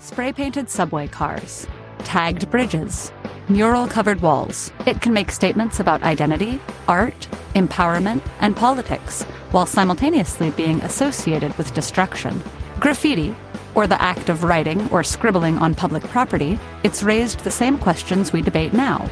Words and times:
spray 0.00 0.32
painted 0.32 0.68
subway 0.68 1.06
cars, 1.06 1.66
tagged 1.98 2.50
bridges, 2.50 3.12
mural 3.48 3.86
covered 3.86 4.20
walls. 4.20 4.72
It 4.86 5.00
can 5.00 5.12
make 5.12 5.30
statements 5.30 5.78
about 5.78 6.02
identity, 6.02 6.60
art, 6.88 7.28
empowerment, 7.54 8.22
and 8.40 8.56
politics 8.56 9.22
while 9.50 9.66
simultaneously 9.66 10.50
being 10.50 10.80
associated 10.82 11.56
with 11.58 11.74
destruction. 11.74 12.42
Graffiti, 12.78 13.34
or 13.74 13.86
the 13.86 14.00
act 14.00 14.28
of 14.28 14.42
writing 14.42 14.88
or 14.90 15.04
scribbling 15.04 15.58
on 15.58 15.74
public 15.74 16.02
property, 16.04 16.58
it's 16.82 17.02
raised 17.02 17.40
the 17.40 17.50
same 17.50 17.78
questions 17.78 18.32
we 18.32 18.42
debate 18.42 18.72
now. 18.72 19.08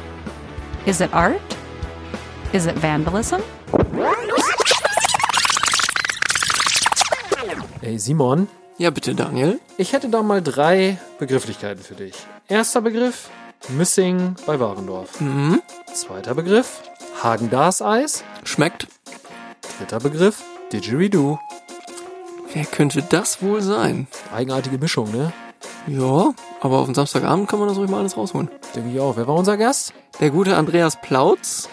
Is 0.85 1.01
it 1.01 1.13
art? 1.13 1.41
Is 2.51 2.65
it 2.65 2.75
vandalism? 2.75 3.43
Ey, 7.81 7.97
Simon, 7.97 8.47
Ja, 8.79 8.91
bitte, 8.91 9.13
Daniel. 9.13 9.59
ich 9.77 9.91
hätte 9.91 10.07
da 10.07 10.23
mal 10.23 10.41
drei 10.41 10.97
Begrifflichkeiten 11.19 11.83
für 11.83 11.95
dich. 11.95 12.13
Erster 12.47 12.79
Begriff, 12.79 13.29
Missing 13.67 14.37
bei 14.45 14.57
Warendorf. 14.57 15.19
Mhm. 15.19 15.61
Zweiter 15.93 16.33
Begriff, 16.33 16.81
Hagen-Dazs-Eis. 17.21 18.23
Schmeckt. 18.45 18.87
Dritter 19.77 19.99
Begriff, 19.99 20.41
Didgeridoo. 20.71 21.37
Wer 22.53 22.63
könnte 22.63 23.03
das 23.03 23.41
wohl 23.41 23.61
sein? 23.61 24.07
Eigenartige 24.33 24.77
Mischung, 24.77 25.11
ne? 25.11 25.33
Ja, 25.85 26.33
aber 26.61 26.77
auf 26.79 26.85
den 26.85 26.95
Samstagabend 26.95 27.49
kann 27.49 27.59
man 27.59 27.67
das 27.67 27.77
ruhig 27.77 27.89
mal 27.89 27.99
alles 27.99 28.15
rausholen. 28.15 28.49
Denke 28.75 28.91
ich 28.91 28.99
auch. 29.01 29.17
Wer 29.17 29.27
war 29.27 29.35
unser 29.35 29.57
Gast? 29.57 29.93
Der 30.21 30.29
gute 30.29 30.55
Andreas 30.55 30.97
Plautz, 31.01 31.67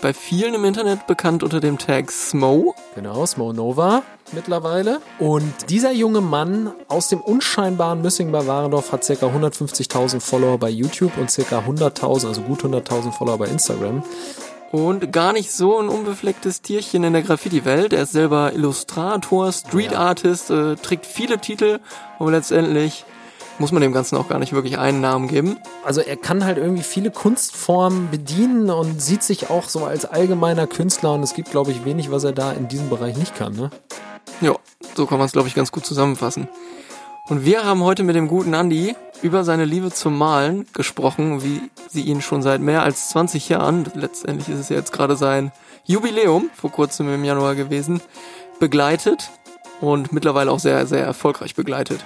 bei 0.00 0.14
vielen 0.14 0.54
im 0.54 0.64
Internet 0.64 1.06
bekannt 1.06 1.42
unter 1.42 1.60
dem 1.60 1.76
Tag 1.76 2.10
Smo. 2.10 2.74
Genau, 2.94 3.26
Smonova 3.26 4.02
mittlerweile. 4.32 5.00
Und 5.18 5.70
dieser 5.70 5.92
junge 5.92 6.20
Mann 6.20 6.72
aus 6.88 7.08
dem 7.08 7.20
unscheinbaren 7.20 8.02
Müssing 8.02 8.32
bei 8.32 8.46
Warendorf 8.46 8.92
hat 8.92 9.06
ca. 9.06 9.12
150.000 9.14 10.20
Follower 10.20 10.58
bei 10.58 10.70
YouTube 10.70 11.16
und 11.18 11.34
ca. 11.34 11.58
100.000, 11.58 12.26
also 12.26 12.42
gut 12.42 12.62
100.000 12.62 13.12
Follower 13.12 13.38
bei 13.38 13.46
Instagram. 13.46 14.02
Und 14.72 15.12
gar 15.12 15.32
nicht 15.32 15.52
so 15.52 15.78
ein 15.78 15.88
unbeflecktes 15.88 16.60
Tierchen 16.60 17.04
in 17.04 17.12
der 17.12 17.22
Graffiti-Welt. 17.22 17.92
Er 17.92 18.02
ist 18.02 18.12
selber 18.12 18.52
Illustrator, 18.52 19.52
Street 19.52 19.94
Artist, 19.94 20.50
äh, 20.50 20.74
trägt 20.76 21.06
viele 21.06 21.38
Titel, 21.38 21.78
aber 22.18 22.32
letztendlich 22.32 23.04
muss 23.58 23.72
man 23.72 23.80
dem 23.80 23.92
Ganzen 23.92 24.16
auch 24.16 24.28
gar 24.28 24.38
nicht 24.38 24.52
wirklich 24.52 24.78
einen 24.78 25.00
Namen 25.00 25.28
geben. 25.28 25.56
Also 25.84 26.00
er 26.00 26.16
kann 26.16 26.44
halt 26.44 26.58
irgendwie 26.58 26.82
viele 26.82 27.10
Kunstformen 27.10 28.10
bedienen 28.10 28.70
und 28.70 29.00
sieht 29.00 29.22
sich 29.22 29.50
auch 29.50 29.68
so 29.68 29.84
als 29.84 30.04
allgemeiner 30.04 30.66
Künstler 30.66 31.14
und 31.14 31.22
es 31.22 31.34
gibt, 31.34 31.50
glaube 31.50 31.70
ich, 31.70 31.84
wenig, 31.84 32.10
was 32.10 32.24
er 32.24 32.32
da 32.32 32.52
in 32.52 32.68
diesem 32.68 32.90
Bereich 32.90 33.16
nicht 33.16 33.34
kann, 33.34 33.54
ne? 33.54 33.70
Ja, 34.40 34.54
so 34.94 35.06
kann 35.06 35.18
man 35.18 35.26
es, 35.26 35.32
glaube 35.32 35.48
ich, 35.48 35.54
ganz 35.54 35.72
gut 35.72 35.86
zusammenfassen. 35.86 36.48
Und 37.28 37.44
wir 37.44 37.64
haben 37.64 37.82
heute 37.82 38.04
mit 38.04 38.14
dem 38.14 38.28
guten 38.28 38.54
Andy 38.54 38.94
über 39.22 39.42
seine 39.44 39.64
Liebe 39.64 39.90
zum 39.90 40.16
Malen 40.16 40.66
gesprochen, 40.72 41.42
wie 41.42 41.60
sie 41.88 42.02
ihn 42.02 42.20
schon 42.20 42.42
seit 42.42 42.60
mehr 42.60 42.82
als 42.82 43.08
20 43.08 43.48
Jahren, 43.48 43.90
letztendlich 43.94 44.48
ist 44.48 44.60
es 44.60 44.68
ja 44.68 44.76
jetzt 44.76 44.92
gerade 44.92 45.16
sein 45.16 45.50
Jubiläum, 45.84 46.50
vor 46.54 46.70
kurzem 46.70 47.12
im 47.12 47.24
Januar 47.24 47.54
gewesen, 47.54 48.00
begleitet 48.60 49.30
und 49.80 50.12
mittlerweile 50.12 50.52
auch 50.52 50.60
sehr, 50.60 50.86
sehr 50.86 51.04
erfolgreich 51.04 51.54
begleitet. 51.54 52.04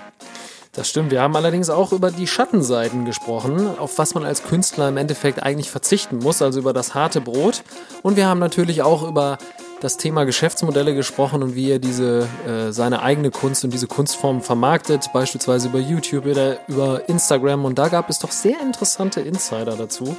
Das 0.72 0.88
stimmt. 0.88 1.10
Wir 1.10 1.20
haben 1.20 1.34
allerdings 1.34 1.68
auch 1.68 1.92
über 1.92 2.12
die 2.12 2.28
Schattenseiten 2.28 3.04
gesprochen, 3.04 3.76
auf 3.78 3.98
was 3.98 4.14
man 4.14 4.24
als 4.24 4.44
Künstler 4.44 4.88
im 4.88 4.96
Endeffekt 4.96 5.42
eigentlich 5.42 5.70
verzichten 5.70 6.18
muss, 6.18 6.40
also 6.42 6.60
über 6.60 6.72
das 6.72 6.94
harte 6.94 7.20
Brot. 7.20 7.64
Und 8.02 8.16
wir 8.16 8.26
haben 8.26 8.38
natürlich 8.38 8.82
auch 8.82 9.02
über 9.06 9.36
das 9.80 9.96
Thema 9.96 10.24
Geschäftsmodelle 10.24 10.94
gesprochen 10.94 11.42
und 11.42 11.54
wie 11.54 11.70
er 11.70 11.78
diese 11.78 12.28
äh, 12.46 12.72
seine 12.72 13.02
eigene 13.02 13.30
Kunst 13.30 13.64
und 13.64 13.72
diese 13.72 13.86
Kunstform 13.86 14.42
vermarktet, 14.42 15.10
beispielsweise 15.12 15.68
über 15.68 15.78
YouTube 15.78 16.26
oder 16.26 16.58
über 16.68 17.08
Instagram. 17.08 17.64
Und 17.64 17.78
da 17.78 17.88
gab 17.88 18.10
es 18.10 18.18
doch 18.18 18.30
sehr 18.30 18.60
interessante 18.60 19.20
Insider 19.20 19.76
dazu. 19.76 20.16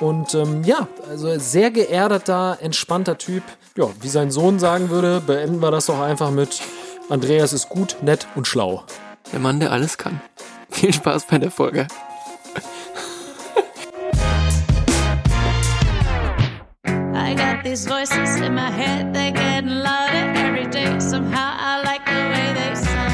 Und 0.00 0.34
ähm, 0.34 0.62
ja, 0.64 0.88
also 1.08 1.38
sehr 1.38 1.70
geerdeter, 1.70 2.58
entspannter 2.60 3.18
Typ. 3.18 3.42
Ja, 3.76 3.88
wie 4.00 4.08
sein 4.08 4.30
Sohn 4.30 4.58
sagen 4.58 4.90
würde, 4.90 5.20
beenden 5.20 5.60
wir 5.60 5.70
das 5.70 5.86
doch 5.86 6.00
einfach 6.00 6.30
mit 6.30 6.60
Andreas 7.08 7.52
ist 7.52 7.68
gut, 7.68 7.96
nett 8.02 8.26
und 8.34 8.46
schlau. 8.46 8.84
Der 9.32 9.40
Mann, 9.40 9.60
der 9.60 9.72
alles 9.72 9.98
kann. 9.98 10.20
Viel 10.70 10.92
Spaß 10.92 11.26
bei 11.26 11.38
der 11.38 11.50
Folge. 11.50 11.86
I 17.28 17.34
got 17.34 17.62
these 17.62 17.84
voices 17.84 18.40
in 18.40 18.54
my 18.54 18.70
head, 18.70 19.12
they're 19.12 19.32
getting 19.32 19.68
louder 19.68 20.32
every 20.46 20.66
day. 20.66 20.98
Somehow 20.98 21.50
I 21.70 21.82
like 21.84 22.02
the 22.06 22.22
way 22.32 22.54
they 22.56 22.74
sound. 22.74 23.12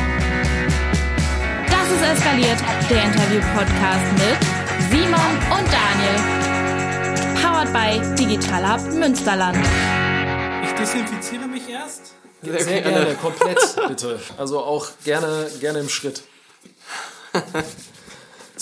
Das 1.69 1.91
ist 1.91 2.03
eskaliert, 2.13 2.61
der 2.89 3.03
Interview-Podcast 3.09 4.13
mit 4.23 4.39
Simon 4.89 5.33
und 5.51 5.67
Daniel. 5.75 6.19
Powered 7.43 7.73
by 7.73 8.15
Digital 8.15 8.63
Hub 8.71 8.83
Münsterland. 8.95 9.59
Ich 10.63 10.73
desinfiziere 10.79 11.49
mich 11.49 11.69
erst. 11.69 12.15
Sehr 12.43 12.83
gerne, 12.83 13.17
komplett, 13.17 13.59
bitte. 13.89 14.21
Also 14.39 14.61
auch 14.61 14.87
gerne, 15.05 15.51
gerne 15.61 15.81
im 15.81 15.89
Schritt. 15.89 16.23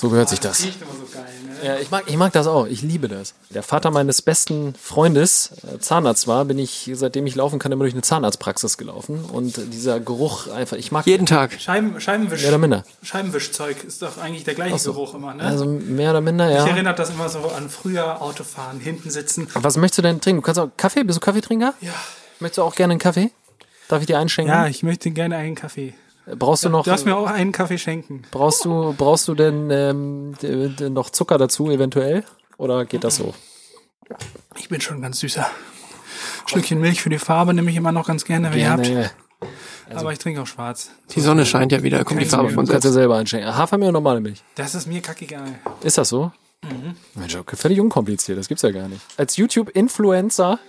So 0.02 0.08
gehört 0.08 0.28
sich 0.30 0.40
das. 0.40 0.64
Riecht 0.64 0.82
immer 0.82 0.90
so 0.94 1.06
geil, 1.14 1.24
ne? 1.46 1.64
Ja, 1.64 1.78
ich 1.78 1.92
mag, 1.92 2.02
ich 2.08 2.16
mag 2.16 2.32
das 2.32 2.48
auch. 2.48 2.66
Ich 2.66 2.82
liebe 2.82 3.06
das. 3.06 3.34
Der 3.50 3.62
Vater 3.62 3.92
meines 3.92 4.20
besten 4.20 4.74
Freundes 4.74 5.52
äh, 5.62 5.78
Zahnarzt 5.78 6.26
war, 6.26 6.44
bin 6.44 6.58
ich, 6.58 6.90
seitdem 6.94 7.24
ich 7.28 7.36
laufen 7.36 7.60
kann, 7.60 7.70
immer 7.70 7.84
durch 7.84 7.94
eine 7.94 8.02
Zahnarztpraxis 8.02 8.78
gelaufen. 8.78 9.24
Und 9.24 9.60
dieser 9.72 10.00
Geruch 10.00 10.48
einfach, 10.48 10.76
ich 10.76 10.90
mag 10.90 11.06
Jeden 11.06 11.24
Tag. 11.24 11.52
Scheiben, 11.60 12.00
Scheibenwisch, 12.00 12.40
mehr 12.40 12.50
oder 12.50 12.58
minder. 12.58 12.84
Scheibenwischzeug 13.04 13.84
ist 13.84 14.02
doch 14.02 14.18
eigentlich 14.18 14.42
der 14.42 14.54
gleiche 14.54 14.76
so. 14.76 14.92
Geruch 14.92 15.14
immer, 15.14 15.34
ne? 15.34 15.44
Also 15.44 15.66
mehr 15.66 16.10
oder 16.10 16.20
minder, 16.20 16.50
ja. 16.50 16.64
Mich 16.64 16.72
erinnert 16.72 16.98
das 16.98 17.10
immer 17.10 17.28
so 17.28 17.38
an 17.56 17.70
früher 17.70 18.20
Autofahren, 18.20 18.80
hinten 18.80 19.08
sitzen. 19.08 19.46
Was 19.54 19.76
möchtest 19.76 19.98
du 19.98 20.02
denn 20.02 20.20
trinken? 20.20 20.42
Du 20.42 20.44
kannst 20.44 20.58
auch 20.58 20.70
Kaffee? 20.76 21.04
Bist 21.04 21.18
du 21.18 21.20
Kaffeetrinker? 21.20 21.74
Ja. 21.80 21.92
Möchtest 22.40 22.58
du 22.58 22.62
auch 22.62 22.74
gerne 22.74 22.90
einen 22.94 22.98
Kaffee? 22.98 23.30
Darf 23.86 24.00
ich 24.00 24.08
dir 24.08 24.18
einschenken? 24.18 24.52
Ja, 24.52 24.66
ich 24.66 24.82
möchte 24.82 25.12
gerne 25.12 25.36
einen 25.36 25.54
Kaffee. 25.54 25.94
Brauchst 26.26 26.64
du 26.64 26.68
noch? 26.68 26.84
Du 26.84 26.90
darfst 26.90 27.04
mir 27.04 27.16
auch 27.16 27.26
einen 27.26 27.52
Kaffee 27.52 27.78
schenken. 27.78 28.22
Brauchst 28.30 28.64
du, 28.64 28.94
brauchst 28.96 29.26
du 29.28 29.34
denn 29.34 29.70
ähm, 29.70 30.34
noch 30.94 31.10
Zucker 31.10 31.38
dazu 31.38 31.70
eventuell? 31.70 32.24
Oder 32.58 32.84
geht 32.84 33.04
das 33.04 33.16
so? 33.16 33.34
Ich 34.56 34.68
bin 34.68 34.80
schon 34.80 35.02
ganz 35.02 35.20
süßer. 35.20 35.46
Schlückchen 36.46 36.80
Milch 36.80 37.02
für 37.02 37.08
die 37.10 37.18
Farbe 37.18 37.54
nehme 37.54 37.70
ich 37.70 37.76
immer 37.76 37.92
noch 37.92 38.06
ganz 38.06 38.24
gerne, 38.24 38.52
wenn 38.52 38.58
ihr 38.58 38.70
habt. 38.70 38.84
Gerne. 38.84 39.10
Aber 39.94 40.12
ich 40.12 40.18
trinke 40.18 40.40
auch 40.42 40.46
schwarz. 40.46 40.90
Die 41.10 41.20
Sonne 41.20 41.44
scheint 41.44 41.72
ja 41.72 41.82
wieder, 41.82 41.98
da 41.98 42.04
kommt 42.04 42.20
die 42.20 42.24
Farbe 42.26 42.50
von 42.50 42.64
Du 42.64 42.70
kannst 42.72 42.82
selbst. 42.84 42.94
selber 42.94 43.16
einschenken. 43.16 43.54
Hafermilch 43.54 43.88
oder 43.88 43.98
normale 44.00 44.20
Milch? 44.20 44.42
Das 44.54 44.74
ist 44.74 44.86
mir 44.86 45.00
kackegal. 45.02 45.58
Ist 45.82 45.98
das 45.98 46.08
so? 46.08 46.30
Mensch, 47.14 47.34
okay, 47.34 47.56
völlig 47.56 47.80
unkompliziert, 47.80 48.38
das 48.38 48.46
gibt's 48.46 48.62
ja 48.62 48.70
gar 48.70 48.88
nicht. 48.88 49.00
Als 49.16 49.36
YouTube-Influencer, 49.36 50.60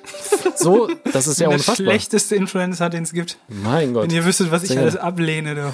so, 0.55 0.89
das 1.11 1.27
ist 1.27 1.39
ja 1.39 1.47
der 1.49 1.57
unfassbar. 1.57 1.75
schlechteste 1.75 2.35
Influencer, 2.35 2.89
den 2.89 3.03
es 3.03 3.13
gibt. 3.13 3.37
Mein 3.47 3.93
Gott. 3.93 4.03
Wenn 4.03 4.11
ihr 4.11 4.25
wüsstet, 4.25 4.49
was 4.51 4.63
ich 4.63 4.69
Sehr 4.69 4.81
alles 4.81 4.95
ablehne, 4.95 5.53
du. 5.55 5.73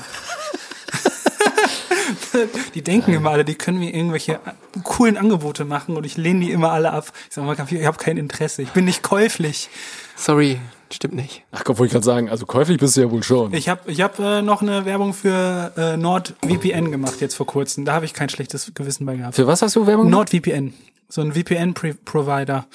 die 2.76 2.82
denken 2.82 3.14
immer 3.14 3.32
alle, 3.32 3.46
die 3.46 3.56
können 3.56 3.80
mir 3.80 3.94
irgendwelche 3.94 4.40
coolen 4.84 5.18
Angebote 5.18 5.64
machen 5.64 5.96
und 5.96 6.06
ich 6.06 6.18
lehne 6.18 6.42
die 6.46 6.52
immer 6.52 6.72
alle 6.72 6.92
ab. 6.92 7.12
Ich 7.30 7.36
sag 7.36 7.46
mal, 7.46 7.54
ich 7.54 7.86
habe 7.86 7.98
kein 7.98 8.18
Interesse. 8.18 8.62
Ich 8.62 8.72
bin 8.72 8.86
nicht 8.86 9.04
käuflich. 9.04 9.70
Sorry, 10.18 10.60
stimmt 10.96 11.16
nicht. 11.16 11.44
Ach 11.52 11.64
Gott, 11.64 11.78
wollte 11.78 11.88
ich 11.88 11.94
gerade 11.94 12.06
sagen, 12.06 12.30
also 12.30 12.46
käuflich 12.46 12.78
bist 12.78 12.98
du 12.98 13.02
ja 13.02 13.12
wohl 13.12 13.24
schon. 13.24 13.54
Ich 13.54 13.70
habe 13.70 13.92
ich 13.92 14.02
hab, 14.02 14.20
äh, 14.20 14.42
noch 14.42 14.62
eine 14.62 14.86
Werbung 14.86 15.14
für 15.14 15.72
äh, 15.78 15.98
NordVPN 15.98 16.92
gemacht 16.92 17.22
jetzt 17.22 17.36
vor 17.36 17.46
kurzem. 17.46 17.86
Da 17.86 17.94
habe 17.94 18.06
ich 18.06 18.14
kein 18.14 18.30
schlechtes 18.30 18.72
Gewissen 18.74 19.06
bei 19.06 19.16
gehabt. 19.16 19.36
Für 19.36 19.48
was 19.48 19.62
hast 19.62 19.76
du 19.76 19.88
Werbung 19.88 20.06
gemacht? 20.10 20.34
NordVPN, 20.34 20.74
so 21.08 21.22
ein 21.22 21.34
VPN-Provider. 21.34 22.66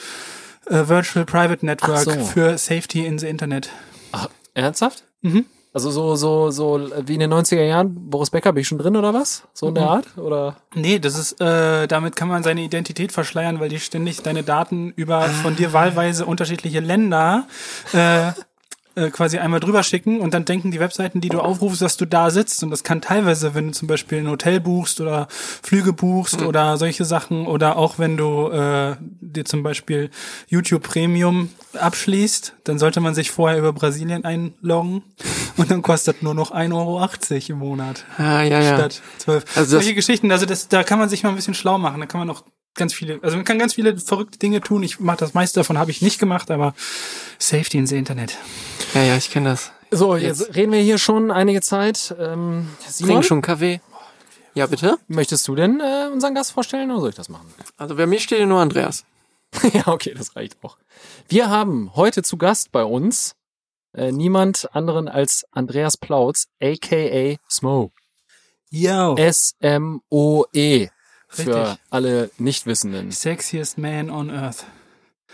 Äh, 0.67 0.89
Virtual 0.89 1.25
Private 1.27 1.67
Network 1.67 1.99
so. 1.99 2.25
für 2.25 2.57
Safety 2.57 3.05
in 3.05 3.19
the 3.19 3.27
Internet. 3.27 3.71
Ach, 4.13 4.29
ernsthaft? 4.55 5.05
Mhm. 5.21 5.47
Also 5.75 5.91
so, 5.91 6.15
so, 6.15 6.53
so 6.53 6.89
wie 7.05 7.15
in 7.15 7.21
den 7.21 7.35
90er 7.35 7.65
Jahren, 7.65 8.09
Boris 8.09 8.31
Becker, 8.31 8.53
bin 8.53 8.61
ich 8.61 8.69
schon 8.69 8.79
drin 8.79 8.97
oder 8.97 9.13
was? 9.13 9.43
So 9.55 9.69
in 9.69 9.75
der 9.75 9.89
Art? 9.89 10.17
Oder? 10.17 10.55
Nee, 10.73 11.01
das 11.01 11.19
ist, 11.19 11.41
äh, 11.41 11.89
damit 11.89 12.15
kann 12.15 12.29
man 12.29 12.45
seine 12.45 12.63
Identität 12.63 13.11
verschleiern, 13.11 13.59
weil 13.59 13.69
die 13.69 13.81
ständig 13.81 14.23
deine 14.23 14.45
Daten 14.45 14.93
über 14.95 15.23
von 15.23 15.57
dir 15.57 15.73
wahlweise 15.73 16.27
unterschiedliche 16.27 16.79
Länder 16.79 17.49
äh, 17.93 18.31
äh, 18.97 19.11
quasi 19.11 19.39
einmal 19.39 19.61
drüber 19.61 19.83
schicken 19.83 20.21
und 20.21 20.35
dann 20.35 20.45
denken 20.45 20.71
die 20.71 20.81
Webseiten, 20.81 21.21
die 21.21 21.29
du 21.29 21.41
aufrufst, 21.41 21.83
dass 21.83 21.97
du 21.97 22.07
da 22.07 22.31
sitzt. 22.31 22.63
Und 22.63 22.71
das 22.71 22.85
kann 22.85 23.01
teilweise, 23.01 23.55
wenn 23.55 23.69
du 23.69 23.73
zum 23.73 23.89
Beispiel 23.89 24.19
ein 24.19 24.29
Hotel 24.29 24.61
buchst 24.61 25.01
oder 25.01 25.29
Flüge 25.31 25.93
buchst 25.93 26.43
oder 26.43 26.77
solche 26.77 27.05
Sachen 27.05 27.47
oder 27.47 27.77
auch 27.77 27.99
wenn 27.99 28.17
du 28.17 28.51
äh, 28.51 28.97
dir 29.21 29.45
zum 29.45 29.63
Beispiel 29.63 30.11
YouTube 30.49 30.83
Premium 30.83 31.51
abschließt, 31.79 32.55
dann 32.65 32.79
sollte 32.79 33.01
man 33.01 33.15
sich 33.15 33.31
vorher 33.31 33.59
über 33.59 33.73
Brasilien 33.73 34.25
einloggen 34.25 35.03
und 35.57 35.71
dann 35.71 35.83
kostet 35.83 36.23
nur 36.23 36.35
noch 36.35 36.53
1,80 36.53 36.73
Euro 36.75 37.09
im 37.49 37.59
Monat 37.59 38.05
Ah, 38.19 38.43
ja, 38.43 38.61
ja. 38.61 38.77
statt 38.77 39.03
12. 39.19 39.45
Also 39.57 39.71
Solche 39.79 39.95
Geschichten, 39.95 40.31
also 40.31 40.47
das, 40.47 40.69
da 40.69 40.83
kann 40.83 40.99
man 40.99 41.09
sich 41.09 41.23
mal 41.23 41.31
ein 41.31 41.37
bisschen 41.37 41.55
schlau 41.55 41.79
machen. 41.79 42.01
Da 42.01 42.07
kann 42.07 42.21
man 42.21 42.31
auch 42.31 42.43
ganz 42.75 42.95
viele, 42.95 43.19
also 43.23 43.37
man 43.37 43.45
kann 43.45 43.59
ganz 43.59 43.75
viele 43.75 43.97
verrückte 43.99 44.39
Dinge 44.39 44.61
tun. 44.61 44.83
Ich 44.83 45.01
mache 45.01 45.19
das 45.19 45.35
meiste 45.35 45.61
davon 45.61 45.79
habe 45.79 45.91
ich 45.91 46.03
nicht 46.03 46.19
gemacht, 46.19 46.51
aber 46.51 46.75
Safety 47.39 47.79
ins 47.79 47.93
Internet. 47.93 48.37
Ja, 48.95 49.03
ja, 49.03 49.17
ich 49.17 49.31
kenne 49.31 49.51
das. 49.51 49.73
So, 49.91 50.17
jetzt 50.17 50.55
reden 50.57 50.73
wir 50.73 50.81
hier 50.81 50.99
schon 50.99 51.31
einige 51.31 51.61
Zeit. 51.61 52.15
Ähm, 52.19 52.69
Simon? 52.89 53.15
Trink 53.15 53.25
schon 53.25 53.43
Kaffee. 53.43 53.81
Ja, 54.55 54.67
bitte? 54.67 54.99
Möchtest 55.09 55.47
du 55.49 55.55
denn 55.55 55.81
äh, 55.81 56.09
unseren 56.13 56.35
Gast 56.35 56.53
vorstellen 56.53 56.91
oder 56.91 57.01
soll 57.01 57.11
ich 57.11 57.17
das 57.17 57.29
machen? 57.29 57.53
Also 57.77 57.97
bei 57.97 58.07
mir 58.07 58.21
steht 58.21 58.39
hier 58.39 58.47
nur 58.47 58.61
Andreas. 58.61 59.05
ja, 59.73 59.89
okay, 59.89 60.15
das 60.17 60.37
reicht 60.37 60.57
auch. 60.63 60.79
Wir 61.29 61.49
haben 61.49 61.95
heute 61.95 62.23
zu 62.23 62.37
Gast 62.37 62.73
bei 62.73 62.85
uns 62.85 63.35
äh, 63.95 64.13
niemand 64.13 64.69
anderen 64.75 65.09
als 65.09 65.45
Andreas 65.51 65.97
Plautz, 65.97 66.49
aka 66.61 67.37
Smo. 67.49 67.93
Yo. 68.71 69.15
S-M-O-E. 69.17 70.89
Für 71.35 71.55
Richtig. 71.63 71.79
alle 71.91 72.31
Nichtwissenden. 72.39 73.11
Sexiest 73.11 73.79
man 73.79 74.11
on 74.11 74.31
earth. 74.31 74.65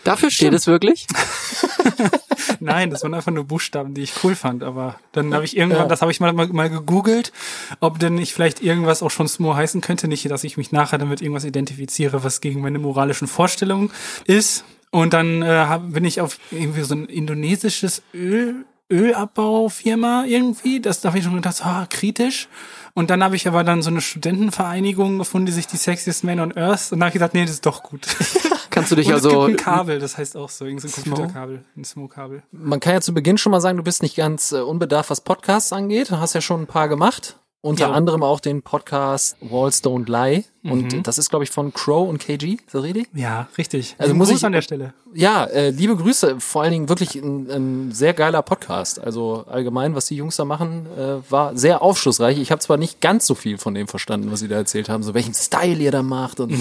Dafür 0.05 0.31
steht 0.31 0.55
es 0.55 0.67
wirklich? 0.67 1.06
Nein, 2.61 2.91
das 2.91 3.02
waren 3.02 3.14
einfach 3.14 3.32
nur 3.32 3.44
Buchstaben, 3.44 3.94
die 3.94 4.02
ich 4.02 4.12
cool 4.25 4.35
fand. 4.35 4.62
Aber 4.62 4.99
dann 5.12 5.35
habe 5.35 5.44
ich 5.44 5.56
irgendwann, 5.56 5.82
Ja. 5.82 5.88
das 5.88 6.00
habe 6.00 6.11
ich 6.11 6.20
mal, 6.20 6.32
mal, 6.32 6.49
mal 6.49 6.70
gegoogelt, 6.70 7.32
ob 7.81 7.99
denn 7.99 8.14
nicht 8.14 8.32
vielleicht 8.32 8.62
irgendwas 8.62 9.02
auch 9.02 9.11
schon 9.11 9.29
Smo 9.29 9.55
heißen 9.55 9.81
könnte. 9.81 10.08
Nicht, 10.08 10.31
dass 10.31 10.44
ich 10.44 10.56
mich 10.56 10.73
nachher 10.73 10.99
damit 10.99 11.20
irgendwas 11.20 11.44
identifiziere, 11.44 12.25
was 12.25 12.41
gegen 12.41 12.61
meine 12.61 12.79
moralischen 12.79 13.29
Vorstellungen 13.29 13.91
ist. 14.25 14.64
Und 14.91 15.12
dann 15.12 15.43
äh, 15.43 15.47
hab, 15.47 15.93
bin 15.93 16.05
ich 16.05 16.20
auf 16.20 16.38
irgendwie 16.50 16.82
so 16.82 16.94
ein 16.94 17.06
indonesisches 17.06 18.02
Öl, 18.14 18.64
Ölabbaufirma 18.91 20.25
irgendwie. 20.26 20.81
Das 20.81 21.00
da 21.00 21.08
habe 21.11 21.19
ich 21.19 21.25
schon 21.25 21.37
gedacht, 21.37 21.64
ah, 21.64 21.87
kritisch. 21.88 22.49
Und 22.95 23.11
dann 23.11 23.23
habe 23.23 23.37
ich 23.37 23.47
aber 23.47 23.65
dann 23.65 23.83
so 23.83 23.91
eine 23.91 24.01
Studentenvereinigung 24.01 25.19
gefunden, 25.19 25.47
die 25.47 25.53
sich 25.53 25.67
die 25.67 25.77
Sexiest 25.77 26.25
Man 26.25 26.41
on 26.41 26.57
Earth. 26.57 26.93
Und 26.93 27.01
dann 27.01 27.07
habe 27.07 27.09
ich 27.09 27.15
gedacht, 27.15 27.35
nee, 27.35 27.43
das 27.43 27.53
ist 27.53 27.67
doch 27.67 27.83
gut. 27.83 28.07
Kannst 28.71 28.93
du 28.93 28.97
dich 28.97 29.09
Und 29.09 29.15
also 29.15 29.29
es 29.29 29.47
gibt 29.49 29.61
ein 29.61 29.65
Kabel, 29.65 29.99
das 29.99 30.17
heißt 30.17 30.37
auch 30.37 30.49
so, 30.49 30.65
irgendein 30.65 30.89
so 30.89 31.01
ein 31.01 31.05
Computerkabel, 31.05 31.65
ein 31.77 31.85
Smo-Kabel. 31.85 32.43
Man 32.53 32.79
kann 32.79 32.95
ja 32.95 33.01
zu 33.01 33.13
Beginn 33.13 33.37
schon 33.37 33.51
mal 33.51 33.61
sagen, 33.61 33.77
du 33.77 33.83
bist 33.83 34.03
nicht 34.03 34.17
ganz 34.17 34.53
äh, 34.53 34.61
unbedarft, 34.61 35.11
was 35.11 35.21
Podcasts 35.21 35.73
angeht. 35.73 36.11
Du 36.11 36.19
hast 36.19 36.35
ja 36.35 36.41
schon 36.41 36.63
ein 36.63 36.67
paar 36.69 36.89
gemacht. 36.89 37.40
Unter 37.62 37.89
Ja. 37.89 37.93
anderem 37.93 38.23
auch 38.23 38.41
den 38.41 38.62
Podcast 38.62 39.37
Walls 39.43 39.85
Don't 39.85 40.07
Lie. 40.11 40.45
Mhm. 40.62 40.73
Und 40.73 41.07
das 41.07 41.19
ist, 41.19 41.29
glaube 41.29 41.45
ich, 41.45 41.51
von 41.51 41.75
Crow 41.75 42.09
und 42.09 42.17
KG. 42.19 42.57
Das 42.73 42.83
richtig? 42.83 43.09
Ja, 43.12 43.49
richtig. 43.59 43.97
Also 43.99 44.09
Lieben 44.12 44.19
muss 44.19 44.29
Gruß 44.31 44.39
ich- 44.39 44.45
an 44.47 44.53
der 44.53 44.62
Stelle. 44.62 44.95
Ja, 45.12 45.45
äh, 45.45 45.69
liebe 45.69 45.95
Grüße. 45.95 46.37
Vor 46.41 46.62
allen 46.62 46.73
Dingen 46.73 46.89
wirklich 46.89 47.17
ein, 47.17 47.51
ein 47.51 47.93
sehr 47.93 48.15
geiler 48.15 48.41
Podcast. 48.41 48.99
Also 48.99 49.45
allgemein, 49.47 49.95
was 49.95 50.07
die 50.07 50.17
Jungs 50.17 50.37
da 50.37 50.47
machen, 50.47 50.87
äh, 50.97 51.31
war 51.31 51.55
sehr 51.55 51.83
aufschlussreich. 51.83 52.39
Ich 52.39 52.51
habe 52.51 52.61
zwar 52.62 52.79
nicht 52.79 53.03
ganz 53.03 53.27
so 53.27 53.35
viel 53.35 53.59
von 53.59 53.75
dem 53.75 53.89
verstanden, 53.89 54.33
was 54.33 54.41
sie 54.41 54.49
da 54.49 54.57
erzählt 54.57 54.89
haben, 54.89 55.03
so 55.03 55.12
welchen 55.12 55.35
Style 55.35 55.77
ihr 55.83 55.91
da 55.93 56.03
macht 56.03 56.41
und 56.41 56.57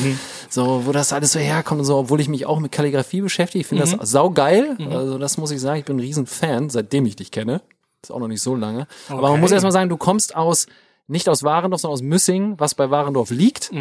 so, 0.49 0.85
wo 0.85 0.91
das 0.91 1.13
alles 1.13 1.31
so 1.31 1.39
herkommt 1.39 1.79
und 1.79 1.85
so, 1.85 1.95
obwohl 1.97 2.19
ich 2.19 2.27
mich 2.27 2.45
auch 2.45 2.59
mit 2.59 2.73
Kalligrafie 2.73 3.21
beschäftige. 3.21 3.61
Ich 3.61 3.67
finde 3.67 3.85
das 3.85 4.09
saugeil. 4.11 4.75
Also 4.91 5.17
das 5.17 5.37
muss 5.37 5.51
ich 5.51 5.61
sagen. 5.61 5.79
Ich 5.79 5.85
bin 5.85 5.95
ein 5.95 6.01
riesen 6.01 6.25
Fan, 6.25 6.69
seitdem 6.69 7.05
ich 7.05 7.15
dich 7.15 7.31
kenne. 7.31 7.61
Ist 8.03 8.11
auch 8.11 8.19
noch 8.19 8.27
nicht 8.29 8.41
so 8.41 8.53
lange. 8.55 8.85
Aber 9.07 9.21
man 9.21 9.31
Okay. 9.31 9.41
muss 9.41 9.51
erst 9.51 9.63
mal 9.63 9.71
sagen, 9.71 9.89
du 9.89 9.97
kommst 9.97 10.35
aus 10.35 10.67
nicht 11.09 11.27
aus 11.27 11.43
Warendorf, 11.43 11.81
sondern 11.81 11.95
aus 11.95 12.03
Müssing, 12.03 12.55
was 12.59 12.75
bei 12.75 12.89
Warendorf 12.91 13.31
liegt. 13.31 13.71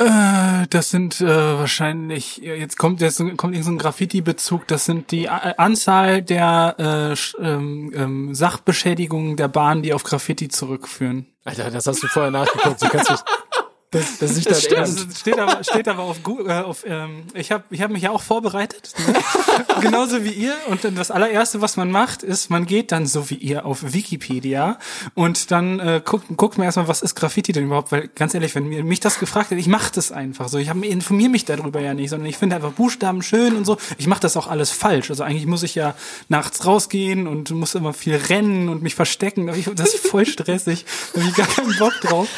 Äh, 0.03 0.67
das 0.71 0.91
sind 0.91 1.21
äh, 1.21 1.27
wahrscheinlich, 1.27 2.39
jetzt 2.39 2.77
kommt 2.77 3.01
jetzt 3.01 3.19
kommt 3.37 3.55
irgend 3.55 3.65
so 3.65 3.77
Graffiti-Bezug, 3.77 4.67
das 4.67 4.85
sind 4.85 5.11
die 5.13 5.29
A 5.29 5.55
Anzahl 5.59 6.23
der 6.23 7.17
äh, 7.39 7.43
ähm, 7.45 7.93
ähm, 7.95 8.35
Sachbeschädigungen 8.35 9.37
der 9.37 9.49
Bahn, 9.49 9.83
die 9.83 9.95
auf 9.95 10.03
Graffiti 10.03 10.49
zurückführen. 10.49 11.27
Alter, 11.45 11.71
das 11.71 11.87
hast 11.87 12.03
du 12.03 12.09
vorher 12.09 12.31
nachgeguckt. 12.31 12.83
Du 12.83 12.89
kannst 12.89 13.11
dich, 13.11 13.21
das, 13.93 14.19
das 14.19 14.39
ist 14.39 14.51
dein 14.51 14.55
stimmt. 14.55 15.11
Das 15.11 15.21
steht 15.21 15.39
aber, 15.39 15.63
steht 15.63 15.87
aber 15.87 16.03
auf 16.03 16.23
Google, 16.23 16.49
äh, 16.49 16.63
auf, 16.63 16.85
ähm, 16.87 17.25
ich 17.35 17.53
habe 17.53 17.65
ich 17.69 17.83
hab 17.83 17.91
mich 17.91 18.03
ja 18.03 18.11
auch 18.11 18.23
vorbereitet, 18.23 18.95
ne? 19.07 19.15
genauso 19.83 20.25
wie 20.25 20.31
ihr. 20.31 20.55
Und 20.69 20.81
das 20.97 21.11
allererste, 21.11 21.61
was 21.61 21.77
man 21.77 21.91
macht, 21.91 22.23
ist, 22.23 22.49
man 22.49 22.65
geht 22.65 22.91
dann 22.91 23.07
so 23.07 23.29
wie 23.29 23.35
ihr 23.35 23.67
auf 23.67 23.93
Wikipedia 23.93 24.79
und 25.15 25.51
dann 25.51 25.79
äh, 25.79 26.01
guckt, 26.03 26.25
guckt 26.39 26.57
man 26.57 26.65
erstmal, 26.65 26.89
was 26.89 27.03
ist 27.03 27.15
Graffiti 27.15 27.53
denn 27.53 27.67
überhaupt? 27.67 27.93
Weil 27.93 28.09
ganz 28.09 28.33
ehrlich, 28.33 28.55
wenn 28.55 28.67
mir, 28.67 28.83
mich 28.83 29.01
das 29.01 29.19
gefragt 29.19 29.51
hätte, 29.51 29.61
ich 29.61 29.69
mache 29.69 29.93
das 29.95 30.11
einfach 30.11 30.49
so. 30.49 30.57
Ich 30.57 30.69
informiere 30.69 31.31
mich 31.31 31.45
darüber 31.45 31.81
ja 31.81 31.93
nicht, 31.93 32.09
sondern 32.09 32.31
ich 32.31 32.39
finde 32.39 32.57
einfach 32.57 32.73
Buchstaben 32.73 33.21
schön 33.21 33.55
und 33.55 33.67
so. 33.67 33.77
Ich 33.99 34.07
mache 34.07 34.21
das 34.21 34.39
auch 34.39 34.47
alles 34.47 34.71
falsch. 34.71 35.11
Also 35.11 35.23
eigentlich 35.23 35.47
muss 35.47 35.63
ich 35.63 35.75
ja 35.75 35.95
nachts 36.31 36.65
rausgehen 36.65 37.27
und 37.27 37.51
muss 37.51 37.75
immer 37.75 37.93
viel 37.93 38.17
rennen 38.17 38.71
und 38.71 38.83
mich 38.83 38.95
verstecken. 38.95 39.53
Das 39.77 39.93
ist 39.93 40.07
voll 40.07 40.25
stressig. 40.25 40.87
Da 41.13 41.21
habe 41.21 41.29
ich 41.29 41.37
gar 41.37 41.47
keinen 41.47 41.77
Bock 41.77 41.93
drauf. 42.01 42.29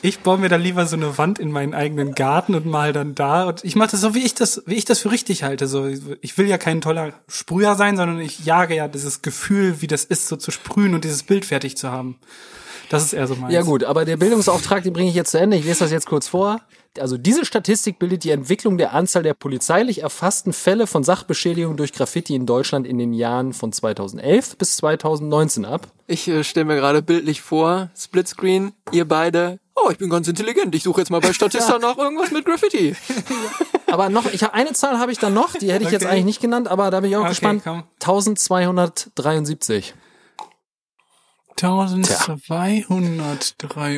Ich 0.00 0.20
baue 0.20 0.38
mir 0.38 0.48
dann 0.48 0.62
lieber 0.62 0.86
so 0.86 1.01
eine 1.02 1.18
Wand 1.18 1.38
in 1.38 1.50
meinen 1.50 1.74
eigenen 1.74 2.14
Garten 2.14 2.54
und 2.54 2.66
mal 2.66 2.92
dann 2.92 3.14
da. 3.14 3.44
Und 3.44 3.64
ich 3.64 3.76
mache 3.76 3.90
das 3.92 4.00
so, 4.00 4.14
wie 4.14 4.24
ich 4.24 4.34
das, 4.34 4.62
wie 4.66 4.74
ich 4.74 4.84
das 4.84 5.00
für 5.00 5.10
richtig 5.10 5.42
halte. 5.42 5.66
So, 5.66 5.86
ich 5.86 6.38
will 6.38 6.46
ja 6.46 6.58
kein 6.58 6.80
toller 6.80 7.12
Sprüher 7.28 7.74
sein, 7.74 7.96
sondern 7.96 8.20
ich 8.20 8.44
jage 8.44 8.74
ja 8.74 8.88
dieses 8.88 9.22
Gefühl, 9.22 9.80
wie 9.80 9.86
das 9.86 10.04
ist, 10.04 10.28
so 10.28 10.36
zu 10.36 10.50
sprühen 10.50 10.94
und 10.94 11.04
dieses 11.04 11.22
Bild 11.22 11.44
fertig 11.44 11.76
zu 11.76 11.90
haben. 11.90 12.18
Das 12.92 13.02
ist 13.02 13.14
eher 13.14 13.26
so 13.26 13.34
meins. 13.34 13.54
Ja 13.54 13.62
gut, 13.62 13.84
aber 13.84 14.04
der 14.04 14.18
Bildungsauftrag, 14.18 14.82
den 14.82 14.92
bringe 14.92 15.08
ich 15.08 15.14
jetzt 15.14 15.30
zu 15.30 15.40
Ende. 15.40 15.56
Ich 15.56 15.64
lese 15.64 15.80
das 15.80 15.90
jetzt 15.90 16.06
kurz 16.06 16.28
vor. 16.28 16.60
Also 17.00 17.16
diese 17.16 17.46
Statistik 17.46 17.98
bildet 17.98 18.22
die 18.22 18.30
Entwicklung 18.30 18.76
der 18.76 18.92
Anzahl 18.92 19.22
der 19.22 19.32
polizeilich 19.32 20.02
erfassten 20.02 20.52
Fälle 20.52 20.86
von 20.86 21.02
Sachbeschädigung 21.02 21.78
durch 21.78 21.94
Graffiti 21.94 22.34
in 22.34 22.44
Deutschland 22.44 22.86
in 22.86 22.98
den 22.98 23.14
Jahren 23.14 23.54
von 23.54 23.72
2011 23.72 24.58
bis 24.58 24.76
2019 24.76 25.64
ab. 25.64 25.88
Ich 26.06 26.28
äh, 26.28 26.44
stelle 26.44 26.66
mir 26.66 26.76
gerade 26.76 27.00
bildlich 27.00 27.40
vor, 27.40 27.90
Splitscreen, 27.96 28.72
ihr 28.92 29.08
beide. 29.08 29.58
Oh, 29.74 29.88
ich 29.90 29.96
bin 29.98 30.10
ganz 30.10 30.28
intelligent. 30.28 30.74
Ich 30.74 30.82
suche 30.82 31.00
jetzt 31.00 31.10
mal 31.10 31.20
bei 31.20 31.32
Statista 31.32 31.78
nach 31.78 31.96
irgendwas 31.96 32.30
mit 32.30 32.44
Graffiti. 32.44 32.94
Aber 33.86 34.08
noch, 34.10 34.26
ich 34.32 34.42
habe 34.42 34.54
eine 34.54 34.72
Zahl 34.72 34.98
habe 34.98 35.12
ich 35.12 35.18
dann 35.18 35.34
noch, 35.34 35.54
die 35.54 35.72
hätte 35.72 35.84
ich 35.84 35.90
jetzt 35.90 36.02
Okay. 36.04 36.12
eigentlich 36.12 36.24
nicht 36.24 36.40
genannt, 36.40 36.66
aber 36.68 36.90
da 36.90 37.00
bin 37.00 37.10
ich 37.10 37.16
auch 37.16 37.20
Okay, 37.22 37.28
gespannt. 37.30 37.62
komm. 37.64 37.82
1273. 38.00 39.94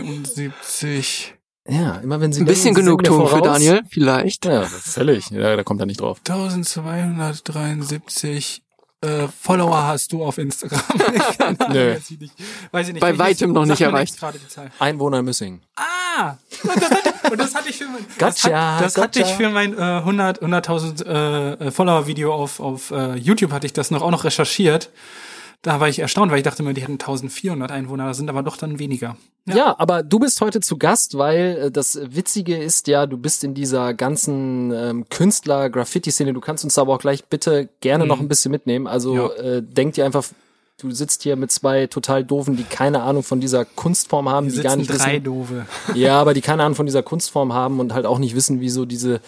1273. 0.03 1.35
Ja, 1.67 1.95
immer 1.97 2.21
wenn 2.21 2.31
Sie 2.33 2.43
Ein 2.43 2.47
bisschen 2.47 2.75
mir 2.75 2.81
Genugtuung 2.81 3.27
für. 3.29 3.41
Daniel, 3.41 3.83
vielleicht. 3.89 4.45
Ja, 4.45 4.65
völlig. 4.65 5.31
Ja, 5.31 5.57
da 5.57 5.63
kommt 5.63 5.81
er 5.81 5.87
nicht 5.87 6.01
drauf. 6.01 6.19
1273 6.29 8.63
äh, 9.05 9.29
Follower 9.41 9.83
hast 9.87 10.13
du 10.13 10.25
auf 10.25 10.39
Instagram. 10.39 10.81
Nö. 11.73 11.95
Weiß 11.95 12.11
ich 12.11 12.21
nicht. 12.21 12.35
Weiß 12.73 12.87
ich 12.89 12.95
nicht. 12.95 13.01
Bei 13.01 13.13
Ich- 13.13 13.19
weitem 13.19 13.53
noch 13.53 13.67
nicht 13.67 13.81
erreicht. 13.81 14.13
jetzt 14.15 14.21
gerade 14.21 14.39
die 14.39 14.49
Zahl. 14.49 14.71
Einwohner 14.79 15.19
in 15.21 15.25
Müssing. 15.27 15.61
Ah! 15.77 16.37
Und 16.63 16.83
das 16.83 16.91
hatte, 16.91 17.13
und 17.33 17.39
das 17.41 17.55
hatte 17.55 17.69
ich 17.69 17.77
für 17.77 17.85
mein, 17.87 18.07
das, 18.19 18.43
Gotcha, 18.43 18.77
hat, 18.77 18.85
das 18.85 18.97
hatte 18.97 19.19
ich 19.21 19.25
gotcha. 19.27 19.37
für 19.37 19.51
mein 19.51 19.77
äh, 19.77 19.81
100 19.81 20.43
100.000 20.43 21.05
äh, 21.67 21.71
Follower-Video 21.71 22.33
auf, 22.33 22.61
auf 22.61 22.91
äh, 22.93 23.15
YouTube 23.17 23.53
hatte 23.53 23.67
ich 23.67 23.73
das 23.73 23.91
noch 23.91 24.03
auch 24.03 24.11
noch 24.11 24.25
recherchiert. 24.25 24.91
Da 25.65 25.81
war 25.81 25.89
ich 25.89 25.99
erstaunt, 25.99 26.31
weil 26.31 26.39
ich 26.39 26.45
dachte 26.45 26.63
immer, 26.63 26.75
die 26.75 26.83
hätten 26.83 26.93
1400 26.93 27.71
Einwohner, 27.73 28.07
das 28.07 28.19
sind 28.19 28.29
aber 28.29 28.43
doch 28.43 28.57
dann 28.59 28.79
weniger. 28.79 29.17
Ja. 29.47 29.75
aber 29.79 30.03
du 30.03 30.19
bist 30.19 30.41
heute 30.41 30.61
zu 30.61 30.77
Gast, 30.79 31.19
weil 31.19 31.59
äh, 31.65 31.71
das 31.71 31.99
Witzige 32.15 32.57
ist 32.57 32.87
ja, 32.87 33.07
du 33.07 33.17
bist 33.17 33.45
in 33.45 33.55
dieser 33.55 33.93
ganzen 33.95 34.73
ähm, 34.73 35.05
Künstler-Graffiti-Szene. 35.09 36.33
Du 36.33 36.41
kannst 36.41 36.65
uns 36.65 36.79
aber 36.79 36.95
auch 36.95 36.99
gleich 36.99 37.25
bitte 37.25 37.69
gerne 37.81 38.07
noch 38.07 38.21
ein 38.21 38.29
bisschen 38.29 38.53
mitnehmen. 38.53 38.87
Also 38.87 39.15
Ja. 39.17 39.29
äh, 39.35 39.63
denk 39.63 39.95
dir 39.95 40.05
einfach, 40.05 40.25
du 40.81 40.91
sitzt 40.91 41.23
hier 41.23 41.37
mit 41.37 41.51
zwei 41.51 41.87
total 41.87 42.25
doofen, 42.25 42.57
die 42.57 42.65
keine 42.65 43.03
Ahnung 43.03 43.23
von 43.23 43.41
dieser 43.41 43.65
Kunstform 43.65 44.29
haben, 44.29 44.49
Die 44.49 44.57
die 44.57 44.63
gar 44.63 44.77
nicht 44.77 44.89
drei 44.91 45.13
wissen. 45.15 45.25
doofe. 45.25 45.67
Ja, 45.95 46.21
aber 46.21 46.35
die 46.35 46.41
keine 46.41 46.63
Ahnung 46.65 46.75
von 46.77 46.87
dieser 46.87 47.03
Kunstform 47.03 47.53
haben 47.53 47.81
und 47.81 47.95
halt 47.95 48.07
auch 48.07 48.19
nicht 48.19 48.35
wissen, 48.35 48.61
wie 48.61 48.71
so 48.71 48.85
diese, 48.85 49.21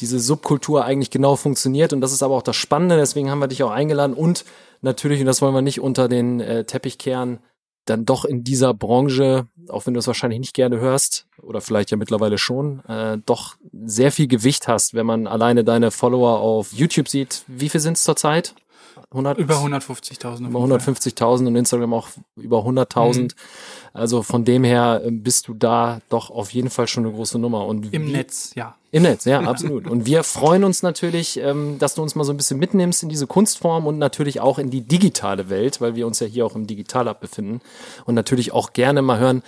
diese 0.00 0.20
Subkultur 0.20 0.84
eigentlich 0.84 1.10
genau 1.10 1.36
funktioniert. 1.36 1.92
Und 1.92 2.00
das 2.00 2.12
ist 2.12 2.22
aber 2.22 2.34
auch 2.34 2.42
das 2.42 2.56
Spannende, 2.56 2.96
deswegen 2.96 3.30
haben 3.30 3.40
wir 3.40 3.48
dich 3.48 3.62
auch 3.62 3.70
eingeladen 3.70 4.14
und 4.14 4.44
natürlich, 4.82 5.20
und 5.20 5.26
das 5.26 5.42
wollen 5.42 5.54
wir 5.54 5.62
nicht 5.62 5.80
unter 5.80 6.08
den 6.08 6.40
äh, 6.40 6.64
Teppich 6.64 6.98
kehren, 6.98 7.40
dann 7.84 8.04
doch 8.04 8.24
in 8.24 8.44
dieser 8.44 8.74
Branche, 8.74 9.48
auch 9.68 9.86
wenn 9.86 9.94
du 9.94 10.00
es 10.00 10.06
wahrscheinlich 10.06 10.38
nicht 10.38 10.54
gerne 10.54 10.78
hörst, 10.78 11.26
oder 11.40 11.60
vielleicht 11.60 11.90
ja 11.90 11.96
mittlerweile 11.96 12.38
schon, 12.38 12.84
äh, 12.86 13.18
doch 13.26 13.56
sehr 13.84 14.12
viel 14.12 14.28
Gewicht 14.28 14.68
hast, 14.68 14.94
wenn 14.94 15.06
man 15.06 15.26
alleine 15.26 15.64
deine 15.64 15.90
Follower 15.90 16.38
auf 16.38 16.72
YouTube 16.72 17.08
sieht. 17.08 17.44
Wie 17.48 17.68
viel 17.68 17.80
sind 17.80 17.96
es 17.96 18.04
zurzeit? 18.04 18.54
100, 19.10 19.38
Über 19.38 19.56
150.000. 19.56 20.48
über 20.48 20.60
150.000 20.60 21.46
und 21.46 21.56
Instagram 21.56 21.92
auch 21.92 22.08
über 22.36 22.60
100.000. 22.60 23.34
Also 23.94 24.22
von 24.22 24.44
dem 24.44 24.64
her 24.64 25.02
äh, 25.04 25.10
bist 25.10 25.48
du 25.48 25.54
da 25.54 26.00
doch 26.08 26.30
auf 26.30 26.50
jeden 26.52 26.70
Fall 26.70 26.86
schon 26.86 27.04
eine 27.04 27.12
große 27.14 27.38
Nummer. 27.38 27.66
Und 27.66 27.92
Im 27.92 28.06
wie- 28.06 28.12
Netz, 28.12 28.52
ja. 28.54 28.76
Im 28.90 29.02
Netz, 29.04 29.24
ja, 29.24 29.40
absolut. 29.48 29.86
Und 29.86 30.06
wir 30.06 30.22
freuen 30.22 30.64
uns 30.64 30.82
natürlich, 30.82 31.38
ähm, 31.38 31.78
dass 31.78 31.94
du 31.94 32.02
uns 32.02 32.14
mal 32.14 32.24
so 32.24 32.32
ein 32.32 32.36
bisschen 32.36 32.58
mitnimmst 32.58 33.02
in 33.02 33.08
diese 33.08 33.26
Kunstform 33.26 33.86
und 33.86 33.98
natürlich 33.98 34.40
auch 34.40 34.58
in 34.58 34.70
die 34.70 34.82
digitale 34.82 35.48
Welt, 35.50 35.80
weil 35.80 35.94
wir 35.94 36.06
uns 36.06 36.20
ja 36.20 36.26
hier 36.26 36.44
auch 36.46 36.54
im 36.56 36.66
Digital-Hub 36.66 37.20
befinden. 37.20 37.60
Und 38.04 38.14
natürlich 38.14 38.52
auch 38.52 38.72
gerne 38.72 39.02
mal 39.02 39.18
hören, 39.18 39.42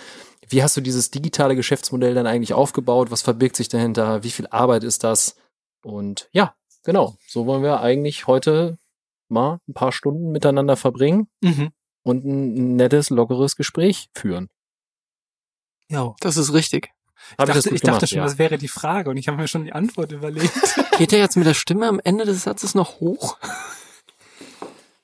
wie 0.47 0.61
hast 0.61 0.77
du 0.77 0.81
dieses 0.81 1.09
digitale 1.09 1.55
Geschäftsmodell 1.55 2.13
dann 2.13 2.27
eigentlich 2.27 2.53
aufgebaut? 2.53 3.09
Was 3.11 3.23
verbirgt 3.23 3.55
sich 3.55 3.67
dahinter? 3.69 4.23
Wie 4.23 4.29
viel 4.31 4.45
Arbeit 4.47 4.83
ist 4.83 5.03
das? 5.03 5.35
Und 5.83 6.29
ja, 6.31 6.53
genau. 6.83 7.15
So 7.27 7.47
wollen 7.47 7.63
wir 7.63 7.81
eigentlich 7.81 8.27
heute 8.27 8.77
mal 9.27 9.59
ein 9.67 9.73
paar 9.73 9.91
Stunden 9.91 10.31
miteinander 10.31 10.75
verbringen 10.77 11.27
Mhm. 11.41 11.69
Und 12.05 12.23
ein 12.23 12.75
nettes, 12.75 13.09
lockeres 13.09 13.55
Gespräch 13.55 14.09
führen. 14.13 14.47
Ja. 15.89 16.15
Das 16.19 16.37
ist 16.37 16.53
richtig. 16.53 16.91
Ich 17.31 17.35
dachte, 17.37 17.61
gut 17.61 17.71
ich 17.71 17.81
dachte 17.81 18.07
schon, 18.07 18.19
Ja. 18.19 18.23
das 18.23 18.37
wäre 18.37 18.57
die 18.59 18.67
Frage 18.67 19.09
und 19.09 19.17
ich 19.17 19.27
habe 19.27 19.37
mir 19.37 19.47
schon 19.47 19.65
die 19.65 19.73
Antwort 19.73 20.11
überlegt. 20.11 20.53
Geht 20.97 21.11
der 21.11 21.19
jetzt 21.19 21.35
mit 21.35 21.47
der 21.47 21.55
Stimme 21.55 21.87
am 21.87 21.99
Ende 22.03 22.25
des 22.25 22.43
Satzes 22.43 22.75
noch 22.75 22.99
hoch? 22.99 23.37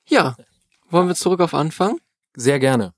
Ja. 0.06 0.36
Wollen 0.90 1.08
wir 1.08 1.14
zurück 1.16 1.40
auf 1.40 1.54
Anfang? 1.54 1.98
Sehr 2.34 2.60
gerne. 2.60 2.94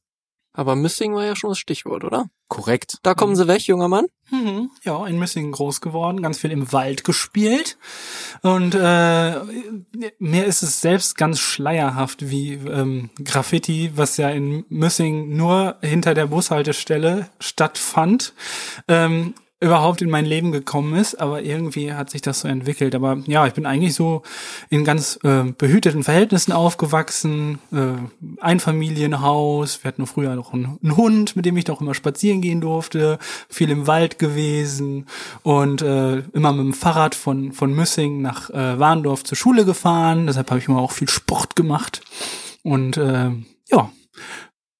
Aber 0.56 0.76
Missing 0.76 1.14
war 1.14 1.24
ja 1.24 1.34
schon 1.34 1.50
das 1.50 1.58
Stichwort, 1.58 2.04
oder? 2.04 2.26
Korrekt. 2.46 2.98
Da 3.02 3.14
kommen 3.14 3.34
sie 3.34 3.48
weg, 3.48 3.62
junger 3.66 3.88
Mann. 3.88 4.06
Mhm, 4.30 4.70
ja, 4.84 5.04
in 5.06 5.18
Missingen 5.18 5.50
groß 5.50 5.80
geworden, 5.80 6.22
ganz 6.22 6.38
viel 6.38 6.52
im 6.52 6.72
Wald 6.72 7.02
gespielt. 7.02 7.76
Und 8.42 8.76
äh, 8.76 9.40
mir 10.18 10.44
ist 10.44 10.62
es 10.62 10.80
selbst 10.80 11.16
ganz 11.16 11.40
schleierhaft, 11.40 12.30
wie 12.30 12.52
ähm, 12.54 13.10
Graffiti, 13.22 13.90
was 13.96 14.16
ja 14.16 14.30
in 14.30 14.64
Missingen 14.68 15.36
nur 15.36 15.76
hinter 15.80 16.14
der 16.14 16.28
Bushaltestelle 16.28 17.28
stattfand, 17.40 18.32
ähm, 18.86 19.34
überhaupt 19.64 20.02
in 20.02 20.10
mein 20.10 20.26
Leben 20.26 20.52
gekommen 20.52 20.94
ist, 20.94 21.18
aber 21.18 21.42
irgendwie 21.42 21.94
hat 21.94 22.10
sich 22.10 22.20
das 22.20 22.40
so 22.40 22.48
entwickelt. 22.48 22.94
Aber 22.94 23.18
ja, 23.26 23.46
ich 23.46 23.54
bin 23.54 23.64
eigentlich 23.64 23.94
so 23.94 24.22
in 24.68 24.84
ganz 24.84 25.18
äh, 25.24 25.44
behüteten 25.56 26.02
Verhältnissen 26.02 26.52
aufgewachsen, 26.52 27.58
äh, 27.72 27.94
Einfamilienhaus, 28.40 29.82
wir 29.82 29.88
hatten 29.88 30.06
früher 30.06 30.34
noch 30.36 30.52
einen, 30.52 30.78
einen 30.82 30.96
Hund, 30.98 31.34
mit 31.34 31.46
dem 31.46 31.56
ich 31.56 31.64
doch 31.64 31.80
immer 31.80 31.94
spazieren 31.94 32.42
gehen 32.42 32.60
durfte, 32.60 33.18
viel 33.48 33.70
im 33.70 33.86
Wald 33.86 34.18
gewesen 34.18 35.06
und 35.42 35.80
äh, 35.80 36.18
immer 36.34 36.52
mit 36.52 36.66
dem 36.66 36.74
Fahrrad 36.74 37.14
von, 37.14 37.52
von 37.52 37.72
Müssing 37.72 38.20
nach 38.20 38.50
äh, 38.50 38.78
Warndorf 38.78 39.24
zur 39.24 39.38
Schule 39.38 39.64
gefahren, 39.64 40.26
deshalb 40.26 40.50
habe 40.50 40.60
ich 40.60 40.68
immer 40.68 40.80
auch 40.80 40.92
viel 40.92 41.08
Sport 41.08 41.56
gemacht. 41.56 42.02
Und 42.62 42.98
äh, 42.98 43.30
ja, 43.70 43.90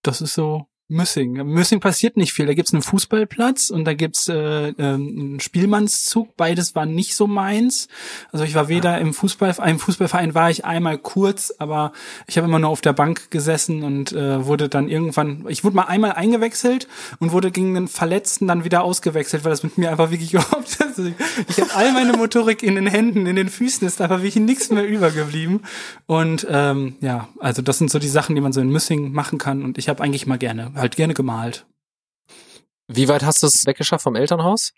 das 0.02 0.20
ist 0.20 0.34
so 0.34 0.66
Müssing. 0.88 1.32
Müssing 1.32 1.80
passiert 1.80 2.18
nicht 2.18 2.34
viel. 2.34 2.44
Da 2.44 2.52
gibt's 2.52 2.74
einen 2.74 2.82
Fußballplatz 2.82 3.70
und 3.70 3.86
da 3.86 3.94
gibt's 3.94 4.28
äh, 4.28 4.68
ähm, 4.68 5.16
einen 5.18 5.40
Spielmannszug. 5.40 6.36
Beides 6.36 6.74
war 6.74 6.84
nicht 6.84 7.16
so 7.16 7.26
meins. 7.26 7.88
Also 8.32 8.44
ich 8.44 8.54
war 8.54 8.68
weder 8.68 8.98
im 8.98 9.14
Fußballverein, 9.14 9.70
im 9.70 9.78
Fußballverein 9.78 10.34
war 10.34 10.50
ich 10.50 10.66
einmal 10.66 10.98
kurz, 10.98 11.54
aber 11.58 11.92
ich 12.26 12.36
habe 12.36 12.46
immer 12.46 12.58
nur 12.58 12.68
auf 12.68 12.82
der 12.82 12.92
Bank 12.92 13.30
gesessen 13.30 13.82
und 13.82 14.12
äh, 14.12 14.44
wurde 14.44 14.68
dann 14.68 14.88
irgendwann, 14.88 15.46
ich 15.48 15.64
wurde 15.64 15.76
mal 15.76 15.84
einmal 15.84 16.12
eingewechselt 16.12 16.86
und 17.18 17.32
wurde 17.32 17.50
gegen 17.50 17.74
einen 17.74 17.88
Verletzten 17.88 18.46
dann 18.46 18.64
wieder 18.64 18.84
ausgewechselt, 18.84 19.44
weil 19.44 19.50
das 19.52 19.62
mit 19.62 19.78
mir 19.78 19.90
einfach 19.90 20.10
wirklich 20.10 20.34
überhaupt, 20.34 20.76
also 20.82 21.10
ich, 21.48 21.60
habe 21.60 21.74
all 21.74 21.92
meine 21.94 22.12
Motorik 22.12 22.62
in 22.62 22.74
den 22.74 22.88
Händen, 22.88 23.26
in 23.26 23.36
den 23.36 23.48
Füßen, 23.48 23.86
ist 23.86 24.02
einfach 24.02 24.18
wirklich 24.18 24.36
nichts 24.36 24.68
mehr 24.68 24.86
übergeblieben. 24.86 25.62
Und 26.04 26.46
ähm, 26.50 26.96
ja, 27.00 27.28
also 27.40 27.62
das 27.62 27.78
sind 27.78 27.90
so 27.90 27.98
die 27.98 28.08
Sachen, 28.08 28.34
die 28.34 28.42
man 28.42 28.52
so 28.52 28.60
in 28.60 28.68
Müssing 28.68 29.12
machen 29.12 29.38
kann 29.38 29.62
und 29.64 29.78
ich 29.78 29.88
habe 29.88 30.02
eigentlich 30.02 30.26
mal 30.26 30.36
gerne, 30.36 30.73
halt 30.74 30.96
gerne 30.96 31.14
gemalt. 31.14 31.66
Wie 32.86 33.08
weit 33.08 33.24
hast 33.24 33.42
du 33.42 33.46
es 33.46 33.64
weggeschafft 33.64 34.02
vom 34.02 34.14
Elternhaus? 34.14 34.74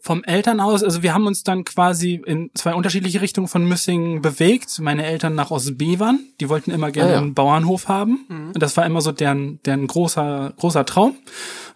Vom 0.00 0.24
Elternhaus, 0.24 0.82
also 0.82 1.04
wir 1.04 1.14
haben 1.14 1.28
uns 1.28 1.44
dann 1.44 1.64
quasi 1.64 2.20
in 2.26 2.50
zwei 2.54 2.74
unterschiedliche 2.74 3.20
Richtungen 3.20 3.46
von 3.46 3.64
Müssingen 3.64 4.20
bewegt. 4.20 4.80
Meine 4.80 5.06
Eltern 5.06 5.36
nach 5.36 5.52
Ostbevern, 5.52 6.18
die 6.40 6.48
wollten 6.48 6.72
immer 6.72 6.90
gerne 6.90 7.10
Ah, 7.10 7.12
ja. 7.14 7.18
einen 7.20 7.34
Bauernhof 7.34 7.86
haben. 7.86 8.26
Und 8.52 8.60
das 8.60 8.76
war 8.76 8.84
immer 8.84 9.00
so 9.00 9.12
deren, 9.12 9.60
deren 9.62 9.86
großer, 9.86 10.54
großer 10.58 10.84
Traum. 10.86 11.16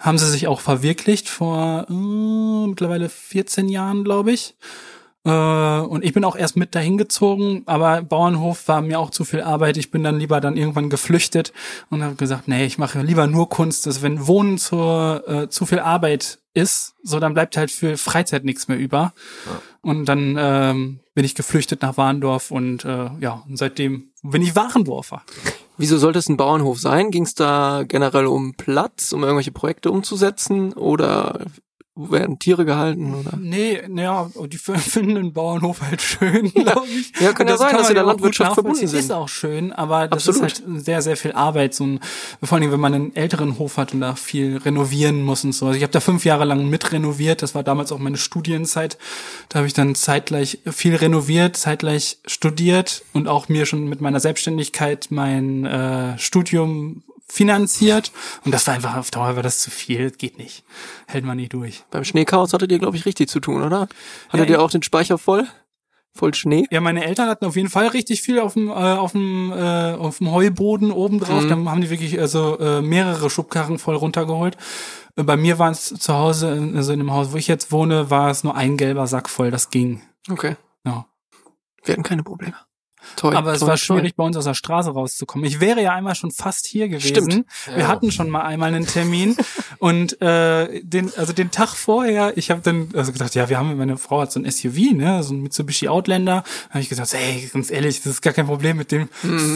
Haben 0.01 0.19
sie 0.19 0.29
sich 0.29 0.49
auch 0.49 0.61
verwirklicht 0.61 1.29
vor 1.29 1.87
äh, 1.89 2.67
mittlerweile 2.69 3.09
14 3.09 3.69
Jahren, 3.69 4.03
glaube 4.03 4.33
ich. 4.33 4.57
Äh, 5.25 5.31
und 5.31 6.05
ich 6.05 6.13
bin 6.13 6.25
auch 6.25 6.37
erst 6.37 6.57
mit 6.57 6.75
dahin 6.75 6.97
gezogen, 6.97 7.63
aber 7.67 8.03
Bauernhof 8.03 8.69
war 8.69 8.81
mir 8.81 8.99
auch 8.99 9.11
zu 9.11 9.25
viel 9.25 9.43
Arbeit. 9.43 9.77
Ich 9.77 9.91
bin 9.91 10.03
dann 10.03 10.19
lieber 10.19 10.41
dann 10.41 10.57
irgendwann 10.57 10.91
geflüchtet 10.91 11.53
und 11.91 12.03
habe 12.03 12.15
gesagt, 12.15 12.49
nee, 12.49 12.65
ich 12.65 12.79
mache 12.79 13.03
lieber 13.03 13.27
nur 13.27 13.49
Kunst. 13.49 13.87
Also 13.87 14.03
wenn 14.03 14.27
Wohnen 14.27 14.59
zur, 14.59 15.29
äh, 15.29 15.49
zu 15.49 15.67
viel 15.67 15.81
Arbeit 15.81 16.39
ist, 16.55 16.95
so 17.03 17.21
dann 17.21 17.35
bleibt 17.35 17.57
halt 17.57 17.71
für 17.71 17.97
Freizeit 17.97 18.45
nichts 18.45 18.69
mehr 18.69 18.79
über. 18.79 19.13
Und 19.83 20.07
dann 20.07 20.37
ähm, 20.39 21.01
bin 21.15 21.25
ich 21.25 21.35
geflüchtet 21.35 21.83
nach 21.83 21.97
Warndorf 21.97 22.51
und 22.51 22.85
äh, 22.85 23.11
ja, 23.21 23.43
und 23.49 23.57
seitdem 23.57 24.11
bin 24.23 24.43
ich 24.43 24.57
Warendorfer. 24.57 25.23
Wieso 25.77 25.97
sollte 25.97 26.19
es 26.19 26.29
ein 26.29 26.37
Bauernhof 26.37 26.79
sein? 26.79 27.11
Ging 27.11 27.25
es 27.25 27.35
da 27.35 27.85
generell 27.87 28.27
um 28.27 28.55
Platz, 28.55 29.13
um 29.13 29.23
irgendwelche 29.23 29.53
Projekte 29.53 29.91
umzusetzen 29.91 30.75
oder 30.75 31.47
werden 32.09 32.39
Tiere 32.39 32.65
gehalten 32.65 33.15
oder? 33.15 33.37
Nee, 33.37 33.83
naja, 33.89 34.31
die 34.47 34.59
finden 34.59 35.17
den 35.17 35.33
Bauernhof 35.33 35.83
halt 35.83 36.01
schön, 36.01 36.53
glaube 36.53 36.87
ich. 36.87 37.13
Ja, 37.21 37.33
kann 37.33 37.49
ja 37.49 37.57
sein, 37.57 37.71
kann 37.71 37.79
dass 37.79 37.89
sie 37.89 37.95
der 37.95 38.05
Landwirtschaft 38.05 38.55
verbunden 38.55 38.87
sind. 38.87 38.99
Ist 38.99 39.13
auch 39.13 39.29
schön, 39.29 39.73
aber 39.73 40.09
das 40.09 40.29
Absolut. 40.29 40.53
ist 40.53 40.65
halt 40.65 40.85
sehr, 40.85 41.03
sehr 41.03 41.17
viel 41.17 41.33
Arbeit. 41.33 41.75
So 41.75 41.85
ein, 41.85 42.01
vor 42.43 42.59
allem, 42.59 42.73
wenn 42.73 42.81
man 42.81 42.95
einen 42.95 43.17
älteren 43.17 43.59
Hof 43.59 43.77
hat 43.77 43.93
und 43.93 44.01
da 44.01 44.15
viel 44.15 44.57
renovieren 44.59 45.23
muss 45.23 45.45
und 45.45 45.53
so. 45.53 45.67
Also 45.67 45.77
ich 45.77 45.83
habe 45.83 45.93
da 45.93 46.01
fünf 46.01 46.25
Jahre 46.25 46.45
lang 46.45 46.69
mit 46.69 46.93
renoviert. 46.93 47.43
Das 47.43 47.55
war 47.55 47.63
damals 47.63 47.93
auch 47.93 47.99
meine 47.99 48.17
Studienzeit. 48.17 48.99
Da 49.49 49.59
habe 49.59 49.67
ich 49.67 49.75
dann 49.75 49.95
zeitgleich 49.95 50.59
viel 50.71 50.97
renoviert, 50.97 51.57
zeitgleich 51.57 52.19
studiert 52.27 53.03
und 53.13 53.29
auch 53.29 53.49
mir 53.49 53.67
schon 53.67 53.89
mit 53.89 54.01
meiner 54.01 54.21
Selbstständigkeit 54.21 55.09
mein 55.11 55.65
äh, 55.65 56.19
Studium 56.19 57.03
finanziert. 57.31 58.13
Und 58.45 58.53
das 58.53 58.67
war 58.67 58.75
einfach 58.75 58.97
auf 58.97 59.11
Dauer 59.11 59.37
war 59.37 59.43
das 59.43 59.61
zu 59.61 59.71
viel. 59.71 60.11
Geht 60.11 60.39
nicht. 60.39 60.65
Hält 61.07 61.25
man 61.25 61.37
nicht 61.37 61.53
durch. 61.53 61.85
Beim 61.91 62.05
Schneechaos 62.05 62.53
hattet 62.53 62.71
ihr, 62.73 62.79
glaube 62.79 62.97
ich, 62.97 63.07
richtig 63.07 63.29
zu 63.29 63.41
tun, 63.41 63.63
oder? 63.63 63.89
Hattet 64.29 64.49
Ja, 64.49 64.57
ihr 64.57 64.63
auch 64.63 64.71
den 64.71 64.83
Speicher 64.83 65.19
voll? 65.19 65.47
Voll 66.13 66.35
Schnee? 66.35 66.67
Ja, 66.73 66.81
meine 66.81 67.05
Eltern 67.05 67.29
hatten 67.29 67.45
auf 67.45 67.55
jeden 67.55 67.69
Fall 67.69 67.87
richtig 67.87 68.21
viel 68.23 68.41
auf 68.41 68.55
dem 68.55 68.69
äh, 68.69 68.73
auf 68.73 69.13
dem 69.13 69.53
äh, 69.53 69.93
auf 69.93 70.19
dem 70.19 70.33
Heuboden 70.33 70.91
oben 70.91 71.21
drauf. 71.21 71.45
Mhm. 71.45 71.49
Dann 71.49 71.71
haben 71.71 71.81
die 71.81 71.91
wirklich 71.91 72.19
also 72.19 72.59
äh, 72.59 72.83
mehrere 72.83 73.31
Schubkarren 73.31 73.79
voll 73.79 73.95
runtergeholt. 73.95 74.57
Äh, 75.15 75.23
Bei 75.23 75.37
mir 75.37 75.61
war 75.61 75.71
es 75.71 75.85
zu 75.95 76.13
Hause, 76.13 76.73
also 76.75 76.93
in 76.93 76.99
dem 76.99 77.13
Haus, 77.13 77.31
wo 77.33 77.37
ich 77.37 77.47
jetzt 77.47 77.71
wohne, 77.71 78.11
war 78.11 78.29
es 78.29 78.43
nur 78.43 78.57
ein 78.57 78.77
gelber 78.77 79.07
Sack 79.07 79.29
voll. 79.29 79.53
Das 79.53 79.71
ging. 79.71 80.03
Okay. 80.29 80.57
Ja. 80.85 81.07
Wir 81.85 81.93
hatten 81.93 82.03
keine 82.03 82.25
Probleme. 82.25 82.55
Toll. 83.17 83.37
Aber 83.37 83.53
es 83.53 83.61
toll, 83.61 83.69
war 83.69 83.77
schwierig, 83.77 84.15
bei 84.17 84.25
uns 84.25 84.37
aus 84.37 84.45
der 84.45 84.55
Straße 84.55 84.91
rauszukommen. 84.91 85.45
Ich 85.47 85.61
wäre 85.61 85.83
ja 85.83 85.93
einmal 85.95 86.15
schon 86.15 86.31
fast 86.31 86.67
hier 86.67 86.89
gewesen. 86.89 87.31
Stimmt. 87.31 87.47
Wir 87.67 87.79
Ja. 87.79 87.89
hatten 87.89 88.11
schon 88.13 88.31
mal 88.31 88.43
einmal 88.43 88.69
einen 88.75 88.87
Termin 88.87 89.37
und 89.79 90.21
äh, 90.23 90.83
den, 90.83 91.13
also 91.17 91.33
den 91.33 91.51
Tag 91.51 91.71
vorher, 91.71 92.37
ich 92.37 92.51
habe 92.51 92.61
dann 92.63 92.89
also 92.95 93.13
gedacht, 93.13 93.35
ja, 93.35 93.49
wir 93.49 93.59
haben, 93.59 93.77
meine 93.77 93.97
Frau 93.97 94.21
hat 94.21 94.33
so 94.33 94.41
ein 94.41 94.51
SUV, 94.51 94.93
ne, 94.95 95.23
so 95.23 95.35
ein 95.35 95.43
Mitsubishi 95.43 95.89
Outlander. 95.89 96.45
Da 96.69 96.71
habe 96.71 96.81
ich 96.81 96.89
gesagt, 96.89 97.15
ey, 97.15 97.51
ganz 97.53 97.71
ehrlich, 97.71 97.99
das 98.03 98.15
ist 98.15 98.23
gar 98.23 98.33
kein 98.33 98.47
Problem, 98.47 98.77
mit 98.77 98.93
dem 98.93 99.09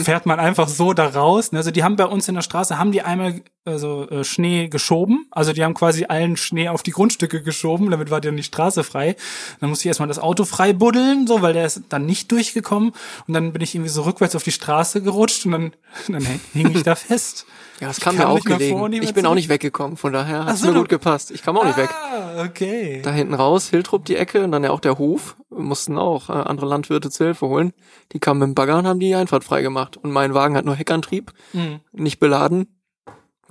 fährt 0.03 0.25
man 0.25 0.39
einfach 0.39 0.67
so 0.67 0.93
da 0.93 1.07
raus. 1.07 1.51
Ne? 1.51 1.59
Also 1.59 1.71
die 1.71 1.83
haben 1.83 1.95
bei 1.95 2.05
uns 2.05 2.27
in 2.27 2.35
der 2.35 2.41
Straße, 2.41 2.77
haben 2.77 2.91
die 2.91 3.01
einmal 3.01 3.41
also 3.67 4.07
äh, 4.09 4.23
Schnee 4.23 4.67
geschoben, 4.67 5.25
also 5.31 5.51
die 5.51 5.63
haben 5.63 5.73
quasi 5.73 6.05
allen 6.05 6.37
Schnee 6.37 6.69
auf 6.69 6.83
die 6.83 6.91
Grundstücke 6.91 7.41
geschoben, 7.41 7.89
damit 7.89 8.11
war 8.11 8.21
dann 8.21 8.37
die 8.37 8.43
Straße 8.43 8.83
frei. 8.83 9.15
Dann 9.59 9.69
musste 9.69 9.83
ich 9.83 9.87
erstmal 9.87 10.07
das 10.07 10.19
Auto 10.19 10.45
frei 10.45 10.71
buddeln, 10.73 11.25
so, 11.25 11.41
weil 11.41 11.53
der 11.53 11.65
ist 11.65 11.81
dann 11.89 12.05
nicht 12.05 12.31
durchgekommen 12.31 12.91
und 13.27 13.33
dann 13.35 13.53
bin 13.53 13.61
ich 13.61 13.75
irgendwie 13.75 13.89
so 13.91 14.01
rückwärts 14.01 14.35
auf 14.35 14.41
die 14.43 14.51
Straße 14.51 15.01
gerutscht 15.03 15.45
und 15.45 15.51
dann, 15.51 15.73
dann 16.07 16.25
hing 16.53 16.71
ich 16.75 16.81
da 16.83 16.95
fest. 16.95 17.45
Ja, 17.79 17.87
das 17.89 17.99
kam 17.99 18.15
mir 18.15 18.27
auch 18.29 18.39
gelegen. 18.39 18.79
vor, 18.79 18.89
ich 18.89 19.13
bin 19.13 19.25
auch 19.25 19.35
nicht 19.35 19.49
weggekommen, 19.49 19.97
von 19.97 20.13
daher 20.13 20.45
hat's 20.45 20.61
so, 20.61 20.67
mir 20.71 20.73
gut 20.79 20.87
gepasst. 20.89 21.29
Ich 21.31 21.43
kam 21.43 21.57
auch 21.57 21.65
nicht 21.65 21.77
weg. 21.77 21.89
Ah, 21.91 22.43
okay. 22.45 23.01
Da 23.03 23.11
hinten 23.11 23.33
raus, 23.33 23.67
Hiltrup 23.69 24.05
die 24.05 24.15
Ecke 24.15 24.43
und 24.45 24.51
dann 24.51 24.63
ja 24.63 24.71
auch 24.71 24.79
der 24.79 24.97
Hof. 24.97 25.35
Wir 25.49 25.59
mussten 25.59 25.97
auch 25.97 26.29
äh, 26.29 26.33
andere 26.33 26.65
Landwirte 26.67 27.09
zur 27.11 27.27
Hilfe 27.27 27.47
holen. 27.47 27.73
Die 28.13 28.19
kamen 28.19 28.39
mit 28.39 28.47
dem 28.47 28.55
Bagger 28.55 28.77
und 28.77 28.87
haben 28.87 28.99
die 29.01 29.13
Einfahrt 29.13 29.43
freigemacht. 29.43 29.97
Und 29.97 30.11
mein 30.11 30.33
Wagen 30.33 30.55
hat 30.55 30.63
nur 30.65 30.75
Heckantrieb, 30.75 31.33
Mhm. 31.53 31.81
nicht 31.91 32.19
beladen. 32.19 32.67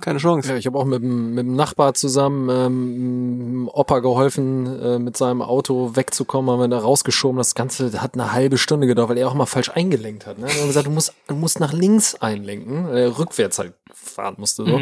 Keine 0.01 0.19
Chance. 0.19 0.49
Ja, 0.49 0.57
ich 0.57 0.65
habe 0.65 0.77
auch 0.77 0.83
mit 0.83 1.01
dem, 1.01 1.33
mit 1.33 1.45
dem 1.45 1.55
Nachbar 1.55 1.93
zusammen 1.93 2.49
ähm, 2.49 3.69
Opa 3.71 3.99
geholfen, 3.99 4.79
äh, 4.81 4.99
mit 4.99 5.15
seinem 5.15 5.41
Auto 5.41 5.95
wegzukommen, 5.95 6.51
haben 6.51 6.59
wir 6.59 6.67
da 6.67 6.79
rausgeschoben. 6.79 7.37
Das 7.37 7.55
Ganze 7.55 8.01
hat 8.01 8.15
eine 8.15 8.33
halbe 8.33 8.57
Stunde 8.57 8.87
gedauert, 8.87 9.09
weil 9.09 9.17
er 9.17 9.29
auch 9.29 9.33
mal 9.33 9.45
falsch 9.45 9.69
eingelenkt 9.69 10.25
hat. 10.25 10.37
Ne? 10.37 10.47
Wir 10.47 10.59
haben 10.59 10.67
gesagt, 10.67 10.87
du 10.87 10.91
musst, 10.91 11.13
du 11.27 11.35
musst 11.35 11.61
nach 11.61 11.71
links 11.71 12.15
einlenken, 12.15 12.89
er 12.89 13.17
rückwärts 13.17 13.57
halt 13.57 13.73
fahren 13.93 14.35
musste. 14.37 14.65
So. 14.65 14.81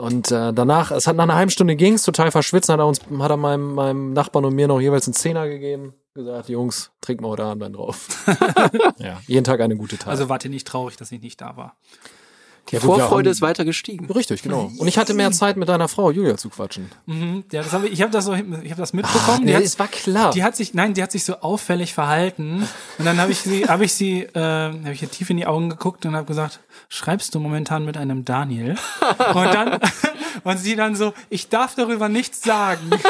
Und 0.00 0.30
äh, 0.30 0.52
danach, 0.52 0.92
es 0.92 1.08
hat 1.08 1.16
nach 1.16 1.24
einer 1.24 1.36
halben 1.36 1.50
Stunde 1.50 1.74
ging's, 1.74 2.04
total 2.04 2.30
verschwitzt, 2.30 2.68
hat 2.68 2.78
er 2.78 2.86
uns, 2.86 3.00
hat 3.18 3.30
er 3.30 3.36
meinem, 3.36 3.74
meinem 3.74 4.12
Nachbarn 4.12 4.44
und 4.44 4.54
mir 4.54 4.68
noch 4.68 4.80
jeweils 4.80 5.08
einen 5.08 5.14
Zehner 5.14 5.48
gegeben. 5.48 5.94
gesagt, 6.14 6.48
Jungs, 6.48 6.92
wir 7.04 7.18
heute 7.22 7.44
Abend 7.44 7.64
einen 7.64 7.74
drauf. 7.74 8.24
ja, 8.98 9.20
jeden 9.26 9.44
Tag 9.44 9.60
eine 9.60 9.76
gute 9.76 9.98
Tat. 9.98 10.08
Also 10.08 10.28
wart 10.28 10.44
ihr 10.44 10.50
nicht 10.50 10.68
traurig, 10.68 10.96
dass 10.96 11.10
ich 11.10 11.20
nicht 11.20 11.40
da 11.40 11.56
war. 11.56 11.76
Die 12.70 12.74
Ja, 12.76 12.80
Vorfreude 12.80 13.30
ist 13.30 13.42
weiter 13.42 13.64
gestiegen. 13.64 14.10
Richtig, 14.10 14.42
genau. 14.42 14.72
Und 14.76 14.88
ich 14.88 14.98
hatte 14.98 15.14
mehr 15.14 15.30
Zeit 15.30 15.56
mit 15.56 15.68
deiner 15.68 15.86
Frau 15.88 16.10
Julia 16.10 16.36
zu 16.36 16.48
quatschen. 16.48 16.90
Mhm. 17.06 17.44
Ja, 17.52 17.62
das 17.62 17.72
hab 17.72 17.84
ich, 17.84 17.92
ich 17.92 18.02
habe 18.02 18.10
das 18.10 18.24
so, 18.24 18.34
ich 18.34 18.40
habe 18.70 18.80
das 18.80 18.92
mitbekommen. 18.92 19.46
die, 19.46 19.52
Ja, 19.52 19.58
hat, 19.58 19.64
es 19.64 19.78
war 19.78 19.86
klar. 19.88 20.30
die 20.32 20.42
hat 20.42 20.56
sich, 20.56 20.74
nein, 20.74 20.92
die 20.94 21.02
hat 21.02 21.12
sich 21.12 21.24
so 21.24 21.36
auffällig 21.36 21.94
verhalten. 21.94 22.66
Und 22.98 23.04
dann 23.04 23.18
habe 23.20 23.30
ich 23.32 23.38
sie, 23.38 23.66
habe 23.68 23.84
ich 23.84 23.92
sie, 23.92 24.22
äh, 24.22 24.40
habe 24.40 24.92
ich 24.92 25.02
ihr 25.02 25.10
tief 25.10 25.30
in 25.30 25.36
die 25.36 25.46
Augen 25.46 25.70
geguckt 25.70 26.04
und 26.06 26.16
habe 26.16 26.26
gesagt, 26.26 26.60
schreibst 26.88 27.34
du 27.34 27.40
momentan 27.40 27.84
mit 27.84 27.96
einem 27.96 28.24
Daniel? 28.24 28.76
Und 29.34 29.44
dann, 29.54 29.78
und 30.44 30.58
sie 30.58 30.76
dann 30.76 30.94
so, 30.96 31.12
ich 31.30 31.48
darf 31.48 31.74
darüber 31.74 32.08
nichts 32.08 32.42
sagen. 32.42 32.90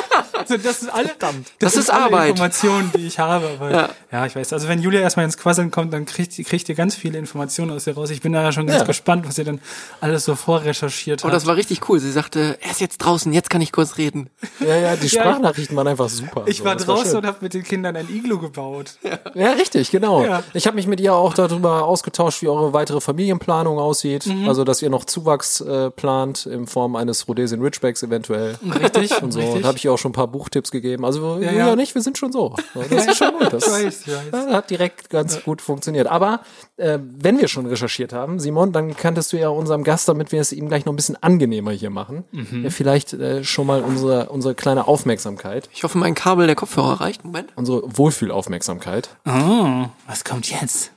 So, 0.49 0.57
das 0.59 0.83
ist 0.83 0.91
alle, 0.93 1.11
das, 1.19 1.35
Das 1.59 1.73
sind 1.73 1.81
ist 1.83 1.91
alle 1.91 2.05
Arbeit. 2.05 2.31
Informationen, 2.31 2.93
die 2.95 3.07
ich 3.07 3.19
habe. 3.19 3.49
Aber, 3.59 3.71
Ja. 3.71 3.89
ja. 4.13 4.27
ich 4.27 4.37
weiß. 4.37 4.53
Also 4.53 4.69
wenn 4.69 4.81
Julia 4.81 5.01
erstmal 5.01 5.25
ins 5.25 5.39
Quasseln 5.39 5.71
kommt, 5.73 5.93
dann 5.93 6.05
kriegt, 6.05 6.37
kriegt 6.47 6.69
ihr 6.69 6.75
ganz 6.77 6.95
viele 6.95 7.19
Informationen 7.19 7.73
aus 7.73 7.87
ihr 7.87 7.95
raus. 7.97 8.11
Ich 8.11 8.21
bin 8.21 8.33
da 8.33 8.43
ja 8.43 8.53
schon 8.53 8.67
ganz 8.67 8.81
Ja. 8.81 8.85
gespannt, 8.87 9.27
was 9.27 9.39
ihr 9.39 9.45
dann 9.45 9.61
alles 10.01 10.25
so 10.25 10.37
vorrecherchiert 10.37 11.23
Oh, 11.23 11.25
habt. 11.25 11.35
das 11.35 11.47
war 11.47 11.57
richtig 11.57 11.89
cool. 11.89 11.99
Sie 11.99 12.13
sagte, 12.13 12.59
er 12.61 12.71
ist 12.71 12.81
jetzt 12.81 12.99
draußen, 12.99 13.33
jetzt 13.33 13.51
kann 13.51 13.61
ich 13.61 13.73
kurz 13.73 13.97
reden. 13.97 14.29
Ja, 14.61 14.77
ja, 14.77 14.95
die 14.97 15.09
Sprachnachrichten 15.09 15.75
waren 15.77 15.89
einfach 15.89 16.09
super. 16.11 16.45
ich 16.47 16.59
So, 16.59 16.65
war 16.65 16.77
das 16.77 16.85
draußen 16.85 17.07
schön. 17.07 17.17
und 17.17 17.27
habe 17.27 17.39
mit 17.41 17.55
den 17.55 17.65
Kindern 17.65 17.97
ein 17.97 18.09
Iglu 18.09 18.39
gebaut. 18.39 18.99
Ja, 19.35 19.53
richtig, 19.53 19.91
genau. 19.91 20.23
Ja. 20.25 20.45
Ich 20.53 20.67
habe 20.67 20.77
mich 20.77 20.87
mit 20.87 21.01
ihr 21.01 21.15
auch 21.15 21.35
darüber 21.35 21.85
ausgetauscht, 21.87 22.43
wie 22.43 22.49
eure 22.49 22.73
weitere 22.73 23.01
Familienplanung 23.01 23.79
aussieht. 23.79 24.27
Mhm. 24.27 24.49
Also, 24.49 24.63
dass 24.65 24.81
ihr 24.83 24.91
noch 24.91 25.07
Zuwachs 25.07 25.61
äh, 25.63 25.91
plant 25.91 26.47
in 26.47 26.67
Form 26.69 26.95
eines 26.95 27.16
Rhodesian 27.29 27.61
Ridgebacks 27.63 28.03
eventuell. 28.03 28.57
Richtig. 28.81 29.23
Und 29.23 29.33
so. 29.33 29.41
richtig. 29.41 29.63
Da 29.63 29.69
habe 29.69 29.79
ich 29.79 29.89
auch 29.89 29.97
schon 29.99 30.11
ein 30.11 30.15
paar 30.15 30.29
Buchtipps 30.29 30.71
gegeben. 30.71 31.05
Also, 31.05 31.39
ja. 31.39 31.73
und 31.73 31.79
ich, 31.79 31.95
wir 31.95 32.03
sind 32.03 32.19
schon 32.19 32.33
so. 32.33 32.55
Das 32.91 33.07
ist 33.07 33.17
schon 33.19 33.33
gut. 33.39 33.53
Das 33.53 33.67
Ich 33.67 33.73
weiß, 33.73 34.01
ich 34.07 34.33
weiß. 34.33 34.47
ja, 34.49 34.53
hat 34.55 34.71
direkt 34.71 35.11
ganz 35.11 35.43
gut 35.45 35.63
funktioniert. 35.63 36.07
Aber 36.07 36.41
äh, 36.77 36.99
wenn 37.01 37.39
wir 37.39 37.49
schon 37.49 37.67
recherchiert 37.67 38.13
haben, 38.13 38.39
Simon, 38.41 38.73
dann 38.73 38.97
kanntest 38.97 39.33
du 39.33 39.37
ja 39.39 39.49
unserem 39.49 39.85
Gast, 39.85 40.09
damit 40.09 40.33
wir 40.33 40.41
es 40.41 40.53
ihm 40.53 40.69
gleich 40.69 40.85
noch 40.85 40.93
ein 40.93 40.97
bisschen 40.97 41.17
angenehmer 41.23 41.71
hier 41.73 41.91
machen, 41.91 42.25
Mhm. 42.33 42.65
ja, 42.65 42.71
vielleicht 42.71 43.13
äh, 43.15 43.45
schon 43.45 43.67
mal 43.67 43.83
unsere, 43.83 44.29
unsere 44.29 44.55
kleine 44.55 44.87
Aufmerksamkeit, 44.89 45.69
Ich 45.73 45.85
hoffe, 45.85 45.97
mein 45.99 46.15
Kabel 46.15 46.47
der 46.47 46.57
Kopfhörer 46.57 47.01
reicht. 47.01 47.25
Moment. 47.25 47.53
unsere 47.57 47.83
Wohlfühlaufmerksamkeit. 47.97 49.11
Oh, 49.27 49.87
was 50.07 50.25
kommt 50.25 50.51
jetzt? 50.51 50.91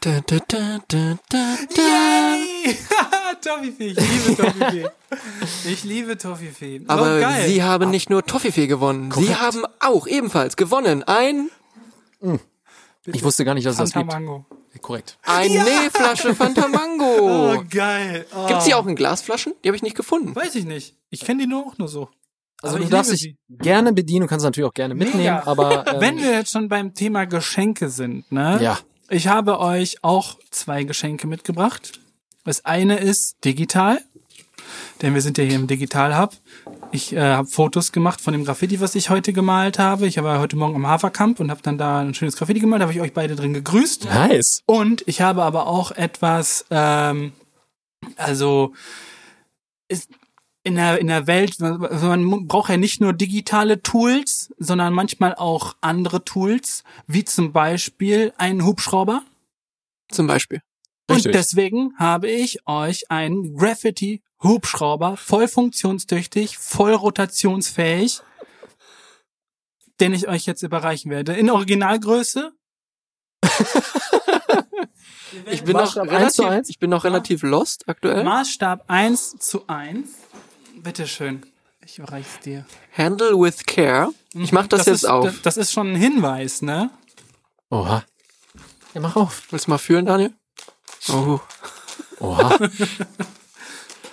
Da, 0.00 0.20
da, 0.26 0.38
da, 0.46 0.78
da, 0.86 1.18
da, 1.28 1.56
da. 1.74 2.36
Toffifee, 3.40 3.88
ich 3.88 3.96
liebe 3.96 4.36
Toffifee. 4.36 4.86
Ich 5.66 5.84
liebe 5.84 6.18
Toffifee. 6.18 6.80
Aber 6.86 7.18
geil. 7.20 7.48
Sie 7.48 7.62
haben 7.64 7.90
nicht 7.90 8.08
nur 8.08 8.24
Toffifee 8.24 8.68
gewonnen. 8.68 9.10
Sie 9.10 9.34
haben 9.34 9.64
auch 9.80 10.06
ebenfalls 10.06 10.56
gewonnen 10.56 11.02
ein, 11.02 11.50
Ich 13.06 13.24
wusste 13.24 13.44
gar 13.44 13.54
nicht, 13.54 13.66
dass 13.66 13.78
es 13.80 13.90
das 13.90 13.92
gibt. 13.92 14.12
Korrekt. 14.82 15.18
eine 15.24 15.90
Flasche 15.92 16.34
Fanta 16.36 16.66
Oh, 16.66 16.68
Mango. 16.68 17.64
geil. 17.68 18.24
Oh. 18.36 18.46
Gibt's 18.46 18.66
die 18.66 18.74
auch 18.74 18.86
in 18.86 18.94
Glasflaschen? 18.94 19.54
Die 19.64 19.68
habe 19.68 19.74
ich 19.76 19.82
nicht 19.82 19.96
gefunden. 19.96 20.36
Weiß 20.36 20.54
ich 20.54 20.64
nicht. 20.66 20.94
Ich 21.10 21.20
kenne 21.20 21.42
die 21.42 21.48
nur 21.48 21.66
auch 21.66 21.78
nur 21.78 21.88
so. 21.88 22.08
Also 22.62 22.74
Aber 22.76 22.78
du 22.78 22.84
ich 22.84 22.90
darfst 22.90 23.10
dich 23.10 23.34
gerne 23.48 23.92
bedienen, 23.92 24.22
du 24.22 24.26
kannst 24.28 24.44
natürlich 24.44 24.68
auch 24.68 24.74
gerne 24.74 24.94
mitnehmen, 24.94 25.18
Mega. 25.18 25.42
aber 25.46 25.86
ähm, 25.94 26.00
Wenn 26.00 26.18
wir 26.18 26.30
jetzt 26.32 26.52
schon 26.52 26.68
beim 26.68 26.94
Thema 26.94 27.24
Geschenke 27.24 27.88
sind, 27.88 28.30
ne? 28.30 28.58
Ja. 28.62 28.78
Ich 29.10 29.26
habe 29.26 29.58
euch 29.58 30.04
auch 30.04 30.36
zwei 30.50 30.84
Geschenke 30.84 31.26
mitgebracht. 31.26 31.98
Das 32.44 32.66
eine 32.66 32.98
ist 32.98 33.42
digital, 33.42 34.02
denn 35.00 35.14
wir 35.14 35.22
sind 35.22 35.38
ja 35.38 35.44
hier 35.44 35.54
im 35.54 35.66
Digital 35.66 36.18
Hub. 36.18 36.34
Ich 36.92 37.14
äh, 37.14 37.20
habe 37.20 37.48
Fotos 37.48 37.92
gemacht 37.92 38.20
von 38.20 38.34
dem 38.34 38.44
Graffiti, 38.44 38.80
was 38.80 38.94
ich 38.94 39.08
heute 39.08 39.32
gemalt 39.32 39.78
habe. 39.78 40.06
Ich 40.06 40.22
war 40.22 40.40
heute 40.40 40.56
Morgen 40.56 40.76
am 40.76 40.86
Haferkamp 40.86 41.40
und 41.40 41.50
habe 41.50 41.62
dann 41.62 41.78
da 41.78 42.00
ein 42.00 42.12
schönes 42.12 42.36
Graffiti 42.36 42.60
gemalt. 42.60 42.82
Da 42.82 42.84
habe 42.84 42.92
ich 42.92 43.00
euch 43.00 43.14
beide 43.14 43.34
drin 43.34 43.54
gegrüßt. 43.54 44.04
nice. 44.04 44.62
Und 44.66 45.02
ich 45.06 45.22
habe 45.22 45.42
aber 45.42 45.68
auch 45.68 45.90
etwas, 45.90 46.66
ähm, 46.70 47.32
also 48.16 48.74
ist 49.88 50.10
in 50.68 50.74
der, 50.74 51.00
in 51.00 51.06
der 51.06 51.26
Welt, 51.26 51.60
also 51.62 52.08
man 52.08 52.46
braucht 52.46 52.68
ja 52.68 52.76
nicht 52.76 53.00
nur 53.00 53.14
digitale 53.14 53.82
Tools, 53.82 54.52
sondern 54.58 54.92
manchmal 54.92 55.34
auch 55.34 55.74
andere 55.80 56.24
Tools, 56.24 56.84
wie 57.06 57.24
zum 57.24 57.52
Beispiel 57.52 58.34
einen 58.36 58.64
Hubschrauber. 58.64 59.22
Zum 60.10 60.26
Beispiel. 60.26 60.60
Richtig. 61.10 61.26
Und 61.26 61.34
deswegen 61.34 61.94
habe 61.98 62.28
ich 62.30 62.66
euch 62.68 63.10
einen 63.10 63.56
Graffiti 63.56 64.22
Hubschrauber, 64.42 65.16
voll 65.16 65.48
funktionstüchtig, 65.48 66.58
voll 66.58 66.92
rotationsfähig, 66.92 68.20
den 70.00 70.12
ich 70.12 70.28
euch 70.28 70.44
jetzt 70.44 70.62
überreichen 70.62 71.10
werde. 71.10 71.32
In 71.32 71.50
Originalgröße. 71.50 72.52
Ich 75.50 75.62
bin 75.62 75.76
noch 75.76 75.96
eins 75.96 76.34
zu 76.34 76.44
eins? 76.44 76.68
ich 76.68 76.78
bin 76.78 76.90
noch 76.90 77.04
relativ 77.04 77.42
lost 77.42 77.88
aktuell. 77.88 78.24
Maßstab 78.24 78.84
1 78.88 79.38
zu 79.38 79.66
1. 79.66 80.08
Bitteschön. 80.88 81.44
Ich 81.84 81.98
überreich's 81.98 82.40
dir. 82.42 82.64
Handle 82.96 83.32
with 83.32 83.66
care. 83.66 84.08
Ich 84.32 84.52
mach 84.52 84.66
das, 84.68 84.86
jetzt 84.86 85.02
ist, 85.02 85.04
auf. 85.04 85.26
Das, 85.26 85.42
das 85.42 85.56
ist 85.58 85.70
schon 85.70 85.92
ein 85.92 85.96
Hinweis, 85.96 86.62
ne? 86.62 86.88
Oha. 87.68 88.04
Ja, 88.94 89.02
mach 89.02 89.14
auf. 89.14 89.42
Willst 89.50 89.66
du 89.66 89.72
mal 89.72 89.76
fühlen, 89.76 90.06
Daniel? 90.06 90.32
Oh. 91.10 91.40
Oha. 92.20 92.58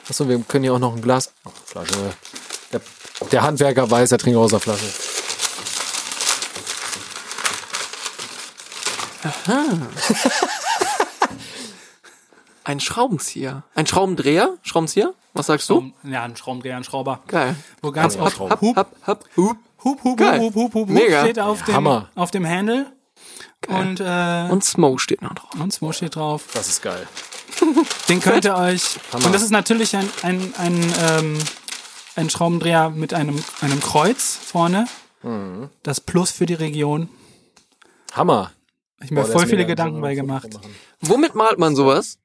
Achso, 0.09 0.27
wir 0.27 0.37
können 0.39 0.65
hier 0.65 0.73
auch 0.73 0.79
noch 0.79 0.93
ein 0.97 1.01
Glas. 1.01 1.31
Oh, 1.45 1.51
Flasche. 1.63 2.13
Der, 2.73 2.81
der 3.31 3.41
Handwerker 3.41 3.89
weiß, 3.89 4.11
er 4.11 4.17
trinkt 4.17 4.37
aus 4.37 4.51
der 4.51 4.59
Flasche. 4.59 4.91
Ein 12.65 12.79
Schraubenzieher. 12.81 13.63
Ein 13.75 13.87
Schraubendreher? 13.87 14.55
Schraubenzieher? 14.63 15.13
Was 15.33 15.45
sagst 15.47 15.69
du? 15.69 15.91
Ja, 16.03 16.23
ein 16.23 16.35
Schraubendreher, 16.35 16.75
ein 16.77 16.83
Schrauber. 16.83 17.21
Geil. 17.27 17.55
Wo 17.81 17.91
ganz 17.91 18.17
auch 18.17 18.39
oft. 18.39 18.39
Hup, 18.61 18.75
Hab, 18.75 18.95
hab, 19.05 19.25
hup. 19.37 19.57
Hup, 19.83 20.03
Hup, 20.03 20.17
Geil. 20.17 20.39
Hup, 20.39 20.55
Hup, 20.55 20.73
Hup, 20.73 20.73
Hup 20.73 20.89
Mega. 20.89 21.21
steht 21.23 21.39
auf 21.39 21.61
dem, 21.63 21.75
Hammer. 21.75 22.09
auf 22.15 22.31
dem 22.31 22.45
Handle. 22.47 22.87
Und, 23.67 23.99
äh, 23.99 24.47
Und 24.51 24.63
Smoke 24.63 24.99
steht 24.99 25.21
noch 25.21 25.33
drauf. 25.35 25.49
und 25.59 25.71
Smo 25.71 25.91
steht 25.91 26.15
drauf. 26.15 26.45
Das 26.53 26.67
ist 26.67 26.81
geil. 26.81 27.07
Den 28.09 28.19
könnt 28.19 28.45
ihr 28.45 28.55
euch. 28.55 28.97
Hammer. 29.13 29.27
Und 29.27 29.33
das 29.35 29.43
ist 29.43 29.51
natürlich 29.51 29.95
ein, 29.95 30.09
ein, 30.23 30.53
ein, 30.57 30.93
ähm, 31.01 31.37
ein 32.15 32.29
Schraubendreher 32.31 32.89
mit 32.89 33.13
einem, 33.13 33.43
einem 33.61 33.79
Kreuz 33.79 34.35
vorne. 34.43 34.87
Mhm. 35.21 35.69
Das 35.83 36.01
Plus 36.01 36.31
für 36.31 36.45
die 36.47 36.53
Region. 36.55 37.09
Hammer. 38.13 38.51
Ich 39.01 39.05
habe 39.11 39.15
mir 39.15 39.25
voll 39.25 39.45
viele. 39.45 39.65
Gedanken 39.67 40.01
bei 40.01 40.15
gemacht. 40.15 40.47
Womit 41.01 41.35
malt 41.35 41.59
man 41.59 41.75
sowas? 41.75 42.17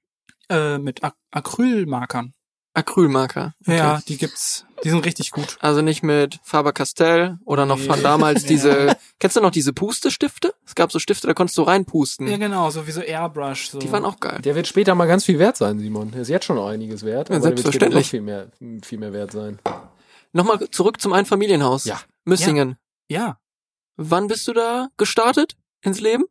Äh, 0.51 0.79
mit 0.79 1.03
Ac 1.05 1.15
Acrylmarkern. 1.31 2.35
Acrylmarker. 2.75 3.55
Okay. 3.67 3.77
Ja, 3.79 4.01
die 4.07 4.17
gibt's. 4.17 4.65
Die 4.85 4.91
sind 4.91 5.05
richtig 5.05 5.33
gut. 5.33 5.57
Also 5.61 5.83
nicht 5.83 6.03
mit 6.05 6.39
Faber-Castell 6.45 7.39
oder 7.45 7.67
noch 7.67 7.79
von 7.79 7.97
Nee. 7.97 8.03
damals 8.03 8.43
Nee. 8.43 8.49
diese, 8.49 8.97
kennst 9.19 9.37
du 9.37 9.41
noch 9.41 9.51
diese 9.51 9.73
Pustestifte? 9.73 10.55
Es 10.65 10.75
gab 10.77 10.93
so 10.93 10.99
Stifte, 11.01 11.27
da 11.27 11.35
konntest 11.35 11.59
du 11.59 11.63
reinpusten. 11.63 12.29
Ja, 12.29 12.37
genau, 12.37 12.71
so 12.71 12.87
wie 12.87 12.93
so 12.93 13.01
Airbrush. 13.01 13.71
So. 13.71 13.79
Die 13.81 13.91
waren 13.91 14.05
auch 14.05 14.21
geil. 14.21 14.41
Der 14.43 14.55
wird 14.55 14.69
später 14.69 14.95
mal 14.95 15.07
ganz 15.07 15.25
viel 15.25 15.39
wert 15.39 15.57
sein, 15.57 15.79
Simon. 15.81 16.13
Der 16.13 16.23
ist 16.23 16.29
jetzt 16.29 16.47
schon 16.47 16.57
noch 16.57 16.69
einiges 16.69 17.05
wert. 17.05 17.29
Ja, 17.29 17.37
aber 17.37 17.43
der 17.49 17.51
wird 17.57 17.59
selbstverständlich. 17.59 18.09
viel 18.11 18.23
mehr, 18.23 18.47
viel 18.83 18.99
mehr 18.99 19.13
wert 19.13 19.33
sein. 19.33 19.59
Nochmal 20.33 20.71
zurück 20.71 21.01
zum 21.01 21.13
Einfamilienhaus. 21.13 21.85
Ja. 21.85 22.01
Müssingen. 22.25 22.77
Ja. 23.09 23.39
Wann 23.97 24.29
bist 24.29 24.47
du 24.49 24.53
da 24.53 24.89
gestartet 24.97 25.57
ins 25.83 26.01
Leben? 26.01 26.25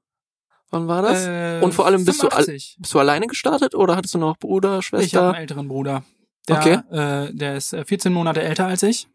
Wann 0.71 0.87
war 0.87 1.01
das? 1.01 1.25
Äh, 1.25 1.59
Und 1.63 1.73
vor 1.73 1.85
allem 1.87 2.05
bist 2.05 2.21
du 2.21 2.27
al- 2.27 2.43
85. 2.43 2.77
Bist 2.79 2.93
du 2.93 2.99
alleine 2.99 3.27
gestartet 3.27 3.73
oder 3.75 3.95
hattest 3.95 4.13
du 4.13 4.19
noch 4.19 4.37
Bruder, 4.37 4.79
Ich 4.79 4.91
habe 4.91 5.01
Schwester? 5.03 5.27
einen 5.29 5.35
älteren 5.41 5.67
Bruder. 5.67 6.03
Der, 6.47 6.57
Okay. 6.57 6.79
äh, 6.91 7.33
der 7.33 7.55
ist 7.57 7.73
äh, 7.73 7.83
14 7.85 8.13
Monate 8.13 8.41
älter 8.41 8.65
als 8.67 8.83
ich. 8.83 9.07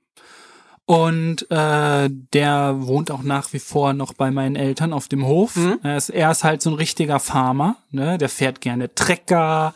Und 0.86 1.50
äh, 1.50 2.10
der 2.10 2.74
wohnt 2.80 3.10
auch 3.10 3.22
nach 3.22 3.52
wie 3.54 3.58
vor 3.58 3.94
noch 3.94 4.12
bei 4.12 4.30
meinen 4.30 4.54
Eltern 4.54 4.92
auf 4.92 5.08
dem 5.08 5.24
Hof. 5.26 5.56
Mhm. 5.56 5.78
Er, 5.82 5.96
ist, 5.96 6.10
er 6.10 6.30
ist 6.30 6.44
halt 6.44 6.60
so 6.60 6.70
ein 6.70 6.76
richtiger 6.76 7.20
Farmer. 7.20 7.76
Ne? 7.90 8.18
Der 8.18 8.28
fährt 8.28 8.60
gerne 8.60 8.94
Trecker 8.94 9.72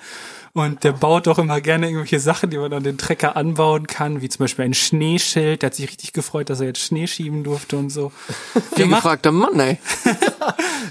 und 0.53 0.85
der 0.85 0.93
baut 0.93 1.27
auch 1.29 1.39
immer 1.39 1.63
gerne 1.63 1.87
irgendwelche 1.87 2.21
Sachen, 2.21 2.51
die 2.51 2.59
man 2.59 2.73
an 2.75 2.83
den 2.83 2.99
Trecker 2.99 3.37
anbauen 3.37 3.87
kann, 3.87 4.21
wie 4.21 4.29
zum 4.29 4.45
Beispiel 4.45 4.67
ein 4.67 4.75
Schneeschild. 4.75 5.63
Der 5.63 5.69
hat 5.69 5.75
sich 5.77 5.89
richtig 5.89 6.13
gefreut, 6.13 6.51
dass 6.51 6.61
er 6.61 6.67
jetzt 6.67 6.81
Schnee 6.81 7.07
schieben 7.07 7.43
durfte 7.43 7.79
und 7.79 7.89
so. 7.89 8.13
Der 8.77 8.87
macht- 8.87 9.03
gefragter 9.03 9.33
Mann, 9.33 9.59
ey. 9.61 9.79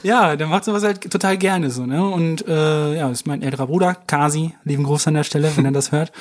Ja, 0.03 0.35
der 0.35 0.45
macht 0.47 0.63
sowas 0.63 0.83
halt 0.83 1.09
total 1.11 1.37
gerne 1.37 1.71
so, 1.71 1.85
ne? 1.85 2.07
Und 2.07 2.47
äh, 2.47 2.95
ja, 2.97 3.09
das 3.09 3.19
ist 3.21 3.27
mein 3.27 3.41
älterer 3.41 3.65
Bruder, 3.67 3.95
Kasi, 3.95 4.53
lieben 4.63 4.83
Gruß 4.83 5.07
an 5.07 5.15
der 5.15 5.23
Stelle, 5.23 5.51
wenn 5.57 5.65
er 5.65 5.71
das 5.71 5.91
hört. 5.91 6.11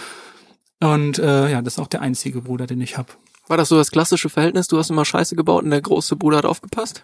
Und 0.81 1.19
äh, 1.19 1.51
ja, 1.51 1.61
das 1.61 1.75
ist 1.75 1.79
auch 1.79 1.87
der 1.87 2.01
einzige 2.01 2.41
Bruder, 2.41 2.67
den 2.67 2.81
ich 2.81 2.97
hab. 2.97 3.17
War 3.49 3.57
das 3.57 3.69
so 3.69 3.77
das 3.77 3.91
klassische 3.91 4.29
Verhältnis? 4.29 4.69
Du 4.69 4.79
hast 4.79 4.91
immer 4.91 5.05
Scheiße 5.05 5.37
gebaut 5.37 5.65
und 5.65 5.71
der 5.71 5.81
große 5.81 6.17
Bruder 6.17 6.39
hat 6.39 6.45
aufgepasst? 6.45 7.03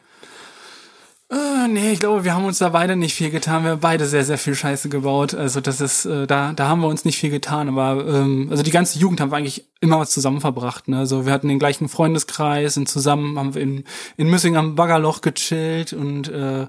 Äh, 1.31 1.67
nee, 1.69 1.93
ich 1.93 2.01
glaube, 2.01 2.25
wir 2.25 2.35
haben 2.35 2.45
uns 2.45 2.59
da 2.59 2.69
beide 2.69 2.95
nicht 2.95 3.15
viel 3.15 3.31
getan. 3.31 3.65
Wir 3.65 3.71
haben 3.71 3.81
beide 3.81 4.05
sehr, 4.07 4.25
sehr 4.25 4.37
viel 4.37 4.55
Scheiße 4.55 4.91
gebaut. 4.91 5.33
Also 5.33 5.63
das 5.63 5.81
ist, 5.81 6.05
äh, 6.05 6.27
da, 6.27 6.53
da 6.53 6.69
haben 6.69 6.81
wir 6.81 6.89
uns 6.89 7.07
nicht 7.07 7.17
viel 7.19 7.31
getan. 7.31 7.69
Aber 7.69 8.07
ähm, 8.07 8.49
also 8.51 8.63
die 8.63 8.71
ganze 8.71 8.99
Jugend 8.99 9.21
haben 9.21 9.31
wir 9.31 9.39
eigentlich 9.39 9.67
immer 9.81 9.99
was 9.99 10.11
zusammen 10.11 10.43
verbracht. 10.43 10.89
Ne? 10.89 10.99
Also 10.99 11.25
wir 11.25 11.33
hatten 11.33 11.49
den 11.49 11.59
gleichen 11.59 11.89
Freundeskreis 11.89 12.77
und 12.77 12.87
zusammen 12.87 13.39
haben 13.39 13.55
wir 13.55 13.63
in, 13.63 13.85
in 14.19 14.29
Müssing 14.29 14.57
am 14.57 14.75
Baggerloch 14.75 15.23
gechillt 15.23 15.95
und 15.95 16.29
äh, 16.29 16.63
äh, 16.63 16.67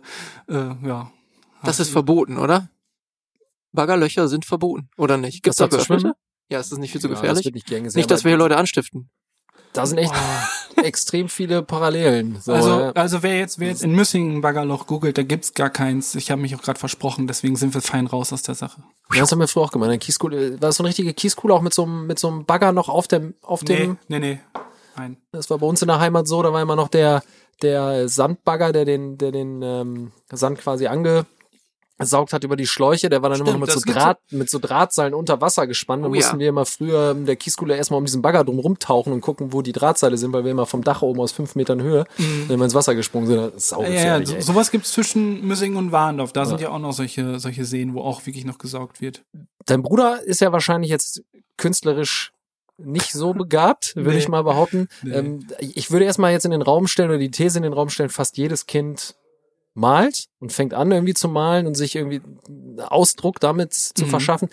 ja. 0.48 1.12
Das 1.64 1.80
ist 1.82 1.90
verboten, 1.90 2.38
oder? 2.38 2.70
Baggerlöcher 3.74 4.28
sind 4.28 4.46
verboten, 4.46 4.90
oder 4.98 5.18
nicht? 5.18 5.44
Gibt's 5.44 5.58
Das 5.58 5.70
da 5.70 5.80
schwimmen? 5.80 6.14
Ja, 6.50 6.60
ist 6.60 6.72
das 6.72 6.80
nicht 6.80 6.92
viel 6.92 7.02
zu 7.02 7.08
Ja, 7.08 7.14
das 7.14 7.22
gefährlich? 7.22 7.46
wird 7.46 7.56
nicht 7.56 7.68
gern 7.68 7.84
gesehen, 7.84 8.00
nicht, 8.00 8.12
dass 8.12 8.24
wir 8.24 8.30
hier 8.32 8.38
Leute 8.38 8.58
anstiften. 8.58 9.10
Da 9.74 9.86
sind 9.86 9.98
echt 9.98 10.14
extrem 10.84 11.30
viele 11.30 11.64
Parallelen. 11.64 12.40
So, 12.42 12.54
Also, 12.54 12.80
ja. 12.80 12.92
also 12.92 13.24
wer 13.24 13.38
jetzt, 13.38 13.60
wer 13.60 13.70
jetzt 13.70 13.84
in 13.84 13.94
Müssing 13.94 14.38
ein 14.38 14.42
Baggerloch 14.42 14.88
googelt, 14.88 15.18
da 15.18 15.24
gibt's 15.24 15.54
gar 15.54 15.70
keins. 15.70 16.16
Ich 16.16 16.32
habe 16.32 16.42
mich 16.42 16.56
auch 16.56 16.62
gerade 16.62 16.80
versprochen, 16.80 17.28
deswegen 17.28 17.56
sind 17.56 17.74
wir 17.74 17.82
fein 17.82 18.08
raus 18.08 18.32
aus 18.32 18.44
der 18.44 18.56
Sache. 18.56 18.84
Ja, 19.14 19.22
das 19.22 19.32
haben 19.32 19.40
wir 19.40 19.48
früher 19.48 19.64
auch 19.64 19.72
gemacht. 19.72 19.90
Eine 19.90 20.00
Kieskuhle, 20.00 20.54
war 20.54 20.70
das 20.70 20.78
so 20.78 20.84
eine 20.84 20.90
richtige 20.90 21.14
Kieskuhle 21.14 21.54
auch 21.54 21.62
mit 21.62 21.74
so 21.74 21.84
einem, 21.84 22.08
mit 22.08 22.20
so 22.20 22.28
einem 22.30 22.46
Bagger 22.46 22.72
noch 22.72 22.90
auf 22.90 23.08
dem, 23.08 23.34
auf 23.42 23.64
dem, 23.64 23.98
Nee, 24.08 24.20
nee, 24.20 24.34
nee. 24.34 24.40
Nein. 24.96 25.18
das 25.32 25.50
war 25.50 25.58
bei 25.58 25.66
uns 25.66 25.82
in 25.82 25.88
der 25.88 26.00
Heimat 26.00 26.28
so, 26.28 26.44
da 26.44 26.54
war 26.54 26.62
immer 26.62 26.76
noch 26.76 26.88
der, 26.88 27.24
der 27.62 28.08
Sandbagger, 28.10 28.72
der 28.72 28.86
den, 28.86 29.18
der 29.18 29.32
den 29.32 29.62
ähm, 29.64 30.12
Sand 30.32 30.60
quasi 30.60 30.88
angesaugt 32.04 32.34
hat 32.34 32.44
über 32.44 32.56
die 32.56 32.68
Schläuche, 32.68 33.10
der 33.10 33.22
war 33.22 33.30
dann 33.30 33.40
immer 33.40 33.48
Stimmt, 33.50 33.60
noch 33.62 33.68
mit 33.68 33.86
so 33.86 33.92
Draht, 33.92 34.20
mit 34.32 34.50
so 34.50 34.60
Drahtseilen 34.60 35.14
unter 35.14 35.42
Wasser 35.42 35.68
gespannt. 35.68 36.04
Dann 36.04 36.12
Oh 36.12 36.16
mussten 36.16 36.36
ja. 36.36 36.40
wir 36.40 36.50
immer 36.50 36.66
früher 36.66 37.12
in 37.12 37.26
der 37.26 37.36
Kieskuhle 37.36 37.76
erstmal 37.76 37.98
um 37.98 38.06
diesen 38.06 38.22
Bagger 38.22 38.44
drum 38.44 38.60
rumtauchen 38.60 39.14
und 39.14 39.22
gucken, 39.22 39.54
wo 39.54 39.62
die 39.62 39.72
Drahtseile 39.72 40.18
sind, 40.18 40.34
weil 40.34 40.44
wir 40.44 40.52
immer 40.52 40.66
vom 40.66 40.84
Dach 40.84 41.02
oben 41.02 41.20
aus 41.22 41.32
fünf 41.32 41.56
Metern 41.56 41.82
Höhe, 41.82 42.06
wenn 42.48 42.60
wir 42.60 42.66
ins 42.66 42.76
Wasser 42.76 42.96
gesprungen 42.96 43.28
sind, 43.28 43.38
das 43.38 43.56
ist 43.56 43.72
Ja, 43.72 43.78
ja, 43.80 43.86
saugefährlich, 43.86 44.30
so, 44.30 44.54
sowas 44.54 44.72
gibt's 44.72 44.92
zwischen 44.92 45.46
Müssing 45.46 45.76
und 45.76 45.92
Warndorf. 45.92 46.34
Da 46.34 46.46
sind 46.46 46.62
ja 46.62 46.70
auch 46.70 46.80
noch 46.80 46.94
solche, 46.94 47.40
solche 47.40 47.66
Seen, 47.66 47.94
wo 47.94 48.02
auch 48.02 48.26
wirklich 48.26 48.46
noch 48.46 48.58
gesaugt 48.58 49.02
wird. 49.02 49.24
Dein 49.66 49.82
Bruder 49.84 50.22
ist 50.24 50.42
ja 50.42 50.52
wahrscheinlich 50.52 50.92
jetzt 50.92 51.24
künstlerisch 51.58 52.32
nicht 52.78 53.12
so 53.14 53.34
begabt, 53.34 53.96
würde 53.96 54.12
Nee. 54.12 54.18
ich 54.18 54.28
mal 54.28 54.44
behaupten. 54.44 54.88
Nee. 55.04 55.14
Ähm, 55.14 55.48
ich 55.60 55.92
würde 55.92 56.06
erstmal 56.06 56.32
jetzt 56.32 56.46
in 56.46 56.52
den 56.52 56.64
Raum 56.64 56.88
stellen 56.88 57.10
oder 57.10 57.20
die 57.20 57.32
These 57.32 57.58
in 57.60 57.64
den 57.64 57.72
Raum 57.74 57.90
stellen, 57.90 58.10
fast 58.10 58.36
jedes 58.38 58.66
Kind 58.66 59.16
malt 59.74 60.26
und 60.40 60.52
fängt 60.54 60.74
an 60.74 60.92
irgendwie 60.92 61.14
zu 61.14 61.28
malen 61.28 61.68
und 61.68 61.76
sich 61.76 61.96
irgendwie 61.96 62.22
Ausdruck 62.82 63.40
damit 63.40 63.74
zu 63.74 64.06
Mhm. 64.06 64.10
verschaffen. 64.10 64.50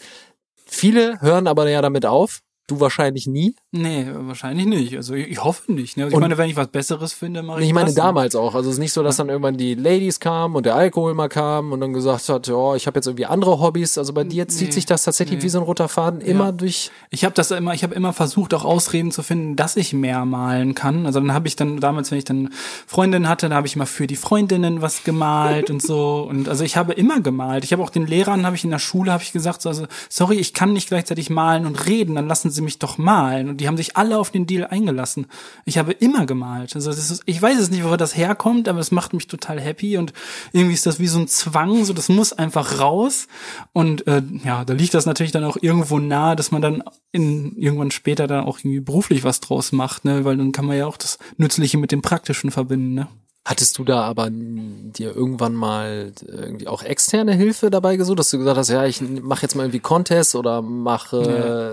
Viele 0.67 1.21
hören 1.21 1.47
aber 1.47 1.69
ja 1.69 1.83
damit 1.83 2.07
auf. 2.07 2.41
Du 2.71 2.81
wahrscheinlich 2.81 3.27
nie. 3.27 3.55
Nee, 3.73 4.07
wahrscheinlich 4.13 4.67
nicht. 4.67 4.97
Also 4.97 5.15
ich, 5.15 5.29
ich 5.29 5.43
hoffe 5.45 5.73
nicht. 5.73 5.97
Ne? 5.97 6.05
Also 6.05 6.17
ich 6.17 6.21
meine, 6.21 6.39
wenn 6.39 6.49
ich 6.49 6.57
was 6.57 6.69
Besseres 6.69 7.13
finde, 7.13 7.43
mache 7.43 7.61
ich 7.61 7.67
Ich 7.67 7.73
meine 7.75 7.87
das. 7.87 7.95
damals 7.97 8.37
auch. 8.37 8.55
Also 8.55 8.69
es 8.71 8.77
ist 8.77 8.81
nicht 8.81 8.93
so, 8.93 9.03
dass 9.03 9.17
dann 9.17 9.29
irgendwann 9.29 9.57
die 9.57 9.75
Ladies 9.75 10.21
kamen 10.21 10.55
und 10.55 10.67
der 10.67 10.77
Alkohol 10.77 11.15
mal 11.15 11.29
kam 11.29 11.73
und 11.73 11.81
dann 11.81 11.93
gesagt 11.93 12.29
hat, 12.29 12.47
ja, 12.47 12.75
ich 12.77 12.87
habe 12.87 12.99
jetzt 12.99 13.07
irgendwie 13.07 13.27
andere 13.27 13.59
Hobbys. 13.61 13.99
Also 13.99 14.13
bei 14.13 14.25
dir 14.25 14.47
zieht 14.49 14.69
Nee. 14.69 14.73
sich 14.75 14.87
das 14.87 15.03
tatsächlich 15.05 15.39
Nee. 15.39 15.45
wie 15.45 15.49
so 15.49 15.59
ein 15.59 15.65
roter 15.65 15.89
Faden 15.89 16.21
immer 16.21 16.47
Ja. 16.47 16.53
durch. 16.53 16.91
Ich 17.11 17.25
habe 17.25 17.35
das 17.35 17.51
immer, 17.51 17.75
ich 17.75 17.83
habe 17.83 17.95
immer 17.95 18.13
versucht, 18.13 18.55
auch 18.55 18.65
Ausreden 18.65 19.11
zu 19.11 19.23
finden, 19.23 19.57
dass 19.57 19.77
ich 19.77 19.93
mehr 19.93 20.25
malen 20.25 20.75
kann. 20.77 21.07
Also 21.07 21.19
dann 21.21 21.35
habe 21.35 21.49
ich 21.49 21.57
dann 21.57 21.81
damals, 21.81 22.11
wenn 22.13 22.19
ich 22.19 22.25
dann 22.25 22.51
Freundinnen 22.87 23.29
hatte, 23.29 23.49
da 23.49 23.57
habe 23.57 23.67
ich 23.67 23.75
immer 23.75 23.87
für 23.87 24.07
die 24.07 24.17
Freundinnen 24.17 24.81
was 24.81 25.03
gemalt 25.05 25.71
und 25.71 25.83
so. 25.83 26.21
Und 26.31 26.49
also 26.49 26.63
ich 26.65 26.77
habe 26.77 26.93
immer 26.93 27.21
gemalt. 27.21 27.65
Ich 27.65 27.73
habe 27.73 27.83
auch 27.83 27.91
den 27.91 28.07
Lehrern, 28.07 28.47
habe 28.47 28.55
ich 28.55 28.63
in 28.65 28.71
der 28.71 28.79
Schule, 28.79 29.11
habe 29.13 29.23
ich 29.25 29.33
gesagt, 29.33 29.63
so, 29.63 29.69
also 29.69 29.87
sorry, 30.09 30.37
ich 30.37 30.55
kann 30.55 30.73
nicht 30.73 30.89
gleichzeitig 30.89 31.31
malen 31.31 31.67
und 31.67 31.87
reden, 31.87 32.15
dann 32.15 32.29
lassen 32.29 32.51
Sie 32.51 32.60
mich 32.63 32.79
doch 32.79 32.99
malen. 32.99 33.49
Und 33.49 33.59
die 33.59 33.67
haben 33.67 33.77
sich 33.77 33.97
alle 33.97 34.19
auf 34.19 34.31
den 34.31 34.47
Deal 34.47 34.67
eingelassen. 34.67 35.27
Ich 35.65 35.79
habe 35.79 35.93
immer 35.93 36.27
gemalt. 36.27 36.75
Also 36.75 36.91
das 36.91 37.11
ist, 37.11 37.23
ich 37.27 37.41
weiß 37.41 37.59
es 37.59 37.71
nicht, 37.71 37.85
woher 37.85 37.97
das 37.97 38.17
herkommt, 38.17 38.69
aber 38.69 38.79
es 38.79 38.91
macht 38.91 39.13
mich 39.13 39.27
total 39.27 39.61
happy 39.61 39.97
und 39.97 40.13
irgendwie 40.53 40.75
ist 40.75 40.87
das 40.87 41.01
wie 41.01 41.07
so 41.07 41.19
ein 41.19 41.29
Zwang, 41.29 41.85
so 41.85 41.93
das 41.93 42.09
muss 42.09 42.33
einfach 42.33 42.81
raus. 42.81 43.29
Und 43.73 44.07
äh, 44.07 44.23
ja, 44.45 44.65
da 44.65 44.75
liegt 44.75 44.95
das 44.95 45.07
natürlich 45.07 45.33
dann 45.33 45.45
auch 45.45 45.57
irgendwo 45.61 45.99
nahe, 45.99 46.37
dass 46.37 46.51
man 46.51 46.63
dann 46.63 46.83
in 47.13 47.57
irgendwann 47.57 47.91
später 47.91 48.27
dann 48.27 48.45
auch 48.45 48.59
irgendwie 48.59 48.81
beruflich 48.81 49.25
was 49.25 49.41
draus 49.41 49.73
macht, 49.73 50.05
ne? 50.05 50.25
Weil 50.25 50.37
dann 50.37 50.53
kann 50.53 50.67
man 50.67 50.77
ja 50.77 50.87
auch 50.87 50.97
das 50.97 51.19
Nützliche 51.37 51.79
mit 51.79 51.93
dem 51.93 52.03
Praktischen 52.03 52.51
verbinden, 52.51 52.95
ne? 52.95 53.09
Hattest 53.43 53.79
du 53.79 53.85
da 53.85 54.03
aber 54.03 54.29
dir 54.31 55.17
irgendwann 55.17 55.55
mal 55.55 56.13
irgendwie 56.27 56.69
auch 56.69 56.83
externe 56.83 57.33
Hilfe 57.33 57.71
dabei 57.71 57.97
gesucht, 57.97 58.19
dass 58.19 58.31
du 58.31 58.39
gesagt 58.39 58.59
hast, 58.59 58.69
ja, 58.69 58.85
ich 58.85 59.01
mache 59.01 59.43
jetzt 59.43 59.55
mal 59.55 59.63
irgendwie 59.63 59.81
Contests 59.81 60.35
oder 60.35 60.61
mache 60.61 61.17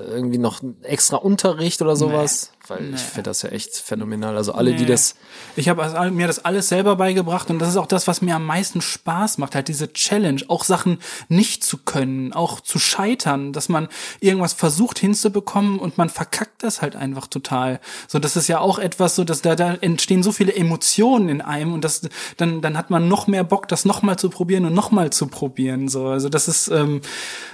äh, 0.07 0.11
irgendwie 0.11 0.37
noch 0.37 0.61
extra 0.83 1.17
Unterricht 1.17 1.81
oder 1.81 1.97
sowas? 1.97 2.51
Weil 2.69 2.93
ich 2.93 3.01
finde 3.01 3.29
das 3.29 3.41
ja 3.41 3.49
echt 3.49 3.75
phänomenal. 3.75 4.37
Also 4.37 4.53
alle, 4.53 4.73
die 4.73 4.83
Nee. 4.83 4.89
das 4.89 5.15
Ich 5.55 5.69
habe 5.69 5.83
also 5.83 6.11
mir 6.13 6.27
das 6.27 6.43
alles 6.43 6.69
selber 6.69 6.95
beigebracht 6.95 7.49
und 7.49 7.59
das 7.59 7.69
ist 7.69 7.77
auch 7.77 7.87
das, 7.87 8.07
was 8.07 8.21
mir 8.21 8.35
am 8.35 8.45
meisten 8.45 8.81
Spaß 8.81 9.37
macht, 9.37 9.55
halt 9.55 9.67
diese 9.67 9.91
Challenge, 9.91 10.41
auch 10.47 10.63
Sachen 10.63 10.99
nicht 11.29 11.63
zu 11.63 11.77
können, 11.77 12.33
auch 12.33 12.61
zu 12.61 12.79
scheitern, 12.79 13.53
dass 13.53 13.69
man 13.69 13.87
irgendwas 14.19 14.53
versucht 14.53 14.99
hinzubekommen 14.99 15.79
und 15.79 15.97
man 15.97 16.09
verkackt 16.09 16.63
das 16.63 16.81
halt 16.81 16.95
einfach 16.95 17.27
total. 17.27 17.79
So, 18.07 18.19
das 18.19 18.35
ist 18.35 18.47
ja 18.47 18.59
auch 18.59 18.79
etwas 18.79 19.15
so, 19.15 19.23
dass 19.23 19.41
da, 19.41 19.55
da 19.55 19.73
entstehen 19.75 20.23
so 20.23 20.31
viele 20.31 20.53
Emotionen 20.55 21.29
in 21.29 21.41
einem 21.41 21.73
und 21.73 21.83
das, 21.83 22.01
dann, 22.37 22.61
dann 22.61 22.77
hat 22.77 22.89
man 22.89 23.07
noch 23.07 23.27
mehr 23.27 23.43
Bock, 23.43 23.67
das 23.67 23.85
nochmal 23.85 24.17
zu 24.17 24.29
probieren 24.29 24.65
und 24.65 24.73
nochmal 24.73 25.11
zu 25.11 25.27
probieren. 25.27 25.87
So, 25.87 26.07
also 26.07 26.29
das 26.29 26.47
ist 26.47 26.67
ähm, 26.69 27.01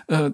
äh, 0.08 0.32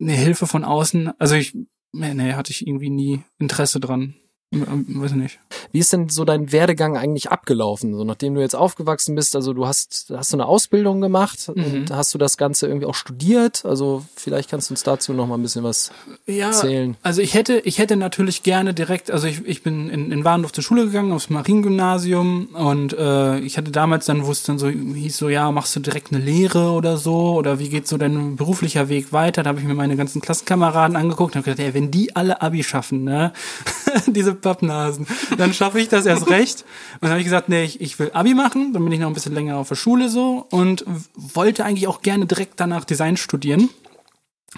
eine 0.00 0.12
Hilfe 0.12 0.46
von 0.46 0.64
außen. 0.64 1.12
Also 1.18 1.34
ich, 1.34 1.54
nee, 1.92 2.14
nee, 2.14 2.34
hatte 2.34 2.50
ich 2.50 2.66
irgendwie 2.66 2.90
nie 2.90 3.22
Interesse 3.38 3.80
dran. 3.80 4.14
Ähm, 4.52 4.84
Weiß 4.88 5.12
nicht. 5.12 5.38
Wie 5.72 5.78
ist 5.78 5.92
denn 5.92 6.08
so 6.10 6.24
dein 6.24 6.52
Werdegang 6.52 6.96
eigentlich 6.98 7.30
abgelaufen? 7.30 7.94
So 7.94 8.04
nachdem 8.04 8.34
du 8.34 8.40
jetzt 8.42 8.54
aufgewachsen 8.54 9.14
bist, 9.14 9.34
also 9.34 9.52
du 9.54 9.66
hast 9.66 10.12
hast 10.14 10.32
du 10.32 10.36
eine 10.36 10.46
Ausbildung 10.46 11.00
gemacht 11.00 11.50
Mhm. 11.54 11.64
und 11.64 11.90
hast 11.90 12.12
du 12.14 12.18
das 12.18 12.36
Ganze 12.36 12.66
irgendwie 12.66 12.86
auch 12.86 12.94
studiert? 12.94 13.64
Also 13.64 14.04
vielleicht 14.14 14.50
kannst 14.50 14.68
du 14.68 14.74
uns 14.74 14.82
dazu 14.82 15.12
noch 15.14 15.26
mal 15.26 15.36
ein 15.36 15.42
bisschen 15.42 15.64
was 15.64 15.90
ja, 16.26 16.48
erzählen. 16.48 16.96
Also 17.02 17.22
ich 17.22 17.32
hätte, 17.34 17.58
ich 17.60 17.78
hätte 17.78 17.96
natürlich 17.96 18.42
gerne 18.42 18.74
direkt, 18.74 19.10
also 19.10 19.26
ich, 19.26 19.46
ich 19.46 19.62
bin 19.62 19.88
in, 19.88 20.12
in 20.12 20.24
Warendorf 20.24 20.52
zur 20.52 20.62
Schule 20.64 20.84
gegangen, 20.86 21.12
aufs 21.12 21.30
Mariengymnasium 21.30 22.48
und 22.54 22.92
äh, 22.92 23.38
ich 23.40 23.56
hatte 23.56 23.70
damals 23.70 24.06
dann, 24.06 24.26
wo 24.26 24.30
es 24.30 24.42
dann 24.42 24.58
so 24.58 24.68
hieß, 24.68 25.16
so 25.16 25.28
ja, 25.28 25.50
machst 25.50 25.74
du 25.76 25.80
direkt 25.80 26.12
eine 26.12 26.22
Lehre 26.22 26.72
oder 26.72 26.96
so 26.96 27.32
oder 27.34 27.58
wie 27.58 27.68
geht 27.68 27.88
so 27.88 27.96
dein 27.96 28.36
beruflicher 28.36 28.88
Weg 28.88 29.12
weiter? 29.12 29.42
Da 29.42 29.48
habe 29.50 29.60
ich 29.60 29.66
mir 29.66 29.74
meine 29.74 29.96
ganzen 29.96 30.20
Klassenkameraden 30.20 30.96
angeguckt 30.96 31.34
und 31.34 31.42
habe 31.42 31.50
gedacht, 31.50 31.66
ey, 31.66 31.74
wenn 31.74 31.90
die 31.90 32.14
alle 32.14 32.42
Abi 32.42 32.62
schaffen, 32.62 33.04
ne, 33.04 33.32
diese 34.06 34.34
Pappnasen, 34.42 35.06
dann 35.38 35.54
schaffe 35.54 35.80
ich 35.80 35.88
das 35.88 36.06
erst 36.06 36.28
recht. 36.28 36.64
Und 36.94 37.02
dann 37.02 37.10
habe 37.10 37.20
ich 37.20 37.26
gesagt, 37.26 37.48
nee, 37.48 37.64
ich, 37.64 37.80
ich 37.80 37.98
will 37.98 38.10
Abi 38.12 38.34
machen, 38.34 38.72
dann 38.72 38.84
bin 38.84 38.92
ich 38.92 39.00
noch 39.00 39.08
ein 39.08 39.14
bisschen 39.14 39.34
länger 39.34 39.56
auf 39.56 39.68
der 39.68 39.76
Schule 39.76 40.08
so 40.08 40.46
und 40.50 40.84
wollte 41.14 41.64
eigentlich 41.64 41.88
auch 41.88 42.02
gerne 42.02 42.26
direkt 42.26 42.60
danach 42.60 42.84
Design 42.84 43.16
studieren. 43.16 43.70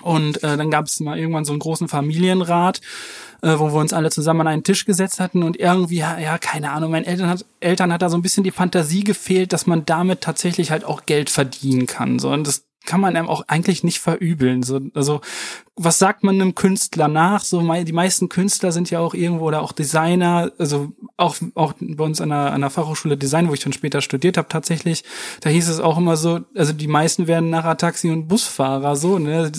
Und 0.03 0.43
äh, 0.43 0.57
dann 0.57 0.71
gab 0.71 0.87
es 0.87 0.99
mal 1.01 1.19
irgendwann 1.19 1.45
so 1.45 1.53
einen 1.53 1.61
großen 1.61 1.89
Familienrat, 1.89 2.81
äh, 3.43 3.59
wo 3.59 3.73
wir 3.73 3.81
uns 3.81 3.93
alle 3.93 4.11
zusammen 4.11 4.41
an 4.41 4.49
einen 4.49 4.65
Tisch 4.65 4.87
gesetzt 4.87 5.21
hatten 5.21 5.43
und 5.43 5.57
irgendwie, 5.57 5.99
ja, 5.99 6.39
keine 6.39 6.73
Ahnung, 6.73 6.91
meinen 6.91 7.05
Eltern 7.05 7.29
hat, 7.29 7.45
Eltern 7.61 7.93
hat 7.93 8.03
da 8.03 8.11
so 8.11 8.17
ein 8.17 8.23
bisschen 8.23 8.43
die 8.43 8.51
Fantasie 8.51 9.05
gefehlt, 9.05 9.53
dass 9.53 9.67
man 9.67 9.85
damit 9.85 10.21
tatsächlich 10.21 10.73
halt 10.73 10.85
auch 10.85 11.07
Geld 11.07 11.31
verdienen 11.31 11.87
kann. 11.87 12.19
So, 12.19 12.31
und 12.31 12.47
das 12.47 12.65
kann 12.85 13.01
man 13.01 13.17
einem 13.17 13.29
auch 13.29 13.45
eigentlich 13.49 13.83
nicht 13.83 14.01
verübeln. 14.01 14.63
So, 14.63 14.81
also, 14.95 15.21
was 15.77 15.99
sagt 15.99 16.23
man 16.23 16.41
einem 16.41 16.55
Künstler 16.55 17.09
nach? 17.09 17.43
So, 17.45 17.61
die 17.61 17.93
meisten 17.93 18.29
Künstler 18.29 18.73
sind 18.73 18.91
ja 18.91 19.01
auch 19.01 19.15
irgendwo 19.15 19.47
oder 19.47 19.63
auch 19.63 19.73
Designer, 19.73 20.53
also 20.59 20.93
auch, 21.17 21.37
auch 21.55 21.75
bei 21.81 22.05
uns 22.05 22.21
an 22.21 22.29
der, 22.29 22.53
an 22.53 22.61
der 22.61 22.71
Fachhochschule 22.71 23.17
Design, 23.17 23.49
wo 23.49 23.55
ich 23.55 23.61
dann 23.61 23.73
später 23.73 24.01
studiert 24.01 24.37
habe, 24.37 24.49
tatsächlich, 24.49 25.05
da 25.41 25.51
hieß 25.51 25.69
es 25.69 25.81
auch 25.81 25.99
immer 25.99 26.17
so, 26.17 26.41
also 26.55 26.73
die 26.73 26.89
meisten 26.89 27.27
werden 27.27 27.51
nachher 27.51 27.77
Taxi- 27.77 28.11
und 28.11 28.29
Busfahrer, 28.29 28.97
so, 28.97 29.19
ne? 29.19 29.51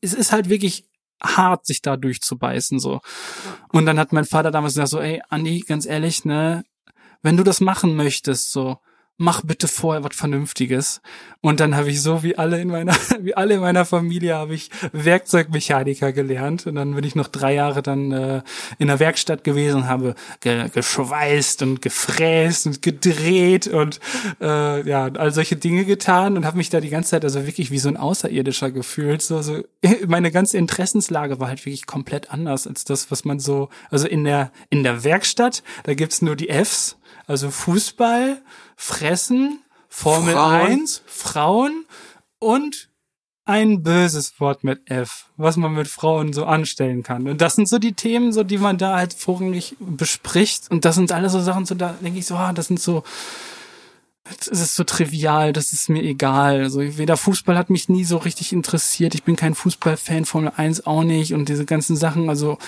Es 0.00 0.14
ist 0.14 0.32
halt 0.32 0.48
wirklich 0.48 0.88
hart, 1.22 1.66
sich 1.66 1.80
da 1.80 1.96
durchzubeißen, 1.96 2.78
so. 2.78 3.00
Und 3.72 3.86
dann 3.86 3.98
hat 3.98 4.12
mein 4.12 4.24
Vater 4.24 4.50
damals 4.50 4.74
gesagt, 4.74 4.90
so, 4.90 5.00
ey, 5.00 5.22
Andi, 5.28 5.60
ganz 5.60 5.86
ehrlich, 5.86 6.24
ne, 6.24 6.64
wenn 7.22 7.36
du 7.36 7.42
das 7.42 7.60
machen 7.60 7.96
möchtest, 7.96 8.52
so, 8.52 8.78
mach 9.16 9.42
bitte 9.42 9.68
vorher 9.68 10.02
was 10.02 10.16
Vernünftiges. 10.16 11.00
Und 11.40 11.60
dann 11.60 11.76
habe 11.76 11.90
ich 11.90 12.02
so 12.02 12.22
wie 12.22 12.36
alle 12.36 12.60
in 12.60 12.68
meiner, 12.68 12.94
wie 13.20 13.34
alle 13.34 13.54
in 13.54 13.60
meiner 13.60 13.84
Familie 13.84 14.34
habe 14.34 14.54
ich 14.54 14.70
Werkzeugmechaniker 14.92 16.12
gelernt. 16.12 16.66
Und 16.66 16.74
dann 16.74 16.94
bin 16.94 17.04
ich 17.04 17.14
noch 17.14 17.28
drei 17.28 17.54
Jahre 17.54 17.82
dann 17.82 18.12
äh, 18.12 18.42
in 18.78 18.88
der 18.88 18.98
Werkstatt 18.98 19.44
gewesen 19.44 19.86
habe 19.86 20.14
ge 20.40 20.68
geschweißt 20.68 21.62
und 21.62 21.82
gefräst 21.82 22.66
und 22.66 22.82
gedreht 22.82 23.66
und 23.66 24.00
äh, 24.40 24.88
ja, 24.88 25.04
all 25.04 25.32
solche 25.32 25.56
Dinge 25.56 25.84
getan 25.84 26.36
und 26.36 26.44
habe 26.44 26.56
mich 26.56 26.70
da 26.70 26.80
die 26.80 26.90
ganze 26.90 27.10
Zeit 27.10 27.24
also 27.24 27.46
wirklich 27.46 27.70
wie 27.70 27.78
so 27.78 27.88
ein 27.88 27.96
Außerirdischer 27.96 28.70
gefühlt. 28.70 29.22
So, 29.22 29.42
so 29.42 29.62
meine 30.06 30.30
ganze 30.30 30.56
Interessenslage 30.56 31.38
war 31.38 31.48
halt 31.48 31.64
wirklich 31.64 31.86
komplett 31.86 32.30
anders 32.30 32.66
als 32.66 32.84
das, 32.84 33.10
was 33.10 33.24
man 33.24 33.38
so, 33.38 33.68
also 33.90 34.08
in 34.08 34.24
der, 34.24 34.50
in 34.70 34.82
der 34.82 35.04
Werkstatt, 35.04 35.62
da 35.84 35.94
gibt's 35.94 36.22
nur 36.22 36.36
die 36.36 36.48
Fs, 36.48 36.96
also 37.26 37.50
Fußball, 37.50 38.42
Fressen, 38.76 39.60
Formel 39.88 40.34
Frauen. 40.34 40.60
1, 40.60 41.02
Frauen 41.06 41.84
und 42.38 42.88
ein 43.46 43.82
böses 43.82 44.40
Wort 44.40 44.64
mit 44.64 44.90
F, 44.90 45.26
was 45.36 45.56
man 45.56 45.74
mit 45.74 45.86
Frauen 45.86 46.32
so 46.32 46.46
anstellen 46.46 47.02
kann. 47.02 47.28
Und 47.28 47.40
das 47.40 47.56
sind 47.56 47.68
so 47.68 47.78
die 47.78 47.92
Themen, 47.92 48.32
so 48.32 48.42
die 48.42 48.58
man 48.58 48.78
da 48.78 48.96
halt 48.96 49.12
vorrangig 49.12 49.76
bespricht. 49.78 50.70
Und 50.70 50.84
das 50.84 50.94
sind 50.94 51.12
alles 51.12 51.32
so 51.32 51.40
Sachen, 51.40 51.66
so 51.66 51.74
da 51.74 51.94
denke 52.00 52.18
ich 52.18 52.26
so, 52.26 52.36
ah, 52.36 52.54
das 52.54 52.68
sind 52.68 52.80
so, 52.80 53.04
es 54.40 54.48
ist 54.48 54.76
so 54.76 54.84
trivial, 54.84 55.52
das 55.52 55.74
ist 55.74 55.90
mir 55.90 56.02
egal. 56.02 56.62
Also 56.62 56.80
weder 56.80 57.18
Fußball 57.18 57.58
hat 57.58 57.68
mich 57.68 57.90
nie 57.90 58.04
so 58.04 58.16
richtig 58.16 58.52
interessiert. 58.52 59.14
Ich 59.14 59.24
bin 59.24 59.36
kein 59.36 59.54
Fußballfan, 59.54 60.24
Formel 60.24 60.52
1 60.56 60.86
auch 60.86 61.04
nicht 61.04 61.34
und 61.34 61.48
diese 61.50 61.66
ganzen 61.66 61.96
Sachen, 61.96 62.30
also 62.30 62.58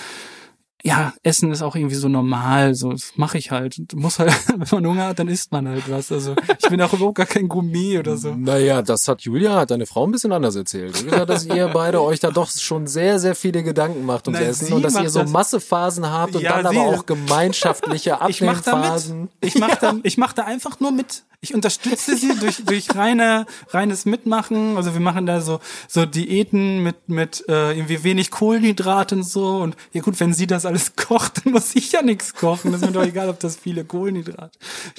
ja, 0.83 1.13
Essen 1.23 1.51
ist 1.51 1.61
auch 1.63 1.75
irgendwie 1.75 1.95
so 1.95 2.07
normal, 2.07 2.75
so 2.75 2.91
das 2.91 3.13
mache 3.15 3.37
ich 3.39 3.51
halt. 3.51 3.75
Du 3.91 3.97
musst 3.97 4.19
halt, 4.19 4.31
wenn 4.55 4.67
man 4.83 4.85
Hunger 4.91 5.07
hat, 5.07 5.19
dann 5.19 5.27
isst 5.27 5.51
man 5.51 5.67
halt 5.67 5.89
was. 5.89 6.11
Also 6.11 6.35
ich 6.61 6.69
bin 6.69 6.81
auch 6.81 6.93
überhaupt 6.93 7.15
gar 7.17 7.25
kein 7.25 7.47
Gourmet 7.49 7.97
oder 7.97 8.15
so. 8.15 8.33
Naja, 8.35 8.81
das 8.83 9.07
hat 9.07 9.21
Julia, 9.21 9.55
hat 9.55 9.71
deine 9.71 9.85
Frau 9.87 10.05
ein 10.05 10.11
bisschen 10.11 10.31
anders 10.31 10.55
erzählt. 10.55 10.93
Gesagt, 11.03 11.29
dass 11.29 11.45
ihr 11.45 11.67
beide 11.69 12.01
euch 12.01 12.19
da 12.19 12.29
doch 12.31 12.49
schon 12.49 12.85
sehr, 12.87 13.19
sehr 13.19 13.33
viele 13.35 13.63
Gedanken 13.63 14.05
macht 14.05 14.27
ums 14.27 14.39
Nein, 14.39 14.49
Essen 14.49 14.71
und 14.73 14.83
dass 14.83 14.95
ihr 15.01 15.09
so 15.09 15.21
das- 15.21 15.31
Massephasen 15.31 16.09
habt 16.09 16.35
und 16.35 16.41
Ja, 16.41 16.61
dann 16.61 16.67
aber 16.77 16.87
auch 16.87 17.05
gemeinschaftliche 17.05 18.19
Ich 18.27 18.41
mach 18.41 18.61
da 18.61 18.71
Abnehmphasen. 18.73 19.21
mit. 19.21 19.29
Ich 19.41 19.55
mach 19.59 19.75
da, 19.75 19.93
ich 20.03 20.17
mach 20.17 20.33
da 20.33 20.43
einfach 20.43 20.79
nur 20.79 20.91
mit. 20.91 21.23
Ich 21.39 21.53
unterstütze 21.53 22.17
sie 22.17 22.33
durch, 22.39 22.63
durch 22.65 22.95
reine, 22.95 23.45
reines 23.69 24.05
Mitmachen. 24.05 24.75
Also 24.77 24.93
wir 24.93 24.99
machen 25.01 25.25
da 25.25 25.39
so, 25.41 25.59
so 25.87 26.05
Diäten 26.05 26.81
mit, 26.83 27.09
mit 27.09 27.45
äh, 27.47 27.71
irgendwie 27.73 28.03
wenig 28.03 28.31
Kohlenhydraten 28.31 29.19
und 29.19 29.23
so. 29.23 29.57
Und 29.57 29.75
ja 29.93 30.01
gut, 30.01 30.19
wenn 30.19 30.33
sie 30.33 30.47
das 30.47 30.65
alles 30.67 30.95
kocht, 30.95 31.43
dann 31.43 31.53
muss 31.53 31.73
ich 31.75 31.91
ja 31.91 32.01
nichts 32.01 32.35
kochen. 32.35 32.71
Das 32.71 32.81
ist 32.81 32.87
mir 32.87 32.93
doch 32.93 33.03
egal, 33.05 33.29
ob 33.29 33.39
das 33.39 33.55
viele 33.55 33.83
Kohlenhydrate. 33.83 34.51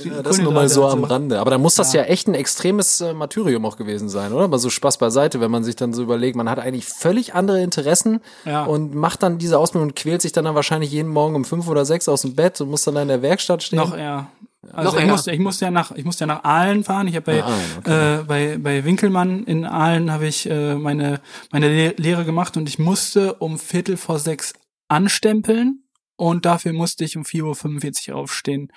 Ja, 0.03 0.23
das 0.23 0.39
nur 0.39 0.53
mal 0.53 0.69
so 0.69 0.87
am 0.87 1.05
Rande. 1.05 1.39
Aber 1.39 1.51
da 1.51 1.59
muss 1.59 1.77
das 1.77 1.93
ja, 1.93 2.03
echt 2.03 2.27
ein 2.29 2.35
extremes 2.35 3.01
äh, 3.01 3.13
Martyrium 3.15 3.65
auch 3.65 3.77
gewesen 3.77 4.09
sein, 4.09 4.33
oder? 4.33 4.45
Aber 4.45 4.59
so 4.59 4.71
Spaß 4.71 4.99
beiseite, 4.99 5.41
wenn 5.41 5.51
man 5.51 5.63
sich 5.65 5.77
dann 5.77 5.93
so 5.93 6.03
überlegt, 6.03 6.37
man 6.37 6.49
hat 6.51 6.59
eigentlich 6.59 6.87
völlig 6.87 7.35
andere 7.35 7.63
Interessen 7.63 8.21
Ja. 8.45 8.65
und 8.65 8.95
macht 8.95 9.23
dann 9.23 9.39
diese 9.39 9.59
Ausbildung 9.59 9.89
und 9.91 9.95
quält 9.97 10.23
sich 10.23 10.33
dann, 10.33 10.45
dann 10.45 10.55
wahrscheinlich 10.55 10.91
jeden 10.91 11.09
Morgen 11.11 11.35
um 11.37 11.45
fünf 11.45 11.69
oder 11.69 11.85
sechs 11.85 12.09
aus 12.09 12.23
dem 12.23 12.35
Bett 12.35 12.61
und 12.61 12.71
muss 12.71 12.85
dann 12.85 12.95
da 12.97 13.03
in 13.03 13.09
der 13.09 13.23
Werkstatt 13.23 13.63
stehen. 13.63 13.79
Noch 13.79 13.97
eher. 13.97 14.27
Also 14.73 14.91
Noch 14.93 15.01
ich 15.01 15.07
musste, 15.07 15.31
ich 15.31 15.39
musste 15.39 15.65
ja 15.67 15.71
nach, 15.71 15.93
ich 15.93 16.05
musste 16.05 16.25
ja 16.25 16.27
nach 16.27 16.43
Aalen 16.45 16.83
fahren. 16.85 17.07
Ich 17.07 17.15
habe 17.15 17.25
bei, 17.25 17.43
Ah, 17.45 17.47
Aalen, 17.85 18.21
äh, 18.21 18.25
bei, 18.25 18.59
bei 18.59 18.85
Winkelmann 18.85 19.45
in 19.45 19.65
Aalen 19.65 20.11
habe 20.11 20.27
ich 20.27 20.51
äh, 20.51 20.75
meine, 20.75 21.21
meine 21.53 21.69
Le 21.69 21.95
Lehre 21.97 22.25
gemacht 22.25 22.57
und 22.57 22.69
ich 22.69 22.79
musste 22.79 23.35
um 23.35 23.59
Viertel 23.59 23.97
vor 23.97 24.19
sechs 24.19 24.53
anstempeln 24.89 25.85
und 26.17 26.45
dafür 26.45 26.73
musste 26.73 27.05
ich 27.05 27.17
um 27.17 27.23
4.45 27.23 28.11
Uhr 28.11 28.17
aufstehen. 28.17 28.73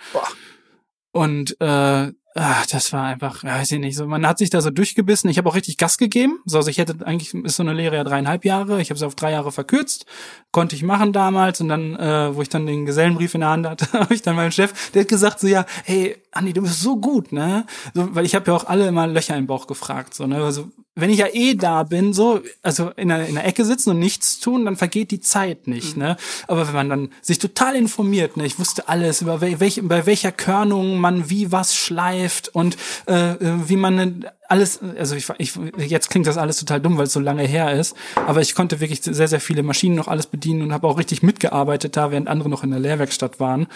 Und 1.11 1.59
äh, 1.59 2.11
ach, 2.35 2.65
das 2.65 2.93
war 2.93 3.05
einfach, 3.05 3.43
weiß 3.43 3.73
ich 3.73 3.79
nicht, 3.79 3.97
so 3.97 4.07
man 4.07 4.25
hat 4.25 4.37
sich 4.37 4.49
da 4.49 4.61
so 4.61 4.69
durchgebissen. 4.69 5.29
Ich 5.29 5.37
habe 5.37 5.49
auch 5.49 5.55
richtig 5.55 5.77
Gas 5.77 5.97
gegeben. 5.97 6.39
So, 6.45 6.57
also 6.57 6.69
ich 6.69 6.77
hätte 6.77 7.05
eigentlich 7.05 7.33
ist 7.33 7.57
so 7.57 7.63
eine 7.63 7.73
Lehre 7.73 7.95
ja 7.95 8.03
dreieinhalb 8.03 8.45
Jahre. 8.45 8.81
Ich 8.81 8.89
habe 8.89 8.99
sie 8.99 9.05
auf 9.05 9.15
drei 9.15 9.31
Jahre 9.31 9.51
verkürzt, 9.51 10.05
konnte 10.51 10.75
ich 10.75 10.83
machen 10.83 11.13
damals. 11.13 11.59
Und 11.61 11.67
dann, 11.67 11.95
äh, 11.95 12.35
wo 12.35 12.41
ich 12.41 12.49
dann 12.49 12.65
den 12.65 12.85
Gesellenbrief 12.85 13.33
in 13.35 13.41
der 13.41 13.49
Hand 13.49 13.67
hatte, 13.67 13.91
habe 13.93 14.13
ich 14.13 14.21
dann 14.21 14.35
meinem 14.35 14.51
Chef, 14.51 14.91
der 14.91 15.01
hat 15.01 15.09
gesagt 15.09 15.39
so, 15.39 15.47
ja, 15.47 15.65
hey, 15.83 16.15
Andi, 16.31 16.53
du 16.53 16.61
bist 16.61 16.81
so 16.81 16.95
gut, 16.95 17.33
ne? 17.33 17.65
So, 17.93 18.15
weil 18.15 18.25
ich 18.25 18.35
habe 18.35 18.49
ja 18.49 18.55
auch 18.55 18.65
alle 18.65 18.87
immer 18.87 19.05
Löcher 19.07 19.35
im 19.35 19.47
Bauch 19.47 19.67
gefragt, 19.67 20.13
so, 20.13 20.27
ne? 20.27 20.41
Also 20.41 20.71
wenn 20.95 21.09
ich 21.09 21.19
ja 21.19 21.27
eh 21.31 21.55
da 21.55 21.83
bin, 21.83 22.13
so, 22.13 22.41
also 22.61 22.89
in 22.91 23.09
der, 23.09 23.25
in 23.27 23.35
der 23.35 23.45
Ecke 23.45 23.65
sitzen 23.65 23.91
und 23.91 23.99
nichts 23.99 24.39
tun, 24.39 24.65
dann 24.65 24.75
vergeht 24.77 25.11
die 25.11 25.19
Zeit 25.19 25.67
nicht, 25.67 25.97
ne? 25.97 26.15
Aber 26.47 26.67
wenn 26.67 26.75
man 26.75 26.89
dann 26.89 27.09
sich 27.21 27.39
total 27.39 27.75
informiert, 27.75 28.37
ne? 28.37 28.45
Ich 28.45 28.59
wusste 28.59 28.87
alles 28.87 29.21
über 29.21 29.41
wel, 29.41 29.59
welche, 29.59 29.83
bei 29.83 30.05
welcher 30.05 30.31
Körnung 30.31 30.99
man 30.99 31.29
wie 31.29 31.51
was 31.51 31.75
schleift 31.75 32.20
und 32.53 32.77
äh, 33.05 33.35
wie 33.39 33.77
man 33.77 34.25
alles, 34.47 34.79
also 34.97 35.15
ich, 35.15 35.29
ich, 35.37 35.55
jetzt 35.77 36.09
klingt 36.09 36.27
das 36.27 36.37
alles 36.37 36.57
total 36.57 36.81
dumm, 36.81 36.97
weil 36.97 37.05
es 37.05 37.13
so 37.13 37.19
lange 37.19 37.43
her 37.43 37.71
ist, 37.73 37.95
aber 38.15 38.41
ich 38.41 38.55
konnte 38.55 38.79
wirklich 38.79 39.01
sehr, 39.03 39.27
sehr 39.27 39.39
viele 39.39 39.63
Maschinen 39.63 39.95
noch 39.95 40.07
alles 40.07 40.27
bedienen 40.27 40.61
und 40.61 40.73
habe 40.73 40.87
auch 40.87 40.97
richtig 40.97 41.23
mitgearbeitet 41.23 41.95
da, 41.95 42.11
während 42.11 42.27
andere 42.27 42.49
noch 42.49 42.63
in 42.63 42.71
der 42.71 42.79
Lehrwerkstatt 42.79 43.39
waren. 43.39 43.67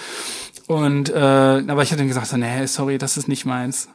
Und 0.68 1.10
äh, 1.10 1.16
aber 1.16 1.84
ich 1.84 1.92
hatte 1.92 2.00
dann 2.00 2.08
gesagt, 2.08 2.28
so, 2.28 2.38
nee, 2.38 2.66
sorry, 2.66 2.98
das 2.98 3.18
ist 3.18 3.28
nicht 3.28 3.46
meins. 3.46 3.90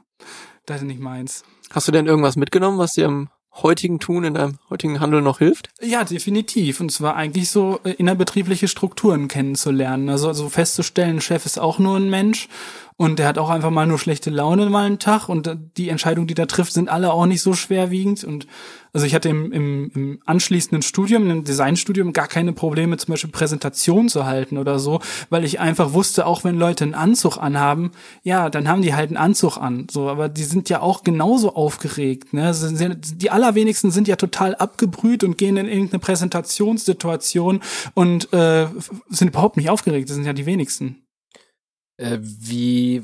Das 0.66 0.78
ist 0.78 0.86
nicht 0.86 1.00
meins. 1.00 1.44
Hast 1.70 1.88
du 1.88 1.92
denn 1.92 2.06
irgendwas 2.06 2.36
mitgenommen, 2.36 2.78
was 2.78 2.92
dir 2.92 3.06
im 3.06 3.28
heutigen 3.62 3.98
Tun, 3.98 4.24
in 4.24 4.34
deinem 4.34 4.58
heutigen 4.70 5.00
Handel 5.00 5.22
noch 5.22 5.38
hilft? 5.38 5.70
Ja, 5.80 6.04
definitiv. 6.04 6.80
Und 6.80 6.90
zwar 6.90 7.16
eigentlich 7.16 7.50
so 7.50 7.80
äh, 7.84 7.92
innerbetriebliche 7.92 8.68
Strukturen 8.68 9.28
kennenzulernen. 9.28 10.08
Also, 10.08 10.28
also 10.28 10.48
festzustellen, 10.48 11.20
Chef 11.20 11.46
ist 11.46 11.58
auch 11.58 11.78
nur 11.78 11.96
ein 11.96 12.10
Mensch 12.10 12.48
und 13.00 13.18
der 13.18 13.26
hat 13.28 13.38
auch 13.38 13.48
einfach 13.48 13.70
mal 13.70 13.86
nur 13.86 13.98
schlechte 13.98 14.28
Laune 14.28 14.68
mal 14.68 14.84
einen 14.84 14.98
Tag 14.98 15.30
und 15.30 15.56
die 15.78 15.88
Entscheidungen, 15.88 16.26
die 16.26 16.34
da 16.34 16.44
trifft, 16.44 16.74
sind 16.74 16.90
alle 16.90 17.14
auch 17.14 17.24
nicht 17.24 17.40
so 17.40 17.54
schwerwiegend. 17.54 18.24
Und 18.24 18.46
also 18.92 19.06
ich 19.06 19.14
hatte 19.14 19.30
im, 19.30 19.50
im, 19.52 19.90
im 19.94 20.22
anschließenden 20.26 20.82
Studium, 20.82 21.30
im 21.30 21.42
Designstudium, 21.42 22.12
gar 22.12 22.28
keine 22.28 22.52
Probleme, 22.52 22.98
zum 22.98 23.12
Beispiel 23.12 23.30
Präsentationen 23.30 24.10
zu 24.10 24.26
halten 24.26 24.58
oder 24.58 24.78
so, 24.78 25.00
weil 25.30 25.46
ich 25.46 25.60
einfach 25.60 25.94
wusste, 25.94 26.26
auch 26.26 26.44
wenn 26.44 26.58
Leute 26.58 26.84
einen 26.84 26.92
Anzug 26.92 27.38
anhaben, 27.38 27.92
ja, 28.22 28.50
dann 28.50 28.68
haben 28.68 28.82
die 28.82 28.94
halt 28.94 29.08
einen 29.08 29.16
Anzug 29.16 29.56
an. 29.56 29.86
So, 29.90 30.10
aber 30.10 30.28
die 30.28 30.44
sind 30.44 30.68
ja 30.68 30.82
auch 30.82 31.02
genauso 31.02 31.54
aufgeregt. 31.54 32.34
Ne? 32.34 32.52
Die 32.54 33.30
allerwenigsten 33.30 33.90
sind 33.92 34.08
ja 34.08 34.16
total 34.16 34.54
abgebrüht 34.56 35.24
und 35.24 35.38
gehen 35.38 35.56
in 35.56 35.68
irgendeine 35.68 36.00
Präsentationssituation 36.00 37.60
und 37.94 38.30
äh, 38.34 38.66
sind 39.08 39.28
überhaupt 39.28 39.56
nicht 39.56 39.70
aufgeregt. 39.70 40.10
Das 40.10 40.16
sind 40.16 40.26
ja 40.26 40.34
die 40.34 40.44
wenigsten. 40.44 41.02
Äh, 42.00 42.18
wie, 42.22 43.02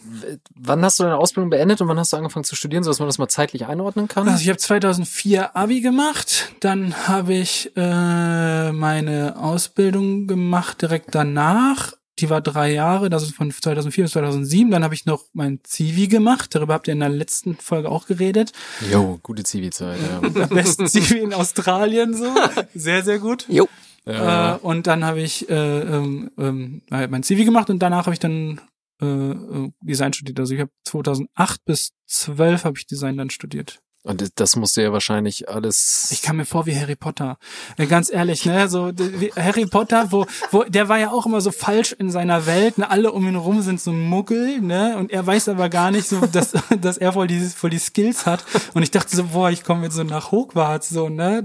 wann 0.54 0.82
hast 0.82 0.98
du 0.98 1.02
deine 1.02 1.18
Ausbildung 1.18 1.50
beendet 1.50 1.82
und 1.82 1.88
wann 1.88 1.98
hast 1.98 2.14
du 2.14 2.16
angefangen 2.16 2.44
zu 2.44 2.56
studieren, 2.56 2.82
sodass 2.82 2.98
man 2.98 3.08
das 3.08 3.18
mal 3.18 3.28
zeitlich 3.28 3.66
einordnen 3.66 4.08
kann? 4.08 4.26
Also 4.26 4.40
ich 4.40 4.48
habe 4.48 4.56
2004 4.56 5.54
Abi 5.54 5.82
gemacht, 5.82 6.54
dann 6.60 7.06
habe 7.06 7.34
ich 7.34 7.72
äh, 7.76 8.72
meine 8.72 9.36
Ausbildung 9.38 10.26
gemacht 10.26 10.80
direkt 10.80 11.14
danach. 11.14 11.92
Die 12.18 12.30
war 12.30 12.40
drei 12.40 12.72
Jahre, 12.72 13.10
das 13.10 13.24
ist 13.24 13.34
von 13.34 13.50
2004 13.50 14.04
bis 14.04 14.12
2007. 14.12 14.70
Dann 14.70 14.82
habe 14.82 14.94
ich 14.94 15.04
noch 15.04 15.24
mein 15.34 15.60
Zivi 15.62 16.08
gemacht. 16.08 16.54
Darüber 16.54 16.72
habt 16.72 16.88
ihr 16.88 16.94
in 16.94 17.00
der 17.00 17.10
letzten 17.10 17.56
Folge 17.56 17.90
auch 17.90 18.06
geredet. 18.06 18.52
Jo, 18.90 19.20
gute 19.22 19.42
Zivi-Zeit, 19.42 19.98
ja. 20.00 20.42
Am 20.44 20.48
besten 20.48 20.86
Zivi 20.86 21.18
in 21.18 21.34
Australien 21.34 22.14
so. 22.14 22.34
Sehr, 22.74 23.04
sehr 23.04 23.18
gut. 23.18 23.44
Jo. 23.50 23.68
ja. 24.06 24.54
Äh, 24.54 24.58
und 24.60 24.86
dann 24.86 25.04
habe 25.04 25.20
ich 25.20 25.50
äh, 25.50 25.80
ähm, 25.80 26.30
ähm, 26.38 26.80
mein 26.88 27.22
Zivi 27.22 27.44
gemacht 27.44 27.68
und 27.68 27.80
danach 27.80 28.06
habe 28.06 28.14
ich 28.14 28.20
dann 28.20 28.62
äh, 29.00 29.06
äh, 29.06 29.70
Design 29.80 30.12
studiert. 30.12 30.38
Also 30.40 30.54
ich 30.54 30.60
habe 30.60 30.70
2008 30.84 31.64
bis 31.64 31.92
12 32.06 32.64
habe 32.64 32.78
ich 32.78 32.86
Design 32.86 33.16
dann 33.16 33.30
studiert. 33.30 33.80
Und 34.02 34.38
das- 34.38 34.54
musste 34.54 34.82
ja 34.82 34.92
wahrscheinlich 34.92 35.48
alles. 35.48 36.10
Ich 36.12 36.22
kam 36.22 36.36
mir 36.36 36.44
vor 36.44 36.64
wie 36.64 36.78
Harry 36.78 36.94
Potter. 36.94 37.38
Ja, 37.76 37.86
ganz 37.86 38.08
ehrlich, 38.08 38.46
ne, 38.46 38.68
so 38.68 38.92
Harry 39.34 39.66
Potter, 39.66 40.12
wo 40.12 40.26
wo 40.52 40.62
der 40.62 40.88
war 40.88 41.00
ja 41.00 41.10
auch 41.10 41.26
immer 41.26 41.40
so 41.40 41.50
falsch 41.50 41.90
in 41.90 42.12
seiner 42.12 42.46
Welt, 42.46 42.78
ne, 42.78 42.88
alle 42.88 43.10
um 43.10 43.26
ihn 43.26 43.34
rum 43.34 43.62
sind 43.62 43.80
so 43.80 43.90
Muggel, 43.92 44.60
ne, 44.60 44.96
und 44.96 45.10
er 45.10 45.26
weiß 45.26 45.48
aber 45.48 45.68
gar 45.68 45.90
nicht 45.90 46.06
so, 46.08 46.20
dass 46.24 46.52
dass 46.80 46.98
er 46.98 47.14
voll 47.14 47.26
die 47.26 47.40
voll 47.40 47.70
die 47.70 47.80
Skills 47.80 48.26
hat 48.26 48.44
und 48.74 48.84
ich 48.84 48.92
dachte 48.92 49.16
so, 49.16 49.24
boah, 49.24 49.50
ich 49.50 49.64
komme 49.64 49.82
jetzt 49.82 49.96
so 49.96 50.04
nach 50.04 50.30
Hogwarts 50.30 50.88
so, 50.88 51.08
ne, 51.08 51.44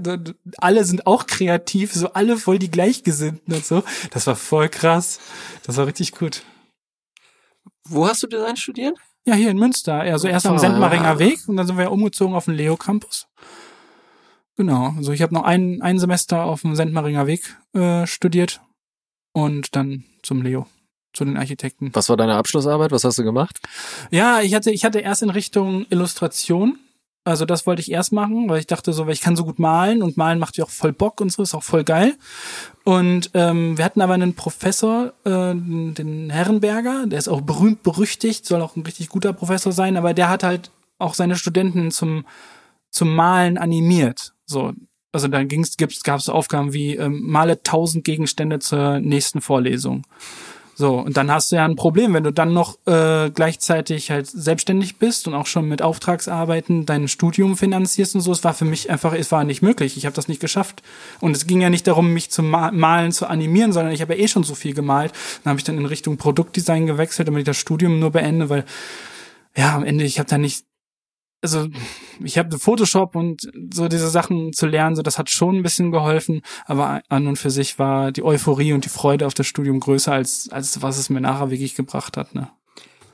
alle 0.58 0.84
sind 0.84 1.04
auch 1.08 1.26
kreativ, 1.26 1.92
so 1.92 2.12
alle 2.12 2.36
voll 2.36 2.60
die 2.60 2.70
gleichgesinnten 2.70 3.52
und 3.54 3.66
so. 3.66 3.82
Das 4.12 4.28
war 4.28 4.36
voll 4.36 4.68
krass. 4.68 5.18
Das 5.64 5.78
war 5.78 5.86
richtig 5.86 6.12
gut. 6.12 6.42
Wo 7.92 8.06
hast 8.06 8.22
du 8.22 8.26
Design 8.26 8.56
studiert? 8.56 8.96
Ja, 9.24 9.34
hier 9.34 9.50
in 9.50 9.58
Münster. 9.58 10.00
Also 10.00 10.28
erst 10.28 10.46
am 10.46 10.56
Ah. 10.56 10.58
Sendmaringer 10.58 11.18
Weg 11.18 11.48
und 11.48 11.56
dann 11.56 11.66
sind 11.66 11.78
wir 11.78 11.92
umgezogen 11.92 12.34
auf 12.34 12.46
den 12.46 12.54
Leo 12.54 12.76
Campus. 12.76 13.28
Genau. 14.56 14.94
Also 14.96 15.12
ich 15.12 15.22
habe 15.22 15.34
noch 15.34 15.44
ein, 15.44 15.80
ein 15.82 15.98
Semester 15.98 16.44
auf 16.44 16.62
dem 16.62 16.74
Sendmaringer 16.76 17.26
Weg 17.26 17.56
äh, 17.74 18.06
studiert 18.06 18.60
und 19.32 19.74
dann 19.76 20.04
zum 20.22 20.42
Leo, 20.42 20.66
zu 21.14 21.24
den 21.24 21.36
Architekten. 21.36 21.90
Was 21.94 22.08
war 22.08 22.16
deine 22.16 22.34
Abschlussarbeit? 22.34 22.90
Was 22.92 23.04
hast 23.04 23.18
du 23.18 23.24
gemacht? 23.24 23.60
Ja, 24.10 24.40
ich 24.40 24.54
hatte, 24.54 24.70
ich 24.70 24.84
hatte 24.84 24.98
erst 25.00 25.22
in 25.22 25.30
Richtung 25.30 25.86
Illustration. 25.90 26.78
Also 27.24 27.44
das 27.44 27.66
wollte 27.66 27.80
ich 27.82 27.90
erst 27.90 28.12
machen, 28.12 28.48
weil 28.48 28.58
ich 28.58 28.66
dachte 28.66 28.92
so, 28.92 29.06
weil 29.06 29.12
ich 29.12 29.20
kann 29.20 29.36
so 29.36 29.44
gut 29.44 29.58
malen 29.58 30.02
und 30.02 30.16
malen 30.16 30.40
macht 30.40 30.56
ja 30.56 30.64
auch 30.64 30.70
voll 30.70 30.92
Bock 30.92 31.20
und 31.20 31.30
so, 31.30 31.42
ist 31.42 31.54
auch 31.54 31.62
voll 31.62 31.84
geil. 31.84 32.16
Und 32.84 33.30
ähm, 33.34 33.78
wir 33.78 33.84
hatten 33.84 34.00
aber 34.00 34.14
einen 34.14 34.34
Professor, 34.34 35.12
äh, 35.24 35.54
den 35.54 36.30
Herrenberger, 36.30 37.06
der 37.06 37.18
ist 37.18 37.28
auch 37.28 37.42
berühmt 37.42 37.84
berüchtigt, 37.84 38.44
soll 38.44 38.60
auch 38.60 38.74
ein 38.74 38.82
richtig 38.82 39.08
guter 39.08 39.32
Professor 39.32 39.72
sein, 39.72 39.96
aber 39.96 40.14
der 40.14 40.28
hat 40.28 40.42
halt 40.42 40.70
auch 40.98 41.14
seine 41.14 41.36
Studenten 41.36 41.92
zum 41.92 42.24
zum 42.92 43.14
Malen 43.14 43.58
animiert. 43.58 44.34
So, 44.44 44.72
also 45.10 45.26
dann 45.26 45.48
ging's, 45.48 45.76
gibt's, 45.76 46.02
gab's 46.04 46.28
Aufgaben 46.28 46.72
wie 46.72 46.96
ähm, 46.96 47.22
male 47.24 47.62
tausend 47.62 48.04
Gegenstände 48.04 48.60
zur 48.60 49.00
nächsten 49.00 49.40
Vorlesung. 49.40 50.06
So, 50.74 50.98
und 50.98 51.16
dann 51.16 51.30
hast 51.30 51.52
du 51.52 51.56
ja 51.56 51.64
ein 51.64 51.76
Problem, 51.76 52.14
wenn 52.14 52.24
du 52.24 52.32
dann 52.32 52.52
noch 52.54 52.78
äh, 52.86 53.30
gleichzeitig 53.30 54.10
halt 54.10 54.26
selbstständig 54.26 54.96
bist 54.96 55.28
und 55.28 55.34
auch 55.34 55.46
schon 55.46 55.68
mit 55.68 55.82
Auftragsarbeiten 55.82 56.86
dein 56.86 57.08
Studium 57.08 57.56
finanzierst 57.56 58.14
und 58.14 58.22
so. 58.22 58.32
Es 58.32 58.42
war 58.42 58.54
für 58.54 58.64
mich 58.64 58.90
einfach, 58.90 59.12
es 59.12 59.30
war 59.32 59.44
nicht 59.44 59.62
möglich. 59.62 59.96
Ich 59.96 60.06
habe 60.06 60.16
das 60.16 60.28
nicht 60.28 60.40
geschafft. 60.40 60.82
Und 61.20 61.36
es 61.36 61.46
ging 61.46 61.60
ja 61.60 61.68
nicht 61.68 61.86
darum, 61.86 62.12
mich 62.12 62.30
Ma 62.38 62.70
Malen 62.72 63.12
zu 63.12 63.26
animieren, 63.26 63.72
sondern 63.72 63.92
ich 63.92 64.00
habe 64.00 64.14
ja 64.14 64.24
eh 64.24 64.28
schon 64.28 64.44
so 64.44 64.54
viel 64.54 64.72
gemalt. 64.74 65.12
Dann 65.44 65.50
habe 65.50 65.58
ich 65.58 65.64
dann 65.64 65.76
in 65.76 65.86
Richtung 65.86 66.16
Produktdesign 66.16 66.86
gewechselt, 66.86 67.28
damit 67.28 67.40
ich 67.40 67.46
das 67.46 67.58
Studium 67.58 67.98
nur 67.98 68.10
beende, 68.10 68.48
weil 68.48 68.64
ja, 69.54 69.76
am 69.76 69.84
Ende, 69.84 70.04
ich 70.04 70.18
habe 70.18 70.28
da 70.28 70.38
nicht, 70.38 70.64
also 71.42 71.66
ich 72.22 72.38
habe 72.38 72.58
Photoshop 72.58 73.16
und 73.16 73.42
so 73.74 73.88
diese 73.88 74.08
Sachen 74.08 74.52
zu 74.52 74.66
lernen, 74.66 74.96
so 74.96 75.02
das 75.02 75.18
hat 75.18 75.28
schon 75.28 75.56
ein 75.56 75.62
bisschen 75.62 75.90
geholfen, 75.90 76.42
aber 76.66 77.02
an 77.08 77.26
und 77.26 77.36
für 77.36 77.50
sich 77.50 77.78
war 77.78 78.12
die 78.12 78.22
Euphorie 78.22 78.72
und 78.72 78.84
die 78.84 78.88
Freude 78.88 79.26
auf 79.26 79.34
das 79.34 79.46
Studium 79.46 79.80
größer 79.80 80.12
als 80.12 80.48
als 80.50 80.80
was 80.82 80.98
es 80.98 81.10
mir 81.10 81.20
nachher 81.20 81.50
wirklich 81.50 81.74
gebracht 81.74 82.16
hat, 82.16 82.34
ne? 82.34 82.48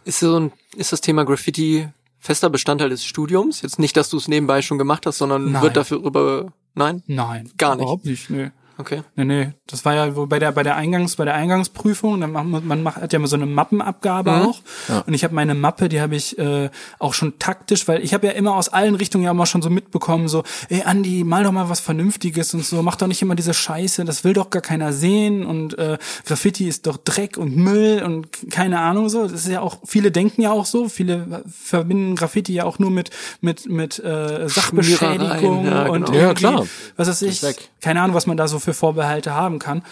Ist 0.04 0.20
so 0.20 0.38
ein, 0.38 0.52
ist 0.76 0.92
das 0.92 1.00
Thema 1.00 1.24
Graffiti 1.24 1.88
fester 2.18 2.50
Bestandteil 2.50 2.88
des 2.90 3.04
Studiums? 3.04 3.62
Jetzt 3.62 3.78
nicht, 3.78 3.96
dass 3.96 4.08
du 4.08 4.16
es 4.16 4.28
nebenbei 4.28 4.62
schon 4.62 4.78
gemacht 4.78 5.06
hast, 5.06 5.18
sondern 5.18 5.52
Nein. 5.52 5.62
wird 5.62 5.76
dafür 5.76 5.98
über, 5.98 6.52
nein? 6.74 7.02
Nein. 7.06 7.50
Gar 7.58 7.76
nicht. 7.76 7.82
Überhaupt 7.82 8.04
nicht, 8.04 8.30
nee. 8.30 8.50
Okay. 8.80 9.02
Nee, 9.16 9.24
nee, 9.24 9.50
das 9.66 9.84
war 9.84 9.94
ja 9.94 10.06
bei 10.06 10.38
der 10.38 10.52
bei 10.52 10.62
der 10.62 10.76
Eingangs 10.76 11.16
bei 11.16 11.24
der 11.24 11.34
Eingangsprüfung, 11.34 12.20
dann 12.20 12.30
macht 12.30 12.46
man, 12.46 12.66
man 12.66 12.82
macht 12.84 12.98
hat 12.98 13.12
ja 13.12 13.18
immer 13.18 13.26
so 13.26 13.34
eine 13.34 13.46
Mappenabgabe 13.46 14.30
Mhm. 14.30 14.42
auch 14.42 14.60
und 15.06 15.14
ich 15.14 15.24
habe 15.24 15.34
meine 15.34 15.54
Mappe, 15.56 15.88
die 15.88 16.00
habe 16.00 16.14
ich 16.14 16.38
äh, 16.38 16.70
auch 17.00 17.12
schon 17.12 17.38
taktisch, 17.40 17.88
weil 17.88 18.02
ich 18.04 18.14
habe 18.14 18.28
ja 18.28 18.34
immer 18.34 18.54
aus 18.54 18.68
allen 18.68 18.94
Richtungen 18.94 19.24
ja 19.24 19.32
immer 19.32 19.46
schon 19.46 19.62
so 19.62 19.70
mitbekommen 19.70 20.28
so, 20.28 20.44
ey 20.68 20.82
Andi, 20.84 21.24
mal 21.24 21.42
doch 21.42 21.50
mal 21.52 21.68
was 21.68 21.80
vernünftiges 21.80 22.54
und 22.54 22.64
so, 22.64 22.80
mach 22.82 22.94
doch 22.96 23.08
nicht 23.08 23.20
immer 23.20 23.34
diese 23.34 23.52
Scheiße, 23.52 24.04
das 24.04 24.22
will 24.22 24.32
doch 24.32 24.50
gar 24.50 24.62
keiner 24.62 24.92
sehen 24.92 25.44
und 25.44 25.76
äh, 25.76 25.98
Graffiti 26.24 26.68
ist 26.68 26.86
doch 26.86 26.98
Dreck 26.98 27.36
und 27.36 27.56
Müll 27.56 28.02
und 28.04 28.28
keine 28.50 28.78
Ahnung 28.78 29.08
so, 29.08 29.24
das 29.24 29.32
ist 29.32 29.48
ja 29.48 29.60
auch 29.60 29.78
viele 29.84 30.12
denken 30.12 30.40
ja 30.42 30.52
auch 30.52 30.66
so, 30.66 30.88
viele 30.88 31.42
verbinden 31.50 32.14
Graffiti 32.14 32.52
ja 32.54 32.62
auch 32.64 32.78
nur 32.78 32.90
mit 32.92 33.10
mit 33.40 33.68
mit 33.68 33.98
äh, 33.98 34.48
Sachbeschädigung 34.48 35.64
ja, 35.66 35.84
genau. 35.84 35.92
und 35.92 36.14
Ja, 36.14 36.32
klar. 36.34 36.66
was 36.96 37.08
weiß 37.08 37.22
ich, 37.22 37.42
keine 37.80 38.02
Ahnung, 38.02 38.14
was 38.14 38.26
man 38.26 38.36
da 38.36 38.46
so 38.48 38.58
für 38.68 38.74
Vorbehalte 38.74 39.34
haben 39.34 39.58
kann. 39.58 39.82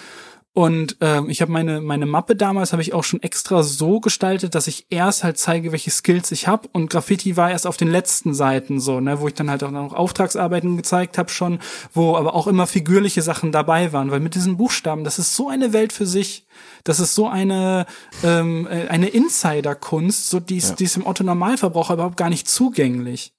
Und 0.52 0.96
ähm, 1.02 1.28
ich 1.28 1.42
habe 1.42 1.52
meine 1.52 1.82
meine 1.82 2.06
Mappe 2.06 2.34
damals 2.34 2.72
habe 2.72 2.80
ich 2.80 2.94
auch 2.94 3.04
schon 3.04 3.22
extra 3.22 3.62
so 3.62 4.00
gestaltet, 4.00 4.54
dass 4.54 4.68
ich 4.68 4.86
erst 4.88 5.22
halt 5.22 5.36
zeige, 5.36 5.70
welche 5.70 5.90
Skills 5.90 6.32
ich 6.32 6.48
habe 6.48 6.66
und 6.72 6.88
Graffiti 6.88 7.36
war 7.36 7.50
erst 7.50 7.66
auf 7.66 7.76
den 7.76 7.88
letzten 7.88 8.32
Seiten 8.32 8.80
so, 8.80 9.00
ne, 9.00 9.20
wo 9.20 9.28
ich 9.28 9.34
dann 9.34 9.50
halt 9.50 9.62
auch 9.62 9.70
noch 9.70 9.92
Auftragsarbeiten 9.92 10.78
gezeigt 10.78 11.18
habe 11.18 11.28
schon, 11.28 11.58
wo 11.92 12.16
aber 12.16 12.34
auch 12.34 12.46
immer 12.46 12.66
figürliche 12.66 13.20
Sachen 13.20 13.52
dabei 13.52 13.92
waren, 13.92 14.10
weil 14.10 14.20
mit 14.20 14.34
diesen 14.34 14.56
Buchstaben, 14.56 15.04
das 15.04 15.18
ist 15.18 15.36
so 15.36 15.50
eine 15.50 15.74
Welt 15.74 15.92
für 15.92 16.06
sich. 16.06 16.46
Das 16.84 17.00
ist 17.00 17.14
so 17.14 17.28
eine 17.28 17.84
ähm, 18.24 18.66
äh, 18.66 18.88
eine 18.88 19.08
Insider-Kunst, 19.08 20.30
so 20.30 20.40
die 20.40 20.56
ist, 20.56 20.76
die 20.76 20.84
ist 20.84 20.96
im 20.96 21.06
Otto 21.06 21.22
Normalverbraucher 21.22 21.92
überhaupt 21.92 22.16
gar 22.16 22.30
nicht 22.30 22.48
zugänglich. 22.48 23.35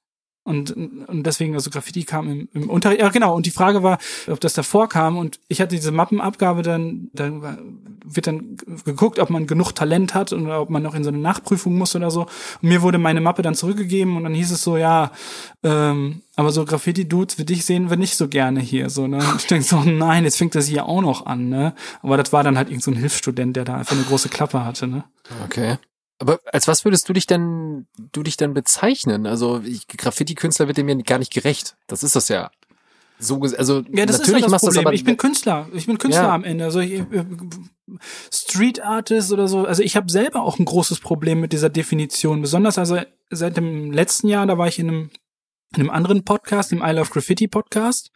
Und, 0.48 0.72
und 0.72 1.24
deswegen, 1.24 1.56
also 1.56 1.70
Graffiti 1.70 2.06
kam 2.06 2.32
im, 2.32 2.48
im 2.54 2.70
Unterricht. 2.70 3.02
Ja, 3.02 3.10
genau. 3.10 3.36
Und 3.36 3.46
die 3.46 3.52
Frage 3.52 3.84
war, 3.84 3.98
ob 4.28 4.40
das 4.40 4.54
davor 4.54 4.88
kam. 4.88 5.18
Und 5.18 5.42
ich 5.50 5.60
hatte 5.60 5.76
diese 5.76 5.92
Mappenabgabe 5.92 6.62
dann, 6.62 7.10
dann 7.12 7.42
wird 8.06 8.28
dann 8.28 8.56
geguckt, 8.86 9.20
ob 9.20 9.30
man 9.30 9.46
genug 9.46 9.74
Talent 9.74 10.14
hat 10.14 10.32
oder 10.32 10.62
ob 10.62 10.70
man 10.70 10.84
noch 10.84 10.96
in 10.96 11.04
so 11.04 11.10
eine 11.10 11.18
Nachprüfung 11.18 11.78
muss 11.78 11.98
oder 11.98 12.12
so. 12.12 12.28
Und 12.62 12.70
mir 12.70 12.82
wurde 12.82 12.98
meine 12.98 13.20
Mappe 13.20 13.42
dann 13.42 13.56
zurückgegeben 13.56 14.16
und 14.16 14.24
dann 14.24 14.34
hieß 14.34 14.52
es 14.52 14.64
so, 14.64 14.78
ja, 14.78 15.12
ähm, 15.64 16.22
aber 16.38 16.52
so 16.52 16.64
Graffiti-Dudes 16.64 17.38
wie 17.38 17.44
dich 17.44 17.66
sehen 17.66 17.90
wir 17.90 17.98
nicht 17.98 18.16
so 18.16 18.30
gerne 18.30 18.62
hier. 18.62 18.90
So, 18.90 19.06
ne? 19.06 19.18
Und 19.18 19.42
ich 19.42 19.48
denke 19.48 19.66
so, 19.66 19.82
nein, 19.86 20.24
jetzt 20.24 20.38
fängt 20.38 20.56
das 20.56 20.68
hier 20.68 20.86
auch 20.86 21.02
noch 21.02 21.26
an, 21.26 21.50
ne? 21.50 21.74
Aber 22.02 22.16
das 22.16 22.32
war 22.32 22.46
dann 22.46 22.58
halt 22.58 22.70
irgend 22.70 22.84
so 22.84 22.92
ein 22.92 22.98
Hilfsstudent, 22.98 23.58
der 23.58 23.66
da 23.66 23.76
einfach 23.76 23.98
eine 23.98 24.06
große 24.06 24.30
Klappe 24.30 24.64
hatte, 24.64 24.88
ne? 24.88 25.04
Okay. 25.44 25.78
Aber 26.20 26.40
als 26.52 26.68
was 26.68 26.84
würdest 26.86 27.08
du 27.10 27.14
dich 27.14 27.28
denn, 27.28 27.88
du 28.12 28.24
dich 28.24 28.38
denn 28.38 28.54
bezeichnen? 28.54 29.28
Also 29.28 29.62
Graffiti-Künstler 29.98 30.68
wird 30.68 30.78
dem 30.78 30.90
ja 30.90 30.96
gar 30.96 31.20
nicht 31.20 31.34
gerecht. 31.34 31.78
Das 31.88 32.02
ist 32.04 32.16
das 32.16 32.28
ja. 32.30 32.50
So, 33.20 33.42
also 33.42 33.84
Ja, 33.92 34.06
das 34.06 34.20
natürlich 34.20 34.20
ist 34.20 34.28
ja 34.28 34.40
das 34.40 34.52
machst 34.52 34.64
du 34.64 34.68
Problem. 34.68 34.74
das 34.74 34.78
aber. 34.86 34.94
ich 34.94 35.04
bin 35.04 35.18
Künstler. 35.18 35.68
Ich 35.74 35.86
bin 35.88 35.98
Künstler 35.98 36.24
Ja. 36.24 36.36
am 36.36 36.44
Ende. 36.44 36.66
Also 36.66 36.80
ich, 36.80 36.94
äh, 37.00 37.06
Street 38.32 38.82
Artist 38.84 39.32
oder 39.32 39.48
so. 39.48 39.66
Also 39.66 39.82
ich 39.84 39.96
habe 39.96 40.12
selber 40.12 40.44
auch 40.44 40.60
ein 40.60 40.66
großes 40.66 41.00
Problem 41.00 41.40
mit 41.40 41.54
dieser 41.54 41.70
Definition. 41.70 42.42
Besonders 42.42 42.78
also 42.78 43.00
seit 43.30 43.58
dem 43.58 43.92
letzten 43.92 44.28
Jahr, 44.28 44.46
da 44.46 44.58
war 44.58 44.68
ich 44.68 44.80
in 44.80 44.88
einem 44.90 45.00
in 45.00 45.10
einem 45.74 45.90
anderen 45.90 46.24
Podcast, 46.24 46.72
dem 46.72 46.82
I 46.82 46.92
Love 46.92 47.10
Graffiti 47.12 47.48
Podcast. 47.48 48.12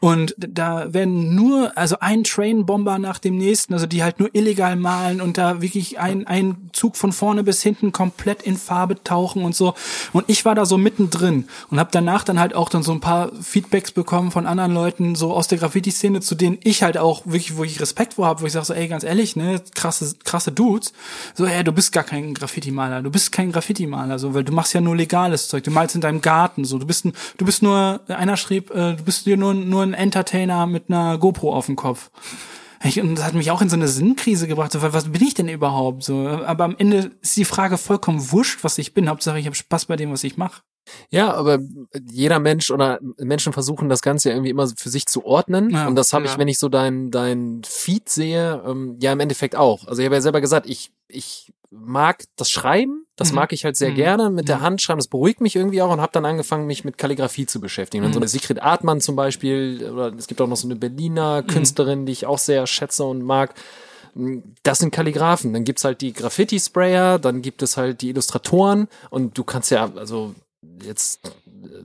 Und 0.00 0.34
da 0.38 0.92
werden 0.92 1.34
nur, 1.34 1.76
also 1.76 1.96
ein 2.00 2.24
Train-Bomber 2.24 2.98
nach 2.98 3.18
dem 3.18 3.36
nächsten, 3.36 3.74
also 3.74 3.86
die 3.86 4.02
halt 4.02 4.20
nur 4.20 4.34
illegal 4.34 4.76
malen 4.76 5.20
und 5.20 5.38
da 5.38 5.62
wirklich 5.62 5.98
ein, 5.98 6.26
ein 6.26 6.70
Zug 6.72 6.96
von 6.96 7.12
vorne 7.12 7.44
bis 7.44 7.62
hinten 7.62 7.92
komplett 7.92 8.42
in 8.42 8.56
Farbe 8.56 9.02
tauchen 9.02 9.44
und 9.44 9.54
so. 9.54 9.74
Und 10.12 10.24
ich 10.28 10.44
war 10.44 10.54
da 10.54 10.66
so 10.66 10.78
mittendrin 10.78 11.46
und 11.70 11.78
habe 11.78 11.90
danach 11.92 12.24
dann 12.24 12.40
halt 12.40 12.54
auch 12.54 12.68
dann 12.68 12.82
so 12.82 12.92
ein 12.92 13.00
paar 13.00 13.32
Feedbacks 13.40 13.92
bekommen 13.92 14.30
von 14.30 14.46
anderen 14.46 14.72
Leuten 14.72 15.14
so 15.14 15.32
aus 15.32 15.46
der 15.46 15.58
Graffiti-Szene, 15.58 16.20
zu 16.20 16.34
denen 16.34 16.58
ich 16.62 16.82
halt 16.82 16.98
auch 16.98 17.24
wirklich, 17.26 17.56
wo 17.56 17.64
ich 17.64 17.80
Respekt 17.80 18.14
vor 18.14 18.26
habe, 18.26 18.42
wo 18.42 18.46
ich 18.46 18.52
sage 18.52 18.66
so, 18.66 18.74
ey, 18.74 18.88
ganz 18.88 19.04
ehrlich, 19.04 19.36
ne, 19.36 19.62
krasse, 19.74 20.14
krasse 20.24 20.52
Dudes. 20.52 20.92
So, 21.34 21.46
ey, 21.46 21.64
du 21.64 21.72
bist 21.72 21.92
gar 21.92 22.04
kein 22.04 22.34
Graffiti-Maler, 22.34 23.02
du 23.02 23.10
bist 23.10 23.30
kein 23.30 23.52
Graffiti-Maler, 23.52 24.18
so, 24.18 24.34
weil 24.34 24.44
du 24.44 24.52
machst 24.52 24.74
ja 24.74 24.80
nur 24.80 24.96
legales 24.96 25.48
Zeug, 25.48 25.64
du 25.64 25.70
malst 25.70 25.94
in 25.94 26.00
deinem 26.00 26.20
Garten, 26.20 26.64
so, 26.64 26.78
du 26.78 26.86
bist 26.86 26.93
ein, 27.02 27.12
du 27.38 27.44
bist 27.44 27.62
nur, 27.62 28.00
einer 28.08 28.36
schrieb, 28.36 28.70
äh, 28.70 28.94
du 28.94 29.04
bist 29.04 29.26
dir 29.26 29.36
nur, 29.36 29.54
nur 29.54 29.82
ein 29.82 29.94
Entertainer 29.94 30.66
mit 30.66 30.88
einer 30.88 31.18
GoPro 31.18 31.54
auf 31.54 31.66
dem 31.66 31.76
Kopf. 31.76 32.10
Ich, 32.84 33.00
und 33.00 33.14
das 33.14 33.24
hat 33.24 33.34
mich 33.34 33.50
auch 33.50 33.62
in 33.62 33.70
so 33.70 33.76
eine 33.76 33.88
Sinnkrise 33.88 34.46
gebracht, 34.46 34.72
so, 34.72 34.82
was 34.82 35.10
bin 35.10 35.22
ich 35.22 35.32
denn 35.32 35.48
überhaupt? 35.48 36.04
So, 36.04 36.28
aber 36.28 36.64
am 36.64 36.76
Ende 36.76 37.12
ist 37.22 37.36
die 37.36 37.46
Frage 37.46 37.78
vollkommen 37.78 38.30
wurscht, 38.30 38.62
was 38.62 38.76
ich 38.76 38.92
bin. 38.92 39.08
Hauptsache, 39.08 39.38
ich 39.38 39.46
habe 39.46 39.56
Spaß 39.56 39.86
bei 39.86 39.96
dem, 39.96 40.12
was 40.12 40.22
ich 40.22 40.36
mache. 40.36 40.60
Ja, 41.08 41.32
aber 41.32 41.60
jeder 42.10 42.40
Mensch 42.40 42.70
oder 42.70 42.98
Menschen 43.16 43.54
versuchen 43.54 43.88
das 43.88 44.02
Ganze 44.02 44.30
irgendwie 44.30 44.50
immer 44.50 44.68
für 44.76 44.90
sich 44.90 45.06
zu 45.06 45.24
ordnen. 45.24 45.70
Ja, 45.70 45.86
und 45.86 45.94
das 45.94 46.12
habe 46.12 46.26
ja. 46.26 46.32
ich, 46.32 46.38
wenn 46.38 46.48
ich 46.48 46.58
so 46.58 46.68
dein, 46.68 47.10
dein 47.10 47.62
Feed 47.64 48.10
sehe, 48.10 48.62
ähm, 48.66 48.98
ja 49.00 49.12
im 49.12 49.20
Endeffekt 49.20 49.56
auch. 49.56 49.86
Also 49.86 50.02
ich 50.02 50.06
habe 50.06 50.16
ja 50.16 50.20
selber 50.20 50.42
gesagt, 50.42 50.68
ich, 50.68 50.92
ich 51.08 51.53
mag 51.76 52.24
das 52.36 52.50
Schreiben, 52.50 53.06
das 53.16 53.30
Mhm. 53.30 53.36
mag 53.36 53.52
ich 53.52 53.64
halt 53.64 53.76
sehr 53.76 53.90
Mhm. 53.90 53.94
gerne, 53.96 54.30
mit 54.30 54.48
der 54.48 54.58
Mhm. 54.58 54.62
Hand 54.62 54.82
schreiben, 54.82 54.98
das 54.98 55.08
beruhigt 55.08 55.40
mich 55.40 55.56
irgendwie 55.56 55.82
auch 55.82 55.92
und 55.92 56.00
habe 56.00 56.12
dann 56.12 56.24
angefangen, 56.24 56.66
mich 56.66 56.84
mit 56.84 56.98
Kalligrafie 56.98 57.46
zu 57.46 57.60
beschäftigen. 57.60 58.04
Und 58.04 58.12
so 58.12 58.18
Mhm. 58.18 58.22
eine 58.24 58.28
Sigrid 58.28 58.62
Artmann 58.62 59.00
zum 59.00 59.16
Beispiel, 59.16 59.90
oder 59.92 60.12
es 60.16 60.26
gibt 60.26 60.40
auch 60.40 60.46
noch 60.46 60.56
so 60.56 60.66
eine 60.68 60.76
Berliner 60.76 61.42
Mhm. 61.42 61.46
Künstlerin, 61.48 62.06
die 62.06 62.12
ich 62.12 62.26
auch 62.26 62.38
sehr 62.38 62.66
schätze 62.66 63.04
und 63.04 63.22
mag. 63.22 63.54
Das 64.62 64.78
sind 64.78 64.92
Kalligraphen. 64.92 65.52
Dann 65.52 65.64
gibt's 65.64 65.84
halt 65.84 66.00
die 66.00 66.12
Graffiti-Sprayer, 66.12 67.18
dann 67.18 67.42
gibt 67.42 67.62
es 67.62 67.76
halt 67.76 68.00
die 68.00 68.10
Illustratoren 68.10 68.86
und 69.10 69.36
du 69.36 69.42
kannst 69.42 69.70
ja, 69.72 69.90
also 69.96 70.34
jetzt, 70.82 71.20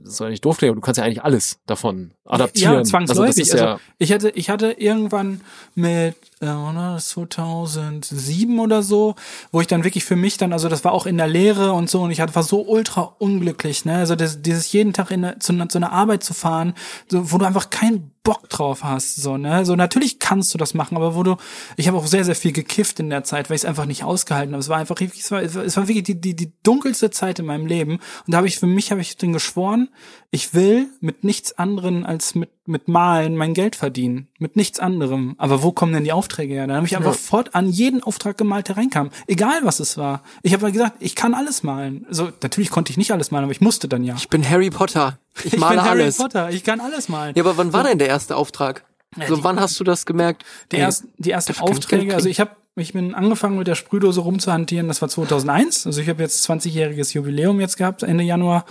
das 0.04 0.16
soll 0.16 0.28
ja 0.28 0.30
nicht 0.30 0.44
doof 0.44 0.58
klingen, 0.58 0.70
aber 0.72 0.80
du 0.80 0.84
kannst 0.84 0.98
ja 0.98 1.04
eigentlich 1.04 1.24
alles 1.24 1.58
davon 1.66 2.12
adaptieren. 2.30 2.74
Ja, 2.74 2.84
zwangsläufig. 2.84 3.28
Also 3.28 3.40
ist 3.42 3.52
ja, 3.60 3.66
also 3.72 3.80
ich 3.98 4.12
hatte, 4.12 4.30
ich 4.30 4.50
hatte 4.50 4.72
irgendwann 4.72 5.40
mit 5.74 6.14
äh, 6.40 6.46
oder, 6.46 6.96
2007 6.98 8.58
oder 8.58 8.82
so, 8.82 9.14
wo 9.52 9.60
ich 9.60 9.66
dann 9.66 9.84
wirklich 9.84 10.04
für 10.04 10.16
mich 10.16 10.36
dann, 10.38 10.52
also 10.52 10.68
das 10.68 10.84
war 10.84 10.92
auch 10.92 11.06
in 11.06 11.16
der 11.16 11.28
Lehre 11.28 11.72
und 11.72 11.90
so, 11.90 12.02
und 12.02 12.10
ich 12.10 12.20
hatte- 12.20 12.34
war 12.34 12.42
so 12.42 12.62
ultra 12.66 13.14
unglücklich, 13.18 13.84
ne? 13.84 13.96
Also 13.96 14.16
das, 14.16 14.40
dieses 14.42 14.72
jeden 14.72 14.92
Tag 14.92 15.10
in 15.10 15.34
zu, 15.40 15.52
einer- 15.52 15.68
zu 15.68 15.78
einer 15.78 15.92
Arbeit 15.92 16.22
zu 16.24 16.34
fahren, 16.34 16.74
so, 17.08 17.32
wo 17.32 17.38
du 17.38 17.44
einfach 17.44 17.70
keinen 17.70 18.10
Bock 18.22 18.48
drauf 18.50 18.84
hast, 18.84 19.16
so, 19.16 19.36
ne? 19.38 19.64
So 19.64 19.76
natürlich 19.76 20.18
kannst 20.18 20.52
du 20.54 20.58
das 20.58 20.74
machen, 20.74 20.96
aber 20.96 21.14
wo 21.14 21.22
du, 21.22 21.36
ich 21.76 21.88
habe 21.88 21.96
auch 21.96 22.06
sehr, 22.06 22.24
sehr 22.24 22.34
viel 22.34 22.52
gekifft 22.52 23.00
in 23.00 23.10
der 23.10 23.24
Zeit, 23.24 23.48
weil 23.50 23.56
ich 23.56 23.62
es 23.62 23.64
einfach 23.66 23.86
nicht 23.86 24.04
ausgehalten 24.04 24.52
habe. 24.54 24.60
Es 24.60 24.68
war 24.68 24.76
einfach, 24.78 24.96
es 25.00 25.30
war, 25.30 25.40
es 25.42 25.54
war 25.76 25.88
wirklich 25.88 26.04
die, 26.04 26.20
die, 26.20 26.36
die 26.36 26.52
dunkelste 26.62 27.10
Zeit 27.10 27.38
in 27.38 27.46
meinem 27.46 27.66
Leben. 27.66 27.92
Und 27.94 28.00
da 28.28 28.38
habe 28.38 28.46
ich 28.46 28.58
für 28.58 28.66
mich 28.66 28.90
habe 28.90 29.00
ich 29.00 29.16
dann 29.16 29.32
geschworen, 29.32 29.88
ich 30.30 30.52
will 30.54 30.88
mit 31.00 31.24
nichts 31.24 31.58
anderem 31.58 32.04
als 32.04 32.19
mit 32.34 32.50
mit 32.66 32.86
Malen 32.86 33.36
mein 33.36 33.52
Geld 33.52 33.74
verdienen, 33.74 34.28
mit 34.38 34.54
nichts 34.54 34.78
anderem. 34.78 35.34
Aber 35.38 35.62
wo 35.64 35.72
kommen 35.72 35.92
denn 35.92 36.04
die 36.04 36.12
Aufträge 36.12 36.54
her? 36.54 36.66
Dann 36.68 36.76
habe 36.76 36.86
ich 36.86 36.96
einfach 36.96 37.14
fortan 37.14 37.68
jeden 37.68 38.02
Auftrag 38.02 38.38
gemalt, 38.38 38.68
der 38.68 38.76
reinkam, 38.76 39.10
egal 39.26 39.60
was 39.64 39.80
es 39.80 39.96
war. 39.96 40.22
Ich 40.42 40.52
habe 40.52 40.70
gesagt, 40.70 40.96
ich 41.00 41.16
kann 41.16 41.34
alles 41.34 41.62
malen. 41.64 42.06
Also 42.08 42.30
natürlich 42.42 42.70
konnte 42.70 42.92
ich 42.92 42.96
nicht 42.96 43.12
alles 43.12 43.30
malen, 43.32 43.44
aber 43.44 43.52
ich 43.52 43.60
musste 43.60 43.88
dann 43.88 44.04
ja. 44.04 44.14
Ich 44.16 44.28
bin 44.28 44.48
Harry 44.48 44.70
Potter. 44.70 45.18
Ich, 45.44 45.46
Ich 45.54 45.58
male 45.58 45.76
bin 45.76 45.84
Harry 45.84 46.02
alles. 46.02 46.18
Potter, 46.18 46.50
ich 46.50 46.62
kann 46.62 46.80
alles 46.80 47.08
malen. 47.08 47.34
Ja, 47.34 47.42
aber 47.42 47.56
wann 47.56 47.72
war 47.72 47.82
denn 47.84 47.98
der 47.98 48.08
erste 48.08 48.36
Auftrag? 48.36 48.84
So, 49.26 49.34
die- 49.36 49.42
wann 49.44 49.58
hast 49.58 49.80
du 49.80 49.84
das 49.84 50.06
gemerkt? 50.06 50.44
Die, 50.70 50.76
Ey, 50.76 50.82
ersten, 50.82 51.08
die 51.18 51.32
ersten 51.32 51.52
ich 51.52 51.60
Aufträge, 51.62 52.14
also 52.14 52.28
ich 52.28 52.38
habe 52.38 52.52
ich 52.76 52.92
bin 52.92 53.16
angefangen 53.16 53.58
mit 53.58 53.66
der 53.66 53.74
Sprühdose 53.74 54.20
rumzuhantieren, 54.20 54.86
das 54.86 55.02
war 55.02 55.08
2001, 55.08 55.86
also 55.86 56.00
ich 56.00 56.08
habe 56.08 56.22
jetzt 56.22 56.48
20-jähriges 56.48 57.12
Jubiläum 57.14 57.60
jetzt 57.60 57.76
gehabt, 57.76 58.04
Ende 58.04 58.22
Januar. 58.22 58.64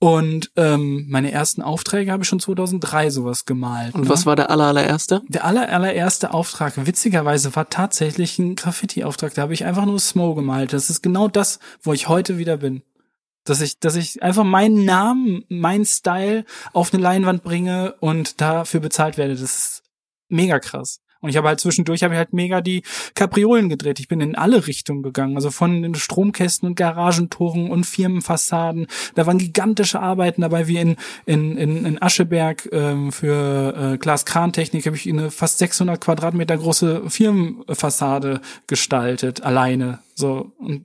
Und 0.00 0.50
ähm, 0.56 1.06
meine 1.08 1.30
ersten 1.30 1.62
Aufträge 1.62 2.12
habe 2.12 2.24
ich 2.24 2.28
schon 2.28 2.40
2003 2.40 3.10
sowas 3.10 3.46
gemalt. 3.46 3.94
Und 3.94 4.02
ne? 4.02 4.08
was 4.08 4.26
war 4.26 4.36
der 4.36 4.50
aller, 4.50 4.64
allererste? 4.64 5.22
Der 5.28 5.44
aller, 5.44 5.68
allererste 5.68 6.34
Auftrag, 6.34 6.74
witzigerweise, 6.86 7.54
war 7.56 7.70
tatsächlich 7.70 8.38
ein 8.38 8.56
Graffiti-Auftrag. 8.56 9.34
Da 9.34 9.42
habe 9.42 9.54
ich 9.54 9.64
einfach 9.64 9.86
nur 9.86 9.98
Smo 10.00 10.34
gemalt. 10.34 10.72
Das 10.72 10.90
ist 10.90 11.02
genau 11.02 11.28
das, 11.28 11.58
wo 11.82 11.92
ich 11.92 12.08
heute 12.08 12.38
wieder 12.38 12.58
bin. 12.58 12.82
Dass 13.44 13.60
ich, 13.60 13.78
dass 13.78 13.94
ich 13.94 14.22
einfach 14.22 14.44
meinen 14.44 14.84
Namen, 14.84 15.44
meinen 15.48 15.84
Style 15.84 16.44
auf 16.72 16.92
eine 16.92 17.02
Leinwand 17.02 17.42
bringe 17.42 17.94
und 18.00 18.40
dafür 18.40 18.80
bezahlt 18.80 19.16
werde. 19.16 19.34
Das 19.34 19.42
ist 19.42 19.82
mega 20.28 20.58
krass. 20.58 21.00
Und 21.24 21.30
ich 21.30 21.38
habe 21.38 21.48
halt 21.48 21.58
zwischendurch 21.58 22.02
habe 22.02 22.12
ich 22.12 22.18
halt 22.18 22.34
mega 22.34 22.60
die 22.60 22.82
Kapriolen 23.14 23.70
gedreht. 23.70 23.98
Ich 23.98 24.08
bin 24.08 24.20
in 24.20 24.34
alle 24.34 24.66
Richtungen 24.66 25.02
gegangen, 25.02 25.36
also 25.36 25.50
von 25.50 25.80
den 25.80 25.94
Stromkästen 25.94 26.68
und 26.68 26.74
Garagentoren 26.74 27.70
und 27.70 27.84
Firmenfassaden. 27.84 28.88
Da 29.14 29.26
waren 29.26 29.38
gigantische 29.38 30.00
Arbeiten 30.00 30.42
dabei, 30.42 30.68
wie 30.68 30.76
in 30.76 30.96
in 31.24 31.56
in, 31.56 31.86
in 31.86 32.02
Ascheberg 32.02 32.68
ähm, 32.72 33.10
für 33.10 33.94
äh, 33.94 33.96
Glas 33.96 34.26
Krantechnik 34.26 34.84
habe 34.84 34.96
ich 34.96 35.08
eine 35.08 35.30
fast 35.30 35.56
600 35.60 35.98
Quadratmeter 35.98 36.58
große 36.58 37.08
Firmenfassade 37.08 38.42
gestaltet 38.66 39.42
alleine. 39.42 40.00
So 40.14 40.52
und 40.58 40.82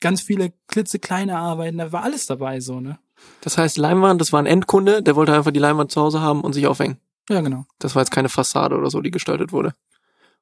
ganz 0.00 0.20
viele 0.20 0.52
klitzekleine 0.68 1.38
Arbeiten, 1.38 1.78
da 1.78 1.90
war 1.90 2.02
alles 2.02 2.26
dabei 2.26 2.60
so 2.60 2.80
ne. 2.80 2.98
Das 3.40 3.56
heißt, 3.56 3.78
Leinwand, 3.78 4.20
das 4.20 4.34
war 4.34 4.42
ein 4.42 4.46
Endkunde, 4.46 5.02
der 5.02 5.16
wollte 5.16 5.32
einfach 5.32 5.52
die 5.52 5.58
Leinwand 5.58 5.90
zu 5.90 6.02
Hause 6.02 6.20
haben 6.20 6.42
und 6.42 6.52
sich 6.52 6.66
aufhängen. 6.66 6.98
Ja 7.30 7.40
genau. 7.40 7.64
Das 7.78 7.94
war 7.94 8.02
jetzt 8.02 8.10
keine 8.10 8.28
Fassade 8.28 8.76
oder 8.76 8.90
so, 8.90 9.00
die 9.00 9.12
gestaltet 9.12 9.52
wurde. 9.52 9.72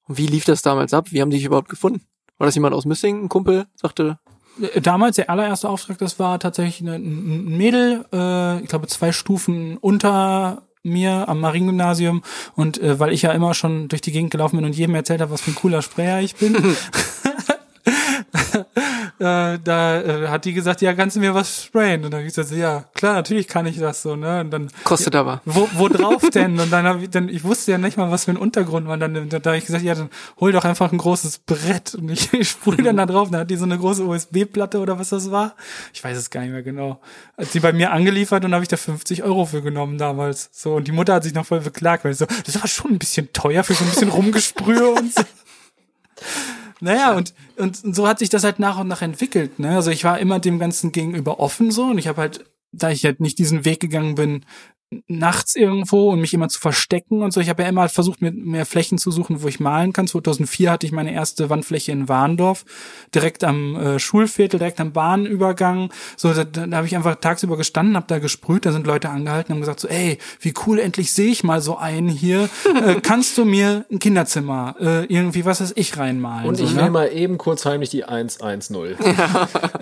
Und 0.08 0.16
wie 0.16 0.26
lief 0.26 0.46
das 0.46 0.62
damals 0.62 0.94
ab? 0.94 1.12
Wie 1.12 1.20
haben 1.20 1.30
die 1.30 1.36
dich 1.36 1.46
überhaupt 1.46 1.68
gefunden? 1.68 2.00
War 2.38 2.46
das 2.46 2.54
jemand 2.54 2.74
aus 2.74 2.86
Missing, 2.86 3.24
ein 3.24 3.28
Kumpel, 3.28 3.66
sagte, 3.74 4.18
äh, 4.60 4.80
damals 4.80 5.16
der 5.16 5.28
allererste 5.28 5.68
Auftrag, 5.68 5.98
das 5.98 6.18
war 6.18 6.40
tatsächlich 6.40 6.88
ein 6.88 7.44
Mädel, 7.44 8.06
äh, 8.12 8.60
ich 8.62 8.68
glaube 8.68 8.86
zwei 8.86 9.12
Stufen 9.12 9.76
unter 9.76 10.62
mir 10.82 11.28
am 11.28 11.40
Mariengymnasium 11.40 12.22
und 12.54 12.80
äh, 12.80 12.98
weil 12.98 13.12
ich 13.12 13.22
ja 13.22 13.32
immer 13.32 13.52
schon 13.52 13.88
durch 13.88 14.00
die 14.00 14.12
Gegend 14.12 14.30
gelaufen 14.30 14.56
bin 14.56 14.64
und 14.64 14.76
jedem 14.76 14.94
erzählt 14.94 15.20
habe, 15.20 15.32
was 15.32 15.42
für 15.42 15.50
ein 15.50 15.56
cooler 15.56 15.82
Sprayer 15.82 16.22
ich 16.22 16.36
bin, 16.36 16.56
äh, 19.20 19.58
da 19.62 20.00
äh, 20.00 20.28
hat 20.28 20.44
die 20.44 20.52
gesagt, 20.52 20.80
ja, 20.80 20.94
kannst 20.94 21.16
du 21.16 21.20
mir 21.20 21.34
was 21.34 21.64
sprayen? 21.64 22.04
Und 22.04 22.12
dann 22.12 22.20
hab 22.20 22.26
ich 22.26 22.34
gesagt, 22.34 22.56
ja, 22.56 22.84
klar, 22.94 23.14
natürlich 23.14 23.48
kann 23.48 23.66
ich 23.66 23.78
das 23.78 24.02
so, 24.02 24.14
ne? 24.14 24.40
Und 24.40 24.50
dann 24.50 24.70
Kostet 24.84 25.16
aber. 25.16 25.42
wo, 25.44 25.68
wo 25.74 25.88
drauf 25.88 26.22
denn? 26.30 26.58
Und 26.58 26.72
dann 26.72 26.86
habe 26.86 27.02
ich 27.02 27.10
dann, 27.10 27.28
ich 27.28 27.42
wusste 27.42 27.72
ja 27.72 27.78
nicht 27.78 27.96
mal, 27.96 28.10
was 28.10 28.26
für 28.26 28.30
ein 28.30 28.36
Untergrund 28.36 28.86
war. 28.86 28.94
Und 28.94 29.00
dann, 29.00 29.14
dann, 29.14 29.28
da 29.28 29.50
habe 29.50 29.58
ich 29.58 29.66
gesagt, 29.66 29.82
ja, 29.82 29.94
dann 29.94 30.08
hol 30.38 30.52
doch 30.52 30.64
einfach 30.64 30.92
ein 30.92 30.98
großes 30.98 31.38
Brett 31.38 31.96
und 31.96 32.10
ich, 32.10 32.32
ich 32.32 32.48
sprühe 32.48 32.82
dann 32.82 32.96
da 32.96 33.06
drauf. 33.06 33.30
Dann 33.30 33.40
hat 33.40 33.50
die 33.50 33.56
so 33.56 33.64
eine 33.64 33.78
große 33.78 34.04
USB-Platte 34.04 34.78
oder 34.78 34.98
was 34.98 35.08
das 35.08 35.30
war. 35.30 35.56
Ich 35.92 36.02
weiß 36.02 36.16
es 36.16 36.30
gar 36.30 36.42
nicht 36.42 36.52
mehr 36.52 36.62
genau. 36.62 37.00
Hat 37.36 37.48
sie 37.48 37.60
bei 37.60 37.72
mir 37.72 37.90
angeliefert 37.92 38.44
und 38.44 38.54
habe 38.54 38.62
ich 38.62 38.68
da 38.68 38.76
50 38.76 39.24
Euro 39.24 39.46
für 39.46 39.62
genommen 39.62 39.98
damals. 39.98 40.50
So, 40.52 40.76
und 40.76 40.86
die 40.86 40.92
Mutter 40.92 41.14
hat 41.14 41.24
sich 41.24 41.34
noch 41.34 41.46
voll 41.46 41.60
beklagt, 41.60 42.04
weil 42.04 42.12
ich 42.12 42.18
so, 42.18 42.26
das 42.46 42.56
aber 42.56 42.68
schon 42.68 42.92
ein 42.92 42.98
bisschen 42.98 43.32
teuer 43.32 43.64
für 43.64 43.74
so 43.74 43.84
ein 43.84 43.90
bisschen 43.90 44.10
Rumgesprühe 44.10 44.88
und 44.90 45.12
so. 45.14 45.22
Naja, 46.80 47.16
und, 47.16 47.34
und, 47.56 47.76
so 47.76 48.06
hat 48.06 48.18
sich 48.18 48.28
das 48.28 48.44
halt 48.44 48.58
nach 48.58 48.78
und 48.78 48.88
nach 48.88 49.02
entwickelt. 49.02 49.58
Ne? 49.58 49.74
Also 49.74 49.90
ich 49.90 50.04
war 50.04 50.18
immer 50.18 50.38
dem 50.38 50.58
Ganzen 50.58 50.92
gegenüber 50.92 51.40
offen 51.40 51.70
so 51.70 51.86
und 51.86 51.98
ich 51.98 52.08
habe 52.08 52.20
halt, 52.20 52.44
da 52.72 52.90
ich 52.90 53.04
halt 53.04 53.20
nicht 53.20 53.38
diesen 53.38 53.64
Weg 53.64 53.80
gegangen 53.80 54.14
bin, 54.14 54.44
nachts 55.06 55.54
irgendwo 55.54 56.10
und 56.10 56.20
mich 56.20 56.32
immer 56.32 56.48
zu 56.48 56.58
verstecken 56.58 57.22
und 57.22 57.32
so. 57.32 57.40
Ich 57.40 57.50
habe 57.50 57.62
ja 57.62 57.68
immer 57.68 57.82
halt 57.82 57.90
versucht, 57.92 58.22
mir 58.22 58.32
mehr 58.32 58.64
Flächen 58.64 58.96
zu 58.96 59.10
suchen, 59.10 59.42
wo 59.42 59.48
ich 59.48 59.60
malen 59.60 59.92
kann. 59.92 60.06
2004 60.06 60.70
hatte 60.70 60.86
ich 60.86 60.92
meine 60.92 61.12
erste 61.12 61.50
Wandfläche 61.50 61.92
in 61.92 62.08
Warndorf, 62.08 62.64
direkt 63.14 63.44
am 63.44 63.76
äh, 63.76 63.98
Schulviertel, 63.98 64.58
direkt 64.58 64.80
am 64.80 64.92
Bahnübergang. 64.92 65.92
So, 66.16 66.32
da, 66.32 66.44
da 66.44 66.76
habe 66.76 66.86
ich 66.86 66.96
einfach 66.96 67.16
tagsüber 67.16 67.58
gestanden, 67.58 67.96
habe 67.96 68.06
da 68.08 68.18
gesprüht, 68.18 68.64
da 68.64 68.72
sind 68.72 68.86
Leute 68.86 69.10
angehalten 69.10 69.52
und 69.52 69.56
haben 69.56 69.60
gesagt 69.60 69.80
so, 69.80 69.88
ey, 69.88 70.18
wie 70.40 70.54
cool, 70.66 70.78
endlich 70.78 71.12
sehe 71.12 71.30
ich 71.30 71.44
mal 71.44 71.60
so 71.60 71.76
einen 71.76 72.08
hier. 72.08 72.48
äh, 72.84 72.94
kannst 73.02 73.36
du 73.36 73.44
mir 73.44 73.84
ein 73.90 73.98
Kinderzimmer 73.98 74.74
äh, 74.80 75.04
irgendwie, 75.04 75.44
was 75.44 75.60
weiß 75.60 75.72
ich, 75.76 75.98
reinmalen? 75.98 76.48
Und 76.48 76.54
so, 76.56 76.64
ich 76.64 76.74
ne? 76.74 76.84
will 76.84 76.90
mal 76.90 77.12
eben 77.12 77.36
kurz 77.36 77.66
heimlich 77.66 77.90
die 77.90 78.04
110. 78.04 78.96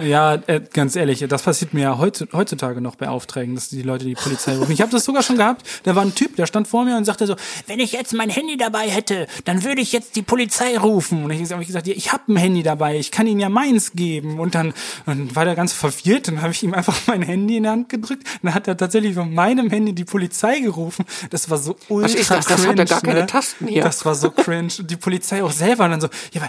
Ja, 0.02 0.34
äh, 0.46 0.61
ganz 0.72 0.96
ehrlich, 0.96 1.24
das 1.28 1.42
passiert 1.42 1.74
mir 1.74 1.82
ja 1.82 1.98
heutz- 1.98 2.26
heutzutage 2.32 2.80
noch 2.80 2.96
bei 2.96 3.09
Aufträgen, 3.09 3.54
dass 3.54 3.68
die 3.68 3.82
Leute 3.82 4.04
die 4.04 4.14
Polizei 4.14 4.57
rufen. 4.57 4.72
Ich 4.72 4.80
habe 4.80 4.90
das 4.97 5.05
sogar 5.05 5.22
schon 5.22 5.36
gehabt. 5.36 5.66
Da 5.84 5.94
war 5.94 6.03
ein 6.03 6.14
Typ, 6.14 6.36
der 6.36 6.47
stand 6.47 6.68
vor 6.68 6.84
mir 6.84 6.97
und 6.97 7.05
sagte 7.05 7.26
so, 7.26 7.36
wenn 7.66 7.78
ich 7.80 7.92
jetzt 7.92 8.12
mein 8.12 8.30
Handy 8.30 8.57
dabei 8.57 8.88
hätte, 8.88 9.26
dann 9.44 9.64
würde 9.64 9.80
ich 9.80 9.92
jetzt 9.92 10.16
die 10.16 10.22
Polizei 10.22 10.78
rufen. 10.78 11.24
Und 11.24 11.30
ich 11.30 11.51
habe 11.51 11.64
gesagt, 11.64 11.86
ja, 11.86 11.94
ich 11.97 12.12
habe 12.12 12.32
ein 12.32 12.36
Handy 12.36 12.62
dabei, 12.62 12.99
ich 12.99 13.11
kann 13.11 13.26
Ihnen 13.26 13.40
ja 13.40 13.49
meins 13.49 13.92
geben. 13.92 14.40
Und 14.40 14.55
dann, 14.55 14.74
dann 15.07 15.34
war 15.34 15.44
der 15.44 15.55
ganz 15.55 15.72
verwirrt. 15.72 16.28
Dann 16.28 16.42
habe 16.42 16.53
ich 16.53 16.62
ihm 16.62 16.74
einfach 16.74 16.97
mein 17.07 17.22
Handy 17.22 17.57
in 17.57 17.62
die 17.64 17.68
Hand 17.68 17.88
gedrückt. 17.88 18.26
Dann 18.42 18.55
hat 18.55 18.68
er 18.68 18.76
tatsächlich 18.76 19.14
von 19.14 19.32
meinem 19.32 19.70
Handy 19.70 19.92
die 19.92 20.05
Polizei 20.05 20.61
gerufen. 20.61 21.05
Das 21.30 21.51
war 21.51 21.59
so 21.59 21.76
ultra 21.88 22.09
Was 22.09 22.14
ist 22.14 22.30
das? 22.30 22.47
Das 22.47 22.66
hat 22.66 22.78
ja 22.78 22.84
gar 22.84 23.01
keine 23.01 23.26
Tasten 23.26 23.66
hier. 23.68 23.82
Das 23.82 24.05
war 24.05 24.14
so 24.14 24.30
cringe. 24.30 24.72
Und 24.78 24.90
die 24.90 24.97
Polizei 24.97 25.42
auch 25.42 25.53
selber 25.53 25.84
und 25.84 25.92
dann 25.92 26.01
so, 26.01 26.09
ja, 26.32 26.49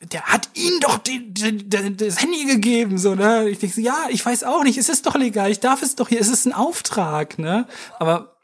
der 0.00 0.22
hat 0.22 0.48
Ihnen 0.54 0.80
doch 0.80 0.98
die, 0.98 1.32
die, 1.32 1.68
die, 1.68 1.96
das 1.96 2.20
Handy 2.20 2.44
gegeben, 2.44 2.98
so, 2.98 3.14
ne? 3.14 3.48
Ich 3.48 3.58
denke 3.58 3.74
so, 3.74 3.80
ja, 3.80 4.06
ich 4.10 4.24
weiß 4.24 4.44
auch 4.44 4.64
nicht, 4.64 4.78
es 4.78 4.88
ist 4.88 5.06
doch 5.06 5.14
legal, 5.14 5.50
ich 5.50 5.60
darf 5.60 5.82
es 5.82 5.96
doch 5.96 6.08
hier, 6.08 6.20
es 6.20 6.28
ist 6.28 6.46
ein 6.46 6.52
Auftrag, 6.52 7.38
ne? 7.38 7.65
Aber 7.98 8.36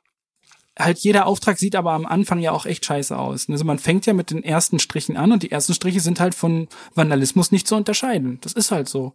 halt 0.79 0.99
jeder 0.99 1.27
Auftrag 1.27 1.59
sieht 1.59 1.77
aber 1.77 1.93
am 1.93 2.07
Anfang 2.07 2.39
ja 2.39 2.53
auch 2.53 2.65
echt 2.67 2.85
scheiße 2.87 3.17
aus. 3.19 3.49
Also 3.49 3.65
man 3.65 3.79
fängt 3.79 4.07
ja 4.07 4.15
mit 4.15 4.31
den 4.31 4.43
ersten 4.43 4.79
Strichen 4.79 5.17
an 5.17 5.33
und 5.33 5.43
die 5.43 5.51
ersten 5.53 5.75
Striche 5.75 6.01
sind 6.01 6.19
halt 6.21 6.35
von 6.35 6.69
Vandalismus 6.95 7.53
nicht 7.53 7.69
zu 7.69 7.77
unterscheiden. 7.77 8.39
Das 8.43 8.53
ist 8.55 8.71
halt 8.71 8.89
so. 8.89 9.15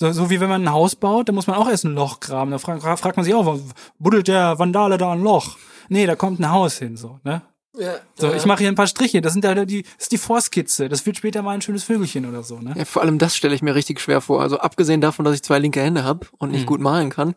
So, 0.00 0.12
so 0.12 0.30
wie 0.30 0.38
wenn 0.40 0.48
man 0.48 0.62
ein 0.62 0.72
Haus 0.72 0.94
baut, 0.94 1.28
da 1.28 1.32
muss 1.32 1.46
man 1.48 1.56
auch 1.56 1.68
erst 1.68 1.84
ein 1.84 1.94
Loch 1.94 2.20
graben. 2.20 2.52
Da 2.52 2.58
fragt, 2.58 2.82
fragt 2.82 3.16
man 3.16 3.24
sich 3.24 3.34
auch, 3.34 3.58
buddelt 3.98 4.28
der 4.28 4.58
Vandale 4.58 4.96
da 4.96 5.12
ein 5.12 5.22
Loch? 5.22 5.56
Nee, 5.88 6.06
da 6.06 6.14
kommt 6.14 6.38
ein 6.38 6.50
Haus 6.50 6.78
hin, 6.78 6.96
so, 6.96 7.18
ne? 7.24 7.42
So, 8.16 8.32
ich 8.32 8.44
mache 8.46 8.60
hier 8.60 8.68
ein 8.68 8.74
paar 8.74 8.86
Striche. 8.86 9.20
Das 9.20 9.32
sind 9.32 9.44
ja 9.44 9.64
die, 9.64 9.82
das 9.82 9.92
ist 9.98 10.12
die 10.12 10.18
Vorskizze. 10.18 10.88
Das 10.88 11.04
wird 11.06 11.16
später 11.16 11.42
mal 11.42 11.52
ein 11.52 11.62
schönes 11.62 11.84
Vögelchen 11.84 12.26
oder 12.26 12.42
so, 12.42 12.58
ne? 12.58 12.74
Ja, 12.76 12.84
vor 12.84 13.02
allem 13.02 13.18
das 13.18 13.36
stelle 13.36 13.54
ich 13.54 13.62
mir 13.62 13.74
richtig 13.74 14.00
schwer 14.00 14.20
vor. 14.20 14.40
Also 14.42 14.58
abgesehen 14.58 15.00
davon, 15.00 15.24
dass 15.24 15.34
ich 15.34 15.42
zwei 15.42 15.58
linke 15.58 15.80
Hände 15.80 16.02
habe 16.04 16.26
und 16.38 16.48
Mhm. 16.48 16.54
nicht 16.54 16.66
gut 16.66 16.80
malen 16.80 17.10
kann. 17.10 17.34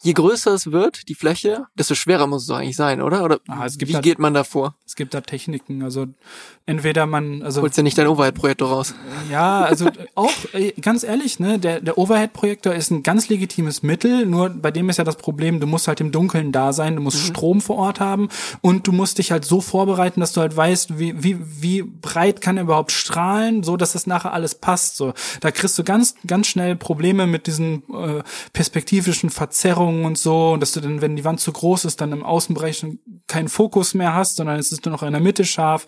Je 0.00 0.12
größer 0.12 0.52
es 0.54 0.70
wird, 0.70 1.08
die 1.08 1.16
Fläche, 1.16 1.64
desto 1.76 1.96
schwerer 1.96 2.28
muss 2.28 2.44
es 2.44 2.50
eigentlich 2.50 2.76
sein, 2.76 3.02
oder? 3.02 3.24
Oder 3.24 3.40
Ah, 3.48 3.66
es 3.66 3.78
gibt 3.78 3.90
wie 3.90 3.94
halt- 3.96 4.04
geht 4.04 4.20
man 4.20 4.32
da 4.32 4.44
vor? 4.44 4.76
Es 4.86 4.94
gibt 4.94 5.12
da 5.12 5.20
Techniken. 5.22 5.82
Also 5.82 6.06
entweder 6.66 7.04
man, 7.06 7.42
also 7.42 7.62
Holst 7.62 7.76
ja 7.78 7.82
nicht 7.82 7.98
dein 7.98 8.06
Overhead-Projektor 8.06 8.68
raus. 8.68 8.94
Ja, 9.28 9.62
also 9.64 9.90
auch 10.14 10.30
äh, 10.52 10.70
ganz 10.80 11.02
ehrlich, 11.02 11.40
ne, 11.40 11.58
der, 11.58 11.80
der 11.80 11.98
Overhead-Projektor 11.98 12.74
ist 12.74 12.92
ein 12.92 13.02
ganz 13.02 13.28
legitimes 13.28 13.82
Mittel, 13.82 14.24
nur 14.24 14.50
bei 14.50 14.70
dem 14.70 14.88
ist 14.88 14.98
ja 14.98 15.04
das 15.04 15.16
Problem, 15.16 15.58
du 15.58 15.66
musst 15.66 15.88
halt 15.88 16.00
im 16.00 16.12
Dunkeln 16.12 16.52
da 16.52 16.72
sein, 16.72 16.94
du 16.94 17.02
musst 17.02 17.18
Strom 17.18 17.60
vor 17.60 17.76
Ort 17.78 17.98
haben 17.98 18.28
und 18.60 18.86
du 18.86 18.92
musst 18.92 19.18
dich 19.18 19.32
halt 19.32 19.44
so 19.44 19.60
vorbereiten, 19.60 20.20
dass 20.20 20.32
du 20.32 20.40
halt 20.40 20.56
weißt, 20.56 21.00
wie, 21.00 21.24
wie, 21.24 21.38
wie 21.40 21.82
breit 21.82 22.40
kann 22.40 22.56
er 22.56 22.62
überhaupt 22.62 22.92
strahlen, 22.92 23.64
so 23.64 23.76
dass 23.76 23.94
das 23.94 24.06
nachher 24.06 24.32
alles 24.32 24.54
passt. 24.54 24.96
So, 24.96 25.12
da 25.40 25.50
kriegst 25.50 25.76
du 25.76 25.82
ganz, 25.82 26.14
ganz 26.24 26.46
schnell 26.46 26.76
Probleme 26.76 27.26
mit 27.26 27.48
diesen 27.48 27.82
äh, 27.92 28.22
perspektivischen 28.52 29.30
Verzerrungen 29.30 29.87
und 29.88 30.18
so, 30.18 30.52
und 30.52 30.60
dass 30.60 30.72
du 30.72 30.80
dann, 30.80 31.00
wenn 31.00 31.16
die 31.16 31.24
Wand 31.24 31.40
zu 31.40 31.52
groß 31.52 31.84
ist, 31.84 32.00
dann 32.00 32.12
im 32.12 32.24
Außenbereich 32.24 32.84
keinen 33.26 33.48
Fokus 33.48 33.94
mehr 33.94 34.14
hast, 34.14 34.36
sondern 34.36 34.58
es 34.58 34.72
ist 34.72 34.84
nur 34.84 34.92
noch 34.92 35.02
in 35.02 35.12
der 35.12 35.20
Mitte 35.20 35.44
scharf. 35.44 35.86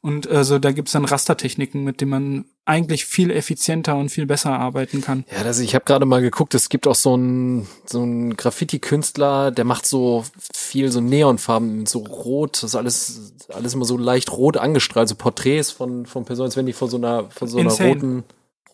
Und 0.00 0.30
äh, 0.30 0.44
so, 0.44 0.58
da 0.58 0.72
gibt's 0.72 0.92
dann 0.92 1.04
Rastertechniken, 1.04 1.84
mit 1.84 2.00
denen 2.00 2.10
man 2.10 2.44
eigentlich 2.64 3.06
viel 3.06 3.30
effizienter 3.30 3.96
und 3.96 4.10
viel 4.10 4.26
besser 4.26 4.58
arbeiten 4.58 5.00
kann. 5.00 5.24
Ja, 5.30 5.42
also 5.42 5.62
ich 5.62 5.74
habe 5.74 5.84
gerade 5.84 6.06
mal 6.06 6.22
geguckt, 6.22 6.54
es 6.54 6.68
gibt 6.68 6.86
auch 6.86 6.94
so 6.94 7.14
einen 7.14 7.66
so 7.86 8.02
einen 8.02 8.36
Graffiti-Künstler, 8.36 9.50
der 9.50 9.64
macht 9.64 9.84
so 9.84 10.24
viel 10.54 10.92
so 10.92 11.00
Neonfarben, 11.00 11.86
so 11.86 12.00
rot, 12.00 12.62
das 12.62 12.70
ist 12.70 12.76
alles, 12.76 13.32
alles 13.48 13.74
immer 13.74 13.84
so 13.84 13.96
leicht 13.96 14.30
rot 14.32 14.56
angestrahlt, 14.56 15.08
so 15.08 15.16
Porträts 15.16 15.72
von, 15.72 16.06
von 16.06 16.24
Personen, 16.24 16.46
als 16.46 16.56
wenn 16.56 16.66
die 16.66 16.72
vor 16.72 16.88
so 16.88 16.98
einer, 16.98 17.30
vor 17.30 17.48
so 17.48 17.58
einer 17.58 17.70
Insane. 17.70 17.88
roten, 17.88 18.24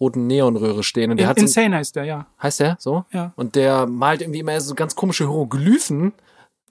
roten 0.00 0.26
Neonröhre 0.26 0.82
stehen. 0.82 1.10
Und 1.10 1.16
der 1.18 1.24
In, 1.24 1.30
hat 1.30 1.38
so, 1.38 1.42
Insane 1.44 1.76
heißt 1.76 1.96
der, 1.96 2.04
ja. 2.04 2.26
heißt 2.42 2.60
der 2.60 2.76
so? 2.78 3.04
Ja. 3.12 3.32
Und 3.36 3.54
der 3.54 3.86
malt 3.86 4.20
irgendwie 4.22 4.40
immer 4.40 4.60
so 4.60 4.74
ganz 4.74 4.94
komische 4.94 5.24
Hieroglyphen 5.24 6.12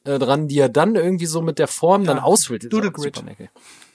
äh, 0.05 0.17
dran, 0.19 0.47
die 0.47 0.59
er 0.59 0.69
dann 0.69 0.95
irgendwie 0.95 1.25
so 1.25 1.41
mit 1.41 1.59
der 1.59 1.67
Form 1.67 2.05
dann 2.05 2.19
ausfüllt. 2.19 2.71
Doodle 2.71 2.91
Grid. 2.91 3.23
necke. 3.25 3.49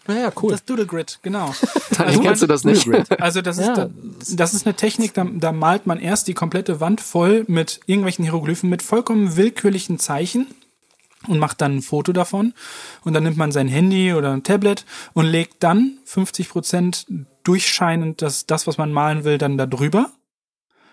Naja, 0.08 0.32
cool. 0.42 0.50
Das 0.50 0.64
Doodle 0.64 0.84
Grid, 0.86 1.20
genau. 1.22 1.54
Dann 1.96 2.20
kennst 2.20 2.42
du 2.42 2.48
das 2.48 2.64
nicht. 2.64 2.88
Also 3.20 3.40
das 3.40 3.58
ist, 3.58 3.68
Ja. 3.68 3.74
da, 3.76 3.90
das 4.32 4.52
ist 4.52 4.66
eine 4.66 4.74
Technik, 4.74 5.14
da, 5.14 5.24
da 5.24 5.52
malt 5.52 5.86
man 5.86 6.00
erst 6.00 6.26
die 6.26 6.34
komplette 6.34 6.80
Wand 6.80 7.00
voll 7.00 7.44
mit 7.46 7.78
irgendwelchen 7.86 8.24
Hieroglyphen, 8.24 8.68
mit 8.68 8.82
vollkommen 8.82 9.36
willkürlichen 9.36 10.00
Zeichen 10.00 10.48
und 11.28 11.38
macht 11.38 11.60
dann 11.60 11.76
ein 11.76 11.82
Foto 11.82 12.12
davon. 12.12 12.54
Und 13.04 13.14
dann 13.14 13.24
nimmt 13.24 13.36
man 13.36 13.52
sein 13.52 13.68
Handy 13.68 14.12
oder 14.14 14.32
ein 14.32 14.42
Tablet 14.42 14.84
und 15.12 15.26
legt 15.26 15.62
dann 15.62 15.98
50 16.04 16.48
Prozent 16.48 17.06
durchscheinend 17.44 18.22
das, 18.22 18.46
das, 18.46 18.66
was 18.66 18.78
man 18.78 18.92
malen 18.92 19.24
will, 19.24 19.38
dann 19.38 19.58
da 19.58 19.66
drüber. 19.66 20.10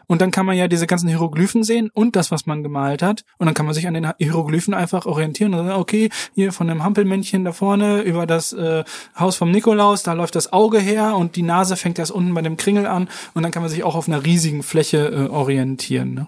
Und 0.10 0.22
dann 0.22 0.32
kann 0.32 0.48
man 0.48 0.58
ja 0.58 0.68
diese 0.68 0.88
ganzen 0.88 1.08
Hieroglyphen 1.08 1.64
sehen 1.64 1.92
und 1.94 2.16
das, 2.16 2.32
was 2.32 2.48
man 2.48 2.64
gemalt 2.64 3.04
hat. 3.04 3.26
Und 3.38 3.46
dann 3.46 3.54
kann 3.54 3.68
man 3.68 3.76
sich 3.76 3.86
an 3.88 3.94
den 3.94 4.12
Hieroglyphen 4.18 4.74
einfach 4.74 5.06
orientieren. 5.06 5.54
Und 5.54 5.68
sagen, 5.68 5.80
okay, 5.80 6.10
hier 6.34 6.52
von 6.52 6.68
dem 6.68 6.84
Hampelmännchen 6.84 7.46
da 7.46 7.52
vorne 7.52 8.02
über 8.02 8.26
das 8.26 8.52
äh, 8.52 8.84
Haus 9.20 9.36
vom 9.36 9.52
Nikolaus, 9.52 10.02
da 10.02 10.14
läuft 10.14 10.36
das 10.36 10.52
Auge 10.52 10.80
her 10.80 11.16
und 11.16 11.36
die 11.36 11.44
Nase 11.44 11.78
fängt 11.78 12.00
erst 12.00 12.12
unten 12.12 12.34
bei 12.34 12.42
dem 12.42 12.58
Kringel 12.58 12.88
an. 12.88 13.08
Und 13.36 13.44
dann 13.44 13.52
kann 13.52 13.62
man 13.62 13.70
sich 13.70 13.84
auch 13.84 13.94
auf 13.94 14.08
einer 14.08 14.26
riesigen 14.26 14.64
Fläche 14.64 15.10
äh, 15.10 15.30
orientieren. 15.30 16.16
Ne? 16.16 16.28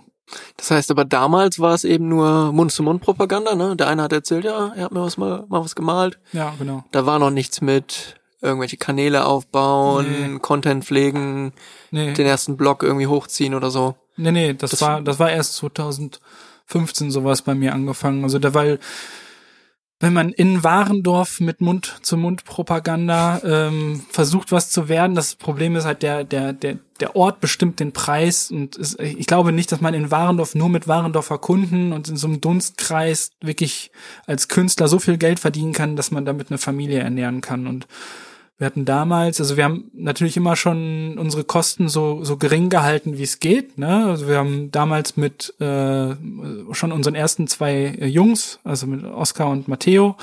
Das 0.57 0.71
heißt 0.71 0.91
aber 0.91 1.05
damals 1.05 1.59
war 1.59 1.73
es 1.73 1.83
eben 1.83 2.07
nur 2.07 2.51
Mund-zu-Mund-Propaganda, 2.53 3.55
ne? 3.55 3.75
Der 3.75 3.87
eine 3.87 4.03
hat 4.03 4.13
erzählt, 4.13 4.45
ja, 4.45 4.71
er 4.75 4.85
hat 4.85 4.91
mir 4.91 5.01
was 5.01 5.17
mal, 5.17 5.45
mal 5.49 5.63
was 5.63 5.75
gemalt. 5.75 6.19
Ja, 6.33 6.53
genau. 6.57 6.83
Da 6.91 7.05
war 7.05 7.19
noch 7.19 7.31
nichts 7.31 7.61
mit 7.61 8.15
irgendwelche 8.41 8.77
Kanäle 8.77 9.25
aufbauen, 9.25 10.33
Nee. 10.33 10.39
Content 10.39 10.83
pflegen, 10.85 11.53
Nee, 11.91 12.13
den 12.13 12.25
ersten 12.25 12.57
Blog 12.57 12.81
irgendwie 12.83 13.07
hochziehen 13.07 13.53
oder 13.53 13.69
so. 13.71 13.95
nee, 14.17 14.31
nee 14.31 14.53
das, 14.53 14.71
Das- 14.71 14.81
war, 14.81 15.01
das 15.01 15.19
war 15.19 15.29
erst 15.29 15.55
2015 15.57 17.11
sowas 17.11 17.41
bei 17.41 17.53
mir 17.55 17.73
angefangen. 17.73 18.23
Also 18.23 18.39
da, 18.39 18.53
weil 18.53 18.79
wenn 20.01 20.13
man 20.13 20.31
in 20.31 20.63
Warendorf 20.63 21.39
mit 21.39 21.61
Mund-zu-Mund-Propaganda 21.61 23.41
ähm, 23.45 24.03
versucht, 24.09 24.51
was 24.51 24.71
zu 24.71 24.89
werden, 24.89 25.15
das 25.15 25.35
Problem 25.35 25.75
ist 25.75 25.85
halt, 25.85 26.01
der, 26.01 26.23
der, 26.23 26.53
der, 26.53 26.79
der 26.99 27.15
Ort 27.15 27.39
bestimmt 27.39 27.79
den 27.79 27.91
Preis 27.91 28.49
und 28.49 28.77
es, 28.77 28.97
ich 28.99 29.27
glaube 29.27 29.51
nicht, 29.51 29.71
dass 29.71 29.79
man 29.79 29.93
in 29.93 30.09
Warendorf 30.09 30.55
nur 30.55 30.69
mit 30.69 30.87
Warendorfer 30.87 31.37
Kunden 31.37 31.93
und 31.93 32.09
in 32.09 32.17
so 32.17 32.27
einem 32.27 32.41
Dunstkreis 32.41 33.29
wirklich 33.41 33.91
als 34.25 34.47
Künstler 34.47 34.87
so 34.87 34.97
viel 34.97 35.17
Geld 35.17 35.39
verdienen 35.39 35.71
kann, 35.71 35.95
dass 35.95 36.09
man 36.09 36.25
damit 36.25 36.49
eine 36.49 36.57
Familie 36.57 36.99
ernähren 36.99 37.41
kann. 37.41 37.67
Und 37.67 37.87
wir 38.61 38.67
hatten 38.67 38.85
damals, 38.85 39.39
also 39.41 39.57
wir 39.57 39.63
haben 39.63 39.89
natürlich 39.91 40.37
immer 40.37 40.55
schon 40.55 41.17
unsere 41.17 41.43
Kosten 41.43 41.89
so 41.89 42.23
so 42.23 42.37
gering 42.37 42.69
gehalten, 42.69 43.17
wie 43.17 43.23
es 43.23 43.39
geht. 43.39 43.79
Ne? 43.79 44.05
Also 44.05 44.27
wir 44.27 44.37
haben 44.37 44.69
damals 44.69 45.17
mit 45.17 45.59
äh, 45.59 46.13
schon 46.71 46.91
unseren 46.91 47.15
ersten 47.15 47.47
zwei 47.47 47.73
äh, 47.73 48.05
Jungs, 48.05 48.59
also 48.63 48.85
mit 48.85 49.03
Oscar 49.03 49.49
und 49.49 49.67
Matteo, 49.67 50.15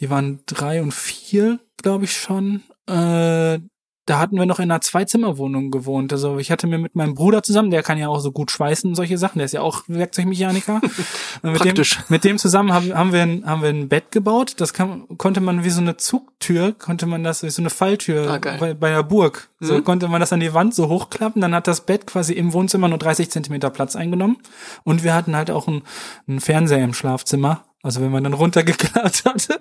die 0.00 0.10
waren 0.10 0.40
drei 0.46 0.82
und 0.82 0.92
vier, 0.92 1.60
glaube 1.76 2.06
ich 2.06 2.16
schon. 2.16 2.64
Äh, 2.88 3.60
da 4.08 4.18
hatten 4.18 4.36
wir 4.38 4.46
noch 4.46 4.58
in 4.58 4.70
einer 4.70 4.80
Zwei-Zimmer-Wohnung 4.80 5.70
gewohnt. 5.70 6.12
Also 6.14 6.38
ich 6.38 6.50
hatte 6.50 6.66
mir 6.66 6.78
mit 6.78 6.96
meinem 6.96 7.14
Bruder 7.14 7.42
zusammen, 7.42 7.70
der 7.70 7.82
kann 7.82 7.98
ja 7.98 8.08
auch 8.08 8.20
so 8.20 8.32
gut 8.32 8.50
schweißen 8.50 8.88
und 8.88 8.94
solche 8.94 9.18
Sachen, 9.18 9.38
der 9.38 9.44
ist 9.44 9.52
ja 9.52 9.60
auch 9.60 9.82
Werkzeugmechaniker. 9.86 10.80
Mit 11.42 11.54
Praktisch. 11.58 11.96
Dem, 11.96 12.04
mit 12.08 12.24
dem 12.24 12.38
zusammen 12.38 12.72
haben, 12.72 12.94
haben, 12.94 13.12
wir 13.12 13.22
ein, 13.22 13.44
haben 13.46 13.62
wir 13.62 13.68
ein 13.68 13.88
Bett 13.88 14.10
gebaut. 14.10 14.54
Das 14.58 14.72
kann, 14.72 15.06
konnte 15.18 15.40
man 15.40 15.62
wie 15.62 15.70
so 15.70 15.80
eine 15.80 15.96
Zugtür, 15.98 16.72
konnte 16.72 17.06
man 17.06 17.22
das, 17.22 17.42
wie 17.42 17.50
so 17.50 17.62
eine 17.62 17.70
Falltür 17.70 18.30
Ah, 18.30 18.38
bei, 18.58 18.74
bei 18.74 18.90
der 18.90 19.02
Burg. 19.02 19.50
So 19.60 19.74
Mhm. 19.74 19.84
konnte 19.84 20.08
man 20.08 20.20
das 20.20 20.32
an 20.32 20.40
die 20.40 20.54
Wand 20.54 20.74
so 20.74 20.88
hochklappen. 20.88 21.40
Dann 21.42 21.54
hat 21.54 21.66
das 21.66 21.82
Bett 21.82 22.06
quasi 22.06 22.32
im 22.32 22.52
Wohnzimmer 22.54 22.88
nur 22.88 22.98
30 22.98 23.30
Zentimeter 23.30 23.70
Platz 23.70 23.94
eingenommen. 23.94 24.38
Und 24.84 25.04
wir 25.04 25.14
hatten 25.14 25.36
halt 25.36 25.50
auch 25.50 25.68
einen, 25.68 25.82
einen 26.26 26.40
Fernseher 26.40 26.82
im 26.82 26.94
Schlafzimmer. 26.94 27.64
Also 27.82 28.00
wenn 28.00 28.10
man 28.10 28.24
dann 28.24 28.32
runtergeklappt 28.34 29.24
hatte. 29.26 29.60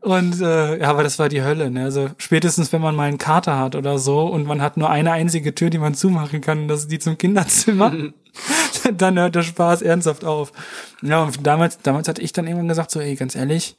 Und 0.00 0.40
äh, 0.40 0.80
ja, 0.80 0.88
aber 0.90 1.02
das 1.02 1.18
war 1.18 1.28
die 1.28 1.42
Hölle. 1.42 1.70
Ne? 1.70 1.84
Also 1.84 2.10
spätestens, 2.16 2.72
wenn 2.72 2.80
man 2.80 2.96
mal 2.96 3.08
einen 3.08 3.18
Kater 3.18 3.58
hat 3.58 3.76
oder 3.76 3.98
so 3.98 4.22
und 4.22 4.46
man 4.46 4.62
hat 4.62 4.76
nur 4.76 4.90
eine 4.90 5.12
einzige 5.12 5.54
Tür, 5.54 5.70
die 5.70 5.78
man 5.78 5.94
zumachen 5.94 6.40
kann, 6.40 6.68
das 6.68 6.80
ist 6.80 6.92
die 6.92 6.98
zum 6.98 7.18
Kinderzimmer, 7.18 7.92
dann 8.96 9.18
hört 9.18 9.34
der 9.34 9.42
Spaß 9.42 9.82
ernsthaft 9.82 10.24
auf. 10.24 10.52
Ja, 11.02 11.22
und 11.22 11.46
damals, 11.46 11.78
damals 11.80 12.08
hatte 12.08 12.22
ich 12.22 12.32
dann 12.32 12.46
irgendwann 12.46 12.68
gesagt, 12.68 12.90
so, 12.90 13.00
ey, 13.00 13.14
ganz 13.16 13.34
ehrlich, 13.34 13.76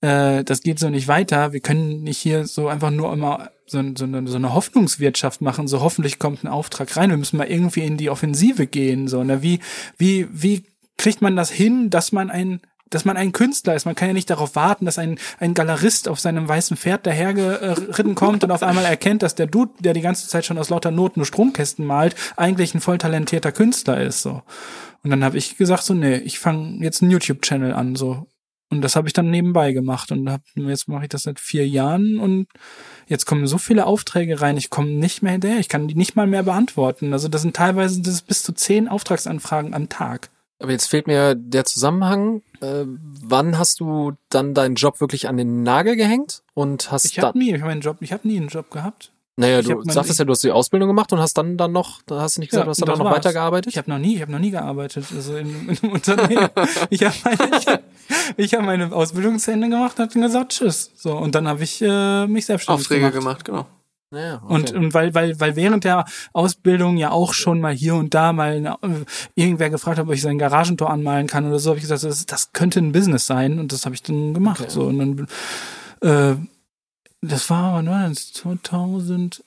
äh, 0.00 0.44
das 0.44 0.62
geht 0.62 0.78
so 0.78 0.88
nicht 0.90 1.08
weiter. 1.08 1.52
Wir 1.52 1.60
können 1.60 2.02
nicht 2.02 2.18
hier 2.18 2.46
so 2.46 2.68
einfach 2.68 2.90
nur 2.90 3.12
immer 3.12 3.50
so, 3.66 3.82
so, 3.96 4.04
eine, 4.04 4.26
so 4.28 4.36
eine 4.36 4.54
Hoffnungswirtschaft 4.54 5.40
machen. 5.40 5.68
So 5.68 5.80
hoffentlich 5.80 6.18
kommt 6.18 6.44
ein 6.44 6.48
Auftrag 6.48 6.96
rein. 6.96 7.10
Wir 7.10 7.16
müssen 7.16 7.36
mal 7.36 7.48
irgendwie 7.48 7.84
in 7.84 7.96
die 7.96 8.10
Offensive 8.10 8.66
gehen. 8.66 9.08
So, 9.08 9.24
ne? 9.24 9.42
Wie, 9.42 9.60
wie, 9.98 10.28
wie 10.30 10.64
kriegt 10.98 11.22
man 11.22 11.36
das 11.36 11.50
hin, 11.50 11.90
dass 11.90 12.12
man 12.12 12.30
ein 12.30 12.60
dass 12.90 13.04
man 13.04 13.16
ein 13.16 13.32
Künstler 13.32 13.74
ist. 13.74 13.84
Man 13.84 13.94
kann 13.94 14.08
ja 14.08 14.14
nicht 14.14 14.30
darauf 14.30 14.54
warten, 14.54 14.84
dass 14.84 14.98
ein, 14.98 15.18
ein 15.38 15.54
Galerist 15.54 16.08
auf 16.08 16.20
seinem 16.20 16.48
weißen 16.48 16.76
Pferd 16.76 17.06
dahergeritten 17.06 18.14
kommt 18.14 18.44
und 18.44 18.50
auf 18.50 18.62
einmal 18.62 18.84
erkennt, 18.84 19.22
dass 19.22 19.34
der 19.34 19.46
Dude, 19.46 19.72
der 19.80 19.92
die 19.92 20.00
ganze 20.00 20.28
Zeit 20.28 20.44
schon 20.44 20.58
aus 20.58 20.70
lauter 20.70 20.90
Not 20.90 21.16
nur 21.16 21.26
Stromkästen 21.26 21.84
malt, 21.84 22.14
eigentlich 22.36 22.74
ein 22.74 22.80
voll 22.80 22.98
talentierter 22.98 23.52
Künstler 23.52 24.00
ist. 24.00 24.22
So. 24.22 24.42
Und 25.02 25.10
dann 25.10 25.24
habe 25.24 25.38
ich 25.38 25.56
gesagt, 25.56 25.82
so, 25.82 25.94
nee, 25.94 26.16
ich 26.16 26.38
fange 26.38 26.82
jetzt 26.84 27.02
einen 27.02 27.10
YouTube-Channel 27.10 27.72
an. 27.72 27.96
so 27.96 28.26
Und 28.70 28.82
das 28.82 28.96
habe 28.96 29.08
ich 29.08 29.12
dann 29.12 29.30
nebenbei 29.30 29.72
gemacht. 29.72 30.12
Und 30.12 30.30
hab, 30.30 30.42
jetzt 30.54 30.88
mache 30.88 31.04
ich 31.04 31.08
das 31.08 31.24
seit 31.24 31.40
vier 31.40 31.66
Jahren 31.66 32.18
und 32.18 32.46
jetzt 33.08 33.26
kommen 33.26 33.46
so 33.46 33.58
viele 33.58 33.86
Aufträge 33.86 34.40
rein, 34.40 34.56
ich 34.56 34.70
komme 34.70 34.90
nicht 34.90 35.22
mehr 35.22 35.32
hinterher, 35.32 35.58
ich 35.58 35.68
kann 35.68 35.88
die 35.88 35.94
nicht 35.94 36.16
mal 36.16 36.26
mehr 36.26 36.42
beantworten. 36.42 37.12
Also 37.12 37.28
das 37.28 37.42
sind 37.42 37.54
teilweise 37.54 38.02
das 38.02 38.22
bis 38.22 38.42
zu 38.42 38.52
zehn 38.52 38.88
Auftragsanfragen 38.88 39.74
am 39.74 39.88
Tag. 39.88 40.30
Aber 40.58 40.72
jetzt 40.72 40.86
fehlt 40.86 41.06
mir 41.06 41.34
der 41.34 41.64
Zusammenhang. 41.64 42.42
Äh, 42.60 42.84
wann 42.86 43.58
hast 43.58 43.80
du 43.80 44.12
dann 44.30 44.54
deinen 44.54 44.74
Job 44.74 45.00
wirklich 45.00 45.28
an 45.28 45.36
den 45.36 45.62
Nagel 45.62 45.96
gehängt 45.96 46.42
und 46.54 46.90
hast 46.90 47.04
Ich 47.04 47.18
habe 47.18 47.38
nie, 47.38 47.54
ich 47.54 47.60
hab 47.60 47.68
meinen 47.68 47.82
Job, 47.82 47.98
ich 48.00 48.12
habe 48.12 48.26
nie 48.26 48.38
einen 48.38 48.48
Job 48.48 48.70
gehabt. 48.70 49.12
naja, 49.36 49.58
ich 49.60 49.66
du 49.66 49.82
sagtest 49.84 50.18
ja, 50.18 50.24
du 50.24 50.32
hast 50.32 50.42
die 50.42 50.50
Ausbildung 50.50 50.88
gemacht 50.88 51.12
und 51.12 51.18
hast 51.18 51.36
dann 51.36 51.58
dann 51.58 51.72
noch, 51.72 52.00
da 52.06 52.22
hast 52.22 52.36
du 52.36 52.40
nicht 52.40 52.50
gesagt, 52.50 52.66
du 52.66 52.70
hast 52.70 52.80
dann 52.80 52.88
noch 52.88 53.04
war's. 53.04 53.16
weitergearbeitet? 53.16 53.70
Ich 53.70 53.76
habe 53.76 53.90
noch 53.90 53.98
nie, 53.98 54.14
ich 54.14 54.22
habe 54.22 54.32
noch 54.32 54.38
nie 54.38 54.50
gearbeitet, 54.50 55.04
also 55.14 55.36
in, 55.36 55.68
in 55.68 55.78
einem 55.82 55.92
Unternehmen. 55.92 56.48
ich 56.90 57.04
habe 57.04 57.14
meine, 57.24 57.58
ich 57.58 57.66
hab, 57.66 57.82
ich 58.38 58.54
hab 58.54 58.64
meine 58.64 58.92
Ausbildung 58.92 59.38
zu 59.38 59.52
Ende 59.52 59.68
gemacht 59.68 59.98
und 59.98 60.06
hab 60.06 60.12
dann 60.12 60.22
gesagt, 60.22 60.52
tschüss. 60.52 60.90
So 60.96 61.18
und 61.18 61.34
dann 61.34 61.46
habe 61.48 61.62
ich 61.64 61.82
äh, 61.82 62.26
mich 62.26 62.46
selbstständig 62.46 62.80
Aufträge 62.86 63.10
gemacht. 63.10 63.44
gemacht, 63.44 63.44
genau. 63.44 63.66
Ja, 64.16 64.42
okay. 64.42 64.54
Und, 64.54 64.72
und 64.72 64.94
weil, 64.94 65.14
weil, 65.14 65.38
weil 65.40 65.56
während 65.56 65.84
der 65.84 66.04
Ausbildung 66.32 66.96
ja 66.96 67.10
auch 67.10 67.34
schon 67.34 67.60
mal 67.60 67.74
hier 67.74 67.94
und 67.94 68.14
da 68.14 68.32
mal 68.32 68.64
äh, 68.66 68.88
irgendwer 69.34 69.70
gefragt 69.70 69.98
hat, 69.98 70.06
ob 70.06 70.12
ich 70.12 70.22
sein 70.22 70.38
Garagentor 70.38 70.90
anmalen 70.90 71.26
kann 71.26 71.46
oder 71.46 71.58
so, 71.58 71.70
habe 71.70 71.78
ich 71.78 71.84
gesagt, 71.84 72.04
das, 72.04 72.26
das 72.26 72.52
könnte 72.52 72.80
ein 72.80 72.92
Business 72.92 73.26
sein 73.26 73.58
und 73.58 73.72
das 73.72 73.84
habe 73.84 73.94
ich 73.94 74.02
dann 74.02 74.34
gemacht. 74.34 74.60
Okay. 74.60 74.70
So 74.70 74.84
und 74.84 74.98
dann 74.98 75.26
äh, 76.00 76.36
das 77.22 77.50
war 77.50 77.82
das 77.82 78.32
2000 78.32 79.42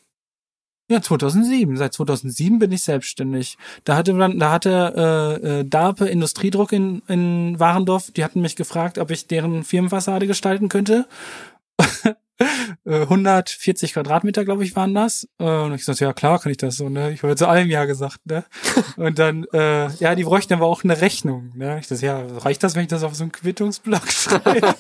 ja 0.90 1.02
2007. 1.02 1.78
Seit 1.78 1.94
2007 1.94 2.60
bin 2.60 2.72
ich 2.72 2.84
selbstständig. 2.84 3.58
Da 3.84 3.96
hatte 3.96 4.14
dann, 4.16 4.40
da 4.40 4.52
hatte 4.52 5.40
äh, 5.44 5.60
äh, 5.60 5.66
DARPE 5.66 6.08
Industriedruck 6.08 6.72
in, 6.72 7.02
in 7.08 7.60
Warendorf. 7.60 8.12
Die 8.12 8.24
hatten 8.24 8.42
mich 8.42 8.56
gefragt, 8.56 8.98
ob 8.98 9.12
ich 9.12 9.28
deren 9.28 9.64
Firmenfassade 9.64 10.28
gestalten 10.28 10.68
könnte. 10.68 11.08
Äh, 12.86 13.02
140 13.02 13.94
Quadratmeter, 13.94 14.46
glaube 14.46 14.64
ich, 14.64 14.76
waren 14.76 14.94
das. 14.96 15.28
Äh, 15.40 15.44
Und 15.44 15.74
ich 15.74 15.84
sagte, 15.84 16.06
ja 16.06 16.14
klar, 16.14 16.40
kann 16.40 16.52
ich 16.52 16.58
das 16.58 16.78
so, 16.78 16.88
ne? 16.90 17.12
Ich 17.12 17.22
habe 17.24 17.36
zu 17.36 17.48
allem 17.48 17.70
ja 17.70 17.86
gesagt, 17.86 18.20
ne? 18.26 18.46
Und 18.98 19.20
dann, 19.20 19.46
äh, 19.54 19.90
ja, 19.96 20.16
die 20.16 20.24
bräuchten 20.24 20.54
aber 20.54 20.66
auch 20.66 20.84
eine 20.84 21.02
Rechnung, 21.02 21.52
ne? 21.56 21.80
Ich 21.80 21.88
dachte, 21.88 22.06
ja, 22.06 22.24
reicht 22.38 22.64
das, 22.64 22.76
wenn 22.76 22.84
ich 22.84 22.88
das 22.88 23.04
auf 23.04 23.16
so 23.16 23.24
einen 23.24 23.32
Quittungsblock 23.34 24.08
schreibe? 24.12 24.74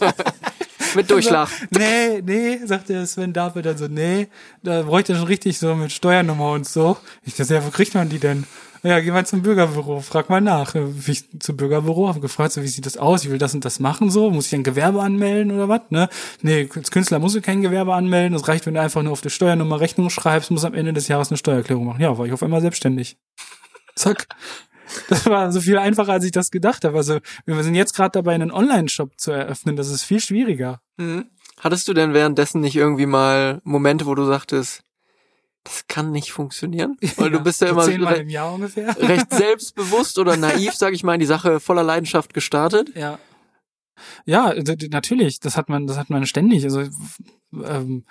Mit 0.95 1.11
Durchschlag. 1.11 1.49
nee, 1.77 2.21
nee, 2.23 2.59
sagte 2.65 2.93
der 2.93 3.05
Sven 3.05 3.33
David 3.33 3.65
dann 3.65 3.77
so, 3.77 3.87
nee, 3.87 4.27
da 4.63 4.81
bräuchte 4.83 5.15
schon 5.15 5.25
richtig 5.27 5.59
so 5.59 5.75
mit 5.75 5.91
Steuernummer 5.91 6.51
und 6.53 6.67
so. 6.67 6.97
Ich 7.23 7.35
dachte, 7.35 7.53
ja, 7.55 7.65
wo 7.65 7.69
kriegt 7.69 7.93
man 7.93 8.09
die 8.09 8.19
denn? 8.19 8.45
Ja, 8.81 8.99
geh 9.01 9.11
mal 9.11 9.25
zum 9.25 9.41
Bürgerbüro, 9.41 9.99
frag 9.99 10.29
mal 10.29 10.39
nach. 10.39 10.73
Äh, 10.75 10.81
Wie 11.05 11.11
ich 11.11 11.25
zum 11.39 11.57
Bürgerbüro 11.57 12.07
habe 12.07 12.21
gefragt, 12.21 12.53
so 12.53 12.63
wie 12.63 12.67
sieht 12.67 12.85
das 12.85 12.97
aus? 12.97 13.23
Ich 13.23 13.29
will 13.29 13.37
das 13.37 13.53
und 13.53 13.65
das 13.65 13.79
machen 13.79 14.09
so, 14.09 14.31
muss 14.31 14.47
ich 14.47 14.55
ein 14.55 14.63
Gewerbe 14.63 15.01
anmelden 15.01 15.51
oder 15.51 15.67
was? 15.67 15.81
Ne? 15.89 16.07
Nee, 16.41 16.69
als 16.73 16.91
Künstler 16.91 17.19
musst 17.19 17.35
du 17.35 17.41
kein 17.41 17.61
Gewerbe 17.61 17.93
anmelden. 17.93 18.35
Es 18.35 18.47
reicht, 18.47 18.65
wenn 18.65 18.75
du 18.75 18.81
einfach 18.81 19.03
nur 19.03 19.11
auf 19.11 19.21
die 19.21 19.29
Steuernummer 19.29 19.81
Rechnung 19.81 20.09
schreibst, 20.09 20.49
musst 20.51 20.65
am 20.65 20.73
Ende 20.73 20.93
des 20.93 21.09
Jahres 21.09 21.29
eine 21.29 21.37
Steuererklärung 21.37 21.85
machen. 21.85 22.01
Ja, 22.01 22.17
war 22.17 22.25
ich 22.25 22.31
auf 22.31 22.41
einmal 22.41 22.61
selbstständig. 22.61 23.17
Zack. 23.95 24.27
Das 25.07 25.25
war 25.25 25.51
so 25.51 25.61
viel 25.61 25.77
einfacher, 25.77 26.13
als 26.13 26.23
ich 26.23 26.31
das 26.31 26.49
gedacht 26.49 26.83
habe. 26.85 26.97
Also 26.97 27.19
wir 27.45 27.63
sind 27.63 27.75
jetzt 27.75 27.95
gerade 27.95 28.11
dabei, 28.11 28.33
einen 28.33 28.51
Online-Shop 28.51 29.19
zu 29.19 29.31
eröffnen. 29.31 29.75
Das 29.75 29.89
ist 29.89 30.03
viel 30.03 30.19
schwieriger. 30.19 30.81
Mhm. 30.97 31.25
Hattest 31.59 31.87
du 31.89 31.93
denn 31.93 32.13
währenddessen 32.13 32.61
nicht 32.61 32.77
irgendwie 32.77 33.05
mal 33.05 33.59
Momente, 33.63 34.05
wo 34.05 34.15
du 34.15 34.25
sagtest, 34.25 34.83
das 35.69 35.85
kann 35.87 36.11
nicht 36.11 36.31
funktionieren? 36.31 36.97
Weil 37.17 37.29
du 37.29 37.39
bist 37.39 37.61
ja 37.61 37.67
so 37.67 37.73
immer 37.73 37.83
zehnmal 37.83 38.13
re 38.15 38.21
im 38.21 38.29
Jahr 38.29 38.53
ungefähr. 38.53 38.95
recht 38.99 39.31
selbstbewusst 39.33 40.17
oder 40.17 40.35
naiv, 40.35 40.73
sag 40.73 40.93
ich 40.93 41.03
mal, 41.03 41.13
in 41.13 41.19
die 41.19 41.25
Sache 41.25 41.59
voller 41.59 41.83
Leidenschaft 41.83 42.33
gestartet. 42.33 42.95
Ja. 42.95 43.19
Ja, 44.25 44.53
natürlich, 44.89 45.39
das 45.39 45.57
hat 45.57 45.69
man, 45.69 45.85
das 45.85 45.97
hat 45.97 46.09
man 46.09 46.25
ständig. 46.25 46.63
Also 46.63 46.83
ähm, 47.53 48.05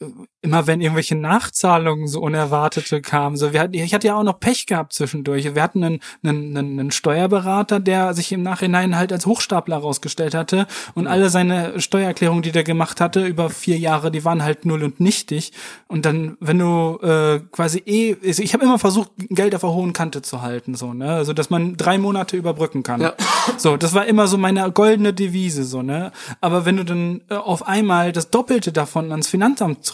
äh, 0.00 0.06
immer 0.40 0.68
wenn 0.68 0.80
irgendwelche 0.80 1.16
Nachzahlungen 1.16 2.06
so 2.06 2.20
unerwartete 2.20 3.02
kamen, 3.02 3.36
so 3.36 3.52
wir 3.52 3.60
hatten, 3.60 3.74
ich 3.74 3.92
hatte 3.92 4.06
ja 4.06 4.14
auch 4.14 4.22
noch 4.22 4.38
Pech 4.38 4.66
gehabt 4.66 4.92
zwischendurch. 4.92 5.54
Wir 5.54 5.62
hatten 5.62 5.82
einen, 5.82 6.00
einen, 6.22 6.56
einen, 6.56 6.90
Steuerberater, 6.92 7.80
der 7.80 8.14
sich 8.14 8.30
im 8.30 8.42
Nachhinein 8.42 8.96
halt 8.96 9.12
als 9.12 9.26
Hochstapler 9.26 9.78
rausgestellt 9.78 10.34
hatte 10.34 10.66
und 10.94 11.08
alle 11.08 11.28
seine 11.30 11.80
Steuererklärungen, 11.80 12.42
die 12.42 12.52
der 12.52 12.62
gemacht 12.62 13.00
hatte 13.00 13.26
über 13.26 13.50
vier 13.50 13.78
Jahre, 13.78 14.12
die 14.12 14.24
waren 14.24 14.44
halt 14.44 14.64
null 14.64 14.84
und 14.84 15.00
nichtig. 15.00 15.52
Und 15.88 16.04
dann, 16.04 16.36
wenn 16.38 16.58
du 16.60 16.98
äh, 17.02 17.40
quasi 17.50 17.82
eh, 17.84 18.16
also 18.24 18.42
ich 18.42 18.54
habe 18.54 18.64
immer 18.64 18.78
versucht, 18.78 19.10
Geld 19.30 19.56
auf 19.56 19.62
der 19.62 19.70
hohen 19.70 19.92
Kante 19.92 20.22
zu 20.22 20.40
halten, 20.40 20.76
so 20.76 20.94
ne, 20.94 21.14
also 21.14 21.32
dass 21.32 21.50
man 21.50 21.76
drei 21.76 21.98
Monate 21.98 22.36
überbrücken 22.36 22.82
kann. 22.82 23.00
Ja. 23.00 23.14
So, 23.56 23.78
das 23.78 23.94
war 23.94 24.04
immer 24.04 24.28
so 24.28 24.36
meine 24.36 24.70
goldene 24.70 25.14
Devise, 25.14 25.64
so, 25.64 25.80
ne? 25.80 26.12
Aber 26.42 26.66
wenn 26.66 26.76
du 26.76 26.84
dann 26.84 27.22
äh, 27.30 27.34
auf 27.34 27.66
einmal 27.66 28.12
das 28.12 28.28
Doppelte 28.28 28.72
davon 28.72 29.10
ans 29.10 29.26
Finanzamt 29.26 29.84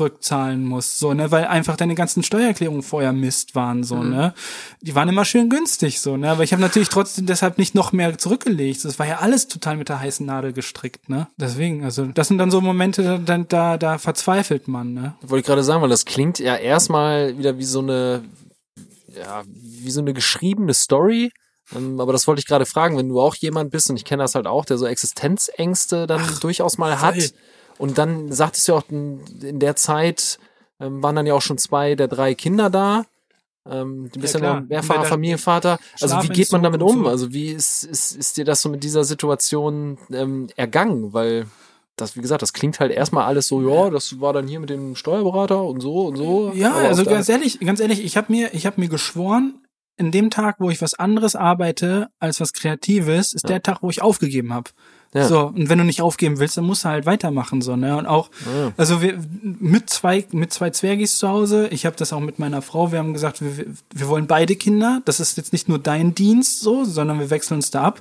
zurückzahlen 0.45 0.65
musst, 0.65 0.99
so, 0.99 1.15
ne, 1.15 1.31
weil 1.31 1.45
einfach 1.45 1.77
deine 1.77 1.95
ganzen 1.95 2.23
Steuererklärungen 2.23 2.83
vorher 2.83 3.13
Mist 3.13 3.55
waren, 3.55 3.85
so, 3.85 4.03
ne? 4.03 4.35
Die 4.81 4.95
waren 4.95 5.09
immer 5.09 5.25
schön 5.25 5.49
günstig, 5.49 6.01
so, 6.01 6.17
ne? 6.17 6.31
Aber 6.31 6.43
ich 6.43 6.53
habe 6.53 6.63
natürlich 6.63 6.89
trotzdem 6.89 7.27
deshalb 7.27 7.59
nicht 7.59 7.75
noch 7.75 7.93
mehr 7.93 8.17
zurückgelegt. 8.19 8.85
Das 8.85 8.99
war 8.99 9.07
ja 9.07 9.19
alles 9.19 9.49
total 9.49 9.77
mit 9.77 9.89
der 9.89 10.01
heißen 10.01 10.25
Nadel 10.27 10.53
gestrickt, 10.53 11.09
ne? 11.09 11.29
Deswegen, 11.37 11.85
also, 11.85 12.07
das 12.07 12.29
sind 12.29 12.39
dann 12.39 12.51
so 12.51 12.61
Momente, 12.61 13.21
da, 13.25 13.39
da, 13.39 13.77
da 13.77 13.99
verzweifelt 13.99 14.69
man, 14.69 14.93
ne? 14.93 15.15
Wollte 15.23 15.41
ich 15.41 15.47
gerade 15.47 15.65
sagen, 15.65 15.83
weil 15.83 15.91
das 15.91 16.05
klingt 16.05 16.39
ja 16.39 16.57
erstmal 16.57 17.39
wieder 17.39 17.59
wie 17.59 17.65
so 17.65 17.81
eine, 17.81 18.23
ja, 19.17 19.43
wie 19.47 19.91
so 19.91 20.01
eine 20.01 20.13
geschriebene 20.13 20.75
Story. 20.75 21.31
Ähm, 21.75 21.99
aber 21.99 22.13
das 22.13 22.27
wollte 22.27 22.41
ich 22.41 22.47
gerade 22.47 22.67
fragen, 22.67 22.99
wenn 22.99 23.09
du 23.09 23.21
auch 23.21 23.35
jemand 23.37 23.71
bist, 23.71 23.89
und 23.89 23.97
ich 23.97 24.05
kenne 24.05 24.23
das 24.23 24.35
halt 24.35 24.47
auch, 24.47 24.65
der 24.67 24.77
so 24.77 24.87
Existenzängste 24.87 26.07
dann 26.07 26.23
durchaus 26.41 26.79
mal 26.79 27.01
hat. 27.01 27.15
voll. 27.15 27.31
Und 27.79 27.99
dann 27.99 28.31
sagtest 28.33 28.69
du 28.69 28.73
ja 28.73 28.79
auch, 28.79 28.89
in 28.91 29.59
der 29.61 29.77
Zeit 29.77 30.39
ähm, 30.81 31.03
waren 31.03 31.17
dann 31.17 31.27
ja 31.27 31.35
auch 31.35 31.43
schon 31.43 31.59
zwei 31.59 31.95
der 31.95 32.09
drei 32.09 32.35
Kinder 32.35 32.71
da. 32.71 33.05
Ähm, 33.69 34.11
du 34.13 34.21
bist 34.21 34.35
Ja, 34.35 34.41
ja, 34.41 34.61
mehrfacher 34.61 35.05
Familienvater. 35.05 35.79
Also 36.01 36.23
wie 36.23 36.29
geht 36.29 36.53
man 36.53 36.63
damit 36.63 36.83
um? 36.83 37.05
so. 37.05 37.09
Also 37.09 37.33
wie 37.33 37.51
ist, 37.51 37.83
ist, 37.85 38.15
ist 38.17 38.37
dir 38.37 38.45
das 38.45 38.61
so 38.63 38.69
mit 38.69 38.85
dieser 38.85 39.05
Situation 39.05 39.99
ähm, 40.13 40.49
ergangen? 40.57 41.13
Weil 41.15 41.47
das, 41.97 42.17
wie 42.17 42.21
gesagt, 42.21 42.43
das 42.43 42.53
klingt 42.53 42.81
halt 42.81 42.93
erstmal 42.93 43.25
alles 43.25 43.47
so, 43.49 43.67
ja, 43.69 43.89
das 43.89 44.21
war 44.21 44.33
dann 44.33 44.47
hier 44.49 44.61
mit 44.61 44.69
dem 44.71 44.97
Steuerberater 44.97 45.63
und 45.63 45.81
so 45.81 46.07
und 46.07 46.17
so. 46.17 46.53
Ja, 46.55 46.75
also 46.75 47.05
ganz 47.05 47.29
ehrlich, 47.29 47.61
ganz 47.61 47.81
ehrlich, 47.81 48.05
ich 48.05 48.17
habe 48.17 48.33
mir, 48.33 48.53
ich 48.53 48.67
habe 48.67 48.81
mir 48.81 48.89
geschworen, 48.89 49.55
in 49.97 50.11
dem 50.11 50.29
Tag, 50.29 50.57
wo 50.59 50.71
ich 50.71 50.83
was 50.83 50.95
anderes 50.95 51.37
arbeite 51.37 52.09
als 52.19 52.41
was 52.41 52.53
Kreatives, 52.53 53.33
ist 53.33 53.45
Ja. 53.45 53.51
der 53.51 53.63
Tag, 53.63 53.79
wo 53.83 53.91
ich 53.91 54.03
aufgegeben 54.03 54.53
habe. 54.53 54.71
Ja. 55.15 55.29
So, 55.29 55.47
und 55.55 55.69
wenn 55.69 55.79
du 55.79 55.85
nicht 55.85 56.03
aufgeben 56.03 56.41
willst, 56.41 56.57
dann 56.57 56.65
musst 56.65 56.85
du 56.85 56.89
halt 56.89 57.07
weitermachen, 57.07 57.63
so, 57.63 57.77
ne? 57.77 57.97
Und 57.97 58.07
auch, 58.07 58.31
also 58.77 59.01
wir 59.01 59.17
mit 59.43 59.89
zwei, 59.89 60.25
mit 60.33 60.53
zwei 60.53 60.71
Zwergis 60.71 61.19
zu 61.19 61.29
Hause, 61.29 61.69
ich 61.69 61.87
habe 61.87 61.95
das 61.97 62.13
auch 62.13 62.19
mit 62.21 62.41
meiner 62.41 62.63
Frau, 62.63 62.91
wir 62.91 62.99
haben 62.99 63.13
gesagt, 63.13 63.41
wir, 63.41 63.57
wir- 63.57 63.67
wir 63.95 64.09
wollen 64.09 64.27
beide 64.27 64.57
Kinder. 64.57 65.01
Das 65.05 65.21
ist 65.21 65.37
jetzt 65.37 65.53
nicht 65.53 65.69
nur 65.69 65.79
dein 65.79 66.17
Dienst 66.17 66.61
so, 66.61 66.85
sondern 66.85 67.21
wir 67.21 67.31
wechseln 67.31 67.55
uns 67.59 67.71
da 67.71 67.83
ab. 67.83 68.01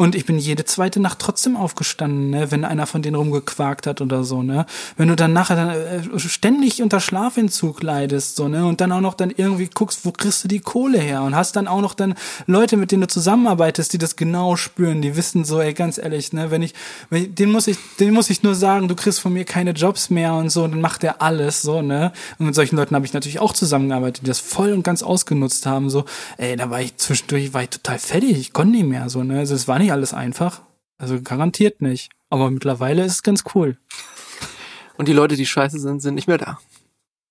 Und 0.00 0.14
ich 0.14 0.24
bin 0.24 0.38
jede 0.38 0.64
zweite 0.64 0.98
Nacht 0.98 1.18
trotzdem 1.18 1.58
aufgestanden, 1.58 2.30
ne, 2.30 2.50
wenn 2.50 2.64
einer 2.64 2.86
von 2.86 3.02
denen 3.02 3.16
rumgequakt 3.16 3.86
hat 3.86 4.00
oder 4.00 4.24
so, 4.24 4.42
ne. 4.42 4.64
Wenn 4.96 5.08
du 5.08 5.14
dann 5.14 5.34
nachher 5.34 5.56
dann 5.56 5.68
äh, 5.68 6.18
ständig 6.18 6.80
unter 6.80 7.00
Schlafentzug 7.00 7.82
leidest, 7.82 8.36
so, 8.36 8.48
ne, 8.48 8.64
und 8.64 8.80
dann 8.80 8.92
auch 8.92 9.02
noch 9.02 9.12
dann 9.12 9.28
irgendwie 9.28 9.68
guckst, 9.68 10.06
wo 10.06 10.10
kriegst 10.10 10.42
du 10.42 10.48
die 10.48 10.60
Kohle 10.60 10.98
her 10.98 11.20
und 11.20 11.34
hast 11.36 11.54
dann 11.54 11.68
auch 11.68 11.82
noch 11.82 11.92
dann 11.92 12.14
Leute, 12.46 12.78
mit 12.78 12.92
denen 12.92 13.02
du 13.02 13.08
zusammenarbeitest, 13.08 13.92
die 13.92 13.98
das 13.98 14.16
genau 14.16 14.56
spüren, 14.56 15.02
die 15.02 15.16
wissen 15.16 15.44
so, 15.44 15.60
ey, 15.60 15.74
ganz 15.74 15.98
ehrlich, 15.98 16.32
ne, 16.32 16.50
wenn 16.50 16.62
ich, 16.62 16.72
wenn 17.10 17.24
ich 17.24 17.34
den 17.34 17.52
muss 17.52 17.66
ich, 17.66 17.76
den 17.98 18.14
muss 18.14 18.30
ich 18.30 18.42
nur 18.42 18.54
sagen, 18.54 18.88
du 18.88 18.94
kriegst 18.94 19.20
von 19.20 19.34
mir 19.34 19.44
keine 19.44 19.72
Jobs 19.72 20.08
mehr 20.08 20.32
und 20.32 20.48
so, 20.48 20.64
und 20.64 20.70
dann 20.70 20.80
macht 20.80 21.04
er 21.04 21.20
alles, 21.20 21.60
so, 21.60 21.82
ne. 21.82 22.12
Und 22.38 22.46
mit 22.46 22.54
solchen 22.54 22.76
Leuten 22.76 22.94
habe 22.94 23.04
ich 23.04 23.12
natürlich 23.12 23.40
auch 23.40 23.52
zusammengearbeitet, 23.52 24.22
die 24.22 24.28
das 24.28 24.40
voll 24.40 24.72
und 24.72 24.82
ganz 24.82 25.02
ausgenutzt 25.02 25.66
haben, 25.66 25.90
so, 25.90 26.06
ey, 26.38 26.56
da 26.56 26.70
war 26.70 26.80
ich 26.80 26.96
zwischendurch, 26.96 27.52
war 27.52 27.64
ich 27.64 27.68
total 27.68 27.98
fertig, 27.98 28.38
ich 28.38 28.54
konnte 28.54 28.78
nicht 28.78 28.86
mehr, 28.86 29.10
so, 29.10 29.22
ne. 29.22 29.40
Also 29.40 29.54
es 29.54 29.68
war 29.68 29.78
nicht 29.78 29.89
alles 29.92 30.12
einfach. 30.14 30.62
Also 30.98 31.20
garantiert 31.22 31.80
nicht. 31.80 32.10
Aber 32.28 32.50
mittlerweile 32.50 33.04
ist 33.04 33.12
es 33.12 33.22
ganz 33.22 33.44
cool. 33.54 33.76
Und 34.96 35.08
die 35.08 35.12
Leute, 35.12 35.36
die 35.36 35.46
scheiße 35.46 35.78
sind, 35.78 36.00
sind 36.00 36.14
nicht 36.14 36.28
mehr 36.28 36.38
da. 36.38 36.58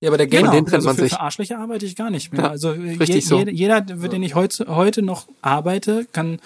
Ja, 0.01 0.10
aber 0.10 0.18
der 0.18 0.28
Game, 0.28 0.41
Genau. 0.41 0.53
den 0.53 0.66
trennt 0.66 0.76
also 0.76 0.88
man 0.88 0.95
für, 0.95 1.01
sich. 1.03 1.12
für 1.14 1.20
Arschlöcher 1.20 1.60
arbeite 1.60 1.86
ich 1.86 1.95
gar 1.95 2.10
nicht 2.10 2.32
mehr. 2.32 2.41
Ja, 2.43 2.49
also 2.49 2.74
je, 2.74 2.93
richtig 2.95 3.26
so. 3.28 3.39
jeder, 3.39 3.86
für 3.86 4.10
den 4.10 4.24
ich 4.24 4.34
heute, 4.34 4.68
heute 4.74 5.01
noch 5.01 5.28
arbeite, 5.41 6.07
kann 6.14 6.39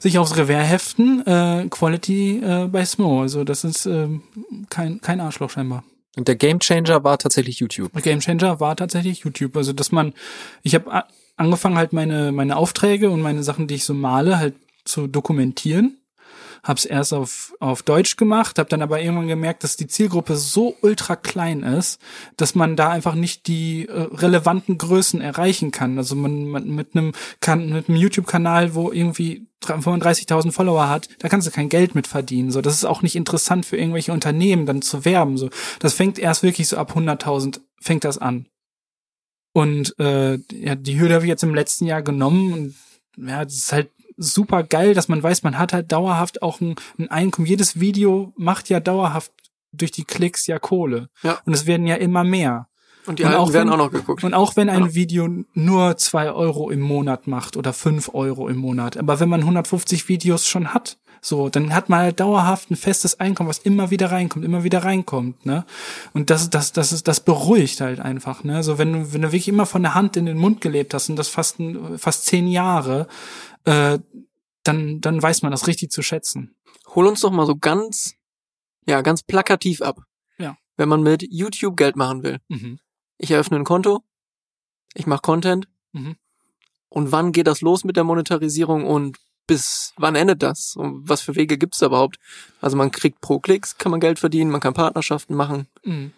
sich 0.00 0.16
aufs 0.18 0.36
Revers 0.36 0.68
heften. 0.68 1.26
Äh, 1.26 1.66
Quality 1.70 2.38
äh, 2.42 2.68
bei 2.70 2.84
Smo. 2.84 3.22
Also 3.22 3.42
das 3.44 3.64
ist 3.64 3.86
ähm, 3.86 4.22
kein, 4.70 5.00
kein 5.00 5.20
Arschloch 5.20 5.50
scheinbar. 5.50 5.82
und 6.16 6.28
der 6.28 6.36
Game 6.36 6.60
Changer 6.60 7.02
war 7.04 7.18
tatsächlich 7.18 7.58
YouTube. 7.58 7.90
Game 8.02 8.20
Changer 8.20 8.60
war 8.60 8.76
tatsächlich 8.76 9.20
YouTube. 9.20 9.56
Also 9.56 9.72
dass 9.72 9.90
man, 9.92 10.14
ich 10.62 10.74
habe 10.76 11.04
angefangen 11.36 11.76
halt 11.76 11.92
meine 11.92 12.30
meine 12.30 12.56
Aufträge 12.56 13.10
und 13.10 13.20
meine 13.22 13.42
Sachen, 13.42 13.66
die 13.66 13.74
ich 13.74 13.84
so 13.84 13.92
male, 13.94 14.38
halt 14.38 14.54
zu 14.84 15.06
dokumentieren. 15.06 15.98
Hab's 16.62 16.86
erst 16.86 17.12
auf 17.12 17.54
auf 17.60 17.82
Deutsch 17.82 18.16
gemacht, 18.16 18.58
habe 18.58 18.70
dann 18.70 18.80
aber 18.80 19.00
irgendwann 19.00 19.28
gemerkt, 19.28 19.64
dass 19.64 19.76
die 19.76 19.86
Zielgruppe 19.86 20.36
so 20.36 20.74
ultra 20.80 21.14
klein 21.14 21.62
ist, 21.62 22.00
dass 22.38 22.54
man 22.54 22.74
da 22.74 22.88
einfach 22.88 23.14
nicht 23.14 23.48
die 23.48 23.86
äh, 23.86 23.92
relevanten 23.92 24.78
Größen 24.78 25.20
erreichen 25.20 25.72
kann. 25.72 25.98
Also 25.98 26.16
man, 26.16 26.46
man 26.46 26.66
mit 26.68 26.96
einem 26.96 27.12
kan 27.40 27.68
mit 27.68 27.90
einem 27.90 27.98
YouTube-Kanal, 27.98 28.74
wo 28.74 28.90
irgendwie 28.90 29.46
35.000 29.62 30.52
Follower 30.52 30.88
hat, 30.88 31.08
da 31.18 31.28
kannst 31.28 31.46
du 31.46 31.50
kein 31.50 31.68
Geld 31.68 31.94
mit 31.94 32.06
verdienen. 32.06 32.50
So, 32.50 32.62
das 32.62 32.74
ist 32.74 32.84
auch 32.84 33.02
nicht 33.02 33.16
interessant 33.16 33.66
für 33.66 33.76
irgendwelche 33.76 34.12
Unternehmen 34.12 34.64
dann 34.64 34.80
zu 34.80 35.04
werben. 35.04 35.36
So, 35.36 35.50
das 35.80 35.92
fängt 35.92 36.18
erst 36.18 36.42
wirklich 36.42 36.68
so 36.68 36.78
ab 36.78 36.96
100.000 36.96 37.60
fängt 37.80 38.04
das 38.04 38.16
an. 38.16 38.46
Und 39.52 39.98
äh, 39.98 40.38
ja, 40.50 40.74
die 40.74 40.98
Hürde 40.98 41.14
habe 41.14 41.24
ich 41.24 41.28
jetzt 41.28 41.44
im 41.44 41.54
letzten 41.54 41.86
Jahr 41.86 42.02
genommen 42.02 42.52
und 42.52 42.74
ja, 43.16 43.44
das 43.44 43.54
ist 43.54 43.72
halt 43.72 43.90
super 44.16 44.62
geil, 44.62 44.94
dass 44.94 45.08
man 45.08 45.22
weiß, 45.22 45.42
man 45.42 45.58
hat 45.58 45.72
halt 45.72 45.90
dauerhaft 45.92 46.42
auch 46.42 46.60
ein, 46.60 46.74
ein 46.98 47.10
Einkommen. 47.10 47.46
Jedes 47.46 47.80
Video 47.80 48.32
macht 48.36 48.68
ja 48.68 48.80
dauerhaft 48.80 49.32
durch 49.72 49.90
die 49.90 50.04
Klicks 50.04 50.46
ja 50.46 50.58
Kohle. 50.58 51.08
Ja. 51.22 51.38
Und 51.44 51.52
es 51.54 51.66
werden 51.66 51.86
ja 51.86 51.96
immer 51.96 52.24
mehr. 52.24 52.68
Und 53.06 53.18
die 53.18 53.24
Und 53.24 53.34
auch 53.34 53.52
werden 53.52 53.68
wenn- 53.68 53.74
auch 53.74 53.84
noch 53.84 53.90
geguckt. 53.90 54.24
Und 54.24 54.32
auch 54.34 54.56
wenn 54.56 54.70
ein 54.70 54.84
Ja. 54.86 54.94
Video 54.94 55.28
nur 55.52 55.96
zwei 55.98 56.30
Euro 56.32 56.70
im 56.70 56.80
Monat 56.80 57.26
macht 57.26 57.56
oder 57.56 57.72
fünf 57.72 58.10
Euro 58.14 58.48
im 58.48 58.56
Monat, 58.56 58.96
aber 58.96 59.20
wenn 59.20 59.28
man 59.28 59.42
150 59.44 60.08
Videos 60.08 60.46
schon 60.46 60.72
hat, 60.72 60.96
so, 61.20 61.48
dann 61.48 61.74
hat 61.74 61.88
man 61.88 62.00
halt 62.00 62.20
dauerhaft 62.20 62.70
ein 62.70 62.76
festes 62.76 63.18
Einkommen, 63.18 63.48
was 63.48 63.58
immer 63.58 63.90
wieder 63.90 64.10
reinkommt, 64.10 64.44
immer 64.44 64.62
wieder 64.62 64.84
reinkommt, 64.84 65.44
ne? 65.46 65.64
Und 66.12 66.28
das, 66.28 66.50
das, 66.50 66.72
das 66.72 66.92
ist, 66.92 67.08
das 67.08 67.20
beruhigt 67.20 67.80
halt 67.80 67.98
einfach, 67.98 68.44
ne? 68.44 68.62
So, 68.62 68.76
wenn 68.78 68.92
du, 68.92 69.12
wenn 69.14 69.22
du 69.22 69.28
wirklich 69.28 69.48
immer 69.48 69.64
von 69.66 69.82
der 69.82 69.94
Hand 69.94 70.16
in 70.18 70.26
den 70.26 70.36
Mund 70.36 70.60
gelebt 70.60 70.92
hast 70.94 71.08
und 71.08 71.16
das 71.16 71.28
fast, 71.28 71.56
fast 71.96 72.26
zehn 72.26 72.46
Jahre, 72.46 73.06
äh, 73.64 73.98
dann, 74.62 75.00
dann 75.00 75.22
weiß 75.22 75.42
man 75.42 75.52
das 75.52 75.66
richtig 75.66 75.90
zu 75.90 76.02
schätzen. 76.02 76.56
Hol 76.94 77.06
uns 77.06 77.20
doch 77.20 77.30
mal 77.30 77.46
so 77.46 77.56
ganz, 77.56 78.14
ja, 78.86 79.02
ganz 79.02 79.22
plakativ 79.22 79.82
ab. 79.82 80.00
Ja. 80.38 80.56
Wenn 80.76 80.88
man 80.88 81.02
mit 81.02 81.24
YouTube 81.28 81.76
Geld 81.76 81.96
machen 81.96 82.22
will. 82.22 82.38
Mhm. 82.48 82.78
Ich 83.18 83.30
eröffne 83.30 83.58
ein 83.58 83.64
Konto, 83.64 84.02
ich 84.94 85.06
mache 85.06 85.22
Content. 85.22 85.68
Mhm. 85.92 86.16
Und 86.88 87.12
wann 87.12 87.32
geht 87.32 87.46
das 87.46 87.60
los 87.60 87.84
mit 87.84 87.96
der 87.96 88.04
Monetarisierung 88.04 88.86
und 88.86 89.18
bis 89.46 89.92
wann 89.96 90.14
endet 90.14 90.42
das? 90.42 90.74
Und 90.76 91.08
was 91.08 91.20
für 91.20 91.34
Wege 91.34 91.58
gibt's 91.58 91.78
da 91.78 91.86
überhaupt? 91.86 92.18
Also 92.60 92.76
man 92.76 92.90
kriegt 92.90 93.20
pro 93.20 93.40
Klicks, 93.40 93.76
kann 93.78 93.90
man 93.90 94.00
Geld 94.00 94.18
verdienen, 94.18 94.50
man 94.50 94.60
kann 94.60 94.74
Partnerschaften 94.74 95.34
machen. 95.34 95.66
Mhm. 95.84 96.12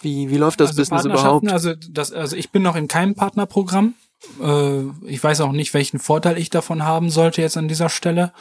Wie, 0.00 0.30
wie 0.30 0.36
läuft 0.36 0.60
das 0.60 0.70
also 0.70 0.82
Business 0.82 1.04
überhaupt? 1.04 1.48
Also, 1.50 1.74
das, 1.74 2.12
also 2.12 2.36
ich 2.36 2.50
bin 2.50 2.62
noch 2.62 2.76
in 2.76 2.86
keinem 2.86 3.14
Partnerprogramm. 3.14 3.94
Äh, 4.40 4.82
ich 5.06 5.22
weiß 5.22 5.40
auch 5.40 5.52
nicht, 5.52 5.74
welchen 5.74 5.98
Vorteil 5.98 6.38
ich 6.38 6.50
davon 6.50 6.82
haben 6.84 7.10
sollte 7.10 7.42
jetzt 7.42 7.56
an 7.56 7.68
dieser 7.68 7.88
Stelle. 7.88 8.32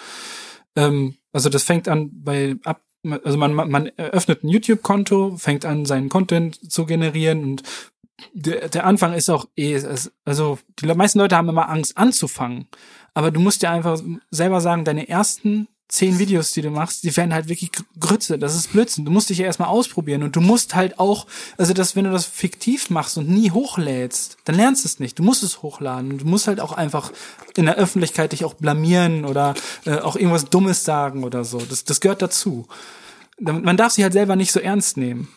Ähm, 0.76 1.16
also 1.32 1.50
das 1.50 1.64
fängt 1.64 1.88
an 1.88 2.10
bei 2.14 2.56
ab, 2.64 2.82
also 3.24 3.38
man, 3.38 3.54
man 3.54 3.88
eröffnet 3.98 4.44
ein 4.44 4.50
YouTube-Konto, 4.50 5.38
fängt 5.38 5.66
an, 5.66 5.86
seinen 5.86 6.10
Content 6.10 6.72
zu 6.72 6.86
generieren 6.86 7.44
und 7.44 7.64
der, 8.34 8.70
der 8.70 8.86
Anfang 8.86 9.14
ist 9.14 9.30
auch 9.30 9.48
eh, 9.56 9.80
also 10.26 10.58
die 10.80 10.88
meisten 10.88 11.20
Leute 11.20 11.38
haben 11.38 11.50
immer 11.50 11.70
Angst 11.70 11.98
anzufangen. 11.98 12.68
Aber 13.14 13.32
du 13.32 13.40
musst 13.40 13.62
dir 13.62 13.70
einfach 13.70 14.00
selber 14.32 14.62
sagen, 14.62 14.86
deine 14.86 15.08
ersten 15.08 15.68
zehn 15.90 16.20
Videos, 16.20 16.52
die 16.52 16.62
du 16.62 16.70
machst, 16.70 17.04
die 17.04 17.16
werden 17.16 17.34
halt 17.34 17.48
wirklich 17.48 17.72
Grütze. 18.00 18.38
Das 18.38 18.56
ist 18.56 18.74
Blödsinn. 18.74 19.06
Du 19.06 19.12
musst 19.12 19.30
dich 19.30 19.38
ja 19.38 19.46
erstmal 19.46 19.70
ausprobieren 19.70 20.24
und 20.24 20.36
du 20.36 20.42
musst 20.42 20.76
halt 20.76 21.00
auch, 21.00 21.28
also 21.58 21.74
das, 21.74 21.96
wenn 21.96 22.04
du 22.04 22.12
das 22.12 22.26
fiktiv 22.26 22.90
machst 22.90 23.18
und 23.18 23.30
nie 23.30 23.52
hochlädst, 23.52 24.38
dann 24.44 24.56
lernst 24.56 24.84
du 24.84 24.88
es 24.88 25.00
nicht. 25.00 25.18
Du 25.18 25.24
musst 25.24 25.44
es 25.44 25.62
hochladen. 25.62 26.12
Und 26.12 26.22
du 26.22 26.26
musst 26.26 26.48
halt 26.48 26.60
auch 26.60 26.74
einfach 26.74 27.12
in 27.56 27.66
der 27.66 27.76
Öffentlichkeit 27.76 28.34
dich 28.34 28.44
auch 28.44 28.56
blamieren 28.56 29.24
oder 29.24 29.54
äh, 29.86 29.98
auch 30.00 30.16
irgendwas 30.16 30.46
Dummes 30.46 30.84
sagen 30.84 31.24
oder 31.24 31.46
so. 31.46 31.60
Das, 31.60 31.86
das 31.86 32.02
gehört 32.02 32.22
dazu. 32.22 32.68
Man 33.40 33.78
darf 33.78 33.94
sich 33.94 34.04
halt 34.04 34.14
selber 34.14 34.36
nicht 34.36 34.52
so 34.52 34.60
ernst 34.60 34.98
nehmen. 34.98 35.30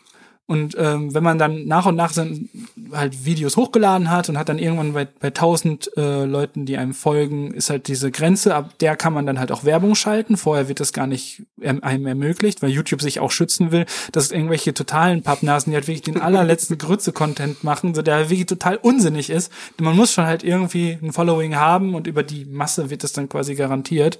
Und 0.51 0.75
ähm, 0.77 1.15
wenn 1.15 1.23
man 1.23 1.39
dann 1.39 1.69
nach 1.69 1.87
und 1.87 1.95
nach 1.95 2.13
sind, 2.13 2.49
halt 2.91 3.25
Videos 3.25 3.57
hochgeladen 3.57 4.11
hat 4.11 4.29
und 4.29 4.37
hat 4.37 4.49
dann 4.49 4.59
irgendwann 4.59 4.95
bei, 4.95 5.05
bei 5.05 5.29
1000 5.29 5.97
äh, 5.97 6.25
Leuten, 6.25 6.67
die 6.67 6.77
einem 6.77 6.93
folgen, 6.93 7.55
ist 7.55 7.71
halt 7.71 7.87
diese 7.87 8.11
Grenze, 8.11 8.57
ab 8.57 8.77
der 8.81 8.97
kann 8.97 9.13
man 9.13 9.27
dann 9.27 9.39
halt 9.39 9.53
auch 9.53 9.63
Werbung 9.63 9.95
schalten. 9.95 10.37
Vorher 10.37 10.67
wird 10.67 10.81
das 10.81 10.93
gar 10.93 11.07
nicht 11.07 11.45
einem 11.63 12.05
ermöglicht, 12.05 12.63
weil 12.63 12.71
YouTube 12.71 13.01
sich 13.01 13.21
auch 13.21 13.31
schützen 13.31 13.71
will, 13.71 13.87
dass 14.11 14.33
irgendwelche 14.33 14.75
totalen 14.75 15.23
Pappnasen, 15.23 15.71
die 15.71 15.77
halt 15.77 15.87
wirklich 15.87 16.03
den 16.03 16.21
allerletzten 16.21 16.79
Grütze-Content 16.79 17.63
machen, 17.63 17.95
so 17.95 18.03
der 18.03 18.29
wirklich 18.29 18.47
total 18.47 18.77
unsinnig 18.77 19.31
ist. 19.31 19.53
Man 19.79 19.95
muss 19.95 20.13
schon 20.13 20.27
halt 20.27 20.43
irgendwie 20.43 20.99
ein 21.01 21.13
Following 21.13 21.55
haben 21.55 21.95
und 21.95 22.09
über 22.09 22.25
die 22.25 22.45
Masse 22.45 22.91
wird 22.91 23.05
das 23.05 23.13
dann 23.13 23.29
quasi 23.29 23.55
garantiert. 23.55 24.19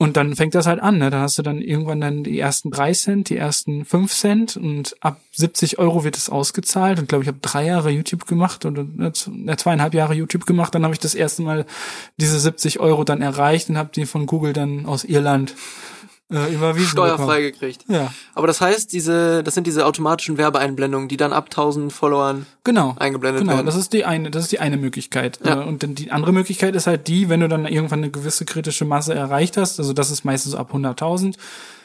Und 0.00 0.16
dann 0.16 0.36
fängt 0.36 0.54
das 0.54 0.68
halt 0.68 0.80
an, 0.80 0.98
ne? 0.98 1.10
Dann 1.10 1.22
hast 1.22 1.38
du 1.38 1.42
dann 1.42 1.60
irgendwann 1.60 2.00
dann 2.00 2.22
die 2.22 2.38
ersten 2.38 2.70
drei 2.70 2.92
Cent, 2.92 3.30
die 3.30 3.36
ersten 3.36 3.84
fünf 3.84 4.14
Cent 4.14 4.56
und 4.56 4.94
ab 5.00 5.20
70 5.32 5.80
Euro 5.80 6.04
wird 6.04 6.16
es 6.16 6.30
ausgezahlt. 6.30 7.00
Und 7.00 7.08
glaube 7.08 7.24
ich, 7.24 7.28
habe 7.28 7.38
drei 7.42 7.66
Jahre 7.66 7.90
YouTube 7.90 8.24
gemacht 8.26 8.64
oder 8.64 8.86
äh, 9.00 9.12
zweieinhalb 9.12 9.94
Jahre 9.94 10.14
YouTube 10.14 10.46
gemacht. 10.46 10.72
Dann 10.72 10.84
habe 10.84 10.94
ich 10.94 11.00
das 11.00 11.16
erste 11.16 11.42
Mal 11.42 11.66
diese 12.16 12.38
70 12.38 12.78
Euro 12.78 13.02
dann 13.02 13.22
erreicht 13.22 13.70
und 13.70 13.76
habe 13.76 13.90
die 13.92 14.06
von 14.06 14.26
Google 14.26 14.52
dann 14.52 14.86
aus 14.86 15.02
Irland 15.02 15.56
äh, 16.30 16.52
überwiesen. 16.52 16.88
Steuerfrei 16.90 17.40
bekommen. 17.40 17.52
gekriegt. 17.52 17.84
Ja, 17.88 18.12
Aber 18.34 18.46
das 18.46 18.60
heißt, 18.60 18.92
diese, 18.92 19.42
das 19.42 19.54
sind 19.54 19.66
diese 19.66 19.86
automatischen 19.86 20.36
Werbeeinblendungen, 20.38 21.08
die 21.08 21.16
dann 21.16 21.32
ab 21.32 21.46
1000 21.46 21.92
Followern 21.92 22.46
genau. 22.64 22.94
eingeblendet 22.98 23.42
Genau, 23.42 23.54
werden. 23.54 23.66
das 23.66 23.76
ist 23.76 23.92
die 23.92 24.04
eine, 24.04 24.30
das 24.30 24.44
ist 24.44 24.52
die 24.52 24.58
eine 24.60 24.76
Möglichkeit. 24.76 25.38
Ja. 25.44 25.62
Äh, 25.62 25.66
Und 25.66 25.82
dann 25.82 25.94
die 25.94 26.10
andere 26.10 26.32
Möglichkeit 26.32 26.74
ist 26.76 26.86
halt 26.86 27.08
die, 27.08 27.28
wenn 27.28 27.40
du 27.40 27.48
dann 27.48 27.66
irgendwann 27.66 28.00
eine 28.00 28.10
gewisse 28.10 28.44
kritische 28.44 28.84
Masse 28.84 29.14
erreicht 29.14 29.56
hast, 29.56 29.78
also 29.78 29.92
das 29.92 30.10
ist 30.10 30.24
meistens 30.24 30.54
ab 30.54 30.72
100.000, 30.74 31.36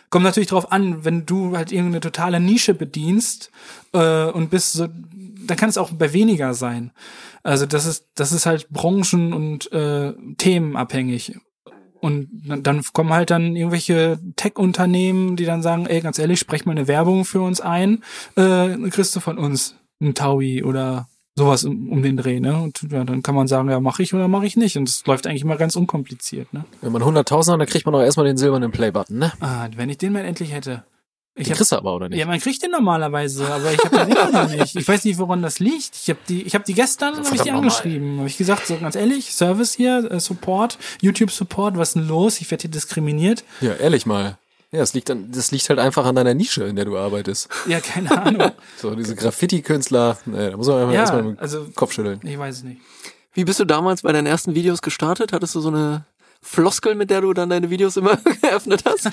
kommt 0.10 0.26
natürlich 0.26 0.50
drauf 0.50 0.72
an, 0.72 1.04
wenn 1.06 1.26
du 1.26 1.56
halt 1.58 1.72
irgendeine 1.72 2.02
totale 2.02 2.40
Nische 2.40 2.74
bedienst 2.74 3.50
äh, 3.94 4.26
und 4.26 4.50
bist 4.52 4.74
so, 4.74 4.88
dann 5.48 5.58
kann 5.58 5.70
es 5.70 5.78
auch 5.78 5.90
bei 5.92 6.14
weniger 6.14 6.54
sein. 6.54 6.92
Also 7.44 7.66
das 7.66 7.86
ist, 7.86 8.06
das 8.16 8.32
ist 8.32 8.46
halt 8.46 8.70
branchen- 8.70 9.34
und 9.34 9.72
äh, 9.74 10.14
themenabhängig. 10.38 11.36
Und 12.04 12.28
dann, 12.44 12.84
kommen 12.92 13.14
halt 13.14 13.30
dann 13.30 13.56
irgendwelche 13.56 14.20
Tech-Unternehmen, 14.36 15.38
die 15.38 15.46
dann 15.46 15.62
sagen, 15.62 15.86
ey, 15.86 16.02
ganz 16.02 16.20
ehrlich, 16.20 16.38
sprech 16.38 16.66
mal 16.66 16.74
eine 16.74 16.90
Werbung 16.90 17.24
für 17.24 17.40
uns 17.40 17.62
ein, 17.62 18.04
äh, 18.36 18.76
kriegst 18.90 19.16
du 19.16 19.22
von 19.22 19.38
uns 19.38 19.76
ein 20.02 20.14
Taui 20.14 20.64
oder 20.64 21.08
sowas 21.38 21.64
um, 21.64 21.90
um 21.90 22.04
den 22.04 22.18
Dreh, 22.18 22.42
ne? 22.42 22.62
Und 22.62 22.86
ja, 22.92 23.06
dann 23.06 23.24
kann 23.24 23.36
man 23.36 23.48
sagen, 23.48 23.70
ja, 23.70 23.80
mache 23.80 24.04
ich 24.04 24.14
oder 24.14 24.28
mache 24.28 24.46
ich 24.46 24.58
nicht. 24.58 24.78
Und 24.78 24.90
es 24.90 25.06
läuft 25.06 25.26
eigentlich 25.26 25.44
immer 25.44 25.56
ganz 25.56 25.78
unkompliziert, 25.78 26.52
ne? 26.52 26.66
Wenn 26.82 26.92
man 26.92 27.04
100.000 27.04 27.54
hat, 27.54 27.62
dann 27.62 27.68
kriegt 27.68 27.86
man 27.86 27.94
doch 27.94 28.02
erstmal 28.02 28.26
den 28.26 28.36
silbernen 28.36 28.72
Play-Button, 28.72 29.18
ne? 29.18 29.32
Ah, 29.40 29.70
wenn 29.74 29.90
ich 29.90 29.98
den 29.98 30.12
mal 30.12 30.26
endlich 30.26 30.52
hätte. 30.52 30.84
Ich 31.36 31.46
Den 31.46 31.52
hab, 31.54 31.58
kriegst 31.58 31.72
du 31.72 31.78
aber, 31.78 31.96
oder 31.96 32.10
nicht? 32.10 32.20
ja, 32.20 32.28
man 32.28 32.40
kriegt 32.40 32.62
den 32.62 32.70
normalerweise, 32.72 33.52
aber 33.52 33.72
ich 33.74 33.80
habe 33.84 33.98
den 33.98 34.10
immer 34.10 34.30
noch 34.32 34.50
nicht. 34.56 34.76
Ich 34.76 34.88
weiß 34.88 35.04
nicht, 35.06 35.18
woran 35.18 35.42
das 35.42 35.58
liegt. 35.60 35.96
Ich 35.96 36.10
habe 36.10 36.20
die, 36.30 36.44
ich 36.44 36.54
habe 36.54 36.64
die 36.64 36.76
gestern, 36.76 37.16
habe 37.26 37.36
ich 37.36 37.42
die 37.42 37.50
angeschrieben. 37.52 38.20
Habe 38.20 38.28
ich 38.28 38.38
gesagt, 38.38 38.68
so 38.68 38.78
ganz 38.78 38.96
ehrlich, 38.96 39.34
Service 39.34 39.74
hier, 39.74 40.12
äh, 40.12 40.20
Support, 40.20 40.78
YouTube 41.02 41.32
Support, 41.32 41.76
was 41.78 41.90
ist 41.90 41.94
denn 41.96 42.08
los? 42.08 42.40
Ich 42.40 42.52
werde 42.52 42.62
hier 42.62 42.70
diskriminiert. 42.72 43.44
Ja, 43.62 43.74
ehrlich 43.74 44.06
mal. 44.06 44.38
Ja, 44.72 44.80
das 44.80 44.94
liegt, 44.94 45.10
an, 45.12 45.32
das 45.32 45.52
liegt 45.52 45.70
halt 45.70 45.80
einfach 45.80 46.06
an 46.06 46.16
deiner 46.16 46.34
Nische, 46.36 46.64
in 46.66 46.76
der 46.76 46.86
du 46.86 46.98
arbeitest. 46.98 47.48
Ja, 47.68 47.80
keine 47.80 48.12
Ahnung. 48.12 48.52
So, 48.78 48.94
diese 48.96 49.16
Graffiti-Künstler, 49.16 50.18
naja, 50.26 50.52
da 50.52 50.58
muss 50.58 50.68
man 50.68 50.78
einfach 50.82 50.94
Ja, 50.94 51.00
erstmal 51.02 51.24
den 51.24 51.40
also- 51.40 51.68
Kopf 51.76 51.94
schütteln. 51.94 52.20
Ich 52.24 52.38
weiß 52.38 52.58
es 52.58 52.64
nicht. 52.64 52.82
Wie 53.34 53.44
bist 53.44 53.60
du 53.60 53.66
damals 53.66 54.04
bei 54.04 54.12
deinen 54.12 54.28
ersten 54.28 54.54
Videos 54.54 54.82
gestartet? 54.84 55.34
Hattest 55.34 55.56
du 55.56 55.62
so 55.62 55.70
eine 55.70 56.06
Floskel, 56.44 56.94
mit 56.96 57.10
der 57.10 57.22
du 57.22 57.34
dann 57.34 57.50
deine 57.50 57.70
Videos 57.72 57.98
immer 57.98 58.18
geöffnet 58.42 58.84
hast? 58.86 59.10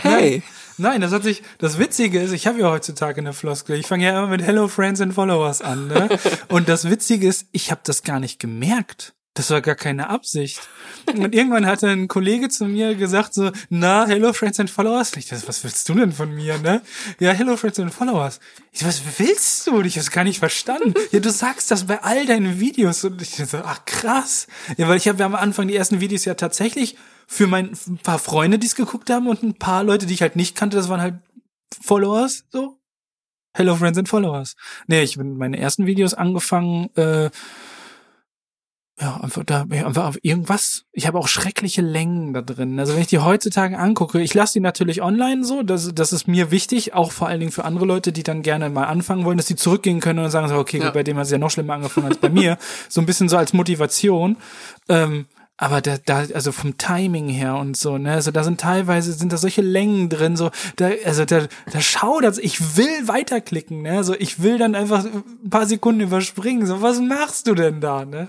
Hey, 0.00 0.42
Nein, 0.76 1.00
das 1.00 1.12
hat 1.12 1.22
sich, 1.22 1.42
das 1.58 1.78
Witzige 1.78 2.20
ist, 2.20 2.32
ich 2.32 2.46
habe 2.46 2.60
ja 2.60 2.70
heutzutage 2.70 3.20
eine 3.20 3.32
Floskel. 3.32 3.78
Ich 3.78 3.86
fange 3.86 4.04
ja 4.04 4.10
immer 4.18 4.28
mit 4.28 4.42
Hello 4.42 4.68
Friends 4.68 5.00
and 5.00 5.14
Followers 5.14 5.62
an, 5.62 5.88
ne? 5.88 6.08
Und 6.48 6.68
das 6.68 6.90
Witzige 6.90 7.28
ist, 7.28 7.46
ich 7.52 7.70
habe 7.70 7.80
das 7.84 8.02
gar 8.02 8.18
nicht 8.18 8.40
gemerkt. 8.40 9.14
Das 9.34 9.50
war 9.50 9.60
gar 9.60 9.74
keine 9.74 10.10
Absicht. 10.10 10.60
Und 11.06 11.34
irgendwann 11.34 11.66
hatte 11.66 11.88
ein 11.88 12.06
Kollege 12.06 12.48
zu 12.48 12.66
mir 12.66 12.94
gesagt 12.94 13.34
so, 13.34 13.50
na, 13.68 14.06
Hello 14.06 14.32
Friends 14.32 14.60
and 14.60 14.70
Followers. 14.70 15.16
Ich 15.16 15.26
dachte, 15.26 15.48
was 15.48 15.64
willst 15.64 15.88
du 15.88 15.94
denn 15.94 16.12
von 16.12 16.32
mir, 16.32 16.56
ne? 16.58 16.82
Ja, 17.18 17.32
Hello 17.32 17.56
Friends 17.56 17.80
and 17.80 17.92
Followers. 17.92 18.38
Ich 18.70 18.80
so, 18.80 18.86
was 18.86 19.02
willst 19.18 19.66
du? 19.66 19.80
Ich 19.82 19.96
hab's 19.96 20.12
gar 20.12 20.22
nicht 20.22 20.38
verstanden. 20.38 20.94
Ja, 21.10 21.18
du 21.18 21.30
sagst 21.30 21.72
das 21.72 21.84
bei 21.84 22.00
all 22.02 22.26
deinen 22.26 22.60
Videos. 22.60 23.02
Und 23.02 23.20
ich 23.20 23.30
so, 23.30 23.58
ach 23.58 23.84
krass. 23.86 24.46
Ja, 24.76 24.88
weil 24.88 24.98
ich 24.98 25.08
habe 25.08 25.18
ja 25.18 25.26
am 25.26 25.34
Anfang 25.34 25.66
die 25.66 25.74
ersten 25.74 26.00
Videos 26.00 26.24
ja 26.24 26.34
tatsächlich 26.34 26.96
für 27.26 27.46
mein, 27.46 27.72
ein 27.86 27.98
paar 27.98 28.18
Freunde, 28.18 28.58
die 28.58 28.66
es 28.66 28.74
geguckt 28.74 29.10
haben 29.10 29.28
und 29.28 29.42
ein 29.42 29.54
paar 29.54 29.84
Leute, 29.84 30.06
die 30.06 30.14
ich 30.14 30.22
halt 30.22 30.36
nicht 30.36 30.56
kannte, 30.56 30.76
das 30.76 30.88
waren 30.88 31.00
halt 31.00 31.14
Followers, 31.82 32.44
so. 32.50 32.78
Hello 33.56 33.76
Friends 33.76 33.98
and 33.98 34.08
Followers. 34.08 34.56
Nee, 34.88 35.02
ich 35.02 35.16
bin 35.16 35.36
meine 35.36 35.58
ersten 35.58 35.86
Videos 35.86 36.12
angefangen, 36.14 36.90
äh, 36.96 37.30
ja, 39.00 39.16
einfach 39.20 39.42
da, 39.44 39.62
einfach 39.62 40.04
auf 40.06 40.18
irgendwas. 40.22 40.84
Ich 40.92 41.08
habe 41.08 41.18
auch 41.18 41.26
schreckliche 41.26 41.82
Längen 41.82 42.32
da 42.32 42.42
drin. 42.42 42.78
Also 42.78 42.94
wenn 42.94 43.00
ich 43.00 43.08
die 43.08 43.18
heutzutage 43.18 43.76
angucke, 43.76 44.20
ich 44.20 44.34
lasse 44.34 44.52
die 44.54 44.60
natürlich 44.60 45.02
online 45.02 45.44
so, 45.44 45.64
das, 45.64 45.92
das 45.94 46.12
ist 46.12 46.28
mir 46.28 46.52
wichtig, 46.52 46.94
auch 46.94 47.10
vor 47.10 47.26
allen 47.26 47.40
Dingen 47.40 47.50
für 47.50 47.64
andere 47.64 47.86
Leute, 47.86 48.12
die 48.12 48.22
dann 48.22 48.42
gerne 48.42 48.70
mal 48.70 48.84
anfangen 48.84 49.24
wollen, 49.24 49.36
dass 49.36 49.46
die 49.46 49.56
zurückgehen 49.56 49.98
können 50.00 50.20
und 50.20 50.30
sagen 50.30 50.48
so, 50.48 50.56
okay, 50.56 50.78
Ja. 50.78 50.84
gut, 50.86 50.94
bei 50.94 51.02
dem 51.02 51.16
hat 51.16 51.24
es 51.24 51.32
ja 51.32 51.38
noch 51.38 51.50
schlimmer 51.50 51.74
angefangen 51.74 52.06
als 52.06 52.18
bei 52.18 52.28
mir. 52.28 52.56
So 52.88 53.00
ein 53.00 53.06
bisschen 53.06 53.28
so 53.28 53.36
als 53.36 53.52
Motivation. 53.52 54.36
Ähm, 54.88 55.26
aber 55.56 55.80
da, 55.80 55.98
da, 55.98 56.24
also 56.34 56.50
vom 56.50 56.78
Timing 56.78 57.28
her 57.28 57.56
und 57.56 57.76
so, 57.76 57.96
ne, 57.96 58.12
also 58.12 58.30
da 58.30 58.42
sind 58.42 58.60
teilweise, 58.60 59.12
sind 59.12 59.32
da 59.32 59.36
solche 59.36 59.62
Längen 59.62 60.08
drin, 60.08 60.36
so, 60.36 60.50
da, 60.76 60.90
also 61.04 61.24
da, 61.24 61.46
da 61.70 61.80
schaudert 61.80 62.38
ich 62.38 62.76
will 62.76 63.06
weiterklicken, 63.06 63.82
ne, 63.82 63.96
also 63.98 64.14
ich 64.18 64.42
will 64.42 64.58
dann 64.58 64.74
einfach 64.74 65.04
ein 65.04 65.50
paar 65.50 65.66
Sekunden 65.66 66.00
überspringen, 66.00 66.66
so, 66.66 66.82
was 66.82 67.00
machst 67.00 67.46
du 67.46 67.54
denn 67.54 67.80
da, 67.80 68.04
ne? 68.04 68.28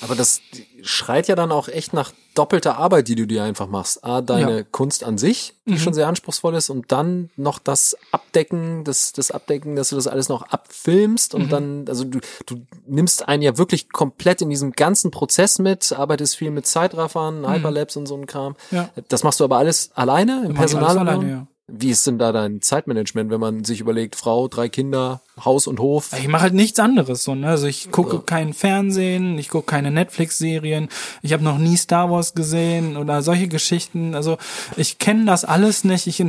Aber 0.00 0.14
das 0.14 0.40
schreit 0.82 1.26
ja 1.26 1.34
dann 1.34 1.50
auch 1.50 1.68
echt 1.68 1.92
nach 1.92 2.12
doppelter 2.38 2.78
Arbeit, 2.78 3.08
die 3.08 3.16
du 3.16 3.26
dir 3.26 3.42
einfach 3.42 3.66
machst. 3.66 4.04
A, 4.04 4.20
deine 4.20 4.58
Ja. 4.58 4.62
Kunst 4.70 5.02
an 5.02 5.18
sich, 5.18 5.54
die 5.66 5.78
schon 5.78 5.92
sehr 5.92 6.06
anspruchsvoll 6.06 6.54
ist, 6.54 6.70
und 6.70 6.92
dann 6.92 7.30
noch 7.36 7.58
das 7.58 7.96
Abdecken, 8.12 8.84
das, 8.84 9.12
das 9.12 9.30
Abdecken, 9.30 9.76
dass 9.76 9.90
du 9.90 9.96
das 9.96 10.06
alles 10.06 10.28
noch 10.28 10.42
abfilmst 10.42 11.34
und 11.34 11.50
dann, 11.52 11.84
also 11.88 12.04
du, 12.04 12.20
du 12.46 12.62
nimmst 12.86 13.28
einen 13.28 13.42
ja 13.42 13.58
wirklich 13.58 13.90
komplett 13.90 14.40
in 14.40 14.50
diesem 14.50 14.72
ganzen 14.72 15.10
Prozess 15.10 15.58
mit, 15.58 15.92
arbeitest 15.92 16.36
viel 16.36 16.50
mit 16.50 16.66
Zeitraffern, 16.66 17.46
Hyperlapse 17.52 17.98
und 17.98 18.06
so 18.06 18.16
ein 18.16 18.26
Kram. 18.26 18.56
Ja. 18.70 18.88
Das 19.08 19.24
machst 19.24 19.40
du 19.40 19.44
aber 19.44 19.58
alles 19.58 19.90
alleine 19.94 20.44
im 20.46 20.54
Personal? 20.54 20.96
alleine, 20.98 21.30
ja. 21.30 21.46
Wie 21.70 21.90
ist 21.90 22.06
denn 22.06 22.18
da 22.18 22.32
dein 22.32 22.62
Zeitmanagement, 22.62 23.30
wenn 23.30 23.40
man 23.40 23.62
sich 23.62 23.80
überlegt, 23.80 24.16
Frau, 24.16 24.48
drei 24.48 24.70
Kinder, 24.70 25.20
Haus 25.44 25.66
und 25.66 25.80
Hof? 25.80 26.10
Ich 26.18 26.26
mache 26.26 26.44
halt 26.44 26.54
nichts 26.54 26.80
anderes 26.80 27.24
so, 27.24 27.34
ne? 27.34 27.46
Also 27.46 27.66
ich 27.66 27.90
gucke 27.90 28.20
kein 28.20 28.54
Fernsehen, 28.54 29.38
ich 29.38 29.50
gucke 29.50 29.66
keine 29.66 29.90
Netflix-Serien, 29.90 30.88
ich 31.20 31.34
habe 31.34 31.44
noch 31.44 31.58
nie 31.58 31.76
Star 31.76 32.10
Wars 32.10 32.32
gesehen 32.32 32.96
oder 32.96 33.20
solche 33.20 33.48
Geschichten. 33.48 34.14
Also 34.14 34.38
ich 34.78 34.98
kenne 34.98 35.26
das 35.26 35.44
alles 35.44 35.84
nicht. 35.84 36.06
Ich, 36.06 36.24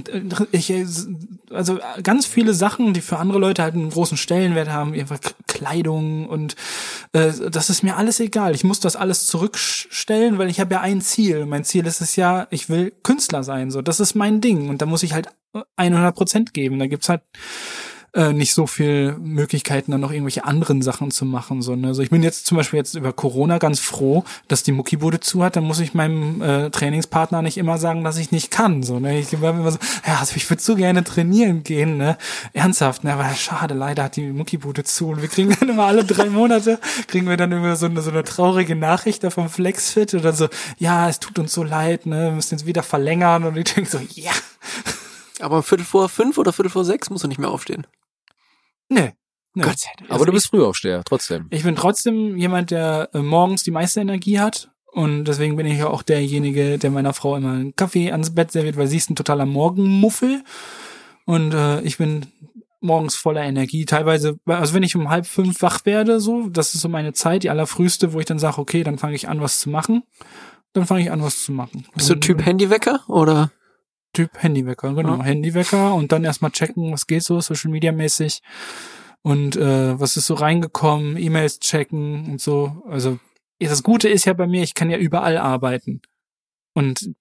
ich 0.51 0.73
also 1.51 1.79
ganz 2.03 2.25
viele 2.25 2.53
Sachen, 2.53 2.93
die 2.93 3.01
für 3.01 3.17
andere 3.17 3.39
Leute 3.39 3.63
halt 3.63 3.75
einen 3.75 3.91
großen 3.91 4.17
Stellenwert 4.17 4.69
haben, 4.69 4.93
einfach 4.93 5.19
Kleidung 5.47 6.27
und 6.27 6.55
äh, 7.13 7.31
das 7.49 7.69
ist 7.69 7.81
mir 7.81 7.95
alles 7.95 8.19
egal. 8.19 8.55
Ich 8.55 8.65
muss 8.65 8.81
das 8.81 8.97
alles 8.97 9.25
zurückstellen, 9.25 10.37
weil 10.37 10.49
ich 10.49 10.59
habe 10.59 10.73
ja 10.73 10.81
ein 10.81 11.01
Ziel. 11.01 11.45
Mein 11.45 11.63
Ziel 11.63 11.85
ist 11.85 12.01
es 12.01 12.17
ja, 12.17 12.47
ich 12.49 12.69
will 12.69 12.91
Künstler 13.03 13.43
sein. 13.43 13.71
So, 13.71 13.81
das 13.81 14.01
ist 14.01 14.15
mein 14.15 14.41
Ding 14.41 14.69
und 14.69 14.81
da 14.81 14.85
muss 14.85 15.03
ich 15.03 15.13
halt 15.13 15.28
100 15.75 16.15
Prozent 16.15 16.53
geben. 16.53 16.79
Da 16.79 16.87
gibt's 16.87 17.09
halt 17.09 17.21
äh, 18.13 18.33
nicht 18.33 18.53
so 18.53 18.65
viel 18.65 19.15
Möglichkeiten, 19.19 19.91
dann 19.91 20.01
noch 20.01 20.11
irgendwelche 20.11 20.43
anderen 20.43 20.81
Sachen 20.81 21.11
zu 21.11 21.25
machen. 21.25 21.61
So, 21.61 21.75
ne? 21.75 21.87
Also 21.87 22.01
ich 22.01 22.09
bin 22.09 22.23
jetzt 22.23 22.45
zum 22.47 22.57
Beispiel 22.57 22.77
jetzt 22.77 22.95
über 22.95 23.13
Corona 23.13 23.59
ganz 23.59 23.79
froh, 23.79 24.23
dass 24.47 24.63
die 24.63 24.71
Muckibude 24.71 25.19
zu 25.19 25.43
hat. 25.43 25.55
Dann 25.55 25.63
muss 25.63 25.79
ich 25.79 25.93
meinem 25.93 26.41
äh, 26.41 26.69
Trainingspartner 26.71 27.41
nicht 27.41 27.57
immer 27.57 27.77
sagen, 27.77 28.03
dass 28.03 28.17
ich 28.17 28.31
nicht 28.31 28.49
kann. 28.49 28.81
So, 28.83 28.99
ne? 28.99 29.19
Ich 29.19 29.39
war 29.41 29.51
immer 29.51 29.71
so, 29.71 29.77
ja, 30.07 30.17
also 30.19 30.35
ich 30.35 30.49
würde 30.49 30.61
so 30.61 30.75
gerne 30.75 31.03
trainieren 31.03 31.63
gehen, 31.63 31.97
ne? 31.97 32.17
Ernsthaft, 32.53 33.03
ne? 33.03 33.13
Aber 33.13 33.29
schade, 33.35 33.75
leider 33.75 34.05
hat 34.05 34.15
die 34.15 34.31
Muckibude 34.31 34.83
zu. 34.83 35.09
Und 35.09 35.21
wir 35.21 35.29
kriegen 35.29 35.55
dann 35.59 35.69
immer 35.69 35.85
alle 35.85 36.03
drei 36.03 36.29
Monate, 36.29 36.79
kriegen 37.07 37.27
wir 37.27 37.37
dann 37.37 37.51
immer 37.51 37.75
so 37.75 37.85
eine, 37.85 38.01
so 38.01 38.09
eine 38.09 38.23
traurige 38.23 38.75
Nachricht 38.75 39.23
da 39.23 39.29
vom 39.29 39.49
Flexfit 39.49 40.15
oder 40.15 40.33
so, 40.33 40.47
ja, 40.77 41.09
es 41.09 41.19
tut 41.19 41.37
uns 41.37 41.53
so 41.53 41.63
leid, 41.63 42.07
ne? 42.07 42.25
Wir 42.25 42.31
müssen 42.31 42.55
jetzt 42.55 42.65
wieder 42.65 42.81
verlängern. 42.81 43.43
Und 43.43 43.55
ich 43.55 43.65
denke 43.65 43.89
so, 43.89 43.99
ja. 44.15 44.31
Aber 45.41 45.57
um 45.57 45.63
Viertel 45.63 45.85
vor 45.85 46.09
fünf 46.09 46.37
oder 46.37 46.53
Viertel 46.53 46.69
vor 46.69 46.85
sechs 46.85 47.09
musst 47.09 47.23
du 47.23 47.27
nicht 47.27 47.39
mehr 47.39 47.51
aufstehen. 47.51 47.85
Nee. 48.89 49.13
nee. 49.53 49.63
Gott 49.63 49.79
sei 49.79 49.91
Dank. 49.97 50.11
Aber 50.11 50.25
du 50.25 50.31
bist 50.31 50.47
Frühaufsteher, 50.47 51.03
trotzdem. 51.03 51.47
Ich 51.49 51.63
bin 51.63 51.75
trotzdem 51.75 52.37
jemand, 52.37 52.71
der 52.71 53.09
äh, 53.13 53.19
morgens 53.19 53.63
die 53.63 53.71
meiste 53.71 54.01
Energie 54.01 54.39
hat. 54.39 54.71
Und 54.91 55.25
deswegen 55.25 55.55
bin 55.55 55.67
ich 55.67 55.77
ja 55.77 55.87
auch 55.87 56.01
derjenige, 56.01 56.79
der 56.79 56.89
meiner 56.89 57.13
Frau 57.13 57.35
immer 57.35 57.51
einen 57.51 57.75
Kaffee 57.75 58.11
ans 58.11 58.33
Bett 58.33 58.51
serviert, 58.51 58.75
weil 58.75 58.87
sie 58.87 58.97
ist 58.97 59.09
ein 59.11 59.15
totaler 59.15 59.45
Morgenmuffel. 59.45 60.43
Und 61.25 61.53
äh, 61.53 61.81
ich 61.81 61.99
bin 61.99 62.25
morgens 62.81 63.15
voller 63.15 63.43
Energie. 63.43 63.85
Teilweise, 63.85 64.39
also 64.45 64.73
wenn 64.73 64.83
ich 64.83 64.95
um 64.95 65.09
halb 65.09 65.27
fünf 65.27 65.61
wach 65.61 65.85
werde, 65.85 66.19
so, 66.19 66.49
das 66.49 66.73
ist 66.73 66.81
so 66.81 66.89
meine 66.89 67.13
Zeit, 67.13 67.43
die 67.43 67.49
allerfrühste, 67.49 68.13
wo 68.13 68.19
ich 68.19 68.25
dann 68.25 68.39
sage, 68.39 68.57
okay, 68.57 68.83
dann 68.83 68.97
fange 68.97 69.15
ich 69.15 69.27
an, 69.29 69.41
was 69.41 69.59
zu 69.59 69.69
machen. 69.69 70.03
Dann 70.73 70.85
fange 70.85 71.01
ich 71.01 71.11
an, 71.11 71.21
was 71.21 71.43
zu 71.43 71.51
machen. 71.51 71.85
Bist 71.95 72.09
du 72.09 72.15
Typ 72.15 72.45
Handywecker 72.45 73.01
oder? 73.07 73.51
Typ 74.13 74.31
Handywecker, 74.41 74.93
genau. 74.93 75.17
Ja. 75.17 75.23
Handywecker 75.23 75.93
und 75.93 76.11
dann 76.11 76.23
erstmal 76.23 76.51
checken, 76.51 76.91
was 76.91 77.07
geht 77.07 77.23
so, 77.23 77.39
Social 77.41 77.71
Media 77.71 77.91
mäßig 77.91 78.41
und 79.21 79.55
äh, 79.55 79.99
was 79.99 80.17
ist 80.17 80.27
so 80.27 80.33
reingekommen, 80.33 81.17
E-Mails 81.17 81.59
checken 81.59 82.25
und 82.31 82.41
so. 82.41 82.83
Also 82.87 83.19
das 83.59 83.83
Gute 83.83 84.09
ist 84.09 84.25
ja 84.25 84.33
bei 84.33 84.47
mir, 84.47 84.63
ich 84.63 84.73
kann 84.73 84.89
ja 84.89 84.97
überall 84.97 85.37
arbeiten. 85.37 86.01
Und 86.73 87.11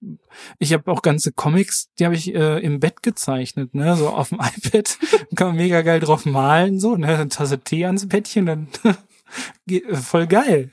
ich 0.57 0.73
habe 0.73 0.89
auch 0.91 1.01
ganze 1.01 1.33
Comics, 1.33 1.89
die 1.97 2.05
habe 2.05 2.15
ich 2.15 2.33
äh, 2.33 2.59
im 2.59 2.79
Bett 2.79 3.03
gezeichnet, 3.03 3.73
ne, 3.73 3.97
so 3.97 4.09
auf 4.09 4.29
dem 4.29 4.39
iPad. 4.57 4.97
kann 5.35 5.47
man 5.47 5.57
mega 5.57 5.81
geil 5.81 5.99
drauf 5.99 6.25
malen, 6.25 6.79
so, 6.79 6.95
ne, 6.95 7.07
eine 7.07 7.29
Tasse 7.29 7.59
Tee 7.59 7.85
ans 7.85 8.07
Bettchen, 8.07 8.45
dann 8.45 8.67
geht, 9.67 9.85
äh, 9.85 9.95
voll 9.95 10.27
geil. 10.27 10.71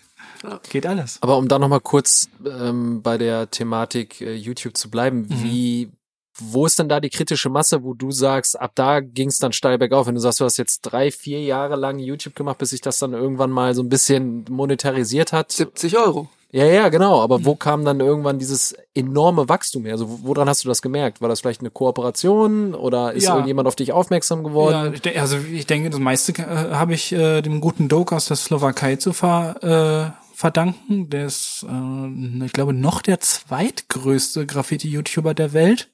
Geht 0.70 0.86
alles. 0.86 1.18
Aber 1.22 1.38
um 1.38 1.48
da 1.48 1.58
nochmal 1.58 1.80
kurz 1.80 2.28
ähm, 2.44 3.02
bei 3.02 3.18
der 3.18 3.50
Thematik 3.50 4.20
äh, 4.20 4.34
YouTube 4.34 4.76
zu 4.76 4.90
bleiben, 4.90 5.26
wie, 5.28 5.90
wo 6.38 6.66
ist 6.66 6.78
denn 6.78 6.88
da 6.88 7.00
die 7.00 7.10
kritische 7.10 7.48
Masse, 7.50 7.82
wo 7.82 7.94
du 7.94 8.10
sagst, 8.10 8.58
ab 8.60 8.72
da 8.74 9.00
ging 9.00 9.28
es 9.28 9.38
dann 9.38 9.52
steil 9.52 9.78
bergauf, 9.78 10.06
wenn 10.06 10.14
du 10.14 10.20
sagst, 10.20 10.40
du 10.40 10.44
hast 10.44 10.56
jetzt 10.56 10.80
drei, 10.82 11.10
vier 11.10 11.40
Jahre 11.42 11.76
lang 11.76 11.98
YouTube 11.98 12.34
gemacht, 12.34 12.58
bis 12.58 12.70
sich 12.70 12.80
das 12.80 12.98
dann 12.98 13.12
irgendwann 13.12 13.50
mal 13.50 13.74
so 13.74 13.82
ein 13.82 13.88
bisschen 13.88 14.44
monetarisiert 14.50 15.32
hat. 15.32 15.52
70 15.52 15.96
Euro. 15.98 16.28
Ja, 16.52 16.64
ja, 16.64 16.88
genau. 16.88 17.20
Aber 17.22 17.44
wo 17.44 17.54
kam 17.56 17.84
dann 17.84 18.00
irgendwann 18.00 18.38
dieses 18.38 18.74
enorme 18.94 19.48
Wachstum 19.48 19.84
her? 19.84 19.94
Also 19.94 20.08
wo- 20.08 20.18
woran 20.28 20.48
hast 20.48 20.64
du 20.64 20.68
das 20.68 20.80
gemerkt? 20.80 21.20
War 21.20 21.28
das 21.28 21.40
vielleicht 21.40 21.60
eine 21.60 21.70
Kooperation 21.70 22.72
oder 22.74 23.12
ist 23.12 23.24
Ja. 23.24 23.32
irgendjemand 23.32 23.66
auf 23.66 23.74
dich 23.76 23.92
aufmerksam 23.92 24.38
Ja, 24.42 24.48
geworden? 24.48 24.94
de- 25.04 25.18
also 25.18 25.36
ich 25.38 25.66
denke, 25.66 25.90
das 25.90 25.98
meiste 26.00 26.32
äh, 26.40 26.44
habe 26.72 26.94
ich 26.94 27.12
äh, 27.12 27.42
dem 27.42 27.60
guten 27.60 27.88
Doke 27.88 28.14
aus 28.14 28.26
der 28.26 28.36
Slowakei 28.36 28.96
zu 28.96 29.12
ver, 29.12 30.14
äh, 30.14 30.22
verdanken. 30.34 31.10
Der 31.10 31.26
ist, 31.26 31.66
äh, 31.68 32.44
ich 32.44 32.52
glaube, 32.52 32.72
noch 32.72 33.02
der 33.02 33.20
zweitgrößte 33.20 34.46
Graffiti-YouTuber 34.46 35.34
der 35.34 35.52
Welt. 35.52 35.90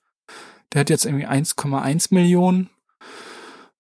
Der 0.73 0.81
hat 0.81 0.91
jetzt 0.91 1.05
irgendwie 1.05 1.27
1,1 1.27 2.15
Millionen. 2.15 2.71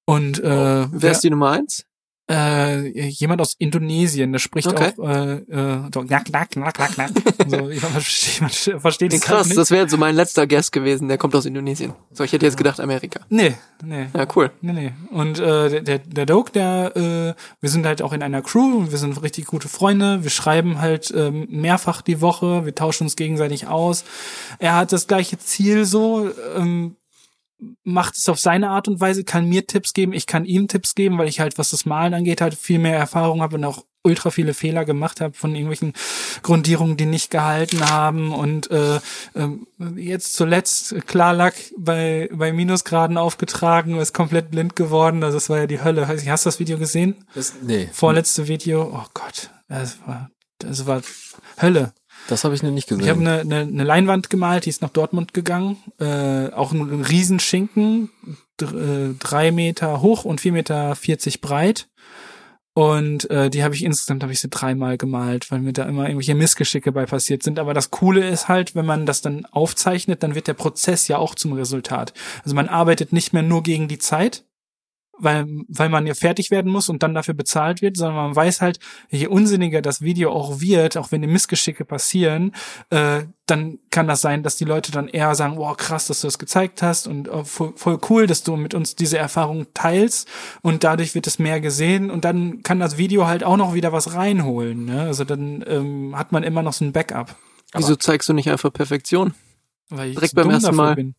Und 0.04 0.40
äh, 0.40 0.86
Wer 0.90 1.12
ist 1.12 1.20
die 1.20 1.30
Nummer 1.30 1.50
eins? 1.50 1.86
Äh, 2.32 3.06
jemand 3.08 3.40
aus 3.40 3.54
Indonesien, 3.58 4.32
der 4.32 4.38
spricht 4.38 4.68
Okay. 4.68 4.92
auch 4.96 5.08
äh, 5.08 5.32
äh, 5.34 5.90
so, 5.92 6.00
knack, 6.02 6.24
knack, 6.24 6.50
knack, 6.50 6.74
knack, 6.74 6.94
knack. 6.94 7.10
so, 7.46 7.68
ich 7.70 7.80
verstehe, 7.80 8.40
man 8.40 8.80
versteht 8.80 9.12
es 9.12 9.20
Krass, 9.20 9.48
halt 9.48 9.58
das 9.58 9.70
wäre 9.70 9.88
so 9.88 9.96
mein 9.98 10.14
letzter 10.14 10.46
Guest 10.46 10.72
gewesen, 10.72 11.08
der 11.08 11.18
kommt 11.18 11.34
aus 11.34 11.44
Indonesien. 11.44 11.92
So, 12.10 12.24
ich 12.24 12.32
hätte 12.32 12.46
jetzt 12.46 12.56
gedacht 12.56 12.80
Amerika. 12.80 13.20
Nee, 13.28 13.54
nee. 13.84 14.06
Ja, 14.14 14.26
cool. 14.34 14.50
Nee, 14.62 14.72
nee. 14.72 14.92
Und 15.10 15.38
äh, 15.38 15.82
der, 15.82 15.98
der, 15.98 16.26
Doke, 16.26 16.52
der, 16.52 16.96
äh, 16.96 17.34
wir 17.60 17.68
sind 17.68 17.84
halt 17.84 18.00
auch 18.02 18.12
in 18.12 18.22
einer 18.22 18.42
Crew, 18.42 18.86
wir 18.90 18.98
sind 18.98 19.22
richtig 19.22 19.46
gute 19.46 19.68
Freunde, 19.68 20.22
wir 20.22 20.30
schreiben 20.30 20.80
halt 20.80 21.12
ähm, 21.14 21.46
mehrfach 21.50 22.02
die 22.02 22.20
Woche, 22.20 22.64
wir 22.64 22.74
tauschen 22.74 23.04
uns 23.04 23.16
gegenseitig 23.16 23.66
aus. 23.66 24.04
Er 24.58 24.76
hat 24.76 24.92
das 24.92 25.06
gleiche 25.06 25.38
Ziel 25.38 25.84
so, 25.84 26.30
ähm, 26.56 26.96
macht 27.84 28.16
es 28.16 28.28
auf 28.28 28.38
seine 28.38 28.70
Art 28.70 28.88
und 28.88 29.00
Weise, 29.00 29.24
kann 29.24 29.48
mir 29.48 29.66
Tipps 29.66 29.92
geben, 29.92 30.12
ich 30.12 30.26
kann 30.26 30.44
ihm 30.44 30.68
Tipps 30.68 30.94
geben, 30.94 31.18
weil 31.18 31.28
ich 31.28 31.40
halt, 31.40 31.58
was 31.58 31.70
das 31.70 31.86
Malen 31.86 32.14
angeht, 32.14 32.40
halt 32.40 32.54
viel 32.54 32.78
mehr 32.78 32.96
Erfahrung 32.96 33.42
habe 33.42 33.56
und 33.56 33.64
auch 33.64 33.84
ultra 34.04 34.30
viele 34.30 34.54
Fehler 34.54 34.84
gemacht 34.84 35.20
habe 35.20 35.34
von 35.34 35.54
irgendwelchen 35.54 35.92
Grundierungen, 36.42 36.96
die 36.96 37.06
nicht 37.06 37.30
gehalten 37.30 37.88
haben 37.88 38.32
und 38.32 38.70
äh, 38.70 39.00
ähm, 39.36 39.66
jetzt 39.96 40.34
zuletzt 40.34 41.06
Klarlack 41.06 41.54
bei 41.78 42.28
bei 42.32 42.52
Minusgraden 42.52 43.16
aufgetragen, 43.16 43.98
ist 43.98 44.12
komplett 44.12 44.50
blind 44.50 44.74
geworden. 44.74 45.22
Also 45.22 45.36
das 45.36 45.50
war 45.50 45.58
ja 45.58 45.66
die 45.66 45.84
Hölle. 45.84 46.08
Hast 46.08 46.44
du 46.44 46.48
das 46.48 46.58
Video 46.58 46.78
gesehen? 46.78 47.24
Das, 47.34 47.54
nee, 47.62 47.88
Vorletzte 47.92 48.48
Video. 48.48 48.92
Oh 48.92 49.06
Gott, 49.14 49.50
das 49.68 49.98
war 50.06 50.30
das 50.58 50.86
war 50.86 51.02
Hölle. 51.60 51.92
Das 52.28 52.44
habe 52.44 52.54
ich 52.54 52.62
noch 52.62 52.70
nicht 52.70 52.88
gesehen. 52.88 53.04
Ich 53.04 53.10
habe 53.10 53.20
eine, 53.20 53.40
eine, 53.40 53.60
eine 53.60 53.84
Leinwand 53.84 54.30
gemalt, 54.30 54.64
die 54.64 54.70
ist 54.70 54.82
nach 54.82 54.90
Dortmund 54.90 55.34
gegangen. 55.34 55.76
Äh, 55.98 56.48
auch 56.48 56.72
ein, 56.72 57.02
Riesenschinken, 57.02 58.10
äh, 58.60 59.14
drei 59.18 59.50
Meter 59.50 60.00
hoch 60.02 60.24
und 60.24 60.40
vier 60.40 60.52
Meter 60.52 60.94
vierzig 60.94 61.40
breit. 61.40 61.88
Und 62.74 63.28
äh, 63.30 63.50
die 63.50 63.64
habe 63.64 63.74
ich 63.74 63.84
insgesamt 63.84 64.22
habe 64.22 64.32
ich 64.32 64.40
sie 64.40 64.48
dreimal 64.48 64.96
gemalt, 64.96 65.50
weil 65.50 65.60
mir 65.60 65.74
da 65.74 65.84
immer 65.84 66.04
irgendwelche 66.04 66.34
Missgeschicke 66.34 66.90
bei 66.90 67.04
passiert 67.04 67.42
sind. 67.42 67.58
Aber 67.58 67.74
das 67.74 67.90
Coole 67.90 68.26
ist 68.26 68.48
halt, 68.48 68.74
wenn 68.74 68.86
man 68.86 69.04
das 69.04 69.20
dann 69.20 69.44
aufzeichnet, 69.46 70.22
dann 70.22 70.34
wird 70.34 70.46
der 70.46 70.54
Prozess 70.54 71.06
ja 71.06 71.18
auch 71.18 71.34
zum 71.34 71.52
Resultat. 71.52 72.14
Also 72.44 72.54
man 72.54 72.68
arbeitet 72.68 73.12
nicht 73.12 73.34
mehr 73.34 73.42
nur 73.42 73.62
gegen 73.62 73.88
die 73.88 73.98
Zeit, 73.98 74.44
weil, 75.22 75.46
weil 75.68 75.88
man 75.88 76.06
ja 76.06 76.14
fertig 76.14 76.50
werden 76.50 76.70
muss 76.70 76.88
und 76.88 77.02
dann 77.02 77.14
dafür 77.14 77.34
bezahlt 77.34 77.80
wird, 77.80 77.96
sondern 77.96 78.16
man 78.16 78.36
weiß 78.36 78.60
halt, 78.60 78.78
je 79.10 79.28
unsinniger 79.28 79.80
das 79.82 80.02
Video 80.02 80.32
auch 80.32 80.60
wird, 80.60 80.96
auch 80.96 81.12
wenn 81.12 81.22
die 81.22 81.28
Missgeschicke 81.28 81.84
passieren, 81.84 82.52
äh, 82.90 83.22
dann 83.46 83.78
kann 83.90 84.08
das 84.08 84.20
sein, 84.20 84.42
dass 84.42 84.56
die 84.56 84.64
Leute 84.64 84.92
dann 84.92 85.08
eher 85.08 85.34
sagen, 85.34 85.56
wow, 85.56 85.76
krass, 85.76 86.06
dass 86.06 86.20
du 86.20 86.26
das 86.26 86.38
gezeigt 86.38 86.82
hast 86.82 87.06
und 87.06 87.28
äh, 87.28 87.44
voll, 87.44 87.72
voll 87.76 87.98
cool, 88.10 88.26
dass 88.26 88.42
du 88.42 88.56
mit 88.56 88.74
uns 88.74 88.96
diese 88.96 89.18
Erfahrung 89.18 89.66
teilst 89.74 90.28
und 90.62 90.84
dadurch 90.84 91.14
wird 91.14 91.26
es 91.26 91.38
mehr 91.38 91.60
gesehen 91.60 92.10
und 92.10 92.24
dann 92.24 92.62
kann 92.62 92.80
das 92.80 92.98
Video 92.98 93.26
halt 93.26 93.44
auch 93.44 93.56
noch 93.56 93.74
wieder 93.74 93.92
was 93.92 94.14
reinholen. 94.14 94.86
Ne? 94.86 95.02
Also 95.02 95.24
dann 95.24 95.64
ähm, 95.66 96.16
hat 96.16 96.32
man 96.32 96.42
immer 96.42 96.62
noch 96.62 96.72
so 96.72 96.84
ein 96.84 96.92
Backup. 96.92 97.36
Wieso 97.74 97.96
zeigst 97.96 98.28
du 98.28 98.32
nicht 98.32 98.50
einfach 98.50 98.72
Perfektion? 98.72 99.34
Weil 99.88 100.08
ich 100.08 100.14
Direkt 100.14 100.34
beim 100.34 100.50
ersten 100.50 100.74
Mal. 100.74 100.94
Bin. 100.94 101.14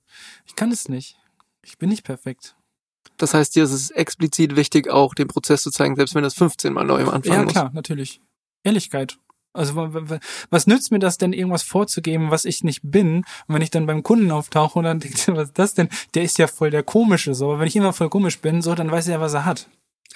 Ich 0.46 0.56
kann 0.56 0.72
es 0.72 0.90
nicht. 0.90 1.18
Ich 1.62 1.78
bin 1.78 1.90
nicht 1.90 2.04
perfekt. 2.04 2.56
Das 3.18 3.34
heißt, 3.34 3.56
dir 3.56 3.64
ist 3.64 3.72
es 3.72 3.92
explizit 3.92 4.56
wichtig, 4.56 4.90
auch 4.90 5.14
den 5.14 5.28
Prozess 5.28 5.62
zu 5.62 5.72
zeigen, 5.72 5.96
selbst 5.96 6.16
wenn 6.16 6.24
das 6.24 6.34
15 6.34 6.74
Mal 6.74 6.84
neu 6.84 7.02
am 7.04 7.10
Anfang 7.10 7.34
Ja, 7.34 7.44
muss. 7.44 7.52
klar, 7.54 7.72
natürlich. 7.74 8.22
Ehrlichkeit. 8.64 9.18
Also 9.56 9.76
wa- 9.76 9.90
wa- 9.92 10.20
was 10.50 10.66
nützt 10.66 10.92
mir 10.92 10.98
das 11.00 11.20
denn, 11.20 11.32
irgendwas 11.32 11.62
vorzugeben, 11.62 12.32
was 12.32 12.44
ich 12.46 12.64
nicht 12.64 12.82
bin? 12.84 13.18
Und 13.48 13.56
wenn 13.56 13.62
ich 13.62 13.70
dann 13.70 13.86
beim 13.86 14.02
Kunden 14.02 14.32
auftauche 14.32 14.80
und 14.80 14.86
dann 14.86 15.00
denkt 15.02 15.28
er, 15.28 15.36
was 15.36 15.50
ist 15.50 15.60
das 15.60 15.74
denn? 15.76 15.90
Der 16.16 16.24
ist 16.24 16.38
ja 16.40 16.48
voll 16.48 16.72
der 16.72 16.82
Komische. 16.84 17.36
So, 17.36 17.46
aber 17.52 17.60
wenn 17.60 17.68
ich 17.68 17.76
immer 17.76 17.94
voll 17.94 18.10
komisch 18.10 18.40
bin, 18.40 18.62
so, 18.64 18.74
dann 18.74 18.90
weiß 18.92 19.08
er, 19.10 19.22
was 19.22 19.34
er 19.34 19.46
hat. 19.46 19.70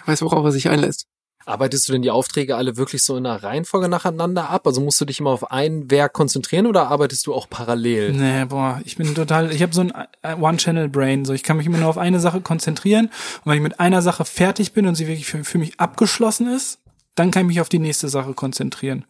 Weiß, 0.06 0.22
worauf 0.24 0.44
er 0.46 0.52
sich 0.52 0.70
einlässt. 0.70 1.06
Arbeitest 1.48 1.88
du 1.88 1.94
denn 1.94 2.02
die 2.02 2.12
Aufträge 2.12 2.58
alle 2.58 2.76
wirklich 2.76 3.04
so 3.04 3.16
in 3.16 3.26
einer 3.26 3.42
Reihenfolge 3.42 3.88
nacheinander 3.88 4.50
ab? 4.50 4.68
Also 4.68 4.82
musst 4.82 5.00
du 5.00 5.06
dich 5.06 5.22
immer 5.22 5.30
auf 5.30 5.50
ein 5.50 5.90
Werk 5.90 6.12
konzentrieren 6.12 6.68
oder 6.68 6.90
arbeitest 6.90 7.26
du 7.26 7.34
auch 7.34 7.50
parallel? 7.50 8.12
Nee, 8.12 8.46
boah, 8.46 8.82
ich 8.84 8.98
bin 8.98 9.16
total, 9.16 9.54
ich 9.54 9.64
habe 9.64 9.74
so 9.74 9.80
ein 9.80 9.94
äh, 10.24 10.36
One-Channel-Brain, 10.36 11.24
so 11.24 11.32
ich 11.32 11.44
kann 11.44 11.56
mich 11.56 11.66
immer 11.66 11.78
nur 11.78 11.88
auf 11.88 11.98
eine 11.98 12.20
Sache 12.20 12.42
konzentrieren 12.42 13.06
und 13.06 13.46
wenn 13.46 13.56
ich 13.56 13.64
mit 13.64 13.80
einer 13.80 14.02
Sache 14.02 14.26
fertig 14.26 14.74
bin 14.74 14.88
und 14.88 14.96
sie 14.96 15.08
wirklich 15.08 15.26
für, 15.26 15.46
für 15.46 15.58
mich 15.58 15.80
abgeschlossen 15.80 16.48
ist, 16.54 16.80
dann 17.16 17.32
kann 17.32 17.44
ich 17.44 17.48
mich 17.48 17.62
auf 17.62 17.70
die 17.70 17.80
nächste 17.80 18.10
Sache 18.10 18.34
konzentrieren. 18.34 19.06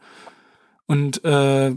Und 0.86 1.26
äh, 1.26 1.76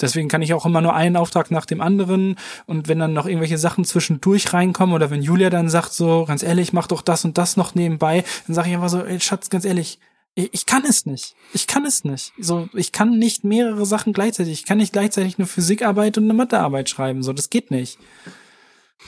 deswegen 0.00 0.28
kann 0.28 0.42
ich 0.42 0.54
auch 0.54 0.66
immer 0.66 0.80
nur 0.80 0.94
einen 0.94 1.16
Auftrag 1.16 1.50
nach 1.50 1.66
dem 1.66 1.80
anderen 1.80 2.36
und 2.66 2.88
wenn 2.88 2.98
dann 2.98 3.12
noch 3.12 3.26
irgendwelche 3.26 3.58
Sachen 3.58 3.84
zwischendurch 3.84 4.52
reinkommen 4.52 4.94
oder 4.94 5.10
wenn 5.10 5.22
Julia 5.22 5.50
dann 5.50 5.68
sagt 5.68 5.92
so, 5.92 6.24
ganz 6.26 6.42
ehrlich, 6.42 6.72
mach 6.72 6.86
doch 6.86 7.02
das 7.02 7.24
und 7.24 7.38
das 7.38 7.56
noch 7.56 7.74
nebenbei, 7.74 8.24
dann 8.46 8.54
sage 8.54 8.68
ich 8.68 8.74
einfach 8.74 8.88
so, 8.88 9.02
ey 9.02 9.20
Schatz, 9.20 9.50
ganz 9.50 9.64
ehrlich, 9.64 9.98
ich, 10.34 10.48
ich 10.52 10.66
kann 10.66 10.84
es 10.84 11.06
nicht. 11.06 11.34
Ich 11.52 11.66
kann 11.66 11.84
es 11.84 12.04
nicht. 12.04 12.32
So, 12.38 12.68
ich 12.72 12.92
kann 12.92 13.18
nicht 13.18 13.42
mehrere 13.44 13.84
Sachen 13.84 14.12
gleichzeitig. 14.12 14.52
Ich 14.52 14.64
kann 14.64 14.78
nicht 14.78 14.92
gleichzeitig 14.92 15.38
eine 15.38 15.46
Physikarbeit 15.46 16.18
und 16.18 16.24
eine 16.24 16.34
Mathearbeit 16.34 16.88
schreiben. 16.88 17.24
So, 17.24 17.32
das 17.32 17.50
geht 17.50 17.72
nicht. 17.72 17.98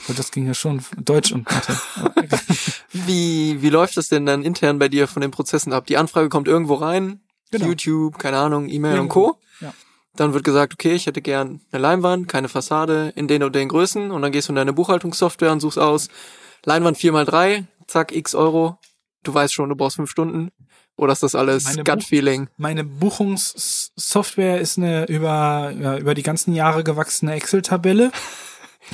So, 0.07 0.14
das 0.14 0.32
ging 0.32 0.47
ja 0.47 0.55
schon. 0.55 0.84
Deutsch 0.97 1.32
und 1.32 1.49
Mathe. 1.49 1.78
Wie, 2.93 3.62
wie 3.62 3.70
läuft 3.70 3.97
das 3.97 4.09
denn 4.09 4.26
dann 4.26 4.43
intern 4.43 4.78
bei 4.78 4.88
dir 4.88 5.07
von 5.09 5.22
den 5.22 5.30
Prozessen 5.30 5.72
ab? 5.72 5.86
Die 5.86 5.97
Anfrage 5.97 6.28
kommt 6.28 6.49
irgendwo 6.49 6.74
rein, 6.74 7.20
Genau. 7.53 7.66
YouTube, 7.66 8.18
keine 8.18 8.38
Ahnung, 8.38 8.68
E-Mail 8.68 8.99
und. 8.99 9.09
Co. 9.09 9.38
Dann 10.15 10.35
wird 10.35 10.45
gesagt, 10.45 10.75
okay, 10.75 10.93
ich 10.93 11.07
hätte 11.07 11.23
gern 11.23 11.61
eine 11.71 11.83
Leinwand, 11.83 12.29
keine 12.29 12.49
Fassade, 12.49 13.13
in 13.17 13.29
den 13.29 13.43
und 13.43 13.55
den 13.55 13.69
Größen 13.69 14.11
und 14.11 14.23
dann 14.23 14.33
gehst 14.33 14.49
du 14.49 14.53
in 14.53 14.57
deine 14.57 14.73
Buchhaltungssoftware 14.73 15.53
und 15.53 15.61
suchst 15.61 15.79
aus, 15.79 16.09
Leinwand 16.65 16.99
4x3, 16.99 17.65
zack, 17.87 18.13
x 18.13 18.35
Euro. 18.35 18.79
Du 19.23 19.33
weißt 19.33 19.55
schon, 19.55 19.69
du 19.69 19.77
brauchst 19.77 19.97
fünf 19.97 20.11
Stunden. 20.11 20.51
Oder 20.97 21.15
ist 21.15 21.23
das 21.23 21.35
alles 21.35 21.79
Gut-Feeling? 21.85 22.49
Meine 22.59 22.85
Buchungssoftware 22.85 24.61
ist 24.61 24.77
eine 24.77 25.07
über, 25.07 25.73
ja, 25.79 25.97
über 25.97 26.15
die 26.15 26.23
ganzen 26.23 26.55
Jahre 26.55 26.85
gewachsene 26.85 27.33
Excel-Tabelle. 27.33 28.13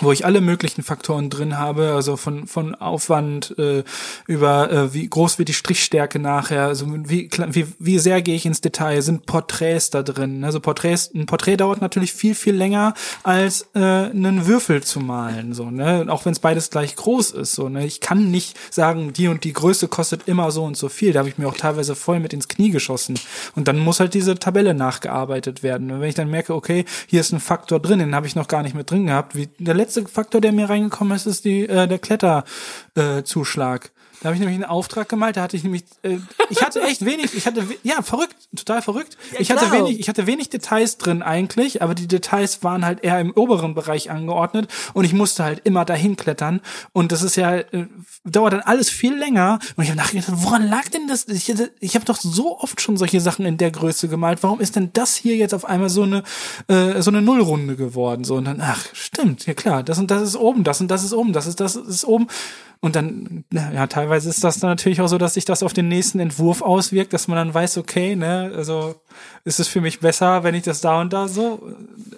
Wo 0.01 0.13
ich 0.13 0.25
alle 0.25 0.41
möglichen 0.41 0.83
Faktoren 0.83 1.31
drin 1.31 1.59
habe, 1.59 1.93
also 1.95 2.17
von 2.17 2.47
von 2.47 2.75
Aufwand 2.75 3.55
äh, 3.59 3.85
über 4.27 4.71
äh, 4.71 4.95
wie 4.95 5.09
groß 5.09 5.39
wird 5.39 5.49
die 5.49 5.55
Strichstärke 5.55 6.19
nachher, 6.19 6.65
also 6.65 6.87
wie 6.89 7.31
wie 7.49 7.67
wie 7.79 7.99
sehr 7.99 8.23
gehe 8.23 8.35
ich 8.35 8.47
ins 8.47 8.61
Detail, 8.61 9.03
sind 9.03 9.27
Porträts 9.27 9.91
da 9.91 10.03
drin. 10.03 10.45
Also 10.45 10.61
Porträts, 10.61 11.11
ein 11.15 11.27
Porträt 11.27 11.57
dauert 11.57 11.81
natürlich 11.81 12.13
viel 12.13 12.35
viel 12.35 12.55
länger 12.55 12.95
als 13.23 13.69
äh, 13.75 13.79
einen 13.79 14.47
Würfel 14.47 14.83
zu 14.83 15.01
malen, 15.01 15.55
so 15.55 15.71
ne, 15.71 16.07
auch 16.09 16.25
wenn 16.25 16.33
es 16.33 16.41
beides 16.41 16.71
gleich 16.71 16.97
groß 16.97 17.33
ist, 17.33 17.55
so 17.55 17.69
ne. 17.69 17.87
Ich 17.87 18.01
kann 18.01 18.31
nicht 18.31 18.57
sagen, 18.73 19.13
die 19.13 19.29
und 19.29 19.45
die 19.45 19.53
Größe 19.53 19.89
kostet 19.89 20.29
immer 20.29 20.51
so 20.51 20.65
und 20.65 20.77
so 20.77 20.89
viel. 20.89 21.13
Da 21.13 21.21
habe 21.21 21.29
ich 21.29 21.39
mir 21.39 21.49
auch 21.49 21.57
teilweise 21.57 21.95
voll 21.95 22.21
mit 22.21 22.33
ins 22.33 22.49
Knie 22.49 22.71
geschossen 22.71 23.19
und 23.55 23.69
dann 23.69 23.79
muss 23.79 24.01
halt 24.01 24.15
diese 24.15 24.39
Tabelle 24.39 24.75
nachgearbeitet 24.75 25.63
werden. 25.63 25.91
Und 25.91 26.01
wenn 26.01 26.09
ich 26.09 26.15
dann 26.15 26.31
merke, 26.31 26.55
okay, 26.55 26.85
hier 27.07 27.21
ist 27.21 27.33
ein 27.33 27.41
Faktor 27.41 27.81
drin, 27.81 27.99
den 27.99 28.15
habe 28.15 28.27
ich 28.27 28.35
noch 28.35 28.49
gar 28.49 28.63
nicht 28.63 28.75
mit 28.75 28.91
drin 28.91 29.07
gehabt, 29.07 29.35
wie 29.35 29.49
der 29.59 29.75
letzte 29.75 29.88
Faktor, 29.89 30.41
der 30.41 30.53
mir 30.53 30.69
reingekommen 30.69 31.17
ist, 31.17 31.27
ist 31.27 31.45
die, 31.45 31.69
äh, 31.69 31.87
der 31.87 31.99
Kletterzuschlag. 31.99 33.19
Äh, 33.19 33.25
Zuschlag. 33.25 33.91
Da 34.21 34.27
habe 34.27 34.35
ich 34.35 34.41
nämlich 34.41 34.57
einen 34.57 34.65
Auftrag 34.65 35.09
gemalt, 35.09 35.37
da 35.37 35.43
hatte 35.43 35.57
ich 35.57 35.63
nämlich, 35.63 35.85
äh, 36.03 36.19
ich 36.51 36.63
hatte 36.63 36.83
echt 36.83 37.05
wenig, 37.05 37.35
ich 37.35 37.47
hatte, 37.47 37.65
ja, 37.85 38.03
verrückt, 38.03 38.35
total 38.57 38.83
verrückt. 38.83 39.17
ich 39.39 39.51
hatte 39.51 39.71
wenig, 39.71 40.01
ich 40.01 40.09
hatte 40.09 40.27
wenig 40.27 40.49
Details 40.49 40.99
drin 40.99 41.23
eigentlich, 41.23 41.83
aber 41.83 41.95
die 41.95 42.09
Details 42.09 42.65
waren 42.65 42.85
halt 42.85 43.05
eher 43.05 43.21
im 43.21 43.33
oberen 43.33 43.75
Bereich 43.75 44.11
angeordnet 44.11 44.69
und 44.93 45.05
ich 45.05 45.13
musste 45.13 45.45
halt 45.45 45.61
immer 45.65 45.85
dahin 45.85 46.17
klettern 46.17 46.61
und 46.93 47.13
das 47.13 47.23
ist 47.23 47.37
ja, 47.37 47.59
äh, 47.59 47.87
dauert 48.25 48.55
dann 48.55 48.61
alles 48.61 48.91
viel 48.91 49.17
länger 49.17 49.61
und 49.77 49.85
ich 49.85 49.91
habe 49.91 49.99
nachgedacht, 49.99 50.29
woran 50.33 50.69
lag 50.69 50.89
denn 50.89 51.07
das? 51.07 51.29
Ich, 51.29 51.55
ich 51.79 51.95
habe 51.95 52.05
doch 52.05 52.17
so 52.17 52.59
oft 52.59 52.81
schon 52.81 52.97
solche 52.97 53.21
Sachen 53.21 53.47
in 53.47 53.57
der 53.57 53.71
Größe 53.71 54.09
gemalt, 54.09 54.43
warum 54.43 54.61
ist 54.61 54.75
denn 54.75 54.91
das 54.95 55.15
hier 55.15 55.37
jetzt 55.37 55.55
auf 55.55 55.65
einmal 55.65 55.91
so 55.91 56.03
eine, 56.03 56.25
äh, 56.67 57.01
so 57.03 57.11
eine 57.11 57.23
Nullrunde 57.23 57.77
geworden? 57.77 58.25
So 58.25 58.35
und 58.35 58.47
dann, 58.47 58.61
ach, 58.61 58.85
stimmt, 58.95 59.47
ja 59.47 59.55
klar, 59.55 59.85
das 59.85 59.99
und 59.99 60.11
das 60.11 60.23
ist 60.23 60.37
oben, 60.37 60.65
das 60.65 60.81
und 60.81 60.89
das 60.91 61.05
ist 61.05 61.13
oben, 61.13 61.33
das 61.33 61.47
ist 61.47 61.61
das 61.61 61.77
ist 61.77 62.05
oben. 62.05 62.27
Und 62.81 62.95
dann, 62.95 63.45
ja, 63.51 63.89
teilweise 63.89 64.08
ist 64.17 64.45
das 64.45 64.59
dann 64.61 64.71
natürlich 64.71 65.01
auch 65.01 65.09
so, 65.09 65.19
dass 65.19 65.35
sich 65.35 65.45
das 65.45 65.63
auf 65.63 65.73
den 65.73 65.89
nächsten 65.89 66.21
Entwurf 66.21 66.63
auswirkt, 66.63 67.13
dass 67.13 67.29
man 67.29 67.37
dann 67.37 67.55
weiß, 67.55 67.79
okay, 67.79 68.17
ne, 68.17 68.53
also 68.55 68.95
ist 69.45 69.61
es 69.61 69.69
für 69.69 69.81
mich 69.81 70.01
besser, 70.01 70.45
wenn 70.45 70.55
ich 70.55 70.63
das 70.63 70.81
da 70.81 71.01
und 71.01 71.13
da 71.13 71.29
so, 71.29 71.61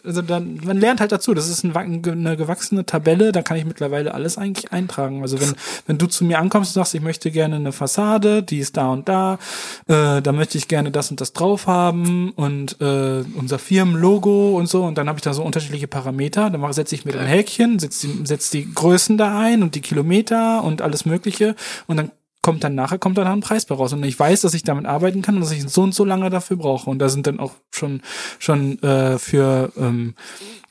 also 0.04 0.22
dann, 0.22 0.60
man 0.64 0.78
lernt 0.78 1.00
halt 1.00 1.12
dazu, 1.12 1.34
das 1.34 1.48
ist 1.48 1.64
ein, 1.64 1.76
eine 1.76 2.36
gewachsene 2.36 2.84
Tabelle, 2.84 3.32
da 3.32 3.42
kann 3.42 3.56
ich 3.56 3.64
mittlerweile 3.64 4.14
alles 4.14 4.38
eigentlich 4.38 4.72
eintragen. 4.72 5.22
Also 5.22 5.40
wenn, 5.40 5.54
wenn 5.86 5.98
du 5.98 6.06
zu 6.06 6.24
mir 6.24 6.38
ankommst 6.38 6.70
und 6.70 6.80
sagst, 6.80 6.94
ich 6.94 7.00
möchte 7.00 7.30
gerne 7.30 7.56
eine 7.56 7.72
Fassade, 7.72 8.42
die 8.42 8.58
ist 8.58 8.76
da 8.76 8.90
und 8.90 9.08
da, 9.08 9.38
äh, 9.86 10.20
da 10.20 10.32
möchte 10.32 10.58
ich 10.58 10.68
gerne 10.68 10.90
das 10.90 11.10
und 11.10 11.20
das 11.20 11.32
drauf 11.32 11.66
haben 11.66 12.32
und 12.32 12.80
äh, 12.80 13.22
unser 13.36 13.58
Firmenlogo 13.58 14.56
und 14.56 14.68
so 14.68 14.84
und 14.84 14.98
dann 14.98 15.08
habe 15.08 15.18
ich 15.18 15.22
da 15.22 15.32
so 15.32 15.42
unterschiedliche 15.42 15.86
Parameter, 15.86 16.50
dann 16.50 16.72
setze 16.72 16.94
ich 16.94 17.04
mir 17.04 17.18
ein 17.18 17.26
Häkchen, 17.26 17.78
setze 17.78 18.08
setz 18.24 18.50
die 18.50 18.72
Größen 18.72 19.18
da 19.18 19.38
ein 19.38 19.62
und 19.62 19.74
die 19.74 19.80
Kilometer 19.80 20.64
und 20.64 20.82
alles 20.82 21.04
mögliche 21.04 21.54
und 21.86 21.96
dann 21.96 22.10
kommt 22.42 22.64
dann 22.64 22.74
nachher 22.74 22.98
kommt 22.98 23.18
dann 23.18 23.26
ein 23.26 23.40
Preis 23.40 23.66
bei 23.66 23.74
raus 23.74 23.92
und 23.92 24.02
ich 24.02 24.18
weiß, 24.18 24.40
dass 24.40 24.54
ich 24.54 24.62
damit 24.62 24.86
arbeiten 24.86 25.20
kann 25.20 25.34
und 25.36 25.42
dass 25.42 25.52
ich 25.52 25.68
so 25.68 25.82
und 25.82 25.94
so 25.94 26.04
lange 26.04 26.30
dafür 26.30 26.56
brauche 26.56 26.88
und 26.88 26.98
da 26.98 27.08
sind 27.08 27.26
dann 27.26 27.38
auch 27.38 27.52
schon 27.70 28.00
schon 28.38 28.82
äh, 28.82 29.18
für 29.18 29.72
ähm, 29.76 30.14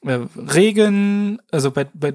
äh, 0.05 0.20
Regen, 0.36 1.39
also 1.51 1.72
bei, 1.72 1.86
bei 1.93 2.14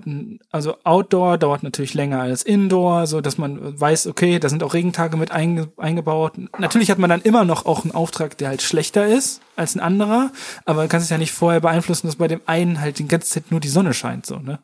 also 0.50 0.76
Outdoor 0.82 1.38
dauert 1.38 1.62
natürlich 1.62 1.94
länger 1.94 2.20
als 2.20 2.42
Indoor, 2.42 3.06
so 3.06 3.20
dass 3.20 3.38
man 3.38 3.78
weiß, 3.80 4.06
okay, 4.06 4.38
da 4.38 4.48
sind 4.48 4.62
auch 4.62 4.74
Regentage 4.74 5.16
mit 5.16 5.30
einge, 5.30 5.70
eingebaut. 5.76 6.32
Natürlich 6.58 6.90
hat 6.90 6.98
man 6.98 7.10
dann 7.10 7.20
immer 7.20 7.44
noch 7.44 7.66
auch 7.66 7.84
einen 7.84 7.92
Auftrag, 7.92 8.38
der 8.38 8.48
halt 8.48 8.62
schlechter 8.62 9.06
ist 9.06 9.40
als 9.54 9.76
ein 9.76 9.80
anderer, 9.80 10.32
aber 10.64 10.80
man 10.80 10.88
kann 10.88 11.00
es 11.00 11.10
ja 11.10 11.18
nicht 11.18 11.32
vorher 11.32 11.60
beeinflussen, 11.60 12.06
dass 12.06 12.16
bei 12.16 12.28
dem 12.28 12.40
einen 12.46 12.80
halt 12.80 12.98
die 12.98 13.06
ganze 13.06 13.30
Zeit 13.30 13.50
nur 13.50 13.60
die 13.60 13.68
Sonne 13.68 13.94
scheint, 13.94 14.26
so 14.26 14.38
ne? 14.38 14.60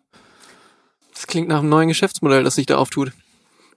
Das 1.12 1.26
klingt 1.26 1.48
nach 1.48 1.58
einem 1.58 1.68
neuen 1.68 1.88
Geschäftsmodell, 1.88 2.44
das 2.44 2.54
sich 2.54 2.64
da 2.64 2.76
auftut. 2.76 3.12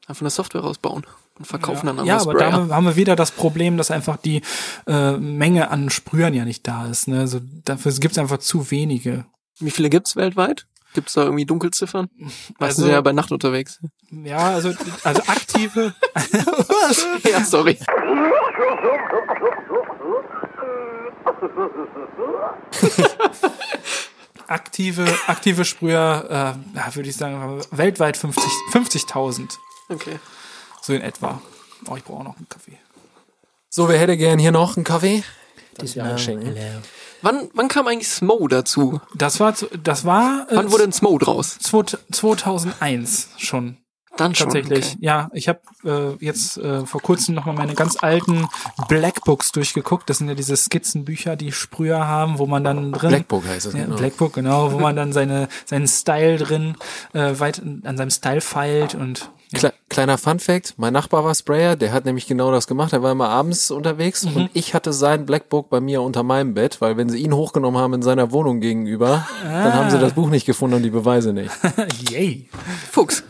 Einfach 0.07 0.21
eine 0.21 0.29
Software 0.29 0.61
rausbauen 0.61 1.05
und 1.39 1.45
verkaufen 1.47 1.85
dann 1.87 2.05
Ja, 2.05 2.17
aber 2.19 2.33
da 2.33 2.39
Sprayer. 2.39 2.51
haben 2.53 2.67
wir- 2.69 2.75
haben 2.75 2.85
wir 2.85 2.95
wieder 2.97 3.15
das 3.15 3.31
Problem, 3.31 3.77
dass 3.77 3.89
einfach 3.91 4.17
die 4.17 4.41
äh, 4.85 5.13
Menge 5.17 5.71
an 5.71 5.89
Sprühern 5.89 6.33
ja 6.33 6.43
nicht 6.45 6.67
da 6.67 6.87
ist. 6.87 7.07
Ne? 7.07 7.19
Also 7.21 7.39
dafür 7.65 7.91
gibt 7.93 8.11
es 8.13 8.17
einfach 8.17 8.39
zu 8.39 8.69
wenige. 8.69 9.25
Wie 9.59 9.71
viele 9.71 9.89
gibt's 9.89 10.15
weltweit? 10.15 10.67
Gibt's 10.93 11.13
da 11.13 11.23
irgendwie 11.23 11.45
Dunkelziffern? 11.45 12.09
Meistens 12.17 12.59
Also- 12.59 12.81
sind 12.83 12.91
ja 12.91 13.01
bei 13.01 13.13
Nacht 13.13 13.31
unterwegs. 13.31 13.79
Ja, 14.11 14.37
also 14.49 14.73
also 15.03 15.21
aktive. 15.27 15.95
ja, 17.31 17.43
sorry. 17.45 17.79
Aktive, 24.47 25.05
aktive 25.27 25.63
Sprüher, 25.63 26.25
äh, 26.29 26.77
ja, 26.77 26.95
würde 26.95 27.09
ich 27.09 27.15
sagen, 27.15 27.61
weltweit 27.71 28.17
50 28.17 28.43
50.000. 28.73 29.57
Okay. 29.89 30.19
so 30.81 30.93
in 30.93 31.01
etwa. 31.01 31.41
Oh, 31.88 31.95
ich 31.95 32.03
brauche 32.03 32.19
auch 32.19 32.23
noch 32.23 32.38
einen 32.38 32.47
Kaffee. 32.49 32.77
So, 33.69 33.89
wer 33.89 33.97
hätte 33.99 34.17
gern 34.17 34.39
hier 34.39 34.51
noch 34.51 34.77
einen 34.77 34.84
Kaffee? 34.84 35.23
Das 35.77 35.95
ja 35.95 36.17
schenken. 36.17 36.55
Wann, 37.21 37.49
wann 37.53 37.67
kam 37.67 37.88
eigentlich 37.88 38.09
Smo 38.09 38.47
dazu? 38.47 39.01
Das 39.15 39.39
war, 39.39 39.53
das 39.81 40.05
war 40.05 40.45
äh, 40.49 40.55
Wann 40.57 40.71
wurde 40.71 40.84
ein 40.84 40.91
Smo 40.91 41.17
draus? 41.17 41.57
2001 41.57 43.29
schon. 43.38 43.77
Dann 44.15 44.36
schon. 44.36 44.47
Tatsächlich, 44.51 44.91
Okay. 44.91 44.97
ja. 44.99 45.29
Ich 45.34 45.47
habe 45.47 45.61
äh, 45.84 46.23
jetzt 46.23 46.57
äh, 46.57 46.86
vor 46.86 47.01
kurzem 47.01 47.34
nochmal 47.34 47.55
meine 47.55 47.73
ganz 47.73 47.97
alten 48.03 48.47
Blackbooks 48.88 49.51
durchgeguckt. 49.51 50.07
Das 50.07 50.19
sind 50.19 50.27
ja 50.27 50.36
diese 50.36 50.55
Skizzenbücher, 50.55 51.36
die 51.36 51.51
Sprüher 51.51 52.05
haben, 52.05 52.38
wo 52.38 52.45
man 52.45 52.63
dann 52.63 52.91
drin... 52.91 53.09
Blackbook 53.09 53.43
heißt 53.47 53.65
es, 53.67 53.73
Ja, 53.73 53.86
genau. 53.86 53.95
Blackbook, 53.95 54.34
genau, 54.34 54.71
wo 54.71 54.77
man 54.79 54.95
dann 54.95 55.13
seine, 55.13 55.47
seinen 55.65 55.88
Style 55.88 56.38
drin 56.38 56.75
äh, 57.13 57.39
weit 57.39 57.59
an 57.84 57.97
seinem 57.97 58.11
Style 58.11 58.41
feilt 58.41 58.93
und 58.93 59.31
Kle 59.53 59.73
kleiner 59.89 60.17
Fun 60.17 60.39
Fact, 60.39 60.73
mein 60.77 60.93
Nachbar 60.93 61.23
war 61.23 61.35
Sprayer, 61.35 61.75
der 61.75 61.91
hat 61.93 62.05
nämlich 62.05 62.25
genau 62.25 62.51
das 62.51 62.65
gemacht. 62.65 62.93
Er 62.93 63.03
war 63.03 63.11
immer 63.11 63.29
abends 63.29 63.69
unterwegs 63.69 64.23
Mhm. 64.25 64.35
und 64.35 64.49
ich 64.53 64.73
hatte 64.73 64.91
sein 64.93 65.25
Blackbook 65.27 65.69
bei 65.69 65.79
mir 65.79 66.01
unter 66.01 66.23
meinem 66.23 66.53
Bett, 66.55 66.81
weil 66.81 66.97
wenn 66.97 67.09
sie 67.09 67.19
ihn 67.19 67.33
hochgenommen 67.33 67.79
haben 67.79 67.93
in 67.93 68.01
seiner 68.01 68.31
Wohnung 68.31 68.59
gegenüber, 68.61 69.27
dann 69.43 69.73
haben 69.73 69.91
sie 69.91 69.99
das 69.99 70.13
Buch 70.13 70.29
nicht 70.29 70.45
gefunden 70.47 70.77
und 70.77 70.83
die 70.83 70.89
Beweise 70.89 71.31
nicht. 71.33 71.51
yay. 72.09 72.49
Fuchs. 72.91 73.23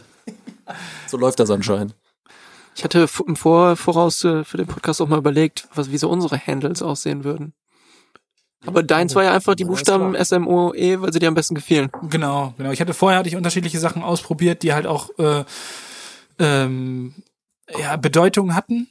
So 1.08 1.18
läuft 1.18 1.40
das 1.40 1.52
anscheinend. 1.52 1.96
Ich 2.76 2.84
hatte 2.84 3.08
im 3.28 3.36
Vor 3.36 3.76
voraus 3.76 4.24
äh, 4.24 4.44
für 4.46 4.58
den 4.58 4.66
Podcast 4.68 5.02
auch 5.02 5.08
mal 5.08 5.20
überlegt, 5.20 5.68
was 5.76 5.92
wie 5.92 5.98
so 5.98 6.10
unsere 6.10 6.38
Handles 6.40 6.82
aussehen 6.82 7.24
würden. 7.24 7.54
Aber 8.66 8.82
deins 8.82 9.14
war 9.14 9.26
ja 9.26 9.34
einfach 9.34 9.56
die 9.56 9.66
Buchstaben 9.66 10.16
S, 10.16 10.32
M, 10.32 10.48
O, 10.48 10.74
E, 10.74 11.00
weil 11.02 11.12
sie 11.12 11.20
dir 11.20 11.28
am 11.28 11.34
besten 11.36 11.54
gefielen. 11.54 11.92
Genau, 12.10 12.54
genau. 12.58 12.72
Ich 12.72 12.80
hatte 12.80 12.94
vorher 12.94 13.20
hatte 13.20 13.28
ich 13.28 13.36
unterschiedliche 13.36 13.78
Sachen 13.78 14.02
ausprobiert, 14.02 14.64
die 14.64 14.74
halt 14.74 14.88
auch 14.88 15.10
äh, 15.20 15.44
ähm, 16.44 17.14
ja, 17.80 17.96
Bedeutung 17.98 18.54
hatten. 18.56 18.88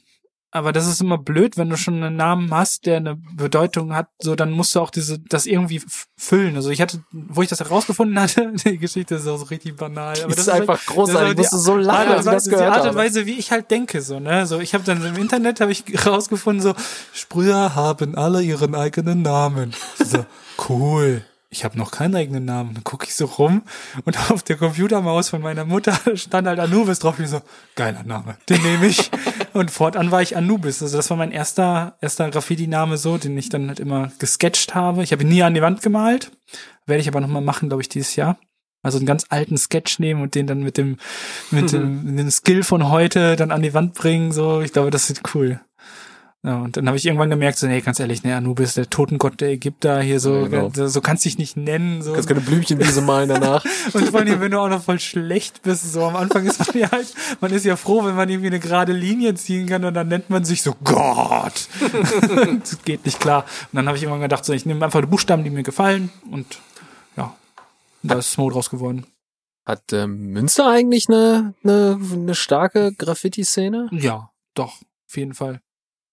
Aber 0.55 0.71
das 0.71 0.85
ist 0.85 1.01
immer 1.01 1.17
blöd, 1.17 1.57
wenn 1.57 1.71
du 1.71 1.77
schon 1.77 2.03
einen 2.03 2.15
Namen 2.15 2.53
hast, 2.53 2.85
der 2.85 2.97
eine 2.97 3.15
Bedeutung 3.15 3.95
hat, 3.95 4.09
so 4.21 4.35
dann 4.35 4.51
musst 4.51 4.75
du 4.75 4.81
auch 4.81 4.91
diese 4.91 5.17
das 5.17 5.47
irgendwie 5.47 5.81
füllen. 6.15 6.55
Also 6.55 6.69
ich 6.69 6.79
hatte, 6.79 7.03
wo 7.11 7.41
ich 7.41 7.49
das 7.49 7.59
herausgefunden 7.59 8.19
hatte, 8.19 8.53
die 8.63 8.77
Geschichte 8.77 9.15
ist 9.15 9.27
auch 9.27 9.37
so 9.37 9.45
richtig 9.45 9.75
banal. 9.77 10.13
Aber 10.21 10.29
ist 10.29 10.37
das 10.37 10.53
halt- 10.53 10.61
einfach 10.69 10.85
großartig. 10.85 11.37
das 11.37 11.47
ist 11.47 11.53
Musst 11.53 11.67
du 11.67 11.71
so 11.71 11.77
lachen, 11.77 12.11
als 12.11 12.25
das 12.25 12.35
ist 12.35 12.45
die 12.45 12.49
gehört 12.51 12.71
Art 12.71 12.87
und. 12.87 12.93
Weise, 12.95 13.25
wie 13.25 13.39
ich 13.39 13.51
halt 13.51 13.71
denke, 13.71 14.03
so, 14.03 14.19
ne? 14.19 14.45
So, 14.45 14.59
ich 14.59 14.75
habe 14.75 14.83
dann 14.83 15.03
im 15.03 15.15
Internet 15.15 15.59
habe 15.59 15.71
ich 15.71 15.85
rausgefunden, 16.05 16.61
so, 16.61 16.75
Sprüher 17.13 17.73
haben 17.73 18.13
alle 18.13 18.43
ihren 18.43 18.75
eigenen 18.75 19.23
Namen. 19.23 19.73
So, 19.97 20.23
cool. 20.69 21.25
Ich 21.53 21.63
habe 21.63 21.77
noch 21.77 21.91
keinen 21.91 22.15
eigenen 22.15 22.45
Namen. 22.45 22.73
Dann 22.73 22.83
gucke 22.83 23.05
ich 23.05 23.13
so 23.13 23.25
rum 23.25 23.61
und 24.05 24.17
auf 24.31 24.41
der 24.41 24.57
Computermaus 24.57 25.29
von 25.29 25.41
meiner 25.41 25.65
Mutter 25.65 25.97
stand 26.15 26.47
halt 26.47 26.59
Anubis 26.59 26.99
drauf. 26.99 27.19
Ich 27.19 27.29
so, 27.29 27.41
geiler 27.75 28.03
Name, 28.03 28.37
den 28.49 28.61
nehme 28.61 28.87
ich. 28.87 29.09
Und 29.53 29.69
fortan 29.69 30.09
war 30.09 30.23
ich 30.23 30.35
Anubis. 30.35 30.81
Also 30.81 30.97
das 30.97 31.11
war 31.11 31.17
mein 31.17 31.31
erster, 31.31 31.95
erster 32.01 32.27
Graffiti-Name 32.31 32.97
so, 32.97 33.19
den 33.19 33.37
ich 33.37 33.49
dann 33.49 33.67
halt 33.67 33.79
immer 33.79 34.11
gesketcht 34.17 34.73
habe. 34.73 35.03
Ich 35.03 35.11
habe 35.11 35.21
ihn 35.21 35.29
nie 35.29 35.43
an 35.43 35.53
die 35.53 35.61
Wand 35.61 35.83
gemalt. 35.83 36.31
Werde 36.87 37.01
ich 37.01 37.07
aber 37.07 37.21
nochmal 37.21 37.43
machen, 37.43 37.69
glaube 37.69 37.83
ich, 37.83 37.87
dieses 37.87 38.15
Jahr. 38.15 38.39
Also 38.81 38.97
einen 38.97 39.05
ganz 39.05 39.27
alten 39.29 39.55
Sketch 39.55 39.99
nehmen 39.99 40.23
und 40.23 40.33
den 40.33 40.47
dann 40.47 40.63
mit 40.63 40.79
dem, 40.79 40.97
mit 41.51 41.71
dem, 41.71 42.03
mit 42.03 42.19
dem 42.19 42.31
Skill 42.31 42.63
von 42.63 42.89
heute 42.89 43.35
dann 43.35 43.51
an 43.51 43.61
die 43.61 43.75
Wand 43.75 43.93
bringen, 43.93 44.31
so. 44.31 44.61
Ich 44.61 44.73
glaube, 44.73 44.89
das 44.89 45.07
wird 45.07 45.21
cool. 45.35 45.61
Ja, 46.45 46.57
und 46.57 46.75
dann 46.75 46.87
habe 46.87 46.97
ich 46.97 47.05
irgendwann 47.05 47.29
gemerkt, 47.29 47.57
so, 47.57 47.67
nee, 47.67 47.79
ganz 47.79 48.01
ehrlich, 48.01 48.23
ne, 48.23 48.35
Anubis, 48.35 48.73
der 48.73 48.89
Totengott 48.89 49.39
der 49.39 49.51
Ägypter, 49.51 50.01
hier 50.01 50.19
so, 50.19 50.41
Ja, 50.41 50.47
genau. 50.47 50.71
so, 50.73 50.87
so 50.87 50.99
kannst 50.99 51.23
dich 51.23 51.37
nicht 51.37 51.55
nennen, 51.55 52.01
so. 52.01 52.11
Kannst 52.11 52.27
keine 52.27 52.41
Blümchenwiese 52.41 53.01
malen 53.01 53.29
danach. 53.29 53.63
Und 53.93 54.09
vor 54.09 54.19
allem, 54.19 54.41
wenn 54.41 54.51
du 54.51 54.59
auch 54.59 54.67
noch 54.67 54.83
voll 54.83 54.99
schlecht 54.99 55.61
bist, 55.61 55.93
so 55.93 56.03
am 56.03 56.17
Anfang 56.17 56.45
ist 56.45 56.59
man 56.59 56.77
ja 56.77 56.91
halt, 56.91 57.13
man 57.39 57.53
ist 57.53 57.63
ja 57.63 57.77
froh, 57.77 58.03
wenn 58.03 58.15
man 58.15 58.27
irgendwie 58.27 58.47
eine 58.47 58.59
gerade 58.59 58.91
Linie 58.91 59.35
ziehen 59.35 59.67
kann 59.67 59.85
und 59.85 59.93
dann 59.93 60.09
nennt 60.09 60.29
man 60.29 60.43
sich 60.43 60.63
so 60.63 60.75
Gott. 60.83 61.69
das 62.59 62.83
geht 62.83 63.05
nicht 63.05 63.21
klar. 63.21 63.45
Und 63.71 63.77
dann 63.77 63.87
habe 63.87 63.95
ich 63.95 64.03
irgendwann 64.03 64.23
gedacht, 64.23 64.43
so, 64.43 64.51
ich 64.51 64.65
nehme 64.65 64.83
einfach 64.83 64.99
die 64.99 65.07
Buchstaben, 65.07 65.45
die 65.45 65.49
mir 65.49 65.63
gefallen 65.63 66.11
und 66.29 66.59
ja, 67.15 67.33
da 68.01 68.15
ist 68.15 68.33
Smo 68.33 68.49
draus 68.49 68.69
geworden. 68.69 69.05
Hat 69.65 69.93
ähm, 69.93 70.31
Münster 70.31 70.67
eigentlich 70.67 71.07
eine, 71.07 71.53
eine, 71.63 71.97
eine 72.11 72.35
starke 72.35 72.91
Graffiti-Szene? 72.91 73.87
Ja, 73.93 74.31
doch, 74.55 74.81
auf 75.07 75.15
jeden 75.15 75.33
Fall. 75.33 75.61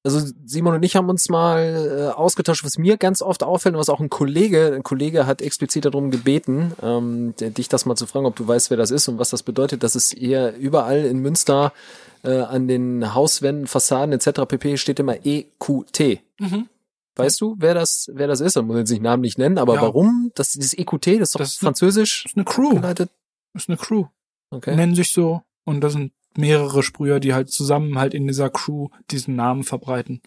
Also 0.03 0.20
Simon 0.46 0.74
und 0.76 0.82
ich 0.82 0.96
haben 0.96 1.11
uns 1.11 1.28
mal 1.28 2.09
äh, 2.12 2.16
ausgetauscht, 2.16 2.64
was 2.64 2.78
mir 2.78 2.96
ganz 2.96 3.20
oft 3.20 3.42
auffällt 3.42 3.74
und 3.74 3.80
was 3.80 3.90
auch 3.90 4.01
ein 4.01 4.09
Kollege, 4.09 4.72
ein 4.74 4.82
Kollege 4.82 5.26
hat 5.26 5.42
explizit 5.42 5.84
darum 5.84 6.11
gebeten, 6.11 6.72
ähm, 6.82 7.34
dich 7.38 7.68
das 7.68 7.84
mal 7.84 7.96
zu 7.96 8.07
fragen, 8.07 8.24
ob 8.24 8.34
du 8.34 8.48
weißt, 8.48 8.70
wer 8.70 8.78
das 8.78 8.90
ist 8.90 9.09
und 9.09 9.18
was 9.18 9.28
das 9.28 9.42
bedeutet, 9.42 9.82
dass 9.82 9.94
es 9.94 10.14
eher 10.14 10.57
überall 10.57 11.05
in 11.05 11.18
Münster 11.18 11.74
äh, 12.22 12.38
an 12.40 12.66
den 12.66 13.14
Hauswänden, 13.14 13.66
Fassaden 13.66 14.12
etc. 14.14 14.40
pp. 14.48 14.78
steht 14.78 15.01
immer 15.01 15.16
EQT. 15.22 16.20
Mhm. 16.38 16.68
Weißt 17.16 17.38
du, 17.42 17.57
wer 17.59 17.74
das, 17.74 18.09
wer 18.14 18.26
das 18.26 18.40
ist? 18.40 18.57
Man 18.57 18.68
muss 18.68 18.78
jetzt 18.78 18.90
nicht 18.90 19.03
Namen 19.03 19.20
nicht 19.20 19.36
nennen, 19.36 19.59
aber 19.59 19.74
Ja. 19.74 19.82
warum? 19.82 20.32
Das 20.34 20.53
dieses 20.53 20.72
EQT, 20.72 21.20
das 21.20 21.28
ist 21.30 21.34
doch 21.34 21.40
Das 21.40 21.48
ist- 21.51 21.59
französisch 21.61 22.24
ist 22.24 22.36
eine 22.36 22.44
Crew. 22.46 22.70
geleitet. 22.76 23.11
ist 23.53 23.68
eine 23.68 23.76
Crew. 23.76 24.07
Okay. 24.51 24.74
Nennen 24.76 24.94
sich 24.94 25.12
so. 25.12 25.42
Und 25.66 25.82
da 25.82 25.90
sind 25.90 26.12
mehrere 26.37 26.83
Sprüher, 26.83 27.20
die 27.20 27.35
halt 27.35 27.51
zusammen 27.51 27.99
halt 27.99 28.14
in 28.14 28.26
dieser 28.26 28.51
Crew 28.51 28.89
diesen 29.11 29.37
Namen 29.37 29.64
verbreiten. 29.64 30.20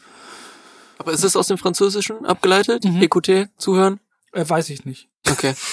Aber 0.97 1.11
ist 1.11 1.23
es 1.23 1.35
aus 1.35 1.47
dem 1.47 1.57
Französischen 1.57 2.25
abgeleitet? 2.25 2.83
Mhm. 2.85 3.01
EQT, 3.01 3.49
zuhören? 3.57 3.99
Äh, 4.31 4.47
weiß 4.47 4.69
ich 4.69 4.85
nicht. 4.85 5.09
Okay. 5.29 5.53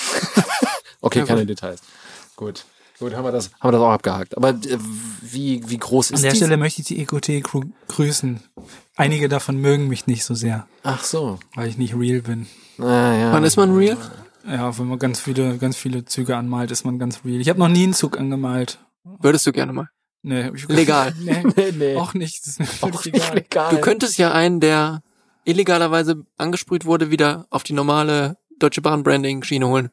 Okay, 1.03 1.21
Ja, 1.21 1.25
keine 1.25 1.41
gut. 1.41 1.49
Details. 1.49 1.81
Gut. 2.37 2.67
Gut, 2.99 3.15
haben 3.15 3.25
wir 3.25 3.33
das, 3.33 3.51
haben 3.59 3.69
wir 3.69 3.73
das 3.73 3.81
auch 3.81 3.91
abgehakt. 3.93 4.37
Aber 4.37 4.51
äh, 4.51 4.79
wie, 5.23 5.63
wie 5.71 5.79
groß 5.79 6.11
An 6.11 6.17
ist 6.17 6.25
der 6.25 6.33
die? 6.33 6.37
Stelle 6.37 6.59
möchte 6.59 6.83
ich 6.83 6.89
die 6.89 7.01
EQT-Crew 7.01 7.63
grüßen. 7.89 8.41
Einige 8.97 9.31
davon 9.31 9.57
mögen 9.57 9.89
mich 9.89 10.07
nicht 10.07 10.25
so 10.25 10.35
sehr, 10.35 10.67
Ach 10.83 11.03
so. 11.03 11.39
weil 11.55 11.69
ich 11.71 11.79
nicht 11.79 11.95
real 11.97 12.21
bin. 12.21 12.47
Ah, 12.79 13.15
ja. 13.15 13.33
Wann 13.33 13.45
ist 13.45 13.57
man 13.57 13.75
real? 13.75 13.97
Ja, 14.47 14.77
wenn 14.79 14.89
man 14.89 14.99
ganz 14.99 15.21
viele, 15.21 15.57
ganz 15.57 15.79
viele 15.79 16.05
Züge 16.05 16.37
anmalt, 16.37 16.71
ist 16.71 16.85
man 16.85 16.99
ganz 16.99 17.21
real. 17.25 17.41
Ich 17.41 17.49
habe 17.49 17.59
noch 17.59 17.69
nie 17.69 17.85
einen 17.85 17.95
Zug 17.95 18.19
angemalt. 18.21 18.79
Würdest 19.05 19.47
du 19.47 19.53
gerne 19.53 19.73
mal. 19.73 19.89
Nee, 20.23 20.45
hab 20.45 20.55
ich 20.55 20.69
Legal. 20.69 21.15
Nee, 21.21 21.43
Nee, 21.57 21.73
nee. 21.73 21.97
auch 21.97 22.15
nicht. 22.15 22.41
Das 22.43 22.49
ist 22.49 22.61
mir 22.61 22.67
völlig 22.67 22.95
Auch 22.97 23.05
nicht 23.05 23.15
egal. 23.17 23.35
legal. 23.35 23.75
Du 23.75 23.81
könntest 23.81 24.19
ja 24.19 24.33
einen, 24.33 24.61
der 24.61 25.03
illegalerweise 25.45 26.25
angesprüht 26.37 26.85
wurde, 26.85 27.11
wieder 27.11 27.47
auf 27.51 27.63
die 27.63 27.73
normale 27.73 28.37
Deutsche 28.59 28.83
Bahn 28.83 29.03
Branding 29.03 29.43
Schiene 29.43 29.67
holen. 29.67 29.91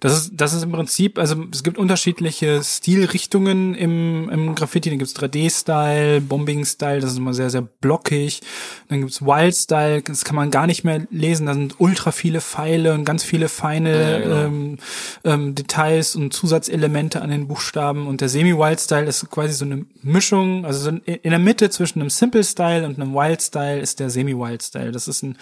Das 0.01 0.13
ist, 0.13 0.33
das 0.35 0.53
ist 0.53 0.63
im 0.63 0.73
Prinzip, 0.73 1.19
also 1.19 1.45
es 1.53 1.63
gibt 1.63 1.79
unterschiedliche 1.79 2.63
Stilrichtungen 2.63 3.75
im, 3.75 4.29
im 4.29 4.55
Graffiti. 4.55 4.91
Dann 4.91 4.99
gibt's 4.99 5.17
3D-Style, 5.17 6.21
Bombing-Style, 6.21 7.01
das 7.01 7.13
ist 7.13 7.19
immer 7.19 7.35
sehr, 7.35 7.51
sehr 7.51 7.63
blockig. 7.63 8.41
Dann 8.89 9.01
gibt's 9.01 9.23
Wild-Style, 9.23 10.03
das 10.03 10.25
kann 10.25 10.37
man 10.37 10.51
gar 10.51 10.67
nicht 10.67 10.85
mehr 10.85 11.07
lesen. 11.11 11.47
Da 11.47 11.55
sind 11.55 11.77
ultra 11.79 12.13
viele 12.13 12.41
Pfeile 12.41 12.93
und 12.95 13.05
ganz 13.05 13.25
viele 13.25 13.49
feine 13.49 14.11
Ja, 14.13 14.19
genau. 14.19 14.37
ähm, 14.37 14.79
ähm, 15.25 15.55
Details 15.55 16.17
und 16.17 16.33
Zusatzelemente 16.35 17.23
an 17.23 17.31
den 17.31 17.49
Buchstaben. 17.49 18.07
Und 18.07 18.21
der 18.21 18.29
Semi-Wild-Style 18.29 19.07
ist 19.07 19.31
quasi 19.31 19.55
so 19.55 19.65
eine 19.65 19.87
Mischung, 20.03 20.67
also 20.67 20.81
so 20.81 20.91
in 20.91 21.31
in 21.31 21.31
der 21.31 21.39
Mitte 21.39 21.71
zwischen 21.71 22.01
einem 22.01 22.11
Simple-Style 22.11 22.85
und 22.85 22.99
einem 23.01 23.15
Wild-Style 23.15 23.79
ist 23.79 24.01
der 24.01 24.11
Semi-Wild-Style. 24.11 24.91
Das 24.91 25.07
ist 25.07 25.23
ein, 25.23 25.39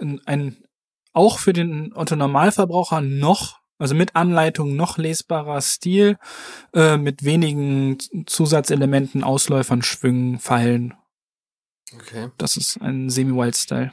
ein, 0.00 0.20
ein 0.24 0.56
auch 1.12 1.40
für 1.40 1.52
den 1.52 1.92
Otto 1.94 2.14
Normalverbraucher 2.14 3.00
noch, 3.00 3.58
also 3.78 3.94
mit 3.94 4.14
Anleitung 4.16 4.76
noch 4.76 4.98
lesbarer 4.98 5.60
Stil, 5.60 6.18
äh, 6.74 6.96
mit 6.96 7.24
wenigen 7.24 7.98
Zusatzelementen, 8.26 9.24
Ausläufern, 9.24 9.82
Schwüngen, 9.82 10.38
Pfeilen. 10.38 10.94
Okay. 11.94 12.28
Das 12.38 12.56
ist 12.56 12.80
ein 12.80 13.10
Semi-Wild-Style. 13.10 13.92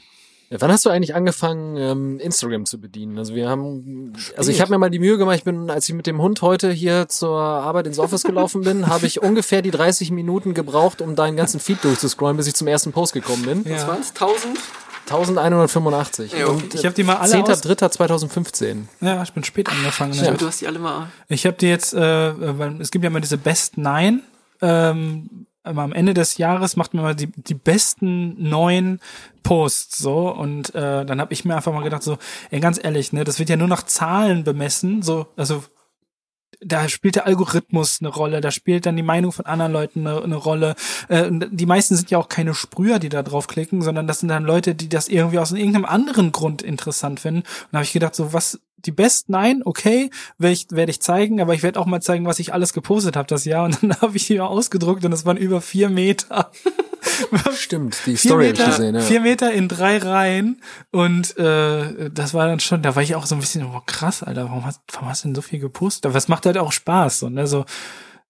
Ja, 0.52 0.60
wann 0.62 0.72
hast 0.72 0.84
du 0.84 0.90
eigentlich 0.90 1.14
angefangen, 1.14 1.78
ähm, 1.78 2.20
Instagram 2.20 2.66
zu 2.66 2.82
bedienen? 2.82 3.20
Also 3.20 3.36
wir 3.36 3.48
haben, 3.48 4.14
also 4.36 4.50
ich 4.50 4.62
habe 4.62 4.72
mir 4.72 4.80
mal 4.80 4.90
die 4.90 4.98
Mühe 4.98 5.20
gemacht, 5.20 5.38
ich 5.38 5.44
bin, 5.44 5.70
als 5.70 5.88
ich 5.88 5.94
mit 5.94 6.08
dem 6.08 6.20
Hund 6.20 6.42
heute 6.42 6.72
hier 6.72 7.08
zur 7.08 7.38
Arbeit 7.38 7.86
ins 7.86 8.00
Office 8.00 8.24
gelaufen 8.24 8.62
bin, 8.62 8.88
habe 8.88 9.06
ich 9.06 9.22
ungefähr 9.22 9.62
die 9.62 9.70
30 9.70 10.10
Minuten 10.10 10.56
gebraucht, 10.56 11.02
um 11.02 11.16
deinen 11.16 11.38
ganzen 11.38 11.60
Feed 11.60 11.84
durchzuscrollen, 11.84 12.36
bis 12.36 12.48
ich 12.48 12.56
zum 12.56 12.68
ersten 12.68 12.92
Post 12.92 13.14
gekommen 13.14 13.44
bin. 13.44 13.66
Was 13.66 13.88
war's? 13.88 14.10
1000? 14.10 14.58
1185. 15.12 16.34
Ja, 16.34 16.48
Und 16.48 16.74
ich 16.74 16.86
hab 16.86 16.96
die 16.96 17.04
mal 17.04 17.18
alle 17.18 17.42
aus- 17.44 17.62
10.3.2015. 17.64 18.88
Ja, 19.02 19.24
ich 19.24 19.34
bin 19.34 19.44
spät 19.44 19.70
angefangen. 19.70 20.14
Ja, 20.14 20.32
Ne? 20.32 20.38
du 20.38 20.48
hast 20.48 20.62
die 20.62 20.68
alle 20.68 20.80
mal. 20.80 21.08
Ich 21.28 21.46
habe 21.46 21.58
die 21.58 21.68
jetzt, 21.68 21.94
äh, 21.94 22.58
weil 22.58 22.80
es 22.82 22.92
gibt 22.92 23.04
ja 23.04 23.10
immer 23.10 23.20
diese 23.22 23.38
Best 23.38 23.78
Nine. 23.78 24.22
Ähm, 24.62 25.46
aber 25.64 25.84
am 25.84 25.94
Ende 25.94 26.14
des 26.14 26.38
Jahres 26.38 26.76
macht 26.76 26.94
man 26.94 27.04
mal 27.04 27.16
die, 27.16 27.28
die 27.28 27.54
besten 27.54 28.36
neun 28.50 29.00
Posts 29.44 29.98
so 30.00 30.30
und 30.30 30.74
äh, 30.74 31.06
dann 31.06 31.20
habe 31.22 31.34
ich 31.34 31.46
mir 31.46 31.56
einfach 31.56 31.72
mal 31.74 31.84
gedacht 31.84 32.02
so, 32.04 32.18
ey, 32.50 32.60
ganz 32.60 32.80
ehrlich, 32.82 33.14
ne, 33.14 33.24
das 33.24 33.40
wird 33.40 33.50
ja 33.50 33.56
nur 33.58 33.68
nach 33.68 33.84
Zahlen 33.84 34.44
bemessen, 34.44 35.02
so 35.02 35.28
also 35.38 35.64
da 36.62 36.90
spielt 36.90 37.16
der 37.16 37.26
Algorithmus 37.26 38.00
eine 38.02 38.10
Rolle, 38.10 38.42
da 38.42 38.52
spielt 38.52 38.86
dann 38.86 38.96
die 38.96 39.04
Meinung 39.04 39.32
von 39.32 39.46
anderen 39.46 39.72
Leuten 39.72 40.06
eine, 40.06 40.22
eine 40.22 40.36
Rolle. 40.36 40.76
Äh, 41.08 41.30
die 41.32 41.66
meisten 41.66 41.96
sind 41.96 42.12
ja 42.12 42.18
auch 42.18 42.30
keine 42.30 42.54
Sprüher, 42.54 43.00
die 43.00 43.10
da 43.10 43.24
draufklicken, 43.24 43.82
sondern 43.82 44.08
das 44.08 44.20
sind 44.20 44.30
dann 44.30 44.44
Leute, 44.44 44.76
die 44.76 44.90
das 44.90 45.08
irgendwie 45.08 45.40
aus 45.40 45.52
irgendeinem 45.52 45.86
anderen 45.86 46.32
Grund 46.32 46.62
interessant 46.62 47.20
finden. 47.20 47.42
Und 47.42 47.68
da 47.72 47.78
habe 47.78 47.86
ich 47.86 47.94
gedacht, 47.94 48.16
so 48.16 48.34
was 48.34 48.60
die 48.86 48.92
besten, 48.92 49.32
nein, 49.32 49.62
okay, 49.64 50.10
werde 50.38 50.54
ich, 50.54 50.68
werd 50.70 50.90
ich 50.90 51.02
zeigen, 51.02 51.42
aber 51.42 51.54
ich 51.54 51.64
werde 51.64 51.80
auch 51.80 51.86
mal 51.86 52.02
zeigen, 52.02 52.26
was 52.26 52.40
ich 52.40 52.54
alles 52.54 52.74
gepostet 52.74 53.16
habe 53.16 53.28
das 53.28 53.46
Jahr. 53.46 53.66
Und 53.66 53.82
dann 53.82 53.94
habe 54.02 54.18
ich 54.18 54.28
die 54.28 54.40
ausgedruckt 54.40 55.06
und 55.06 55.14
es 55.14 55.26
waren 55.26 55.38
über 55.38 55.62
vier 55.62 55.90
Meter. 55.90 56.52
Stimmt, 57.54 57.98
die 58.06 58.18
Vier 58.18 58.30
Story 58.32 58.46
habe 58.46 58.54
ich 58.54 58.60
Meter, 58.60 58.72
gesehen. 58.72 58.96
Ja. 58.96 59.02
vier 59.02 59.22
Meter 59.22 59.52
in 59.52 59.68
drei 59.68 59.98
Reihen 59.98 60.62
und 60.92 61.38
äh, 61.38 62.10
das 62.10 62.34
war 62.34 62.48
dann 62.48 62.60
schon, 62.60 62.82
da 62.82 62.96
war 62.96 63.04
ich 63.04 63.16
auch 63.16 63.26
so 63.26 63.36
ein 63.36 63.42
bisschen, 63.42 63.66
oh 63.66 63.82
krass, 63.86 64.24
Alter, 64.24 64.46
warum 64.46 64.66
hast, 64.66 64.82
warum 64.92 65.10
hast 65.10 65.24
du 65.24 65.30
denn 65.30 65.36
so 65.36 65.42
viel 65.42 65.60
gepostet? 65.60 66.06
Aber 66.06 66.18
es 66.18 66.28
macht 66.28 66.46
halt 66.46 66.58
auch 66.58 66.72
Spaß, 66.72 67.20
so, 67.20 67.30
ne, 67.30 67.48
so 67.48 67.66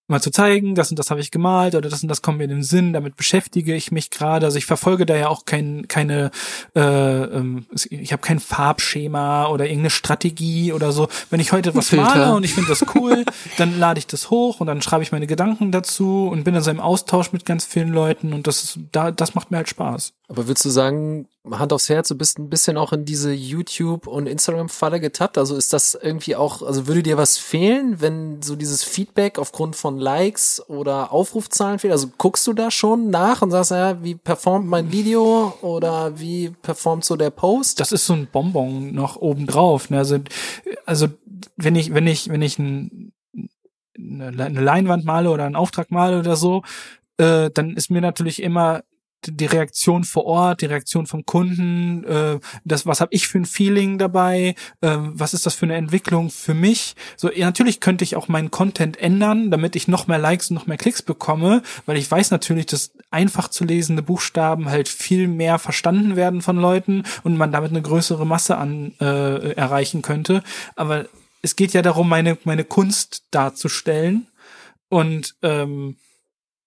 mal 0.10 0.22
zu 0.22 0.32
zeigen, 0.32 0.76
das 0.76 0.90
und 0.90 1.00
das 1.00 1.12
habe 1.12 1.22
ich 1.22 1.32
gemalt 1.32 1.76
oder 1.76 1.90
das 1.90 2.04
und 2.04 2.10
das 2.10 2.22
kommt 2.22 2.38
mir 2.38 2.46
in 2.46 2.50
den 2.50 2.64
Sinn, 2.64 2.94
damit 2.94 3.16
beschäftige 3.16 3.76
ich 3.76 3.92
mich 3.92 4.10
gerade. 4.10 4.46
Also 4.46 4.58
ich 4.58 4.66
verfolge 4.66 5.06
da 5.06 5.16
ja 5.16 5.30
auch 5.30 5.46
kein, 5.46 5.88
keine, 5.88 6.32
äh, 6.76 6.82
ähm, 6.82 7.66
ich 7.90 8.12
habe 8.12 8.22
kein 8.22 8.40
Farbschema 8.40 9.48
oder 9.48 9.66
irgendeine 9.66 9.90
Strategie 9.90 10.74
oder 10.74 10.92
so. 10.92 11.08
Wenn 11.30 11.40
ich 11.40 11.52
heute 11.52 11.76
was 11.76 11.92
male 11.92 12.36
und 12.36 12.44
ich 12.44 12.54
finde 12.54 12.70
das 12.70 12.86
cool, 12.96 13.26
dann 13.58 13.80
lade 13.80 14.00
ich 14.00 14.08
das 14.08 14.30
hoch 14.30 14.60
und 14.60 14.68
dann 14.68 14.82
schreibe 14.82 15.04
ich 15.04 15.12
meine 15.12 15.28
Gedanken 15.28 15.72
dazu 15.72 16.28
und 16.32 16.44
bin 16.44 16.54
dann 16.54 16.64
so 16.64 16.72
im 16.72 16.80
Austausch 16.80 17.32
mit 17.32 17.46
ganz 17.46 17.66
vielen 17.66 17.90
Leuten 17.90 18.34
und 18.34 18.48
das 18.48 18.64
ist, 18.64 18.80
da, 18.92 19.12
das 19.12 19.36
macht 19.36 19.52
mir 19.52 19.58
halt 19.58 19.70
Spaß. 19.70 20.14
Aber 20.30 20.48
würdest 20.48 20.64
du 20.64 20.70
sagen, 20.70 21.28
Hand 21.50 21.74
aufs 21.74 21.90
Herz, 21.90 22.08
du 22.08 22.16
bist 22.16 22.38
ein 22.38 22.52
bisschen 22.52 22.78
auch 22.78 22.94
in 22.94 23.04
diese 23.04 23.34
YouTube- 23.34 24.06
und 24.06 24.28
Instagram-Falle 24.28 25.00
getappt? 25.00 25.40
Also 25.40 25.56
ist 25.56 25.74
das 25.74 25.98
irgendwie 26.00 26.36
auch, 26.36 26.62
also 26.62 26.86
würde 26.86 27.02
dir 27.02 27.18
was 27.18 27.40
fehlen, 27.40 28.00
wenn 28.00 28.44
so 28.44 28.56
dieses 28.56 28.84
Feedback 28.84 29.40
aufgrund 29.40 29.76
von 29.76 29.98
Likes 29.98 30.64
oder 30.70 31.12
Aufrufzahlen 31.12 31.80
fehlt? 31.80 31.94
Also 31.94 32.12
guckst 32.20 32.46
du 32.46 32.54
da 32.54 32.70
schon 32.70 33.10
nach 33.10 33.42
und 33.42 33.50
sagst, 33.50 33.72
ja, 33.72 34.04
wie 34.04 34.14
performt 34.14 34.68
mein 34.68 34.92
Video 34.92 35.58
oder 35.64 36.20
wie 36.20 36.52
performt 36.62 37.06
so 37.06 37.16
der 37.16 37.32
Post? 37.32 37.80
das 37.80 37.92
ist 37.92 38.06
so 38.06 38.14
ein 38.14 38.28
Bonbon 38.32 38.94
noch 38.94 39.16
obendrauf. 39.16 39.90
Ne? 39.90 39.98
Also, 39.98 40.20
also 40.86 41.08
wenn 41.58 41.76
ich, 41.76 41.96
wenn 41.96 42.06
ich, 42.06 42.30
wenn 42.30 42.44
ich 42.44 42.60
ein, 42.60 43.14
eine 43.98 44.62
Leinwand 44.62 45.06
male 45.06 45.32
oder 45.32 45.46
einen 45.46 45.56
Auftrag 45.56 45.90
male 45.90 46.20
oder 46.20 46.36
so, 46.36 46.62
äh, 47.18 47.50
dann 47.50 47.76
ist 47.76 47.90
mir 47.90 48.02
natürlich 48.02 48.44
immer 48.44 48.84
die 49.26 49.46
Reaktion 49.46 50.04
vor 50.04 50.26
Ort, 50.26 50.62
die 50.62 50.66
Reaktion 50.66 51.06
vom 51.06 51.26
Kunden, 51.26 52.04
äh, 52.06 52.40
das, 52.64 52.86
was 52.86 53.02
habe 53.02 53.14
ich 53.14 53.28
für 53.28 53.40
ein 53.40 53.46
Feeling 53.46 53.98
dabei, 53.98 54.56
äh, 54.82 54.98
was 55.00 55.34
ist 55.34 55.46
das 55.46 55.56
für 55.56 55.66
eine 55.66 55.76
Entwicklung 55.76 56.30
für 56.30 56.54
mich? 56.54 56.96
So, 57.18 57.32
ja, 57.32 57.46
natürlich 57.46 57.80
könnte 57.80 58.04
ich 58.04 58.16
auch 58.16 58.28
meinen 58.28 58.52
Content 58.52 58.98
ändern, 58.98 59.52
damit 59.52 59.76
ich 59.76 59.88
noch 59.88 60.08
mehr 60.08 60.20
Likes 60.20 60.50
und 60.50 60.56
noch 60.56 60.68
mehr 60.68 60.78
Klicks 60.78 61.02
bekomme, 61.02 61.62
weil 61.86 61.98
ich 61.98 62.10
weiß 62.10 62.32
natürlich, 62.32 62.66
dass 62.68 62.92
einfach 63.12 63.50
zu 63.50 63.66
lesende 63.66 64.04
Buchstaben 64.04 64.70
halt 64.70 64.88
viel 64.88 65.28
mehr 65.28 65.60
verstanden 65.60 66.16
werden 66.16 66.42
von 66.42 66.58
Leuten 66.58 67.04
und 67.24 67.38
man 67.38 67.52
damit 67.52 67.72
eine 67.72 67.82
größere 67.82 68.26
Masse 68.26 68.58
an 68.58 68.94
äh, 69.00 69.54
erreichen 69.54 70.02
könnte. 70.02 70.44
Aber 70.76 71.06
es 71.42 71.56
geht 71.56 71.74
ja 71.74 71.82
darum, 71.82 72.10
meine 72.10 72.38
meine 72.44 72.64
Kunst 72.64 73.24
darzustellen 73.32 74.28
und 74.90 75.36
ähm, 75.42 75.98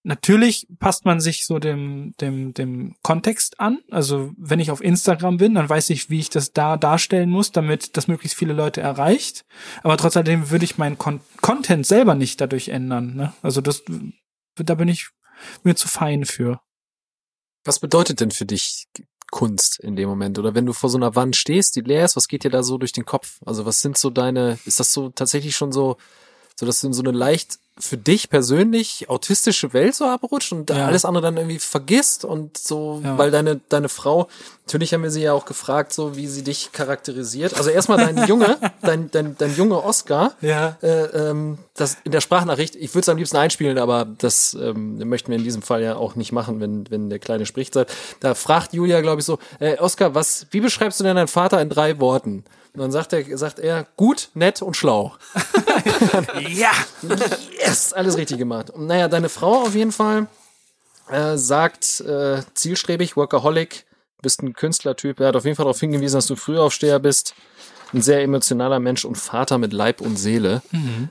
Natürlich 0.05 0.67
passt 0.79 1.05
man 1.05 1.21
sich 1.21 1.45
so 1.45 1.59
dem, 1.59 2.13
dem, 2.19 2.53
dem 2.53 2.95
Kontext 3.03 3.61
an. 3.61 3.79
Also 3.89 4.33
wenn 4.37 4.59
ich 4.59 4.69
auf 4.69 4.83
Instagram 4.83 5.37
bin, 5.37 5.55
dann 5.55 5.69
weiß 5.69 5.89
ich, 5.91 6.09
wie 6.09 6.19
ich 6.19 6.29
das 6.29 6.51
da 6.51 6.75
darstellen 6.75 7.29
muss, 7.29 7.53
damit 7.53 7.95
das 7.95 8.09
möglichst 8.09 8.37
viele 8.37 8.51
Leute 8.51 8.81
erreicht. 8.81 9.45
Aber 9.81 9.95
trotzdem 9.95 10.49
würde 10.49 10.65
ich 10.65 10.77
meinen 10.77 10.97
Con 10.97 11.21
Content 11.41 11.87
selber 11.87 12.15
nicht 12.15 12.41
dadurch 12.41 12.67
ändern. 12.67 13.15
Ne? 13.15 13.33
Also 13.41 13.61
das, 13.61 13.83
da 14.55 14.75
bin 14.75 14.89
ich 14.89 15.07
mir 15.63 15.75
zu 15.75 15.87
fein 15.87 16.25
für. 16.25 16.59
Was 17.63 17.79
bedeutet 17.79 18.19
denn 18.19 18.31
für 18.31 18.45
dich 18.45 18.87
Kunst 19.31 19.79
in 19.79 19.95
dem 19.95 20.09
Moment? 20.09 20.37
Oder 20.37 20.53
wenn 20.53 20.65
du 20.65 20.73
vor 20.73 20.89
so 20.89 20.97
einer 20.97 21.15
Wand 21.15 21.37
stehst, 21.37 21.77
die 21.77 21.81
leer 21.81 22.03
ist, 22.03 22.17
was 22.17 22.27
geht 22.27 22.43
dir 22.43 22.51
da 22.51 22.61
so 22.61 22.77
durch 22.77 22.91
den 22.91 23.05
Kopf? 23.05 23.39
Also 23.45 23.65
was 23.65 23.79
sind 23.79 23.97
so 23.97 24.09
deine, 24.09 24.59
ist 24.65 24.81
das 24.81 24.91
so 24.91 25.09
tatsächlich 25.09 25.55
schon 25.55 25.71
so, 25.71 25.95
so 26.59 26.65
dass 26.65 26.81
du 26.81 26.87
in 26.87 26.93
so 26.93 27.01
eine 27.01 27.11
leicht 27.11 27.59
für 27.79 27.97
dich 27.97 28.29
persönlich 28.29 29.09
autistische 29.09 29.73
Welt 29.73 29.95
so 29.95 30.05
abrutscht 30.05 30.51
und 30.51 30.69
Ja. 30.69 30.85
alles 30.85 31.05
andere 31.05 31.23
dann 31.23 31.37
irgendwie 31.37 31.57
vergisst 31.57 32.23
und 32.23 32.55
so, 32.57 33.01
Ja. 33.03 33.17
weil 33.17 33.31
deine, 33.31 33.61
deine 33.69 33.89
Frau, 33.89 34.27
natürlich 34.67 34.93
haben 34.93 35.01
wir 35.01 35.09
sie 35.09 35.23
ja 35.23 35.33
auch 35.33 35.45
gefragt, 35.45 35.91
so 35.91 36.15
wie 36.15 36.27
sie 36.27 36.43
dich 36.43 36.71
charakterisiert. 36.71 37.55
Also 37.57 37.71
erstmal 37.71 37.97
dein 37.97 38.17
Junge, 38.27 38.57
dein, 38.81 39.09
dein, 39.09 39.35
dein 39.37 39.55
Junge 39.55 39.83
Oscar, 39.83 40.33
Ja. 40.41 40.77
äh, 40.83 40.87
ähm, 41.05 41.57
das 41.75 41.97
in 42.03 42.11
der 42.11 42.21
Sprachnachricht, 42.21 42.75
ich 42.75 42.91
würde 42.93 43.01
es 43.01 43.09
am 43.09 43.17
liebsten 43.17 43.37
einspielen, 43.37 43.79
aber 43.79 44.05
das 44.19 44.53
ähm, 44.53 44.99
möchten 45.09 45.31
wir 45.31 45.37
in 45.39 45.43
diesem 45.43 45.63
Fall 45.63 45.81
ja 45.81 45.95
auch 45.95 46.15
nicht 46.15 46.31
machen, 46.31 46.59
wenn, 46.59 46.89
wenn 46.91 47.09
der 47.09 47.17
Kleine 47.19 47.47
spricht. 47.47 47.75
Da 48.19 48.35
fragt 48.35 48.73
Julia, 48.73 49.01
glaube 49.01 49.21
ich, 49.21 49.25
so, 49.25 49.39
äh, 49.59 49.77
Oscar, 49.79 50.13
was, 50.13 50.45
wie 50.51 50.61
beschreibst 50.61 50.99
du 50.99 51.03
denn 51.03 51.15
deinen 51.15 51.27
Vater 51.27 51.59
in 51.59 51.69
drei 51.69 51.99
Worten? 51.99 52.43
Und 52.73 52.81
dann 52.81 52.91
sagt 52.91 53.13
er, 53.13 53.37
sagt 53.37 53.59
er, 53.59 53.85
gut, 53.97 54.29
nett 54.33 54.61
und 54.61 54.75
schlau. 54.75 55.15
Ja! 56.49 56.71
Yes, 57.59 57.93
alles 57.93 58.17
richtig 58.17 58.37
gemacht. 58.37 58.69
Und 58.69 58.87
naja, 58.87 59.07
deine 59.07 59.29
Frau 59.29 59.63
auf 59.63 59.75
jeden 59.75 59.91
Fall 59.91 60.27
äh, 61.09 61.37
sagt 61.37 62.01
äh, 62.01 62.41
zielstrebig, 62.53 63.15
Workaholic, 63.15 63.85
bist 64.21 64.41
ein 64.41 64.53
Künstlertyp. 64.53 65.19
Er 65.19 65.27
hat 65.27 65.35
auf 65.35 65.45
jeden 65.45 65.55
Fall 65.55 65.65
darauf 65.65 65.79
hingewiesen, 65.79 66.15
dass 66.15 66.27
du 66.27 66.35
Frühaufsteher 66.35 66.99
bist, 66.99 67.35
ein 67.93 68.01
sehr 68.01 68.21
emotionaler 68.21 68.79
Mensch 68.79 69.05
und 69.05 69.17
Vater 69.17 69.57
mit 69.57 69.73
Leib 69.73 70.01
und 70.01 70.17
Seele. 70.17 70.61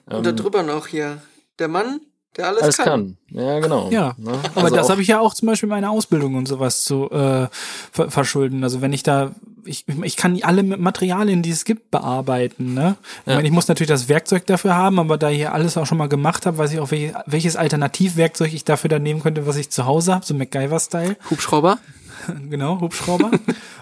Und 0.06 0.26
da 0.26 0.32
drüber 0.32 0.62
noch 0.62 0.86
hier. 0.88 1.22
Der 1.58 1.68
Mann, 1.68 2.00
der 2.36 2.48
alles, 2.48 2.62
Alles 2.62 2.76
kann. 2.78 2.86
kann. 2.86 3.16
Ja, 3.30 3.60
genau. 3.60 3.90
Ja, 3.90 4.14
Ne? 4.16 4.32
aber 4.54 4.64
Also 4.64 4.76
das 4.76 4.88
habe 4.90 5.02
ich 5.02 5.08
ja 5.08 5.20
auch 5.20 5.34
zum 5.34 5.46
Beispiel 5.48 5.68
meine 5.68 5.90
Ausbildung 5.90 6.34
und 6.34 6.46
sowas 6.48 6.82
zu 6.84 7.10
äh, 7.10 7.48
ver 7.92 8.10
verschulden. 8.10 8.64
Also 8.64 8.80
wenn 8.80 8.92
ich 8.92 9.02
da, 9.02 9.32
ich, 9.64 9.84
ich 10.02 10.16
kann 10.16 10.38
alle 10.42 10.62
Materialien, 10.62 11.42
die 11.42 11.50
es 11.50 11.64
gibt, 11.64 11.90
bearbeiten. 11.90 12.72
Ne? 12.74 12.96
Ich 13.24 13.30
Ja. 13.30 13.34
meine, 13.36 13.46
ich 13.48 13.52
muss 13.52 13.68
natürlich 13.68 13.88
das 13.90 14.08
Werkzeug 14.08 14.46
dafür 14.46 14.74
haben, 14.74 14.98
aber 14.98 15.18
da 15.18 15.28
ich 15.30 15.36
hier 15.38 15.52
alles 15.52 15.76
auch 15.76 15.86
schon 15.86 15.98
mal 15.98 16.08
gemacht 16.08 16.46
habe, 16.46 16.56
weiß 16.58 16.72
ich 16.72 16.80
auch, 16.80 16.90
welches, 16.90 17.14
welches 17.26 17.56
Alternativwerkzeug 17.56 18.52
ich 18.54 18.64
dafür 18.64 18.88
dann 18.88 19.02
nehmen 19.02 19.20
könnte, 19.22 19.46
was 19.46 19.56
ich 19.56 19.70
zu 19.70 19.84
Hause 19.86 20.14
habe, 20.14 20.24
so 20.24 20.34
MacGyver-Style. 20.34 21.16
Hubschrauber. 21.30 21.78
genau, 22.50 22.80
Hubschrauber. 22.80 23.30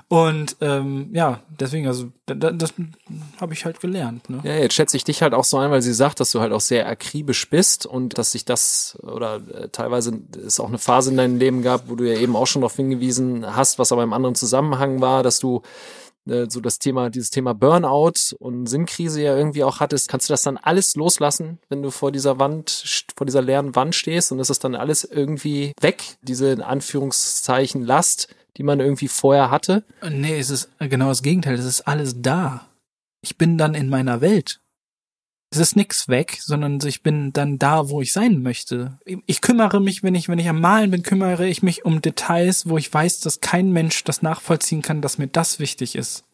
und 0.08 0.56
ähm, 0.60 1.10
ja, 1.12 1.40
deswegen, 1.58 1.86
also 1.86 2.10
da, 2.26 2.34
da, 2.34 2.50
das 2.52 2.74
habe 3.40 3.52
ich 3.52 3.64
halt 3.64 3.80
gelernt. 3.80 4.28
Ne? 4.30 4.40
Ja, 4.42 4.54
jetzt 4.54 4.74
schätze 4.74 4.96
ich 4.96 5.04
dich 5.04 5.22
halt 5.22 5.34
auch 5.34 5.44
so 5.44 5.58
ein, 5.58 5.70
weil 5.70 5.82
sie 5.82 5.92
sagt, 5.92 6.20
dass 6.20 6.30
du 6.30 6.40
halt 6.40 6.52
auch 6.52 6.60
sehr 6.60 6.88
akribisch 6.88 7.48
bist 7.50 7.86
und 7.86 8.18
dass 8.18 8.32
sich 8.32 8.44
das 8.44 8.98
oder 9.02 9.36
äh, 9.36 9.68
teilweise 9.68 10.20
es 10.44 10.60
auch 10.60 10.68
eine 10.68 10.78
Phase 10.78 11.10
in 11.10 11.16
deinem 11.16 11.38
Leben 11.38 11.62
gab, 11.62 11.88
wo 11.88 11.94
du 11.94 12.04
ja 12.04 12.18
eben 12.18 12.36
auch 12.36 12.46
schon 12.46 12.62
darauf 12.62 12.76
hingewiesen 12.76 13.54
hast, 13.54 13.78
was 13.78 13.92
aber 13.92 14.02
im 14.02 14.12
anderen 14.12 14.34
Zusammenhang 14.34 15.00
war, 15.00 15.22
dass 15.22 15.38
du 15.38 15.62
äh, 16.30 16.46
so 16.48 16.60
das 16.60 16.78
Thema, 16.78 17.10
dieses 17.10 17.30
Thema 17.30 17.52
Burnout 17.54 18.36
und 18.38 18.66
Sinnkrise 18.66 19.20
ja 19.22 19.36
irgendwie 19.36 19.64
auch 19.64 19.80
hattest. 19.80 20.08
Kannst 20.08 20.28
du 20.28 20.32
das 20.32 20.42
dann 20.42 20.56
alles 20.56 20.94
loslassen, 20.96 21.58
wenn 21.68 21.82
du 21.82 21.90
vor 21.90 22.12
dieser 22.12 22.38
Wand, 22.38 23.04
vor 23.16 23.26
dieser 23.26 23.42
leeren 23.42 23.74
Wand 23.74 23.94
stehst 23.94 24.32
und 24.32 24.38
ist 24.38 24.50
das 24.50 24.58
dann 24.60 24.74
alles 24.74 25.04
irgendwie 25.04 25.72
weg, 25.80 26.02
diese 26.22 26.50
in 26.52 26.62
Anführungszeichen 26.62 27.82
Last, 27.82 28.28
die 28.56 28.62
man 28.62 28.80
irgendwie 28.80 29.08
vorher 29.08 29.50
hatte? 29.50 29.84
Nee, 30.08 30.38
es 30.38 30.50
ist 30.50 30.70
genau 30.78 31.08
das 31.08 31.22
Gegenteil. 31.22 31.54
Es 31.54 31.64
ist 31.64 31.82
alles 31.82 32.22
da. 32.22 32.66
Ich 33.22 33.36
bin 33.36 33.58
dann 33.58 33.74
in 33.74 33.88
meiner 33.88 34.20
Welt. 34.20 34.59
Es 35.52 35.58
ist 35.58 35.74
nix 35.74 36.06
weg, 36.06 36.38
sondern 36.40 36.78
ich 36.86 37.02
bin 37.02 37.32
dann 37.32 37.58
da, 37.58 37.88
wo 37.88 38.00
ich 38.00 38.12
sein 38.12 38.40
möchte. 38.40 39.00
Ich 39.26 39.40
kümmere 39.40 39.80
mich, 39.80 40.04
wenn 40.04 40.14
ich, 40.14 40.28
wenn 40.28 40.38
ich 40.38 40.48
am 40.48 40.60
Malen 40.60 40.92
bin, 40.92 41.02
kümmere 41.02 41.48
ich 41.48 41.60
mich 41.60 41.84
um 41.84 42.00
Details, 42.00 42.68
wo 42.68 42.78
ich 42.78 42.92
weiß, 42.92 43.18
dass 43.20 43.40
kein 43.40 43.72
Mensch 43.72 44.04
das 44.04 44.22
nachvollziehen 44.22 44.80
kann, 44.80 45.02
dass 45.02 45.18
mir 45.18 45.26
das 45.26 45.58
wichtig 45.58 45.96
ist. 45.96 46.24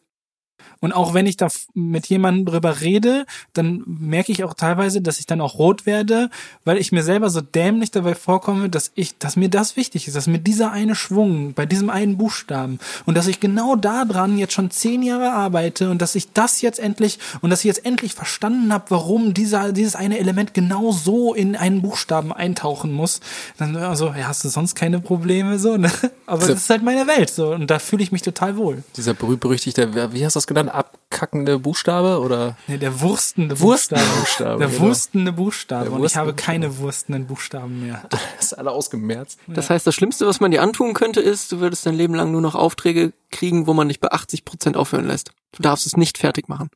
Und 0.79 0.93
auch 0.93 1.13
wenn 1.13 1.25
ich 1.25 1.37
da 1.37 1.47
mit 1.73 2.07
jemandem 2.07 2.45
drüber 2.45 2.81
rede, 2.81 3.25
dann 3.53 3.83
merke 3.85 4.31
ich 4.31 4.43
auch 4.43 4.53
teilweise, 4.53 5.01
dass 5.01 5.19
ich 5.19 5.25
dann 5.25 5.41
auch 5.41 5.57
rot 5.57 5.85
werde, 5.85 6.29
weil 6.65 6.77
ich 6.77 6.91
mir 6.91 7.03
selber 7.03 7.29
so 7.29 7.41
dämlich 7.41 7.91
dabei 7.91 8.15
vorkomme, 8.15 8.69
dass 8.69 8.91
ich, 8.95 9.17
dass 9.17 9.35
mir 9.35 9.49
das 9.49 9.75
wichtig 9.75 10.07
ist, 10.07 10.15
dass 10.15 10.27
mir 10.27 10.39
dieser 10.39 10.71
eine 10.71 10.95
Schwung 10.95 11.53
bei 11.53 11.65
diesem 11.65 11.89
einen 11.89 12.17
Buchstaben 12.17 12.79
und 13.05 13.15
dass 13.15 13.27
ich 13.27 13.39
genau 13.39 13.75
daran 13.75 14.37
jetzt 14.37 14.53
schon 14.53 14.71
zehn 14.71 15.03
Jahre 15.03 15.31
arbeite 15.31 15.89
und 15.89 16.01
dass 16.01 16.15
ich 16.15 16.31
das 16.33 16.61
jetzt 16.61 16.79
endlich 16.79 17.19
und 17.41 17.49
dass 17.49 17.59
ich 17.59 17.65
jetzt 17.65 17.85
endlich 17.85 18.13
verstanden 18.13 18.73
habe, 18.73 18.85
warum 18.89 19.33
dieser, 19.33 19.71
dieses 19.71 19.95
eine 19.95 20.19
Element 20.19 20.53
genau 20.53 20.91
so 20.91 21.33
in 21.33 21.55
einen 21.55 21.81
Buchstaben 21.81 22.31
eintauchen 22.33 22.91
muss. 22.91 23.19
Dann 23.57 23.75
also, 23.75 24.07
ja, 24.07 24.27
hast 24.27 24.43
du 24.43 24.49
sonst 24.49 24.75
keine 24.75 24.99
Probleme 24.99 25.59
so, 25.59 25.77
ne? 25.77 25.91
Aber 26.25 26.45
das 26.45 26.59
ist 26.61 26.69
halt 26.69 26.83
meine 26.83 27.07
Welt 27.07 27.29
so 27.29 27.51
und 27.53 27.69
da 27.69 27.79
fühle 27.79 28.03
ich 28.03 28.11
mich 28.11 28.21
total 28.21 28.57
wohl. 28.57 28.83
Dieser 28.95 29.13
berühmt-berüchtigte, 29.13 30.11
wie 30.13 30.25
hast 30.25 30.35
du 30.35 30.37
das 30.37 30.47
genannt? 30.47 30.66
Abkackende 30.69 31.59
Buchstabe 31.59 32.19
oder? 32.19 32.57
Nee, 32.67 32.77
der 32.77 33.01
wurstende 33.01 33.59
Wurstende 33.59 34.03
Buchstabe. 34.19 34.59
Der 34.59 34.67
genau. 34.67 34.81
wurstende 34.81 35.31
Buchstabe. 35.31 35.85
Der 35.85 35.93
und 35.93 36.05
ich 36.05 36.15
habe 36.15 36.33
keine 36.33 36.77
wurstenden 36.77 37.27
Buchstaben 37.27 37.85
mehr. 37.85 38.03
Das 38.37 38.51
ist 38.51 38.53
alle 38.53 38.71
ausgemerzt. 38.71 39.39
Das 39.47 39.69
heißt, 39.69 39.85
das 39.85 39.95
Schlimmste, 39.95 40.27
was 40.27 40.39
man 40.39 40.51
dir 40.51 40.61
antun 40.61 40.93
könnte, 40.93 41.21
ist, 41.21 41.51
du 41.51 41.59
würdest 41.59 41.85
dein 41.85 41.95
Leben 41.95 42.13
lang 42.13 42.31
nur 42.31 42.41
noch 42.41 42.55
Aufträge 42.55 43.13
kriegen, 43.31 43.67
wo 43.67 43.73
man 43.73 43.87
dich 43.87 43.99
bei 43.99 44.11
80 44.11 44.45
Prozent 44.45 44.77
aufhören 44.77 45.07
lässt. 45.07 45.31
Du 45.53 45.61
darfst 45.61 45.85
es 45.85 45.97
nicht 45.97 46.17
fertig 46.17 46.47
machen. 46.47 46.69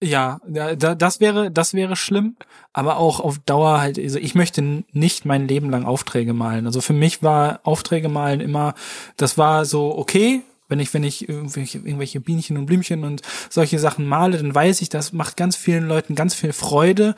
Ja, 0.00 0.40
da, 0.46 0.76
das 0.94 1.18
wäre, 1.18 1.50
das 1.50 1.74
wäre 1.74 1.96
schlimm, 1.96 2.36
aber 2.72 2.98
auch 2.98 3.18
auf 3.18 3.40
Dauer 3.40 3.80
halt, 3.80 3.98
also 3.98 4.20
ich 4.20 4.36
möchte 4.36 4.84
nicht 4.92 5.24
mein 5.24 5.48
Leben 5.48 5.70
lang 5.70 5.84
Aufträge 5.86 6.34
malen. 6.34 6.66
Also 6.66 6.80
für 6.80 6.92
mich 6.92 7.24
war 7.24 7.58
Aufträge 7.64 8.08
malen 8.08 8.40
immer, 8.40 8.74
das 9.16 9.38
war 9.38 9.64
so 9.64 9.98
okay, 9.98 10.42
wenn 10.68 10.80
ich, 10.80 10.92
wenn 10.94 11.04
ich 11.04 11.28
irgendwelche, 11.28 11.78
irgendwelche 11.78 12.20
Bienchen 12.20 12.56
und 12.56 12.66
Blümchen 12.66 13.04
und 13.04 13.22
solche 13.50 13.78
Sachen 13.78 14.06
male, 14.06 14.36
dann 14.36 14.54
weiß 14.54 14.82
ich, 14.82 14.88
das 14.88 15.12
macht 15.12 15.36
ganz 15.36 15.56
vielen 15.56 15.88
Leuten 15.88 16.14
ganz 16.14 16.34
viel 16.34 16.52
Freude, 16.52 17.14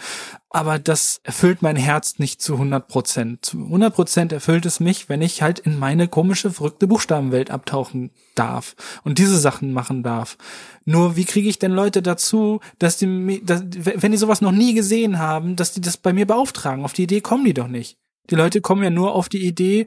aber 0.49 0.79
das 0.79 1.21
erfüllt 1.25 1.63
mein 1.63 1.77
Herz 1.77 2.19
nicht 2.19 2.41
zu 2.41 2.55
100 2.55 2.89
Prozent. 2.89 3.45
Zu 3.45 3.59
100 3.59 3.95
Prozent 3.95 4.33
erfüllt 4.33 4.67
es 4.67 4.81
mich, 4.81 5.09
wenn 5.09 5.23
ich 5.23 5.43
halt 5.43 5.59
in 5.59 5.79
meine 5.79 6.09
komische, 6.09 6.51
verrückte 6.51 6.87
Buchstabenwelt 6.87 7.51
abtauchen 7.51 8.11
darf 8.35 8.75
und 9.05 9.19
diese 9.19 9.39
Sachen 9.39 9.73
machen 9.73 10.03
darf. 10.03 10.39
Nur 10.85 11.17
wie 11.17 11.25
kriege 11.25 11.49
ich 11.49 11.59
denn 11.59 11.73
Leute 11.73 12.03
dazu, 12.03 12.61
dass 12.79 12.97
die, 12.97 13.43
dass, 13.45 13.63
wenn 13.63 14.13
die 14.13 14.19
sowas 14.19 14.41
noch 14.41 14.53
nie 14.53 14.75
gesehen 14.75 15.19
haben, 15.19 15.57
dass 15.57 15.73
die 15.73 15.81
das 15.81 15.97
bei 15.97 16.13
mir 16.13 16.27
beauftragen? 16.27 16.85
Auf 16.85 16.93
die 16.93 17.05
Idee 17.05 17.21
kommen 17.21 17.45
die 17.45 17.55
doch 17.55 17.69
nicht. 17.69 17.99
Die 18.31 18.37
Leute 18.37 18.61
kommen 18.61 18.83
ja 18.83 18.91
nur 18.91 19.15
auf 19.15 19.29
die 19.29 19.45
Idee, 19.45 19.87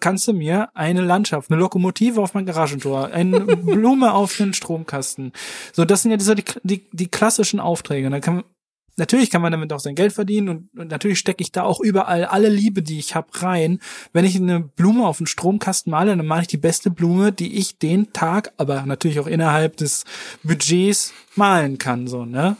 kannst 0.00 0.26
du 0.28 0.32
mir 0.32 0.70
eine 0.74 1.02
Landschaft, 1.02 1.50
eine 1.50 1.60
Lokomotive 1.60 2.20
auf 2.20 2.34
mein 2.34 2.46
Garagentor, 2.46 3.08
eine 3.12 3.40
Blume 3.56 4.14
auf 4.14 4.36
den 4.36 4.54
Stromkasten. 4.54 5.32
So, 5.72 5.84
das 5.84 6.02
sind 6.02 6.10
ja 6.10 6.18
so 6.18 6.34
die, 6.34 6.44
die, 6.62 6.88
die 6.92 7.08
klassischen 7.08 7.60
Aufträge. 7.60 8.06
Und 8.06 8.12
dann 8.12 8.20
kann 8.20 8.44
natürlich 8.96 9.30
kann 9.30 9.42
man 9.42 9.52
damit 9.52 9.72
auch 9.72 9.80
sein 9.80 9.94
Geld 9.94 10.12
verdienen 10.12 10.48
und, 10.48 10.78
und 10.78 10.90
natürlich 10.90 11.18
stecke 11.18 11.42
ich 11.42 11.52
da 11.52 11.62
auch 11.62 11.80
überall 11.80 12.24
alle 12.24 12.48
Liebe, 12.48 12.82
die 12.82 12.98
ich 12.98 13.14
habe, 13.14 13.28
rein. 13.42 13.78
Wenn 14.12 14.24
ich 14.24 14.36
eine 14.36 14.60
Blume 14.60 15.06
auf 15.06 15.18
den 15.18 15.26
Stromkasten 15.26 15.90
male, 15.90 16.16
dann 16.16 16.26
male 16.26 16.42
ich 16.42 16.48
die 16.48 16.56
beste 16.56 16.90
Blume, 16.90 17.32
die 17.32 17.56
ich 17.56 17.78
den 17.78 18.12
Tag, 18.12 18.52
aber 18.56 18.84
natürlich 18.86 19.20
auch 19.20 19.26
innerhalb 19.26 19.76
des 19.76 20.04
Budgets 20.42 21.12
malen 21.36 21.78
kann, 21.78 22.06
so, 22.06 22.24
ne? 22.24 22.56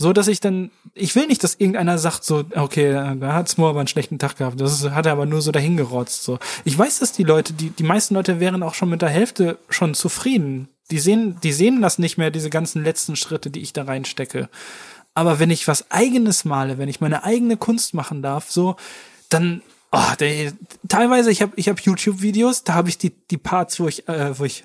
So, 0.00 0.12
dass 0.12 0.28
ich 0.28 0.38
dann, 0.38 0.70
ich 0.94 1.16
will 1.16 1.26
nicht, 1.26 1.42
dass 1.42 1.56
irgendeiner 1.56 1.98
sagt 1.98 2.22
so, 2.22 2.44
okay, 2.54 2.92
da 2.92 3.32
hat 3.32 3.48
Smo 3.48 3.68
aber 3.68 3.80
einen 3.80 3.88
schlechten 3.88 4.20
Tag 4.20 4.36
gehabt. 4.36 4.60
Das 4.60 4.72
ist, 4.72 4.90
hat 4.92 5.06
er 5.06 5.12
aber 5.12 5.26
nur 5.26 5.42
so 5.42 5.50
dahingerotzt, 5.50 6.22
so. 6.22 6.38
Ich 6.64 6.78
weiß, 6.78 7.00
dass 7.00 7.10
die 7.10 7.24
Leute, 7.24 7.52
die, 7.52 7.70
die 7.70 7.82
meisten 7.82 8.14
Leute 8.14 8.38
wären 8.38 8.62
auch 8.62 8.74
schon 8.74 8.90
mit 8.90 9.02
der 9.02 9.08
Hälfte 9.08 9.58
schon 9.68 9.94
zufrieden. 9.94 10.68
Die 10.92 11.00
sehen, 11.00 11.38
die 11.42 11.52
sehen 11.52 11.82
das 11.82 11.98
nicht 11.98 12.16
mehr, 12.16 12.30
diese 12.30 12.48
ganzen 12.48 12.84
letzten 12.84 13.16
Schritte, 13.16 13.50
die 13.50 13.60
ich 13.60 13.72
da 13.72 13.82
reinstecke. 13.82 14.48
Aber 15.14 15.40
wenn 15.40 15.50
ich 15.50 15.66
was 15.66 15.90
eigenes 15.90 16.44
male, 16.44 16.78
wenn 16.78 16.88
ich 16.88 17.00
meine 17.00 17.24
eigene 17.24 17.56
Kunst 17.56 17.92
machen 17.92 18.22
darf, 18.22 18.52
so, 18.52 18.76
dann, 19.30 19.62
oh, 19.90 20.12
der, 20.20 20.52
teilweise, 20.86 21.32
ich 21.32 21.42
habe 21.42 21.54
ich 21.56 21.68
hab 21.68 21.80
YouTube-Videos, 21.80 22.62
da 22.62 22.74
habe 22.74 22.88
ich 22.88 22.98
die, 22.98 23.10
die 23.32 23.36
Parts, 23.36 23.80
wo 23.80 23.88
ich, 23.88 24.08
äh, 24.08 24.38
wo 24.38 24.44
ich, 24.44 24.62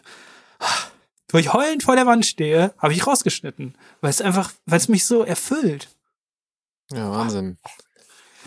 wo 1.34 1.40
ich 1.40 1.52
heulend 1.52 1.84
vor 1.84 1.96
der 1.96 2.06
Wand 2.06 2.26
stehe, 2.28 2.74
habe 2.78 2.94
ich 2.94 3.08
rausgeschnitten. 3.08 3.76
Weil 4.02 4.12
es 4.12 4.22
einfach, 4.22 4.54
weil 4.68 4.78
es 4.78 4.88
mich 4.88 5.06
so 5.06 5.24
erfüllt. 5.24 5.90
Ja, 6.92 7.10
Wahnsinn. 7.10 7.58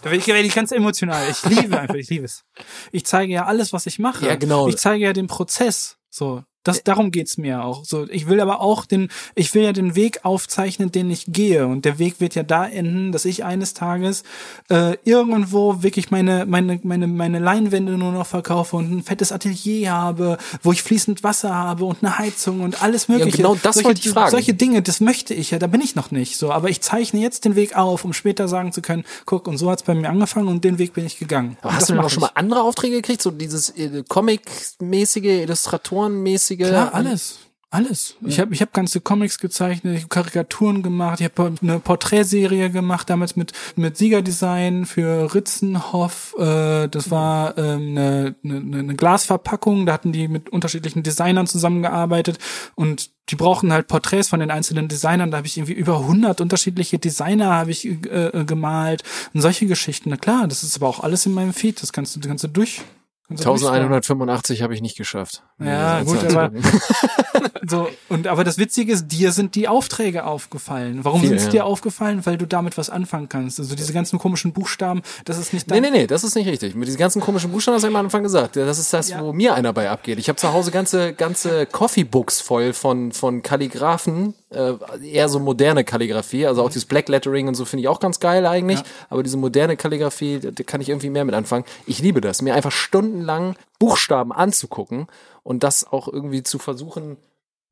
Da 0.02 0.04
werde 0.04 0.18
ich, 0.18 0.26
werd 0.28 0.44
ich 0.44 0.54
ganz 0.54 0.70
emotional. 0.70 1.28
Ich 1.28 1.42
liebe 1.44 1.78
einfach, 1.80 1.96
ich 1.96 2.08
liebe 2.08 2.24
es. 2.24 2.44
Ich 2.92 3.04
zeige 3.04 3.32
ja 3.32 3.46
alles, 3.46 3.72
was 3.72 3.86
ich 3.86 3.98
mache. 3.98 4.26
Ja, 4.26 4.36
genau. 4.36 4.68
Ich 4.68 4.76
zeige 4.76 5.04
ja 5.04 5.12
den 5.12 5.26
Prozess. 5.26 5.98
So, 6.10 6.44
das, 6.66 6.84
darum 6.84 7.10
geht's 7.10 7.38
mir 7.38 7.64
auch. 7.64 7.84
So, 7.84 8.08
ich 8.08 8.28
will 8.28 8.40
aber 8.40 8.60
auch 8.60 8.84
den, 8.84 9.08
ich 9.34 9.54
will 9.54 9.62
ja 9.62 9.72
den 9.72 9.94
Weg 9.94 10.24
aufzeichnen, 10.24 10.92
den 10.92 11.10
ich 11.10 11.26
gehe. 11.28 11.66
Und 11.66 11.84
der 11.84 11.98
Weg 11.98 12.20
wird 12.20 12.34
ja 12.34 12.42
da 12.42 12.66
enden, 12.66 13.12
dass 13.12 13.24
ich 13.24 13.44
eines 13.44 13.74
Tages 13.74 14.22
äh, 14.68 14.96
irgendwo 15.04 15.82
wirklich 15.82 16.10
meine, 16.10 16.46
meine, 16.46 16.80
meine, 16.82 17.06
meine 17.06 17.38
Leinwände 17.38 17.92
nur 17.92 18.12
noch 18.12 18.26
verkaufe 18.26 18.76
und 18.76 18.90
ein 18.90 19.02
fettes 19.02 19.32
Atelier 19.32 19.92
habe, 19.92 20.38
wo 20.62 20.72
ich 20.72 20.82
fließend 20.82 21.22
Wasser 21.22 21.54
habe 21.54 21.84
und 21.84 22.02
eine 22.02 22.18
Heizung 22.18 22.60
und 22.60 22.82
alles 22.82 23.08
mögliche. 23.08 23.38
genau 23.38 23.54
das 23.54 23.74
solche, 23.74 23.88
wollte 23.88 24.00
ich 24.00 24.10
fragen. 24.10 24.30
Solche 24.30 24.54
Dinge, 24.54 24.82
das 24.82 25.00
möchte 25.00 25.34
ich 25.34 25.50
ja, 25.50 25.58
da 25.58 25.66
bin 25.66 25.80
ich 25.80 25.94
noch 25.94 26.10
nicht 26.10 26.36
so. 26.36 26.52
Aber 26.52 26.68
ich 26.68 26.80
zeichne 26.80 27.20
jetzt 27.20 27.44
den 27.44 27.56
Weg 27.56 27.76
auf, 27.76 28.04
um 28.04 28.12
später 28.12 28.48
sagen 28.48 28.72
zu 28.72 28.82
können, 28.82 29.04
guck, 29.24 29.46
und 29.46 29.58
so 29.58 29.70
hat's 29.70 29.82
bei 29.82 29.94
mir 29.94 30.08
angefangen 30.08 30.48
und 30.48 30.64
den 30.64 30.78
Weg 30.78 30.92
bin 30.92 31.06
ich 31.06 31.18
gegangen. 31.18 31.56
Aber 31.60 31.70
Und 31.70 31.76
hast 31.76 31.88
du 31.88 31.94
denn 31.94 32.02
auch 32.02 32.10
schon 32.10 32.22
mal 32.22 32.30
andere 32.34 32.62
Aufträge 32.62 32.96
gekriegt? 32.96 33.22
So 33.22 33.30
dieses 33.30 33.70
äh, 33.70 34.02
Comic-mäßige, 34.08 35.42
Illustratoren-mäßige? 35.42 36.55
Klar, 36.56 36.94
alles. 36.94 37.38
Alles. 37.68 38.16
Ich 38.24 38.38
habe 38.38 38.54
ich 38.54 38.62
hab 38.62 38.72
ganze 38.72 39.00
Comics 39.00 39.38
gezeichnet, 39.38 39.96
ich 39.96 40.02
habe 40.02 40.08
Karikaturen 40.08 40.84
gemacht, 40.84 41.20
ich 41.20 41.26
habe 41.26 41.52
eine 41.60 41.80
Porträtserie 41.80 42.70
gemacht, 42.70 43.10
damals 43.10 43.34
mit 43.34 43.52
mit 43.74 43.96
Siegerdesign 43.96 44.86
für 44.86 45.34
Ritzenhoff. 45.34 46.36
Äh, 46.38 46.86
das 46.88 47.10
war 47.10 47.58
ähm, 47.58 47.90
eine, 47.90 48.34
eine, 48.44 48.78
eine 48.78 48.94
Glasverpackung, 48.94 49.84
da 49.84 49.94
hatten 49.94 50.12
die 50.12 50.28
mit 50.28 50.48
unterschiedlichen 50.48 51.02
Designern 51.02 51.48
zusammengearbeitet 51.48 52.38
und 52.76 53.10
die 53.30 53.36
brauchen 53.36 53.72
halt 53.72 53.88
Porträts 53.88 54.28
von 54.28 54.38
den 54.38 54.52
einzelnen 54.52 54.86
Designern. 54.86 55.32
Da 55.32 55.38
habe 55.38 55.48
ich 55.48 55.58
irgendwie 55.58 55.74
über 55.74 55.98
100 55.98 56.40
unterschiedliche 56.40 57.00
Designer 57.00 57.52
habe 57.52 57.72
ich 57.72 57.84
äh, 57.84 58.28
äh, 58.28 58.44
gemalt 58.44 59.02
und 59.34 59.42
solche 59.42 59.66
Geschichten. 59.66 60.10
Na 60.10 60.16
klar, 60.16 60.46
das 60.46 60.62
ist 60.62 60.76
aber 60.76 60.88
auch 60.88 61.00
alles 61.00 61.26
in 61.26 61.34
meinem 61.34 61.52
Feed. 61.52 61.82
Das 61.82 61.92
kannst 61.92 62.14
du, 62.14 62.20
das 62.20 62.28
kannst 62.28 62.44
du 62.44 62.48
durch. 62.48 62.82
Kannst 63.28 63.44
du 63.44 63.48
durchscrollen. 63.48 63.82
1185 63.82 64.62
habe 64.62 64.74
ich 64.74 64.82
nicht 64.82 64.96
geschafft. 64.96 65.42
Ja, 65.58 66.02
gut, 66.02 66.22
das 66.22 66.36
aber 66.36 66.50
so 67.66 67.88
und 68.08 68.26
aber 68.26 68.44
das 68.44 68.58
Witzige 68.58 68.92
ist, 68.92 69.08
dir 69.08 69.32
sind 69.32 69.54
die 69.54 69.68
Aufträge 69.68 70.24
aufgefallen. 70.24 71.00
Warum 71.04 71.22
sind 71.26 71.38
sie 71.40 71.46
ja. 71.46 71.50
dir 71.52 71.64
aufgefallen? 71.64 72.24
Weil 72.26 72.36
du 72.38 72.46
damit 72.46 72.76
was 72.78 72.90
anfangen 72.90 73.28
kannst. 73.28 73.58
Also 73.58 73.74
diese 73.74 73.92
ganzen 73.92 74.18
komischen 74.18 74.52
Buchstaben, 74.52 75.02
das 75.24 75.38
ist 75.38 75.52
nicht 75.52 75.68
Nee, 75.68 75.80
dein. 75.80 75.92
nee, 75.92 75.98
nee, 76.00 76.06
das 76.06 76.24
ist 76.24 76.34
nicht 76.36 76.46
richtig. 76.46 76.74
Mit 76.74 76.86
diesen 76.88 76.98
ganzen 76.98 77.20
komischen 77.20 77.50
Buchstaben 77.50 77.74
hast 77.76 77.82
du 77.82 77.88
am 77.88 77.96
Anfang 77.96 78.22
gesagt. 78.22 78.56
Das 78.56 78.78
ist 78.78 78.92
das, 78.92 79.08
Ja. 79.08 79.22
wo 79.22 79.32
mir 79.32 79.54
einer 79.54 79.72
bei 79.72 79.90
abgeht. 79.90 80.18
Ich 80.18 80.28
habe 80.28 80.36
zu 80.36 80.52
Hause 80.52 80.70
ganze, 80.70 81.12
ganze 81.12 81.66
Coffee-Books 81.66 82.40
voll 82.40 82.72
von, 82.72 83.12
von 83.12 83.42
Kalligraphen, 83.42 84.34
äh, 84.50 84.74
eher 85.02 85.28
so 85.28 85.38
moderne 85.38 85.84
Kalligrafie. 85.84 86.46
Also 86.46 86.62
auch 86.62 86.68
dieses 86.68 86.84
Black 86.84 87.08
Lettering 87.08 87.48
und 87.48 87.54
so 87.54 87.64
finde 87.64 87.82
ich 87.82 87.88
auch 87.88 88.00
ganz 88.00 88.20
geil 88.20 88.46
eigentlich. 88.46 88.80
Aber 89.08 89.22
diese 89.22 89.36
moderne 89.36 89.76
Kalligrafie, 89.76 90.40
da, 90.40 90.50
da 90.50 90.62
kann 90.62 90.80
ich 90.80 90.88
irgendwie 90.88 91.10
mehr 91.10 91.24
mit 91.24 91.34
anfangen. 91.34 91.64
Ich 91.86 91.98
liebe 91.98 92.20
das, 92.20 92.42
mir 92.42 92.54
einfach 92.54 92.72
stundenlang 92.72 93.56
Buchstaben 93.78 94.32
anzugucken 94.32 95.06
und 95.42 95.62
das 95.62 95.90
auch 95.90 96.08
irgendwie 96.08 96.42
zu 96.42 96.58
versuchen, 96.58 97.16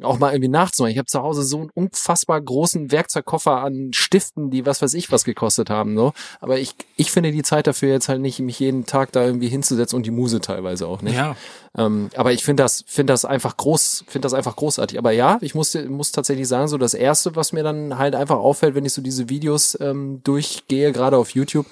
auch 0.03 0.19
mal 0.19 0.33
irgendwie 0.33 0.49
nachzumachen. 0.49 0.93
Ich 0.93 0.99
habe 0.99 1.07
zu 1.07 1.23
Hause 1.23 1.43
so 1.45 1.59
einen 1.59 1.71
unfassbar 1.73 2.41
großen 2.41 2.91
Werkzeugkoffer 2.91 3.59
an 3.63 3.93
Stiften, 3.93 4.51
die 4.51 4.67
was 4.67 4.83
weiß 4.83 4.95
ich 4.95 5.13
was 5.13 5.25
gekostet 5.25 5.71
haben. 5.71 5.97
So. 5.97 6.13
Aber 6.41 6.59
ich, 6.59 6.75
ich 6.97 7.13
finde 7.13 7.31
die 7.31 7.43
Zeit 7.43 7.67
dafür 7.67 7.91
jetzt 7.91 8.09
halt 8.09 8.21
nicht, 8.21 8.41
mich 8.41 8.59
jeden 8.59 8.87
Tag 8.87 9.13
da 9.13 9.25
irgendwie 9.25 9.49
hinzusetzen 9.49 9.97
und 9.97 10.05
die 10.05 10.11
Muse 10.11 10.41
teilweise 10.41 10.89
auch 10.89 11.03
nicht. 11.03 11.15
Ja. 11.15 11.37
Ähm, 11.77 12.11
aber 12.17 12.33
ich 12.33 12.45
finde 12.45 12.63
das, 12.63 12.85
finde 12.87 13.13
das 13.13 13.25
einfach 13.25 13.57
groß, 13.57 14.05
finde 14.09 14.27
das 14.27 14.35
einfach 14.35 14.57
großartig. 14.57 14.99
Aber 14.99 15.13
ja, 15.13 15.39
ich 15.41 15.55
muss, 15.55 15.75
muss 15.75 16.13
tatsächlich 16.13 16.49
sagen, 16.49 16.69
so 16.69 16.79
das 16.79 16.95
erste, 16.95 17.37
was 17.37 17.53
mir 17.53 17.63
dann 17.63 17.97
halt 17.97 18.15
einfach 18.17 18.39
auffällt, 18.39 18.75
wenn 18.75 18.85
ich 18.85 18.93
so 18.93 19.03
diese 19.03 19.29
Videos 19.29 19.79
ähm, 19.81 20.21
durchgehe, 20.25 20.93
gerade 20.93 21.17
auf 21.17 21.31
YouTube, 21.31 21.67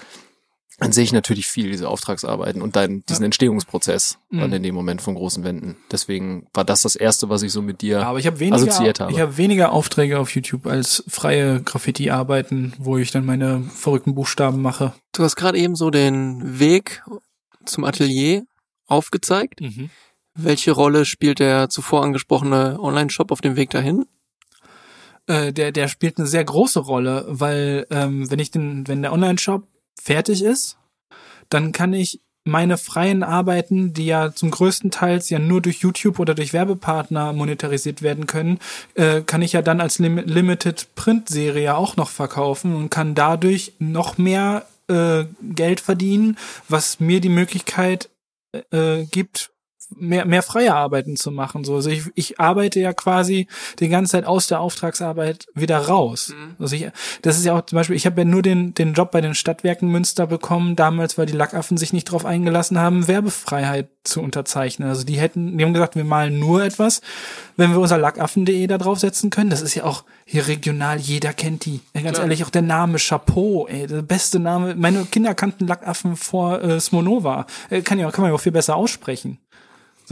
dann 0.83 0.93
sehe 0.93 1.05
ich 1.05 1.13
natürlich 1.13 1.47
viel 1.47 1.71
diese 1.71 1.89
Auftragsarbeiten 1.89 2.61
und 2.63 2.77
dann 2.77 3.03
diesen 3.09 3.25
Entstehungsprozess 3.25 4.19
dann 4.31 4.49
Mhm. 4.51 4.53
in 4.57 4.63
dem 4.63 4.75
Moment 4.75 5.01
von 5.03 5.15
großen 5.15 5.45
Wänden. 5.45 5.77
Deswegen 5.91 6.47
war 6.53 6.65
das 6.65 6.83
das 6.83 6.97
erste, 6.97 7.29
was 7.29 7.43
ich 7.43 7.53
so 7.53 7.63
mit 7.63 7.81
dir 7.83 8.07
Aber 8.07 8.19
ich 8.19 8.27
habe 8.27 8.41
weniger, 8.41 8.57
assoziiert 8.57 9.01
habe. 9.01 9.13
ich 9.13 9.21
habe 9.21 9.37
weniger 9.37 9.73
Aufträge 9.73 10.19
auf 10.19 10.35
YouTube 10.35 10.67
als 10.67 11.05
freie 11.09 11.61
Graffiti-Arbeiten, 11.63 12.75
wo 12.79 12.99
ich 12.99 13.11
dann 13.11 13.25
meine 13.25 13.63
verrückten 13.75 14.15
Buchstaben 14.15 14.61
mache. 14.63 14.93
Du 15.13 15.23
hast 15.23 15.37
gerade 15.37 15.59
eben 15.59 15.77
so 15.77 15.91
den 15.91 16.59
Weg 16.59 17.03
zum 17.65 17.85
Atelier 17.85 18.43
aufgezeigt. 18.87 19.61
Mhm. 19.61 19.91
Welche 20.35 20.73
Rolle 20.73 21.05
spielt 21.05 21.39
der 21.39 21.69
zuvor 21.69 22.03
angesprochene 22.03 22.79
Online-Shop 22.81 23.31
auf 23.33 23.41
dem 23.41 23.57
Weg 23.57 23.71
dahin? 23.71 24.07
äh, 25.29 25.53
der, 25.53 25.71
der 25.73 25.87
spielt 25.89 26.19
eine 26.19 26.27
sehr 26.27 26.45
große 26.45 26.81
Rolle, 26.81 27.25
weil 27.29 27.87
ähm, 27.91 28.29
wenn 28.31 28.39
ich 28.41 28.51
den, 28.51 28.89
wenn 28.89 29.03
der 29.03 29.13
Online-Shop 29.13 29.67
fertig 30.01 30.43
ist, 30.43 30.79
dann 31.49 31.73
kann 31.73 31.93
ich 31.93 32.21
meine 32.45 32.77
freien 32.77 33.23
Arbeiten, 33.23 33.93
die 33.93 34.07
ja 34.07 34.35
zum 34.35 34.51
größten 34.51 34.91
Teils 34.91 35.31
ja 35.31 35.39
nur 35.39 35.61
durch 35.61 35.79
YouTube 35.79 36.19
oder 36.19 36.35
durch 36.35 36.53
Werbepartner 36.53 37.33
monetarisiert 37.33 38.03
werden 38.03 38.27
können, 38.27 38.59
äh, 38.95 39.21
kann 39.21 39.43
ich 39.43 39.53
ja 39.53 39.63
dann 39.63 39.81
als 39.81 39.99
Lim 39.99 40.19
Limited 40.19 40.89
Print 40.97 41.29
Serie 41.29 41.77
auch 41.77 41.97
noch 41.97 42.11
verkaufen 42.11 42.75
und 42.75 42.91
kann 42.91 43.15
dadurch 43.15 43.75
noch 43.79 44.19
mehr 44.19 44.67
äh, 44.89 45.25
Geld 45.43 45.81
verdienen, 45.81 46.37
was 46.69 46.99
mir 46.99 47.21
die 47.21 47.29
Möglichkeit 47.29 48.09
äh, 48.73 49.05
gibt, 49.05 49.52
mehr, 49.97 50.25
mehr 50.25 50.43
freie 50.43 50.75
Arbeiten 50.75 51.17
zu 51.17 51.31
machen. 51.31 51.65
So, 51.65 51.77
also 51.77 51.91
ich, 51.91 52.05
ich 52.15 52.41
arbeite 52.41 52.81
ja 52.81 52.93
quasi 52.93 53.47
die 53.79 53.89
ganze 53.89 54.13
Zeit 54.13 54.25
aus 54.25 54.47
der 54.47 54.61
Auftragsarbeit 54.61 55.47
wieder 55.55 55.79
raus. 55.79 56.35
Also 56.59 56.77
ich, 56.77 56.89
das 57.23 57.39
ist 57.39 57.45
ja 57.45 57.57
auch 57.57 57.67
zum 57.67 57.77
Beispiel, 57.77 57.97
ich 57.97 58.07
habe 58.07 58.21
ja 58.21 58.25
nur 58.25 58.43
den, 58.43 58.75
den 58.75 58.95
Job 58.95 59.11
bei 59.11 59.21
den 59.21 59.35
Stadtwerken 59.35 59.89
Münster 59.89 60.27
bekommen, 60.27 60.77
damals, 60.77 61.19
weil 61.19 61.27
die 61.27 61.33
Lackaffen 61.33 61.77
sich 61.77 61.93
nicht 61.93 62.09
darauf 62.09 62.25
eingelassen 62.25 62.79
haben, 62.79 63.09
Werbefreiheit 63.09 63.89
zu 64.05 64.21
unterzeichnen. 64.21 64.89
Also 64.89 65.05
die 65.05 65.19
hätten, 65.19 65.57
die 65.57 65.65
haben 65.65 65.73
gesagt, 65.73 65.97
wir 65.97 66.05
malen 66.05 66.39
nur 66.39 66.65
etwas, 66.65 67.01
wenn 67.57 67.71
wir 67.71 67.79
unser 67.79 67.99
lackaffen.de 67.99 68.67
da 68.67 68.79
draufsetzen 68.79 69.31
können. 69.31 69.51
Das 69.51 69.63
ist 69.63 69.75
ja 69.75 69.85
auch 69.85 70.05
hier 70.25 70.49
regional, 70.49 70.99
jeder 70.99 71.33
kennt 71.33 71.65
die. 71.65 71.81
Ganz 71.93 72.13
Klar. 72.13 72.23
ehrlich, 72.23 72.45
auch 72.45 72.51
der 72.51 72.63
Name 72.63 72.99
Chapeau, 72.99 73.67
ey, 73.69 73.87
der 73.87 74.03
beste 74.03 74.39
Name. 74.39 74.75
Meine 74.75 75.05
Kinder 75.05 75.35
kannten 75.35 75.67
Lackaffen 75.67 76.17
vor 76.17 76.63
äh, 76.63 76.81
Smonova. 76.81 77.47
Äh, 77.71 77.83
kann 77.83 77.99
ja, 77.99 78.11
kann 78.11 78.23
man 78.23 78.31
ja 78.31 78.35
auch 78.35 78.41
viel 78.41 78.53
besser 78.53 78.77
aussprechen. 78.77 79.39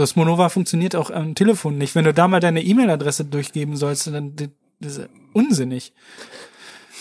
So, 0.01 0.07
Smonova 0.07 0.49
funktioniert 0.49 0.97
auch 0.97 1.11
am 1.11 1.35
Telefon 1.35 1.77
nicht. 1.77 1.95
Wenn 1.95 2.07
du 2.07 2.15
da 2.15 2.27
mal 2.27 2.41
deine 2.41 2.63
E-Mail-Adresse 2.63 3.27
durchgeben 3.27 3.77
sollst, 3.77 4.07
dann 4.07 4.35
das 4.81 4.97
ist 4.97 5.11
unsinnig. 5.35 5.93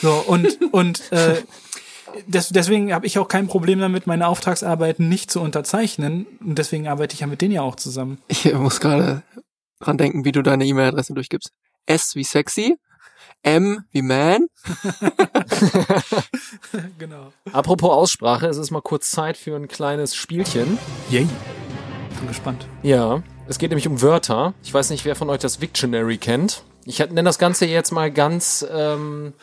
So, 0.02 0.12
und, 0.28 0.60
und 0.74 1.10
äh, 1.14 1.42
des, 2.28 2.50
deswegen 2.50 2.94
habe 2.94 3.08
ich 3.08 3.18
auch 3.18 3.30
kein 3.30 3.48
Problem 3.48 3.80
damit, 3.80 4.06
meine 4.06 4.28
Auftragsarbeiten 4.28 5.08
nicht 5.08 5.32
zu 5.32 5.40
unterzeichnen. 5.40 6.26
Und 6.42 6.58
deswegen 6.58 6.90
arbeite 6.90 7.14
ich 7.14 7.22
ja 7.22 7.28
mit 7.28 7.40
denen 7.40 7.54
ja 7.54 7.62
auch 7.62 7.78
zusammen. 7.78 8.18
Ich 8.28 8.54
muss 8.54 8.82
gerade 8.82 9.24
dran 9.80 9.98
denken, 9.98 10.26
wie 10.26 10.34
du 10.34 10.42
deine 10.42 10.66
E-Mail-Adresse 10.66 11.14
durchgibst. 11.14 11.54
S 11.86 12.16
wie 12.16 12.26
sexy, 12.26 12.76
M 13.44 13.86
wie 13.92 14.02
man. 14.02 14.48
Genau. 16.98 17.32
Apropos 17.54 17.92
Aussprache, 17.92 18.48
es 18.48 18.58
ist 18.58 18.72
mal 18.72 18.82
kurz 18.82 19.10
Zeit 19.10 19.38
für 19.38 19.56
ein 19.56 19.70
kleines 19.70 20.16
Spielchen. 20.16 20.78
Yay. 21.10 21.28
Bin 22.20 22.28
gespannt. 22.28 22.68
Ja, 22.84 23.24
es 23.48 23.58
geht 23.58 23.72
nämlich 23.72 23.88
um 23.88 24.02
Wörter. 24.02 24.54
Ich 24.64 24.74
weiß 24.74 24.90
nicht, 24.90 25.06
wer 25.06 25.16
von 25.16 25.30
euch 25.30 25.40
das 25.40 25.62
Victionary 25.62 26.18
kennt. 26.18 26.64
Ich 26.86 27.00
nenne 27.00 27.24
das 27.24 27.40
Ganze 27.40 27.66
jetzt 27.66 27.92
mal 27.92 28.12
ganz 28.12 28.66
ähm, 28.72 29.34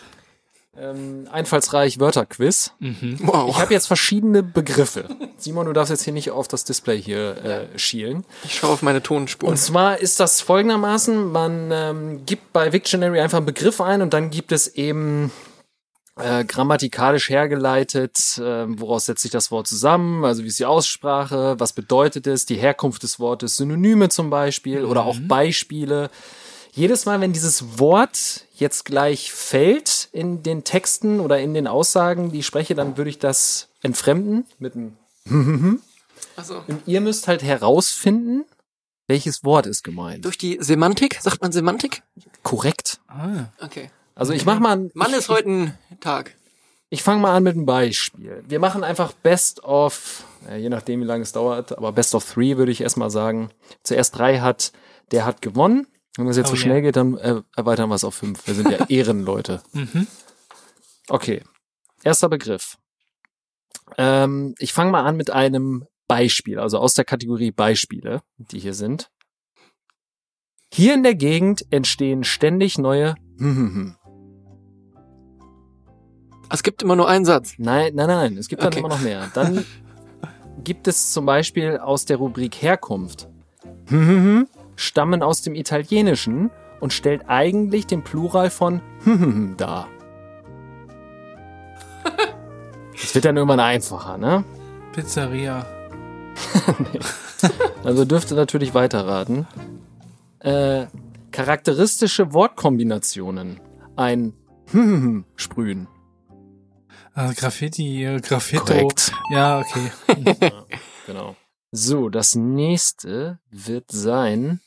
ähm, 0.79 1.27
einfallsreich 1.31 2.01
Wörterquiz. 2.01 2.73
Wow. 3.21 3.51
Ich 3.51 3.61
habe 3.61 3.73
jetzt 3.73 3.87
verschiedene 3.87 4.43
Begriffe. 4.43 5.09
Simon, 5.39 5.67
du 5.67 5.73
darfst 5.73 5.91
jetzt 5.91 6.05
hier 6.05 6.13
nicht 6.13 6.31
auf 6.31 6.49
das 6.49 6.65
Display 6.65 7.01
hier 7.01 7.69
äh, 7.75 7.79
schielen. 7.79 8.25
Ich 8.45 8.57
schaue 8.57 8.71
auf 8.71 8.83
meine 8.83 9.03
Tonspuren. 9.03 9.53
Und 9.53 9.57
zwar 9.57 9.99
ist 9.99 10.21
das 10.21 10.41
folgendermaßen, 10.41 11.33
man 11.33 11.71
ähm, 11.73 12.27
gibt 12.27 12.53
bei 12.53 12.73
Victionary 12.73 13.21
einfach 13.21 13.39
einen 13.39 13.47
Begriff 13.47 13.81
ein 13.81 14.03
und 14.03 14.13
dann 14.13 14.31
gibt 14.31 14.53
es 14.53 14.69
eben 14.69 15.31
äh, 16.17 16.45
grammatikalisch 16.45 17.29
hergeleitet, 17.29 18.39
äh, 18.39 18.67
woraus 18.69 19.07
setzt 19.07 19.23
sich 19.23 19.31
das 19.31 19.51
Wort 19.51 19.67
zusammen, 19.67 20.25
also 20.25 20.43
wie 20.43 20.49
ist 20.49 20.59
die 20.59 20.65
Aussprache, 20.65 21.57
was 21.59 21.73
bedeutet 21.73 22.27
es, 22.27 22.47
die 22.47 22.57
Herkunft 22.57 23.03
des 23.03 23.21
Wortes, 23.21 23.57
Synonyme 23.57 24.09
zum 24.09 24.31
Beispiel 24.31 24.85
oder 24.85 25.05
auch 25.05 25.19
Beispiele. 25.21 26.11
Jedes 26.73 27.07
Mal, 27.07 27.21
wenn 27.21 27.33
dieses 27.33 27.79
Wort 27.79 28.47
jetzt 28.55 28.85
gleich 28.85 29.33
fällt 29.33 30.09
in 30.13 30.43
den 30.43 30.65
Texten 30.65 31.21
oder 31.21 31.39
in 31.39 31.55
den 31.55 31.67
Aussagen, 31.67 32.33
die 32.33 32.41
ich 32.41 32.47
spreche, 32.47 32.75
dann 32.75 32.97
würde 32.97 33.11
ich 33.11 33.19
das 33.19 33.69
entfremden 33.83 34.47
mit 34.59 34.75
einem 34.75 34.97
also, 36.37 36.63
und 36.67 36.83
ihr 36.87 37.01
müsst 37.01 37.29
halt 37.29 37.43
herausfinden, 37.43 38.45
welches 39.09 39.45
Wort 39.45 39.67
ist 39.67 39.85
gemeint. 39.85 40.25
durch 40.25 40.39
die 40.39 40.59
Semantik, 40.61 41.19
sagt 41.21 41.43
man 41.43 41.53
Semantik? 41.53 42.03
Korrekt. 42.43 43.01
Ah. 43.09 43.47
Okay. 43.61 43.91
Also 44.17 44.33
ich 44.33 44.45
mach 44.45 44.59
mal, 44.59 44.77
ein- 44.77 44.91
Mann 44.95 45.11
ich, 45.11 45.17
ist 45.19 45.29
heute 45.29 45.49
ein 45.51 45.79
Tag. 46.01 46.35
ich 46.89 47.03
fange 47.03 47.21
mal 47.21 47.35
an 47.37 47.43
mit 47.43 47.55
einem 47.55 47.67
Beispiel. 47.67 48.43
Wir 48.49 48.59
machen 48.59 48.83
einfach 48.83 49.13
Best 49.13 49.63
of, 49.63 50.25
je 50.51 50.69
nachdem 50.71 51.01
wie 51.03 51.05
lange 51.05 51.23
es 51.23 51.33
dauert, 51.33 51.77
aber 51.77 51.93
Best 51.93 52.15
of 52.15 52.25
Three 52.33 52.57
würde 52.57 52.73
ich 52.73 52.81
erstmal 52.81 53.11
sagen. 53.11 53.51
Zuerst 53.83 54.17
drei 54.17 54.41
hat, 54.41 54.73
der 55.13 55.25
hat 55.27 55.43
gewonnen. 55.43 55.87
Wenn 56.17 56.27
es 56.29 56.39
jetzt 56.39 56.47
Oh 56.47 56.51
so 56.53 56.57
yeah. 56.57 56.63
schnell 56.63 56.83
geht, 56.83 56.97
dann 56.97 57.19
äh, 57.19 57.43
erweitern 57.55 57.91
wir 57.91 57.95
es 57.95 58.05
auf 58.05 58.15
fünf. 58.15 58.47
Wir 58.47 58.55
sind 58.55 58.71
ja 58.71 58.85
Ehrenleute. 58.89 59.63
Mhm. 59.75 60.07
Okay. 61.09 61.43
Erster 62.03 62.31
Begriff. 62.31 62.79
Ähm, 63.99 64.55
ich 64.59 64.73
fange 64.73 64.91
mal 64.93 65.05
an 65.05 65.17
mit 65.19 65.29
einem 65.31 65.85
Beispiel, 66.09 66.59
also 66.59 66.79
aus 66.79 66.95
der 66.95 67.05
Kategorie 67.05 67.51
Beispiele, 67.51 68.23
die 68.39 68.59
hier 68.61 68.73
sind. 68.75 69.11
Hier 70.73 70.95
in 70.95 71.03
der 71.03 71.15
Gegend 71.15 71.67
entstehen 71.71 72.25
ständig 72.25 72.79
neue 72.79 73.15
Es 76.51 76.63
gibt 76.63 76.83
immer 76.83 76.97
nur 76.97 77.09
einen 77.09 77.25
Satz. 77.25 77.55
Nein, 77.59 77.93
nein, 77.95 78.07
nein, 78.09 78.37
es 78.37 78.49
gibt 78.49 78.63
dann 78.63 78.69
Okay. 78.69 78.79
immer 78.81 78.89
noch 78.89 79.01
mehr. 79.01 79.29
Dann 79.35 79.65
gibt 80.65 80.87
es 80.89 81.13
zum 81.13 81.27
Beispiel 81.27 81.79
aus 81.79 82.05
der 82.05 82.17
Rubrik 82.19 82.57
Herkunft. 82.63 83.29
Stammen 84.77 85.23
aus 85.23 85.43
dem 85.43 85.55
Italienischen 85.55 86.51
und 86.81 86.93
stellt 86.93 87.29
eigentlich 87.29 87.87
den 87.87 88.03
Plural 88.03 88.51
von 88.51 88.81
dar. 89.57 89.89
Es 92.95 93.15
wird 93.15 93.25
dann 93.25 93.37
irgendwann 93.37 93.61
einfacher, 93.61 94.19
ne? 94.19 94.45
Pizzeria. 94.93 95.67
Also 97.85 98.07
dürfte 98.07 98.35
natürlich 98.35 98.73
weiterraten. 98.73 99.47
Äh, 100.41 100.87
charakteristische 101.33 102.33
Wortkombinationen. 102.33 103.61
Ein 103.95 104.33
sprühen. 105.37 105.87
Ah, 107.19 107.33
Graffiti, 107.33 108.07
Graffito. 108.21 108.67
Korrekt. 108.67 109.11
Ja, 109.31 109.59
okay. 109.61 109.91
Genau. 111.07 111.37
So, 111.71 112.09
das 112.09 112.35
nächste 112.35 113.39
wird 113.49 113.93
sein. 113.93 114.61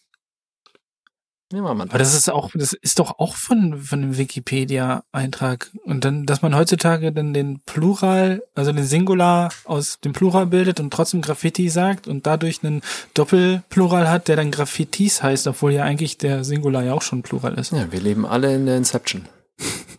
Nehmen 1.52 1.66
wir 1.66 1.74
mal 1.74 1.90
Aber 1.90 1.98
das 2.00 2.14
ist 2.14 2.30
auch, 2.30 2.50
das 2.54 2.74
ist 2.74 2.98
doch 2.98 3.20
auch 3.20 3.36
von, 3.36 3.80
von 3.82 4.02
dem 4.02 4.18
Wikipedia-Eintrag. 4.18 5.70
Und 5.84 6.06
dann, 6.06 6.26
dass 6.26 6.42
man 6.42 6.56
heutzutage 6.56 7.12
dann 7.12 7.34
den 7.34 7.60
Plural, 7.66 8.42
also 8.56 8.72
den 8.72 8.86
Singular 8.86 9.50
aus 9.66 10.00
dem 10.00 10.14
Plural 10.14 10.46
bildet 10.48 10.80
und 10.80 10.92
trotzdem 10.92 11.22
Graffiti 11.22 11.70
sagt 11.70 12.08
und 12.08 12.26
dadurch 12.26 12.64
einen 12.64 12.82
Doppelplural 13.16 14.10
hat, 14.10 14.28
der 14.28 14.38
dann 14.38 14.50
Graffitis 14.50 15.22
heißt, 15.22 15.46
obwohl 15.46 15.74
ja 15.74 15.84
eigentlich 15.84 16.18
der 16.18 16.44
Singular 16.44 16.84
ja 16.84 16.94
auch 16.94 17.04
schon 17.04 17.22
Plural 17.22 17.60
ist. 17.60 17.74
Ja, 17.74 17.92
wir 17.92 18.00
leben 18.00 18.26
alle 18.26 18.56
in 18.56 18.66
der 18.66 18.78
Inception. 18.78 19.28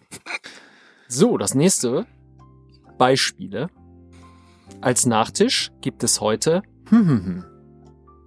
so, 1.06 1.36
das 1.36 1.54
nächste. 1.54 2.06
Beispiele. 3.00 3.68
Als 4.82 5.06
Nachtisch 5.06 5.72
gibt 5.80 6.04
es 6.04 6.20
heute 6.20 6.62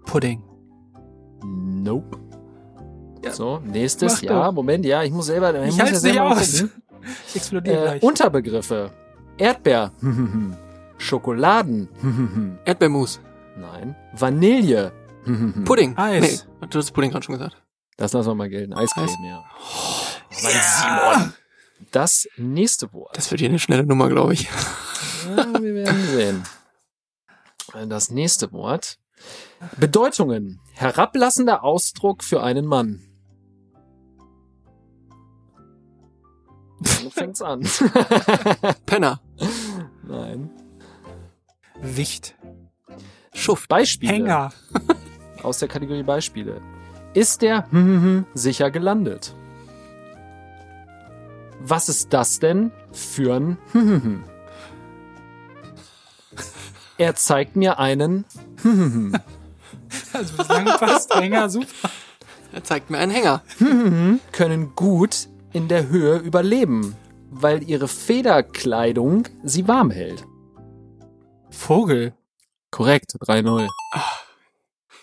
Pudding. 0.05 0.43
Nope. 1.45 2.17
Ja. 3.23 3.31
So, 3.31 3.59
nächstes. 3.59 4.15
Mach 4.15 4.21
Ja, 4.23 4.45
doch. 4.47 4.51
Moment, 4.53 4.85
ja, 4.85 5.03
ich 5.03 5.11
muss 5.11 5.27
selber. 5.27 5.53
Ich, 5.63 5.69
Ich 5.69 5.71
muss 5.77 5.79
halte 5.79 5.91
ja 5.91 5.97
es 5.97 6.03
nicht 6.03 6.13
selber 6.13 6.31
aus. 6.31 6.61
gucken. 6.61 6.81
Ich 7.29 7.35
explodiere 7.35 7.77
Äh, 7.77 7.81
gleich. 7.83 8.03
Unterbegriffe. 8.03 8.91
Erdbeer. 9.37 9.91
Schokoladen. 10.97 11.89
Erdbeermus. 12.65 13.19
Nein. 13.57 13.95
Vanille. 14.17 14.91
Pudding. 15.65 15.95
Eis. 15.97 16.47
Nee, 16.61 16.67
du 16.69 16.79
hast 16.79 16.91
Pudding 16.91 17.11
gerade 17.11 17.23
schon 17.25 17.33
gesagt. 17.37 17.61
Das 17.97 18.13
lassen 18.13 18.29
wir 18.29 18.35
mal 18.35 18.49
gelten. 18.49 18.73
Eiscreme, 18.73 19.05
Eis. 19.05 19.17
ja. 19.23 19.43
Mein 20.43 21.21
Simon. 21.21 21.33
Das 21.91 22.27
nächste 22.37 22.91
Wort. 22.93 23.17
Das 23.17 23.31
wird 23.31 23.39
hier 23.39 23.49
eine 23.49 23.59
schnelle 23.59 23.85
Nummer, 23.85 24.09
glaube 24.09 24.33
ich. 24.33 24.49
Ja, 25.35 25.61
wir 25.61 25.73
werden 25.73 26.07
sehen. 26.07 26.43
Das 27.87 28.09
nächste 28.09 28.51
Wort. 28.51 28.99
Bedeutungen. 29.77 30.59
Herablassender 30.73 31.63
Ausdruck 31.63 32.23
für 32.23 32.43
einen 32.43 32.65
Mann. 32.65 33.01
So 36.81 37.09
fängt's 37.09 37.41
an. 37.41 37.61
Penner. 38.85 39.21
Nein. 40.03 40.49
Wicht. 41.81 42.35
Schuft. 43.33 43.69
Beispiele. 43.69 44.11
Hänger. 44.11 44.51
Aus 45.41 45.59
der 45.59 45.67
Kategorie 45.67 46.03
Beispiele. 46.03 46.61
Ist 47.13 47.41
der 47.41 47.67
sicher 48.33 48.71
gelandet? 48.71 49.35
Was 51.65 51.87
ist 51.87 52.11
das 52.13 52.39
denn 52.39 52.71
für 52.91 53.35
ein 53.35 54.23
Er 56.97 57.15
zeigt 57.15 57.55
mir 57.55 57.79
einen 57.79 58.25
Also 60.13 60.37
bislang 60.37 60.65
passt 60.65 61.15
Hänger 61.15 61.49
super. 61.49 61.89
Er 62.51 62.63
zeigt 62.63 62.89
mir 62.89 62.97
einen 62.99 63.11
Hänger. 63.11 63.41
können 64.31 64.75
gut 64.75 65.29
in 65.53 65.67
der 65.69 65.87
Höhe 65.87 66.17
überleben, 66.17 66.95
weil 67.31 67.63
ihre 67.63 67.87
Federkleidung 67.87 69.27
sie 69.43 69.67
warm 69.67 69.89
hält. 69.89 70.25
Vogel. 71.49 72.13
Korrekt, 72.71 73.13
3-0. 73.19 73.67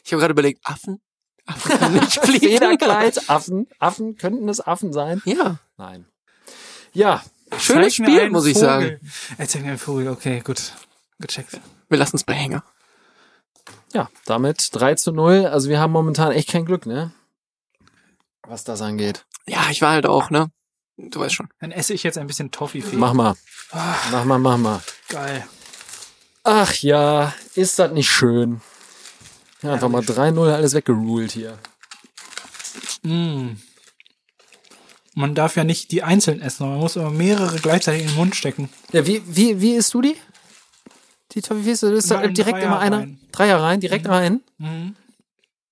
Ich 0.05 0.12
habe 0.12 0.20
gerade 0.20 0.32
überlegt, 0.32 0.61
Affen? 0.65 1.01
Affen 1.47 1.70
können 1.78 1.95
nicht 1.95 2.20
fliegen. 2.20 2.49
Federkleid, 2.49 3.31
Affen. 3.31 3.66
Affen, 3.78 4.16
könnten 4.16 4.49
es 4.49 4.61
Affen 4.61 4.93
sein? 4.93 5.23
Ja, 5.24 5.59
Nein. 5.77 6.07
Ja, 6.93 7.23
schönes 7.59 7.97
Zeig 7.97 8.07
Spiel, 8.07 8.31
muss 8.31 8.47
ich 8.47 8.55
Vogel. 8.55 8.69
sagen. 8.69 9.11
Erzähl 9.39 9.62
mir 9.62 9.69
einen 9.69 9.79
Vogel, 9.79 10.09
okay, 10.09 10.41
gut. 10.41 10.73
Gecheckt. 11.19 11.61
Wir 11.89 11.99
lassen 11.99 12.17
es 12.17 12.25
bei 12.25 12.35
Hänger. 12.35 12.62
ja, 13.93 14.09
damit 14.25 14.69
3 14.73 14.95
zu 14.95 15.12
0. 15.12 15.47
Also 15.47 15.69
wir 15.69 15.81
haben 15.81 15.93
momentan 15.93 16.33
echt 16.33 16.49
kein 16.49 16.65
Glück, 16.65 16.87
ne? 16.87 17.12
Was 18.47 18.65
das 18.65 18.81
angeht. 18.83 19.27
Ja, 19.47 19.69
ich 19.71 19.83
war 19.83 19.93
halt 19.93 20.07
auch, 20.07 20.31
ne? 20.31 20.51
Du 20.97 21.21
weißt 21.21 21.35
schon. 21.35 21.49
Dann 21.61 21.73
esse 21.73 21.95
ich 21.95 22.03
jetzt 22.03 22.19
ein 22.19 22.27
bisschen 22.27 22.51
Toffifee. 22.51 22.97
Mach 22.97 23.12
mal. 23.12 23.35
Mach 24.11 24.25
mal, 24.25 24.39
mach 24.39 24.59
mal. 24.59 24.81
Geil. 25.09 25.47
Ach 26.43 26.73
ja, 26.77 27.35
ist 27.55 27.79
das 27.79 27.93
nicht 27.93 28.11
schön. 28.11 28.61
Ja, 29.62 29.75
einfach 29.75 29.89
mal 29.89 30.03
3-0 30.03 30.53
alles 30.53 30.75
weggeruled 30.75 31.33
hier. 31.33 31.59
Mm. 33.03 33.57
Man 35.20 35.34
darf 35.34 35.56
ja 35.56 35.64
nicht 35.64 35.92
die 35.92 36.02
einzeln 36.02 36.40
essen, 36.40 36.68
man 36.68 36.78
muss 36.78 36.97
immer 36.97 37.10
mehrere 37.10 37.56
gleichzeitig 37.59 38.02
in 38.02 38.09
den 38.09 38.16
Mund 38.16 38.34
stecken. 38.36 38.68
Ja, 38.92 39.06
wie, 39.06 39.22
wie, 39.26 39.60
wie 39.60 39.72
isst 39.74 39.92
du 39.94 40.01
die? 40.02 40.16
Die 41.32 41.42
Toffifees, 41.42 41.80
du 41.80 41.92
isst 41.92 42.10
Immer 42.10 42.20
da 42.20 42.26
in 42.26 42.34
direkt 42.34 42.59
Dreier 42.59 42.66
immer 42.66 42.78
einer? 42.80 42.98
rein. 42.98 43.20
Dreier 43.30 43.62
rein, 43.62 43.80
direkt 43.80 44.09
rein? 44.09 44.40
Mhm. 44.59 44.97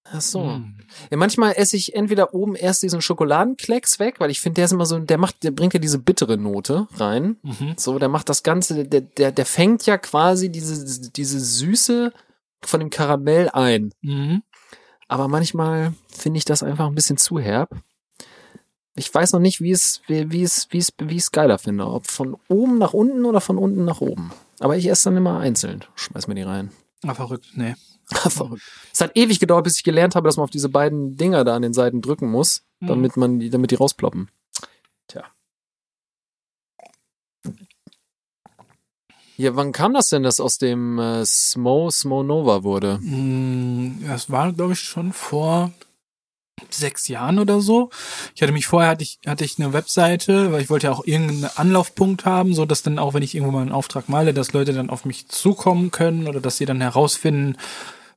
Ach 0.04 0.20
so. 0.20 0.44
Mm. 0.44 0.78
Ja, 1.10 1.16
manchmal 1.16 1.52
esse 1.52 1.76
ich 1.76 1.94
entweder 1.94 2.32
oben 2.32 2.54
erst 2.54 2.82
diesen 2.82 3.02
Schokoladenklecks 3.02 3.98
weg, 3.98 4.20
weil 4.20 4.30
ich 4.30 4.40
finde, 4.40 4.54
der 4.54 4.64
ist 4.66 4.72
immer 4.72 4.86
so, 4.86 4.98
der 4.98 5.18
macht, 5.18 5.42
der 5.42 5.50
bringt 5.50 5.74
ja 5.74 5.80
diese 5.80 5.98
bittere 5.98 6.38
Note 6.38 6.88
rein. 6.96 7.36
Mhm. 7.42 7.74
So, 7.76 7.98
der 7.98 8.08
macht 8.08 8.28
das 8.28 8.42
Ganze, 8.42 8.84
der, 8.84 9.02
der, 9.02 9.32
der 9.32 9.46
fängt 9.46 9.84
ja 9.86 9.98
quasi 9.98 10.50
diese, 10.50 11.10
diese 11.10 11.40
Süße 11.40 12.12
von 12.62 12.80
dem 12.80 12.90
Karamell 12.90 13.50
ein. 13.50 13.92
Mhm. 14.00 14.42
Aber 15.08 15.28
manchmal 15.28 15.92
finde 16.08 16.38
ich 16.38 16.44
das 16.44 16.62
einfach 16.62 16.86
ein 16.86 16.94
bisschen 16.94 17.16
zu 17.18 17.38
herb. 17.38 17.70
Ich 18.98 19.14
weiß 19.14 19.32
noch 19.32 19.40
nicht, 19.40 19.60
wie 19.60 19.70
es, 19.70 20.00
wie, 20.08 20.30
wie 20.32 20.42
es, 20.42 20.66
wie 20.70 20.78
es, 20.78 20.92
wie 20.98 21.14
ich 21.14 21.22
es 21.22 21.32
geiler 21.32 21.58
finde. 21.58 21.86
Ob 21.86 22.08
von 22.08 22.36
oben 22.48 22.78
nach 22.78 22.92
unten 22.94 23.24
oder 23.24 23.40
von 23.40 23.56
unten 23.56 23.84
nach 23.84 24.00
oben. 24.00 24.32
Aber 24.60 24.76
ich 24.76 24.88
esse 24.88 25.04
dann 25.10 25.16
immer 25.16 25.38
einzeln. 25.38 25.84
Schmeiß 25.94 26.26
mir 26.26 26.34
die 26.34 26.42
rein. 26.42 26.72
Ah, 27.06 27.14
verrückt, 27.14 27.46
nee. 27.54 27.74
Verrückt. 28.10 28.62
Es 28.92 29.00
hat 29.00 29.16
ewig 29.16 29.38
gedauert, 29.38 29.64
bis 29.64 29.76
ich 29.76 29.84
gelernt 29.84 30.14
habe, 30.16 30.26
dass 30.26 30.36
man 30.36 30.44
auf 30.44 30.50
diese 30.50 30.68
beiden 30.68 31.16
Dinger 31.16 31.44
da 31.44 31.54
an 31.54 31.62
den 31.62 31.74
Seiten 31.74 32.02
drücken 32.02 32.30
muss, 32.30 32.62
Mhm. 32.80 32.86
damit 32.86 33.16
man 33.16 33.38
die, 33.40 33.50
damit 33.50 33.70
die 33.70 33.74
rausploppen. 33.76 34.30
Tja. 35.08 35.24
Ja, 39.36 39.54
wann 39.54 39.72
kam 39.72 39.94
das 39.94 40.08
denn, 40.08 40.24
dass 40.24 40.40
aus 40.40 40.58
dem 40.58 40.98
äh, 40.98 41.24
Smo 41.24 41.90
Smo 41.90 42.22
Nova 42.24 42.64
wurde? 42.64 42.98
Mm, 43.00 44.04
Das 44.06 44.30
war, 44.30 44.52
glaube 44.52 44.72
ich, 44.72 44.80
schon 44.80 45.12
vor 45.12 45.72
sechs 46.70 47.08
Jahren 47.08 47.38
oder 47.38 47.60
so. 47.60 47.90
Ich 48.34 48.42
hatte 48.42 48.52
mich 48.52 48.66
vorher 48.66 48.90
hatte 48.90 49.02
ich 49.02 49.18
hatte 49.26 49.44
ich 49.44 49.58
eine 49.58 49.72
Webseite, 49.72 50.52
weil 50.52 50.62
ich 50.62 50.70
wollte 50.70 50.88
ja 50.88 50.92
auch 50.92 51.06
irgendeinen 51.06 51.50
Anlaufpunkt 51.56 52.24
haben, 52.24 52.54
so 52.54 52.64
dass 52.64 52.82
dann 52.82 52.98
auch 52.98 53.14
wenn 53.14 53.22
ich 53.22 53.34
irgendwo 53.34 53.52
mal 53.52 53.62
einen 53.62 53.72
Auftrag 53.72 54.08
male, 54.08 54.34
dass 54.34 54.52
Leute 54.52 54.72
dann 54.72 54.90
auf 54.90 55.04
mich 55.04 55.28
zukommen 55.28 55.90
können 55.90 56.26
oder 56.26 56.40
dass 56.40 56.56
sie 56.56 56.66
dann 56.66 56.80
herausfinden, 56.80 57.56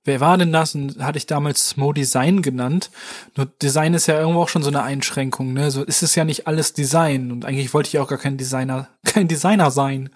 wer 0.03 0.19
war 0.19 0.37
denn 0.37 0.51
das? 0.51 0.75
Und 0.75 1.03
hatte 1.03 1.17
ich 1.17 1.25
damals 1.25 1.69
Smo 1.69 1.93
Design 1.93 2.41
genannt. 2.41 2.89
Nur 3.35 3.47
Design 3.61 3.93
ist 3.93 4.07
ja 4.07 4.19
irgendwo 4.19 4.41
auch 4.41 4.49
schon 4.49 4.63
so 4.63 4.69
eine 4.69 4.83
Einschränkung, 4.83 5.53
ne? 5.53 5.71
So 5.71 5.83
ist 5.83 6.03
es 6.03 6.15
ja 6.15 6.25
nicht 6.25 6.47
alles 6.47 6.73
Design 6.73 7.31
und 7.31 7.45
eigentlich 7.45 7.73
wollte 7.73 7.89
ich 7.89 7.99
auch 7.99 8.07
gar 8.07 8.17
kein 8.17 8.37
Designer, 8.37 8.89
kein 9.05 9.27
Designer 9.27 9.71
sein. 9.71 10.09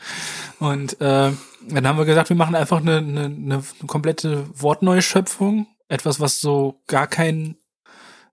Und 0.59 0.99
äh, 1.01 1.31
dann 1.67 1.87
haben 1.87 1.97
wir 1.97 2.05
gesagt, 2.05 2.29
wir 2.29 2.35
machen 2.35 2.55
einfach 2.55 2.79
eine, 2.81 2.97
eine, 2.97 3.25
eine 3.25 3.63
komplette 3.87 4.45
Wortneuschöpfung, 4.53 5.67
etwas, 5.87 6.19
was 6.19 6.39
so 6.39 6.81
gar 6.87 7.07
keinen 7.07 7.57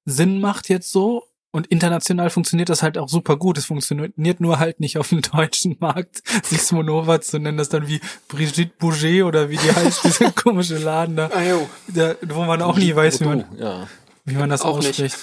Sinn 0.05 0.41
macht 0.41 0.69
jetzt 0.69 0.91
so. 0.93 1.25
Und 1.55 1.67
international 1.67 2.31
funktioniert 2.31 2.71
das 2.71 2.83
halt 2.83 2.97
auch 2.97 3.11
super 3.11 3.37
gut. 3.37 3.59
Es 3.59 3.67
funktioniert 3.67 4.41
nur 4.41 4.59
halt 4.59 4.81
nicht 4.81 4.97
auf 4.97 5.11
dem 5.11 5.21
deutschen 5.33 5.77
Markt, 5.81 6.23
sich 6.47 6.63
Smonova 6.63 7.21
zu 7.21 7.39
nennen, 7.39 7.59
das 7.59 7.69
dann 7.69 7.89
wie 7.89 8.01
Brigitte 8.29 8.73
Bouget 8.79 9.23
oder 9.25 9.51
wie 9.51 9.59
die 9.59 9.71
heißt, 9.71 10.03
dieser 10.05 10.33
komische 10.33 10.79
Laden 10.79 11.17
da, 11.17 11.27
Ah, 11.27 11.67
da 11.89 12.15
wo 12.23 12.45
man 12.45 12.63
auch 12.63 12.79
nie 12.79 12.97
weiß, 12.97 13.21
wie 13.21 13.25
man, 13.25 13.45
ja. 13.59 13.87
wie 14.25 14.35
man 14.35 14.49
das 14.49 14.63
Auch 14.63 14.79
nicht. 14.79 14.89
ausspricht. 14.89 15.19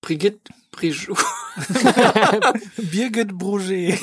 Brigitte 0.00 0.40
Brigitte. 0.72 1.14
Birgit 2.76 3.38
Bouget. 3.38 3.98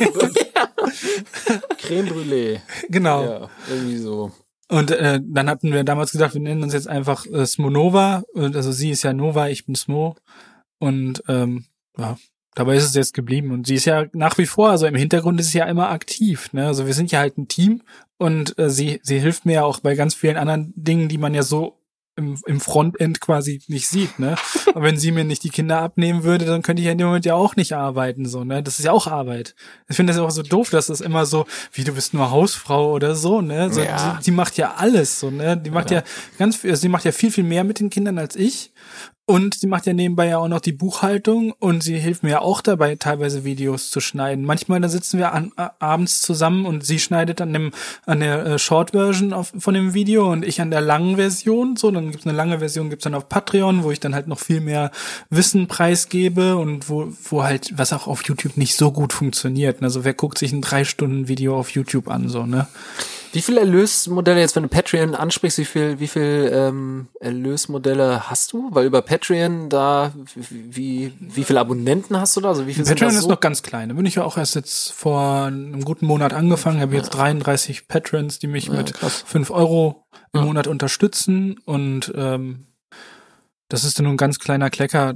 Creme 1.78 2.08
Brûlée. 2.10 2.62
genau. 2.90 3.24
Ja, 3.24 3.50
irgendwie 3.70 3.98
so. 3.98 4.32
Und 4.74 4.90
äh, 4.90 5.20
dann 5.24 5.52
hatten 5.52 5.72
wir 5.72 5.84
damals 5.84 6.14
gesagt, 6.14 6.34
wir 6.34 6.42
nennen 6.42 6.64
uns 6.64 6.74
jetzt 6.74 6.88
einfach 6.88 7.28
äh, 7.28 7.46
Smonova. 7.46 8.24
Und 8.34 8.56
also 8.56 8.72
sie 8.72 8.90
ist 8.90 9.04
ja 9.04 9.14
Nova, 9.14 9.48
ich 9.50 9.68
bin 9.68 9.76
Smo. 9.76 10.16
Und 10.80 11.24
ähm, 11.28 11.66
ja, 11.96 12.18
dabei 12.56 12.78
ist 12.78 12.86
es 12.86 12.96
jetzt 12.96 13.14
geblieben. 13.14 13.52
Und 13.52 13.68
sie 13.68 13.76
ist 13.76 13.86
ja 13.86 14.06
nach 14.14 14.36
wie 14.40 14.48
vor, 14.48 14.72
also 14.72 14.88
im 14.88 14.96
Hintergrund 14.96 15.40
ist 15.40 15.52
sie 15.52 15.60
ja 15.60 15.66
immer 15.66 15.92
aktiv. 15.92 16.52
Ne? 16.54 16.66
Also 16.66 16.88
wir 16.88 16.96
sind 16.96 17.12
ja 17.12 17.20
halt 17.20 17.38
ein 17.38 17.48
Team 17.48 17.84
und 18.18 18.58
äh, 18.58 18.72
sie, 18.72 19.00
sie 19.04 19.20
hilft 19.20 19.46
mir 19.46 19.54
ja 19.54 19.64
auch 19.64 19.80
bei 19.80 19.94
ganz 19.94 20.16
vielen 20.16 20.38
anderen 20.38 20.74
Dingen, 20.76 21.08
die 21.08 21.20
man 21.20 21.36
ja 21.36 21.44
so 21.44 21.78
im, 22.16 22.38
im 22.46 22.60
Frontend 22.60 23.22
quasi 23.22 23.62
nicht 23.68 23.88
sieht, 23.88 24.20
ne? 24.20 24.36
Aber 24.68 24.84
wenn 24.84 24.98
sie 24.98 25.12
mir 25.12 25.24
nicht 25.24 25.44
die 25.44 25.50
Kinder 25.50 25.80
abnehmen 25.82 26.24
würde, 26.24 26.46
dann 26.46 26.62
könnte 26.62 26.82
ich 26.82 26.86
ja 26.86 26.92
in 26.92 26.98
dem 26.98 27.08
Moment 27.08 27.26
ja 27.26 27.36
auch 27.36 27.56
nicht 27.56 27.74
arbeiten, 27.74 28.26
so, 28.26 28.44
ne? 28.44 28.62
Das 28.62 28.80
ist 28.80 28.86
ja 28.86 28.92
auch 28.92 29.08
Arbeit. 29.08 29.56
Ich 29.90 29.96
finde 29.96 30.14
das 30.14 30.22
auch 30.22 30.30
so 30.32 30.44
doof, 30.44 30.70
dass 30.70 30.88
das 30.88 31.02
immer 31.02 31.26
so, 31.26 31.46
wie 31.72 31.84
du 31.84 31.94
bist 31.94 32.14
nur 32.14 32.30
Hausfrau 32.32 32.92
oder 32.94 33.16
so, 33.16 33.42
ne? 33.42 33.72
So, 33.74 33.82
Ja. 33.82 34.18
sie, 34.20 34.26
die 34.26 34.32
macht 34.32 34.58
ja 34.58 34.76
alles, 34.76 35.20
so, 35.20 35.32
ne? 35.32 35.58
Die 35.58 35.72
macht 35.72 35.92
ja, 35.92 36.04
ganz 36.38 36.58
viel, 36.58 36.76
sie 36.76 36.90
macht 36.90 37.06
ja 37.06 37.12
viel, 37.12 37.32
viel 37.32 37.44
mehr 37.44 37.64
mit 37.64 37.80
den 37.80 37.90
Kindern 37.90 38.18
als 38.18 38.36
ich. 38.36 38.72
Und 39.26 39.56
sie 39.56 39.68
macht 39.68 39.86
ja 39.86 39.94
nebenbei 39.94 40.28
ja 40.28 40.38
auch 40.38 40.50
noch 40.50 40.60
die 40.60 40.74
Buchhaltung 40.74 41.54
und 41.58 41.82
sie 41.82 41.98
hilft 41.98 42.24
mir 42.24 42.32
ja 42.32 42.42
auch 42.42 42.60
dabei, 42.60 42.98
teilweise 42.98 43.46
Videos 43.46 43.90
zu 43.90 44.02
schneiden. 44.02 44.44
Manchmal 44.44 44.82
da 44.82 44.90
sitzen 44.90 45.18
wir 45.18 45.32
an, 45.32 45.54
abends 45.56 46.22
zusammen 46.22 46.66
und 46.66 46.86
sie 46.86 47.00
schneidet 47.00 47.40
an 47.40 47.54
dem 47.54 47.72
an 48.06 48.20
der 48.20 48.46
äh, 48.46 48.60
Short 48.60 48.92
Version 48.92 49.32
auf, 49.32 49.54
von 49.58 49.76
dem 49.76 49.94
Video 49.94 50.30
und 50.30 50.44
ich 50.44 50.60
an 50.60 50.72
der 50.72 50.82
langen 50.82 51.16
Version. 51.16 51.78
So, 51.78 51.90
dann 51.90 52.12
gibt's 52.12 52.28
eine 52.28 52.36
lange 52.36 52.60
Version, 52.60 52.90
gibt's 52.90 53.06
dann 53.06 53.16
auf 53.16 53.30
Patreon, 53.30 53.84
wo 53.84 53.92
ich 53.92 54.02
dann 54.02 54.14
halt 54.14 54.28
noch 54.28 54.40
viel 54.40 54.60
mehr 54.60 54.92
Wissen 55.30 55.68
preisgebe 55.68 56.58
und 56.58 56.90
wo 56.90 57.08
wo 57.24 57.44
halt 57.44 57.72
was 57.78 57.94
auch 57.94 58.08
auf 58.08 58.26
YouTube 58.26 58.58
nicht 58.58 58.76
so 58.76 58.92
gut 58.92 59.14
funktioniert. 59.14 59.82
Also 59.82 60.04
wer 60.04 60.14
guckt 60.14 60.38
sich 60.38 60.52
ein 60.52 60.62
drei 60.62 60.84
Stunden 60.84 61.30
Video 61.30 61.58
auf 61.58 61.70
YouTube 61.70 62.10
an 62.10 62.28
so 62.28 62.46
ne? 62.46 62.68
Wie 63.34 63.42
viele 63.42 63.62
Erlösmodelle 63.62 64.40
jetzt, 64.40 64.56
wenn 64.56 64.62
du 64.62 64.70
Patreon 64.70 65.16
ansprichst, 65.16 65.58
wie 65.58 65.66
viel, 65.66 66.00
wie 66.00 66.08
viel 66.08 66.52
ähm, 66.54 67.08
Erlösmodelle 67.20 68.30
hast 68.30 68.54
du? 68.54 68.70
Weil 68.72 68.86
über 68.86 69.02
Patreon 69.02 69.70
da, 69.70 70.14
wie, 70.36 71.12
wie 71.20 71.44
viele 71.44 71.60
Abonnenten 71.60 72.16
hast 72.20 72.38
du 72.38 72.42
da? 72.42 72.50
Also 72.50 72.68
wie 72.68 72.76
viel 72.76 72.86
Patreon 72.86 73.10
ist 73.16 73.24
so? 73.24 73.30
noch 73.30 73.40
ganz 73.40 73.64
klein. 73.64 73.90
Da 73.90 73.96
bin 73.96 74.06
ich 74.06 74.16
ja 74.16 74.24
auch 74.24 74.38
erst 74.38 74.54
jetzt 74.56 74.92
vor 74.94 75.46
einem 75.46 75.84
guten 75.84 76.06
Monat 76.06 76.32
angefangen. 76.32 76.80
Habe 76.80 76.96
jetzt 76.96 77.10
33 77.10 77.88
Patrons, 77.88 78.38
die 78.38 78.48
mich 78.48 78.70
mit 78.70 78.94
krass. 78.94 79.24
5 79.26 79.50
Euro 79.50 80.06
im 80.32 80.42
Ja. 80.42 80.46
Monat 80.46 80.68
unterstützen. 80.68 81.60
Und 81.66 82.14
ähm, 82.16 82.68
das 83.68 83.84
ist 83.84 83.98
dann 83.98 84.04
nur 84.04 84.14
ein 84.14 84.18
ganz 84.18 84.38
kleiner 84.38 84.70
Klecker. 84.70 85.16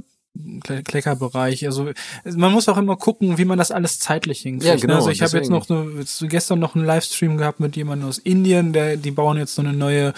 Kle- 0.64 0.82
Kleckerbereich. 0.82 1.66
Also 1.66 1.90
man 2.24 2.52
muss 2.52 2.68
auch 2.68 2.78
immer 2.78 2.96
gucken, 2.96 3.38
wie 3.38 3.44
man 3.44 3.58
das 3.58 3.70
alles 3.70 3.98
zeitlich 3.98 4.40
hinkriegt. 4.42 4.64
Ja, 4.66 4.74
ne? 4.74 4.80
genau, 4.80 4.94
Also 4.96 5.10
ich 5.10 5.22
habe 5.22 5.36
jetzt 5.36 5.50
noch 5.50 5.68
eine, 5.68 6.04
gestern 6.28 6.58
noch 6.60 6.74
einen 6.74 6.84
Livestream 6.84 7.36
gehabt 7.38 7.60
mit 7.60 7.76
jemandem 7.76 8.08
aus 8.08 8.18
Indien, 8.18 8.72
der 8.72 8.96
die 8.96 9.10
bauen 9.10 9.38
jetzt 9.38 9.54
so 9.54 9.62
eine 9.62 9.72
neue 9.72 10.12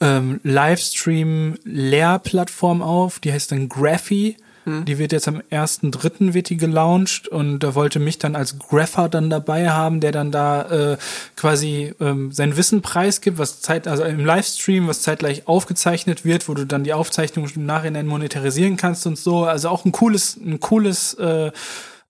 ähm, 0.00 0.40
Livestream-Lehrplattform 0.44 2.82
auf, 2.82 3.18
die 3.20 3.32
heißt 3.32 3.52
dann 3.52 3.68
Graphy. 3.68 4.36
Die 4.84 4.98
wird 4.98 5.12
jetzt 5.12 5.28
am 5.28 5.42
1.3. 5.50 6.34
wird 6.34 6.48
die 6.48 6.56
gelauncht 6.56 7.28
und 7.28 7.60
da 7.60 7.74
wollte 7.74 7.98
mich 7.98 8.18
dann 8.18 8.36
als 8.36 8.58
Grapher 8.58 9.08
dann 9.08 9.30
dabei 9.30 9.70
haben, 9.70 10.00
der 10.00 10.12
dann 10.12 10.30
da 10.30 10.62
äh, 10.92 10.96
quasi 11.36 11.94
ähm, 12.00 12.32
sein 12.32 12.56
Wissen 12.56 12.82
preisgibt, 12.82 13.38
was 13.38 13.60
Zeit, 13.60 13.88
also 13.88 14.04
im 14.04 14.24
Livestream, 14.24 14.88
was 14.88 15.02
zeitgleich 15.02 15.48
aufgezeichnet 15.48 16.24
wird, 16.24 16.48
wo 16.48 16.54
du 16.54 16.66
dann 16.66 16.84
die 16.84 16.92
Aufzeichnung 16.92 17.48
im 17.54 17.66
Nachhinein 17.66 18.06
monetarisieren 18.06 18.76
kannst 18.76 19.06
und 19.06 19.18
so. 19.18 19.44
Also 19.44 19.68
auch 19.68 19.84
ein 19.84 19.92
cooles, 19.92 20.36
ein 20.36 20.60
cooles 20.60 21.14
äh, 21.14 21.50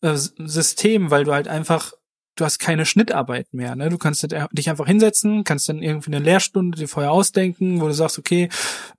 äh, 0.01 0.14
System, 0.14 1.10
weil 1.10 1.24
du 1.24 1.32
halt 1.32 1.48
einfach 1.48 1.93
du 2.39 2.44
hast 2.44 2.59
keine 2.59 2.86
Schnittarbeit 2.86 3.52
mehr. 3.52 3.74
Ne? 3.74 3.89
Du 3.89 3.98
kannst 3.98 4.27
dich 4.52 4.70
einfach 4.70 4.86
hinsetzen, 4.86 5.44
kannst 5.44 5.69
dann 5.69 5.82
irgendwie 5.82 6.15
eine 6.15 6.24
Lehrstunde 6.24 6.78
dir 6.78 6.89
vorher 6.89 7.10
ausdenken, 7.10 7.81
wo 7.81 7.86
du 7.86 7.93
sagst, 7.93 8.19
okay, 8.19 8.48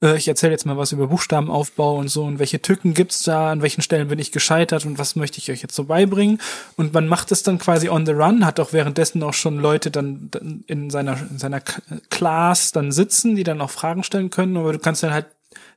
äh, 0.04 0.18
ich 0.18 0.28
erzähle 0.28 0.52
jetzt 0.52 0.66
mal 0.66 0.78
was 0.78 0.92
über 0.92 1.08
Buchstabenaufbau 1.08 1.98
und 1.98 2.10
so 2.10 2.26
und 2.26 2.40
welche 2.40 2.62
Tücken 2.62 2.94
gibt's 2.94 3.24
da, 3.24 3.52
an 3.52 3.62
welchen 3.62 3.82
Stellen 3.82 4.10
bin 4.10 4.20
ich 4.20 4.32
gescheitert 4.32 4.86
und 4.86 5.00
was 5.00 5.16
möchte 5.16 5.38
ich 5.38 5.50
euch 5.52 5.62
jetzt 5.62 5.76
so 5.76 5.86
beibringen. 5.86 6.40
Und 6.76 6.94
man 6.94 7.08
macht 7.08 7.32
es 7.32 7.44
dann 7.44 7.60
quasi 7.60 7.90
on 7.90 8.06
the 8.06 8.12
run, 8.12 8.46
hat 8.46 8.60
auch 8.60 8.74
währenddessen 8.74 9.24
auch 9.24 9.34
schon 9.34 9.58
Leute 9.58 9.92
dann, 9.92 10.28
dann 10.32 10.64
in 10.68 10.90
seiner, 10.90 11.18
in 11.30 11.40
seiner 11.40 11.62
Class 12.10 12.72
dann 12.72 12.92
sitzen, 12.92 13.36
die 13.36 13.44
dann 13.44 13.62
auch 13.62 13.72
Fragen 13.72 14.04
stellen 14.04 14.30
können, 14.30 14.58
aber 14.58 14.74
du 14.74 14.80
kannst 14.80 15.04
dann 15.04 15.14
halt 15.14 15.28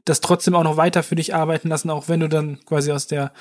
das 0.04 0.20
trotzdem 0.20 0.54
auch 0.54 0.64
noch 0.64 0.76
weiter 0.76 1.02
für 1.02 1.14
dich 1.14 1.34
arbeiten 1.34 1.68
lassen, 1.68 1.90
auch 1.90 2.08
wenn 2.08 2.20
du 2.20 2.28
dann 2.28 2.58
quasi 2.66 2.90
aus 2.90 3.06
der 3.06 3.32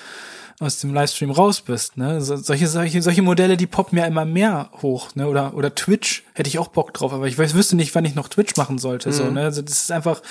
aus 0.62 0.80
dem 0.80 0.94
Livestream 0.94 1.32
raus 1.32 1.62
bist. 1.62 1.98
Ne? 1.98 2.22
So, 2.22 2.36
solche, 2.38 2.68
solche, 2.68 3.02
solche 3.02 3.22
Modelle, 3.22 3.58
die 3.58 3.68
poppen 3.68 3.98
ja 3.98 4.06
immer 4.06 4.26
mehr 4.26 4.70
hoch. 4.82 5.16
Ne? 5.16 5.28
Oder, 5.28 5.54
oder 5.56 5.76
Twitch 5.76 6.24
hätte 6.34 6.48
ich 6.48 6.60
auch 6.60 6.70
Bock 6.70 6.94
drauf, 6.94 7.12
aber 7.14 7.28
ich 7.28 7.38
weiß, 7.38 7.54
wüsste 7.56 7.76
nicht, 7.76 7.94
wann 7.96 8.06
ich 8.06 8.16
noch 8.16 8.30
Twitch 8.30 8.56
machen 8.56 8.78
sollte. 8.78 9.12
So, 9.12 9.26
ne? 9.32 9.42
Also 9.44 9.62
das 9.62 9.82
ist 9.82 9.92
einfach, 9.92 10.22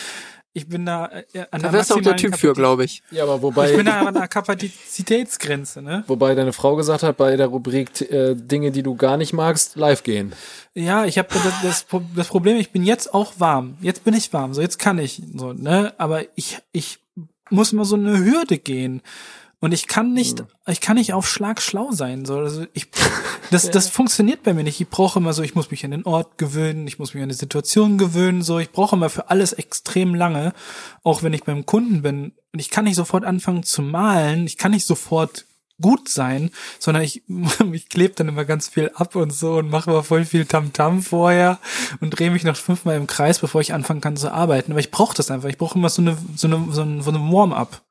ich 0.52 0.68
bin 0.68 0.86
da 0.86 1.06
äh, 1.32 1.40
an 1.50 1.60
Da 1.62 1.68
der 1.68 1.72
wärst 1.74 1.90
du 1.90 1.94
auch 1.96 2.00
der 2.00 2.16
Typ 2.16 2.36
für, 2.36 2.48
Kapazität- 2.48 2.54
glaube 2.54 2.84
ich. 2.84 3.02
Ja, 3.10 3.22
aber 3.24 3.36
Ich 3.36 3.42
wobei, 3.42 3.76
bin 3.76 3.86
da 3.86 4.00
an 4.00 4.14
der 4.14 4.28
Kapazitätsgrenze, 4.28 5.82
ne? 5.82 6.04
wobei 6.06 6.34
deine 6.34 6.52
Frau 6.52 6.76
gesagt 6.76 7.02
hat, 7.02 7.16
bei 7.16 7.36
der 7.36 7.46
Rubrik 7.48 8.00
äh, 8.10 8.34
Dinge, 8.34 8.70
die 8.70 8.82
du 8.82 8.94
gar 8.96 9.16
nicht 9.16 9.32
magst, 9.32 9.76
live 9.76 10.02
gehen. 10.02 10.32
Ja, 10.74 11.04
ich 11.04 11.18
habe 11.18 11.28
das, 11.32 11.52
das, 11.62 11.86
das 12.16 12.28
Problem, 12.28 12.56
ich 12.56 12.70
bin 12.70 12.84
jetzt 12.84 13.12
auch 13.14 13.34
warm. 13.38 13.76
Jetzt 13.80 14.04
bin 14.04 14.14
ich 14.14 14.32
warm, 14.32 14.54
so 14.54 14.60
jetzt 14.60 14.78
kann 14.78 14.98
ich 14.98 15.22
so, 15.34 15.52
ne? 15.52 15.92
Aber 15.98 16.22
ich 16.36 16.58
ich 16.72 16.98
muss 17.50 17.72
mal 17.72 17.84
so 17.84 17.96
eine 17.96 18.18
Hürde 18.18 18.58
gehen 18.58 19.02
und 19.60 19.72
ich 19.72 19.86
kann 19.86 20.12
nicht 20.12 20.44
ich 20.66 20.80
kann 20.80 20.96
nicht 20.96 21.12
auf 21.12 21.28
Schlag 21.28 21.60
schlau 21.60 21.92
sein, 21.92 22.24
so 22.24 22.38
also 22.38 22.66
ich 22.72 22.88
das 23.50 23.70
das 23.70 23.88
funktioniert 23.88 24.42
bei 24.42 24.54
mir 24.54 24.64
nicht. 24.64 24.80
Ich 24.80 24.88
brauche 24.88 25.18
immer 25.18 25.32
so, 25.32 25.42
ich 25.42 25.54
muss 25.54 25.70
mich 25.70 25.84
an 25.84 25.90
den 25.90 26.04
Ort 26.04 26.38
gewöhnen, 26.38 26.86
ich 26.86 26.98
muss 26.98 27.14
mich 27.14 27.22
an 27.22 27.28
die 27.28 27.34
Situation 27.34 27.98
gewöhnen, 27.98 28.42
so 28.42 28.58
ich 28.58 28.72
brauche 28.72 28.96
immer 28.96 29.10
für 29.10 29.30
alles 29.30 29.52
extrem 29.52 30.14
lange, 30.14 30.52
auch 31.02 31.22
wenn 31.22 31.32
ich 31.32 31.44
beim 31.44 31.66
Kunden 31.66 32.02
bin 32.02 32.32
und 32.52 32.58
ich 32.58 32.70
kann 32.70 32.84
nicht 32.84 32.96
sofort 32.96 33.24
anfangen 33.24 33.62
zu 33.62 33.82
malen, 33.82 34.46
ich 34.46 34.56
kann 34.56 34.72
nicht 34.72 34.86
sofort 34.86 35.44
gut 35.80 36.08
sein, 36.08 36.50
sondern 36.78 37.02
ich, 37.02 37.22
ich 37.72 37.88
klebe 37.88 38.14
dann 38.14 38.28
immer 38.28 38.44
ganz 38.44 38.68
viel 38.68 38.90
ab 38.94 39.16
und 39.16 39.32
so 39.32 39.54
und 39.54 39.70
mache 39.70 39.90
immer 39.90 40.02
voll 40.02 40.24
viel 40.24 40.44
Tamtam 40.44 41.02
vorher 41.02 41.58
und 42.00 42.10
drehe 42.10 42.30
mich 42.30 42.44
noch 42.44 42.56
fünfmal 42.56 42.96
im 42.96 43.06
Kreis, 43.06 43.38
bevor 43.38 43.60
ich 43.60 43.72
anfangen 43.72 44.00
kann 44.00 44.16
zu 44.16 44.32
arbeiten. 44.32 44.72
Aber 44.72 44.80
ich 44.80 44.90
brauche 44.90 45.16
das 45.16 45.30
einfach. 45.30 45.48
Ich 45.48 45.58
brauche 45.58 45.78
immer 45.78 45.88
so 45.88 46.02
eine, 46.02 46.16
so 46.36 46.46
eine, 46.46 46.66
so 46.70 46.82
ein, 46.82 47.02
so 47.02 47.10
eine 47.10 47.18
Warm-up. 47.18 47.82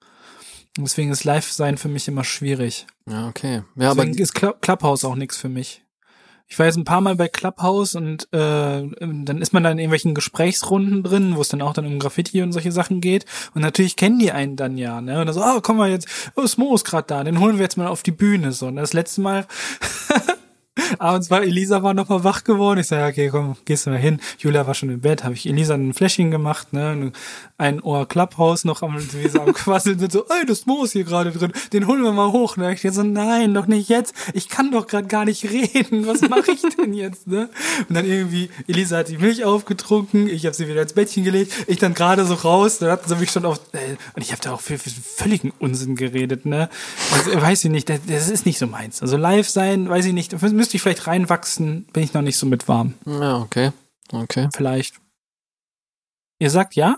Deswegen 0.84 1.11
ist 1.11 1.23
Live-Sein 1.23 1.77
für 1.77 1.89
mich 1.89 2.07
immer 2.07 2.23
schwierig. 2.23 2.88
Ja, 3.07 3.27
okay. 3.27 3.64
Ja, 3.76 3.91
aber 3.91 4.06
Deswegen 4.06 4.22
ist 4.23 4.35
Clu- 4.35 4.56
Clubhouse 4.60 5.03
auch 5.06 5.15
nichts 5.15 5.38
für 5.38 5.49
mich. 5.49 5.84
Ich 6.51 6.57
war 6.57 6.65
jetzt 6.65 6.77
ein 6.77 6.84
paar 6.84 7.01
Mal 7.01 7.15
bei 7.15 7.27
Clubhouse 7.27 7.93
und 7.93 8.23
äh, 8.34 8.81
dann 8.99 9.39
ist 9.39 9.53
man 9.53 9.61
da 9.64 9.69
in 9.69 9.77
irgendwelchen 9.77 10.15
Gesprächsrunden 10.15 11.03
drin, 11.03 11.35
wo 11.35 11.41
es 11.41 11.49
dann 11.49 11.61
auch 11.61 11.73
dann 11.73 11.85
um 11.85 11.99
Graffiti 11.99 12.41
und 12.41 12.53
solche 12.53 12.72
Sachen 12.72 13.01
geht. 13.01 13.26
Und 13.53 13.61
natürlich 13.61 13.95
kennen 13.95 14.18
die 14.18 14.31
einen 14.31 14.56
dann 14.56 14.76
ja, 14.76 14.99
ne? 14.99 15.19
Und 15.19 15.27
dann 15.27 15.35
so, 15.35 15.43
ah, 15.43 15.60
komm 15.61 15.77
mal 15.77 15.91
jetzt, 15.91 16.07
oh, 16.35 16.47
Smo 16.47 16.73
ist 16.73 16.85
gerade 16.85 17.06
da, 17.06 17.23
den 17.23 17.39
holen 17.39 17.57
wir 17.57 17.64
jetzt 17.64 17.77
mal 17.77 17.85
auf 17.85 18.01
die 18.01 18.10
Bühne. 18.11 18.51
So, 18.51 18.65
und 18.65 18.77
das 18.77 18.93
letzte 18.93 19.22
Mal 19.22 19.45
abends 20.97 21.30
war 21.30 21.43
Elisa 21.43 21.84
war 21.84 21.93
noch 21.93 22.10
mal 22.10 22.23
wach 22.23 22.43
geworden. 22.43 22.80
Ich 22.80 22.88
sage, 22.88 23.11
okay, 23.11 23.30
komm, 23.30 23.56
gehst 23.65 23.85
du 23.85 23.91
mal 23.91 23.99
hin. 23.99 24.19
Julia 24.38 24.68
war 24.68 24.73
schon 24.73 24.89
im 24.89 25.01
Bett, 25.01 25.23
habe 25.23 25.34
ich 25.34 25.47
Elisa 25.47 25.73
ein 25.73 25.93
Fläschchen 25.93 26.31
gemacht, 26.31 26.73
ne? 26.73 27.11
Ein 27.57 27.81
Ohr 27.81 28.07
Clubhouse 28.07 28.65
noch 28.65 28.81
am, 28.81 28.95
wie 28.97 29.27
sie 29.27 29.39
am 29.39 29.53
Quasseln 29.53 29.99
sind, 29.99 30.11
so, 30.11 30.26
ey, 30.30 30.45
das 30.45 30.65
Mo 30.65 30.84
ist 30.84 30.93
hier 30.93 31.03
gerade 31.03 31.31
drin, 31.31 31.51
den 31.73 31.88
holen 31.88 32.03
wir 32.03 32.11
mal 32.11 32.31
hoch, 32.31 32.57
ne? 32.57 32.73
Ich 32.73 32.81
so, 32.81 33.03
nein, 33.03 33.53
doch 33.53 33.68
nicht 33.68 33.89
jetzt. 33.89 34.14
Ich 34.34 34.49
kann 34.49 34.72
doch 34.72 34.88
gerade 34.88 35.07
gar 35.07 35.26
nicht 35.26 35.43
reden. 35.43 36.07
Was 36.07 36.22
mache 36.22 36.51
ich 36.51 36.61
denn 36.77 36.93
jetzt, 36.93 37.27
ne? 37.27 37.49
Und 37.88 37.95
dann 37.95 38.06
irgendwie, 38.06 38.49
Elisa 38.68 38.97
hat 38.97 39.10
die 39.10 39.18
Milch 39.18 39.43
aufgetrunken, 39.43 40.27
ich 40.27 40.45
habe 40.45 40.56
sie 40.56 40.68
wieder 40.68 40.81
ins 40.81 40.93
Bettchen 40.93 41.23
gelegt, 41.23 41.53
ich 41.68 41.77
dann 41.80 41.93
gerade 41.93 42.26
so 42.26 42.34
raus, 42.34 42.80
dann 42.80 42.91
hatten 42.91 43.07
sie 43.07 43.15
mich 43.15 43.31
schon 43.31 43.45
auf, 43.45 43.60
äh, 43.73 43.95
und 44.15 44.22
ich 44.22 44.31
habe 44.31 44.41
da 44.41 44.53
auch 44.53 44.61
für, 44.61 44.77
für 44.77 44.89
völligen 44.89 45.51
Unsinn 45.60 45.95
geredet, 45.95 46.45
ne? 46.45 46.69
Also, 47.14 47.41
weiß 47.41 47.65
ich 47.65 47.72
nicht, 47.72 47.89
das, 47.89 47.99
das 48.07 48.30
ist 48.30 48.45
nicht 48.45 48.60
so 48.60 48.68
meins. 48.68 49.01
Also 49.01 49.18
live 49.18 49.49
sein, 49.49 49.89
weiß 49.89 50.06
ich 50.06 50.14
nicht, 50.14 50.41
müsste 50.69 50.77
ich 50.77 50.81
vielleicht 50.83 51.07
reinwachsen, 51.07 51.85
bin 51.93 52.03
ich 52.03 52.13
noch 52.13 52.21
nicht 52.21 52.37
so 52.37 52.45
mit 52.45 52.67
warm. 52.67 52.93
ja, 53.07 53.37
okay. 53.39 53.71
Okay. 54.11 54.49
Vielleicht. 54.55 54.99
Ihr 56.37 56.51
sagt 56.51 56.75
ja? 56.75 56.97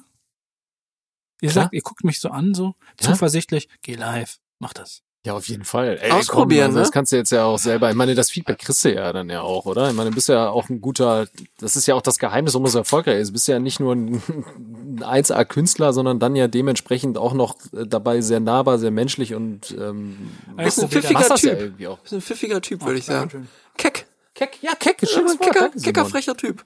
Ihr 1.41 1.49
Klar. 1.49 1.63
sagt, 1.65 1.73
ihr 1.73 1.81
guckt 1.81 2.03
mich 2.03 2.19
so 2.19 2.29
an, 2.31 2.53
so 2.53 2.75
Ja. 2.99 3.07
zuversichtlich, 3.11 3.69
geh 3.81 3.95
live, 3.95 4.39
mach 4.59 4.73
das. 4.73 5.03
Ja, 5.25 5.33
auf 5.35 5.47
jeden 5.47 5.65
Fall. 5.65 5.99
Ey, 6.01 6.09
Ausprobieren, 6.11 6.69
komm, 6.71 6.77
also 6.77 6.79
Das 6.79 6.87
ne? 6.89 6.93
kannst 6.93 7.11
du 7.11 7.15
jetzt 7.15 7.31
ja 7.31 7.43
auch 7.45 7.59
selber. 7.59 7.89
Ich 7.91 7.95
meine, 7.95 8.15
das 8.15 8.31
Feedback 8.31 8.57
kriegst 8.57 8.83
du 8.83 8.91
ja 8.93 9.13
dann 9.13 9.29
ja 9.29 9.41
auch, 9.41 9.65
oder? 9.67 9.87
Ich 9.89 9.95
meine, 9.95 10.09
du 10.09 10.15
bist 10.15 10.29
ja 10.29 10.49
auch 10.49 10.67
ein 10.69 10.81
guter, 10.81 11.27
das 11.59 11.75
ist 11.75 11.85
ja 11.85 11.93
auch 11.93 12.01
das 12.01 12.17
Geheimnis, 12.17 12.55
warum 12.55 12.65
es 12.65 12.73
erfolgreich 12.73 13.19
ist. 13.19 13.27
Du 13.29 13.33
bist 13.33 13.47
ja 13.47 13.59
nicht 13.59 13.79
nur 13.79 13.93
ein 13.95 14.19
1A-Künstler, 14.99 15.93
sondern 15.93 16.19
dann 16.19 16.35
ja 16.35 16.47
dementsprechend 16.47 17.19
auch 17.19 17.33
noch 17.33 17.55
äh, 17.71 17.85
dabei 17.85 18.21
sehr 18.21 18.39
nahbar, 18.39 18.79
sehr 18.79 18.89
menschlich 18.89 19.35
und 19.35 19.71
ähm, 19.79 20.31
Bist 20.57 20.81
ein 20.81 20.89
pfiffiger 20.89 21.19
das 21.29 21.41
ja 21.43 21.53
Typ. 21.55 21.87
auch. 21.87 21.99
Bist 21.99 22.13
ein 22.15 22.21
pfiffiger 22.21 22.59
Typ, 22.61 22.83
würde 22.83 22.97
ich 22.97 23.05
sagen. 23.05 23.47
Keck. 23.77 24.05
Keck, 24.33 24.57
ja, 24.61 24.73
keck, 24.75 25.01
Ja, 25.01 25.19
ein 25.19 25.39
kecker, 25.39 25.69
kecker, 25.69 26.05
frecher 26.05 26.35
Typ. 26.35 26.63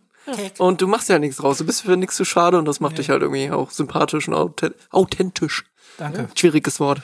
Und 0.58 0.82
du 0.82 0.88
machst 0.88 1.10
ja 1.10 1.20
nichts 1.20 1.38
draus. 1.38 1.58
Du 1.60 1.66
bist 1.66 1.82
für 1.82 1.98
nichts 1.98 2.16
zu 2.16 2.26
schade 2.26 2.58
und 2.58 2.66
das 2.66 2.80
macht 2.80 2.98
dich 2.98 3.10
halt 3.10 3.22
irgendwie 3.22 3.52
auch 3.52 3.70
sympathisch 3.72 4.28
und 4.28 4.34
authent- 4.34 4.76
authentisch. 4.92 5.66
Danke. 5.98 6.30
Schwieriges 6.36 6.80
Wort. 6.80 7.02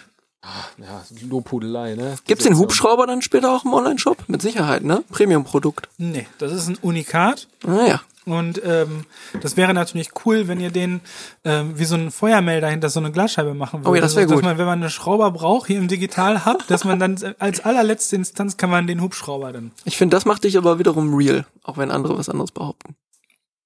Ja, 0.77 1.03
Lobhudelei, 1.29 1.93
ne? 1.93 2.15
Gibt's 2.25 2.45
den 2.45 2.57
Hubschrauber 2.57 3.05
dann 3.05 3.21
später 3.21 3.51
auch 3.51 3.63
im 3.63 3.73
Online-Shop? 3.73 4.23
Mit 4.27 4.41
Sicherheit, 4.41 4.83
ne? 4.83 5.03
Premium-Produkt. 5.11 5.87
Nee, 5.97 6.25
das 6.39 6.51
ist 6.51 6.67
ein 6.67 6.77
Unikat. 6.81 7.47
Naja. 7.63 8.01
Und 8.25 8.61
ähm, 8.63 9.05
das 9.41 9.57
wäre 9.57 9.73
natürlich 9.73 10.09
cool, 10.25 10.47
wenn 10.47 10.59
ihr 10.59 10.69
den 10.69 11.01
ähm, 11.43 11.77
wie 11.79 11.85
so 11.85 11.95
ein 11.95 12.11
Feuermelder 12.11 12.69
hinter 12.69 12.89
so 12.89 12.99
eine 12.99 13.11
Glasscheibe 13.11 13.55
machen 13.55 13.79
würdet. 13.79 13.91
Oh 13.91 13.95
ja, 13.95 14.01
das 14.01 14.15
wär 14.15 14.25
dass 14.25 14.33
gut. 14.35 14.43
man, 14.43 14.59
wenn 14.59 14.67
man 14.67 14.79
einen 14.81 14.91
Schrauber 14.91 15.31
braucht, 15.31 15.67
hier 15.67 15.79
im 15.79 15.87
Digital 15.87 16.45
Hub, 16.45 16.67
dass 16.67 16.83
man 16.83 16.99
dann 16.99 17.17
als 17.39 17.61
allerletzte 17.61 18.15
Instanz 18.15 18.57
kann 18.57 18.69
man 18.69 18.85
den 18.85 19.01
Hubschrauber 19.01 19.51
dann. 19.51 19.71
Ich 19.85 19.97
finde, 19.97 20.15
das 20.15 20.25
macht 20.25 20.43
dich 20.43 20.55
aber 20.57 20.77
wiederum 20.77 21.13
real. 21.15 21.45
Auch 21.63 21.77
wenn 21.77 21.89
andere 21.89 22.15
was 22.17 22.29
anderes 22.29 22.51
behaupten. 22.51 22.95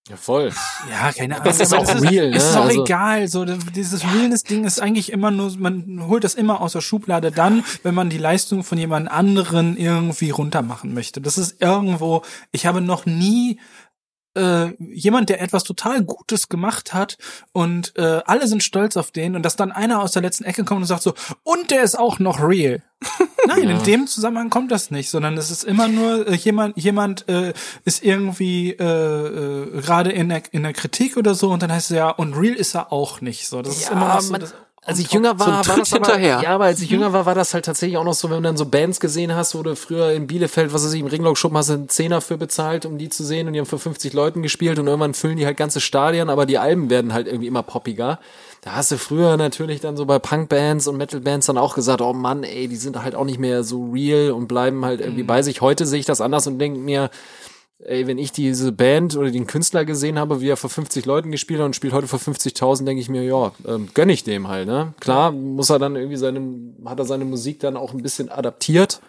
Ja, 0.07 0.17
voll. 0.17 0.51
Ja, 0.87 1.11
keine 1.11 1.33
Ahnung. 1.33 1.45
Das 1.47 1.59
ist 1.59 1.73
auch 1.73 1.87
real, 2.03 2.29
ne? 2.29 2.37
Ist 2.37 2.55
auch 2.55 2.65
Also- 2.65 2.83
egal. 2.83 3.27
So, 3.27 3.43
das- 3.43 3.57
dieses 3.75 4.03
Realness-Ding 4.03 4.63
ist 4.63 4.79
eigentlich 4.79 5.11
immer 5.11 5.31
nur, 5.31 5.51
man 5.57 6.05
holt 6.07 6.23
das 6.23 6.35
immer 6.35 6.61
aus 6.61 6.73
der 6.73 6.81
Schublade 6.81 7.31
dann, 7.31 7.63
wenn 7.81 7.95
man 7.95 8.11
die 8.11 8.19
Leistung 8.19 8.63
von 8.63 8.77
jemand 8.77 9.09
anderen 9.09 9.75
irgendwie 9.77 10.29
runtermachen 10.29 10.93
möchte. 10.93 11.21
Das 11.21 11.39
ist 11.39 11.59
irgendwo, 11.59 12.21
ich 12.51 12.67
habe 12.67 12.81
noch 12.81 13.07
nie 13.07 13.59
äh, 14.35 14.73
jemand, 14.79 15.29
der 15.29 15.41
etwas 15.41 15.63
total 15.63 16.03
Gutes 16.03 16.49
gemacht 16.49 16.93
hat 16.93 17.17
und 17.51 17.93
äh, 17.97 18.21
alle 18.25 18.47
sind 18.47 18.63
stolz 18.63 18.97
auf 18.97 19.11
den 19.11 19.35
und 19.35 19.43
dass 19.43 19.55
dann 19.55 19.71
einer 19.71 20.01
aus 20.01 20.11
der 20.11 20.21
letzten 20.21 20.43
Ecke 20.43 20.63
kommt 20.63 20.81
und 20.81 20.87
sagt 20.87 21.03
so, 21.03 21.13
und 21.43 21.71
der 21.71 21.83
ist 21.83 21.97
auch 21.97 22.19
noch 22.19 22.39
real. 22.41 22.81
Nein, 23.47 23.69
in 23.69 23.83
dem 23.83 24.07
Zusammenhang 24.07 24.49
kommt 24.49 24.71
das 24.71 24.89
nicht, 24.89 25.09
sondern 25.09 25.37
es 25.37 25.51
ist 25.51 25.63
immer 25.63 25.87
nur 25.87 26.27
äh, 26.27 26.33
jemand, 26.35 26.77
jemand 26.77 27.27
äh, 27.29 27.53
ist 27.83 28.03
irgendwie 28.03 28.71
äh, 28.71 28.83
äh, 28.83 29.81
gerade 29.81 30.11
in 30.11 30.29
der, 30.29 30.41
in 30.51 30.63
der 30.63 30.73
Kritik 30.73 31.17
oder 31.17 31.35
so 31.35 31.51
und 31.51 31.61
dann 31.61 31.71
heißt 31.71 31.91
es 31.91 31.97
ja, 31.97 32.09
und 32.09 32.33
real 32.33 32.55
ist 32.55 32.73
er 32.75 32.91
auch 32.91 33.21
nicht. 33.21 33.47
So, 33.47 33.61
das 33.61 33.77
ist 33.77 33.91
immer 33.91 34.07
noch 34.15 34.21
so. 34.21 34.31
man- 34.31 34.41
das, 34.41 34.53
als 34.85 34.99
ich 34.99 35.11
jünger 35.11 35.39
war, 35.39 35.63
So 35.63 35.69
war 35.71 35.77
das 35.79 35.93
aber, 35.93 36.05
hinterher. 36.05 36.41
ja, 36.43 36.49
aber 36.55 36.65
als 36.65 36.79
ich 36.79 36.89
jünger 36.91 37.11
war, 37.11 37.25
war 37.25 37.33
das 37.33 37.53
halt 37.55 37.65
tatsächlich 37.65 37.97
auch 37.97 38.03
noch 38.03 38.13
so, 38.13 38.29
wenn 38.29 38.37
du 38.37 38.43
dann 38.43 38.55
so 38.55 38.65
Bands 38.67 38.99
gesehen 38.99 39.35
hast, 39.35 39.55
wo 39.55 39.63
du 39.63 39.75
früher 39.75 40.11
in 40.11 40.27
Bielefeld, 40.27 40.71
was 40.73 40.85
weiß 40.85 40.93
ich, 40.93 41.01
im 41.01 41.07
Ringlock-Schuppen 41.07 41.57
hast 41.57 41.69
du 41.69 41.73
einen 41.73 41.89
Zehner 41.89 42.21
für 42.21 42.37
bezahlt, 42.37 42.85
um 42.85 42.99
die 42.99 43.09
zu 43.09 43.23
sehen 43.25 43.47
und 43.47 43.53
die 43.53 43.59
haben 43.59 43.65
für 43.65 43.79
50 43.79 44.13
Leuten 44.13 44.43
gespielt 44.43 44.77
und 44.77 44.85
irgendwann 44.85 45.15
füllen 45.15 45.37
die 45.37 45.45
halt 45.45 45.57
ganze 45.57 45.81
Stadien, 45.81 46.29
aber 46.29 46.45
die 46.45 46.59
Alben 46.59 46.89
werden 46.91 47.13
halt 47.13 47.25
irgendwie 47.27 47.47
immer 47.47 47.63
poppiger. 47.63 48.19
Da 48.61 48.75
hast 48.75 48.91
du 48.91 48.97
früher 48.97 49.37
natürlich 49.37 49.81
dann 49.81 49.97
so 49.97 50.05
bei 50.05 50.19
Punkbands 50.19 50.87
und 50.87 50.97
Metalbands 50.97 51.47
dann 51.47 51.57
auch 51.57 51.73
gesagt, 51.75 52.01
oh 52.01 52.13
Mann, 52.13 52.43
ey, 52.43 52.67
die 52.67 52.75
sind 52.75 53.01
halt 53.01 53.15
auch 53.15 53.25
nicht 53.25 53.39
mehr 53.39 53.63
so 53.63 53.89
real 53.91 54.31
und 54.31 54.47
bleiben 54.47 54.85
halt 54.85 55.01
irgendwie 55.01 55.23
bei 55.23 55.41
sich. 55.41 55.61
Heute 55.61 55.85
sehe 55.85 55.99
ich 55.99 56.05
das 56.05 56.21
anders 56.21 56.45
und 56.47 56.59
denke 56.59 56.79
mir, 56.79 57.09
ey, 57.79 58.07
wenn 58.07 58.17
ich 58.17 58.31
diese 58.31 58.71
Band 58.71 59.15
oder 59.15 59.31
den 59.31 59.47
Künstler 59.47 59.85
gesehen 59.85 60.17
habe, 60.17 60.41
wie 60.41 60.49
er 60.49 60.57
vor 60.57 60.69
50 60.69 61.05
Leuten 61.05 61.31
gespielt 61.31 61.59
hat 61.59 61.65
und 61.65 61.75
spielt 61.75 61.93
heute 61.93 62.07
vor 62.07 62.19
50.000, 62.19 62.85
denke 62.85 63.01
ich 63.01 63.09
mir, 63.09 63.23
ja, 63.23 63.51
ähm, 63.67 63.89
gönn 63.93 64.09
ich 64.09 64.23
dem 64.23 64.47
halt, 64.47 64.67
ne? 64.67 64.93
Klar, 64.99 65.31
muss 65.31 65.69
er 65.69 65.79
dann 65.79 65.95
irgendwie 65.95 66.17
seine, 66.17 66.41
hat 66.85 66.99
er 66.99 67.05
seine 67.05 67.25
Musik 67.25 67.59
dann 67.59 67.77
auch 67.77 67.93
ein 67.93 68.01
bisschen 68.01 68.29
adaptiert, 68.29 69.01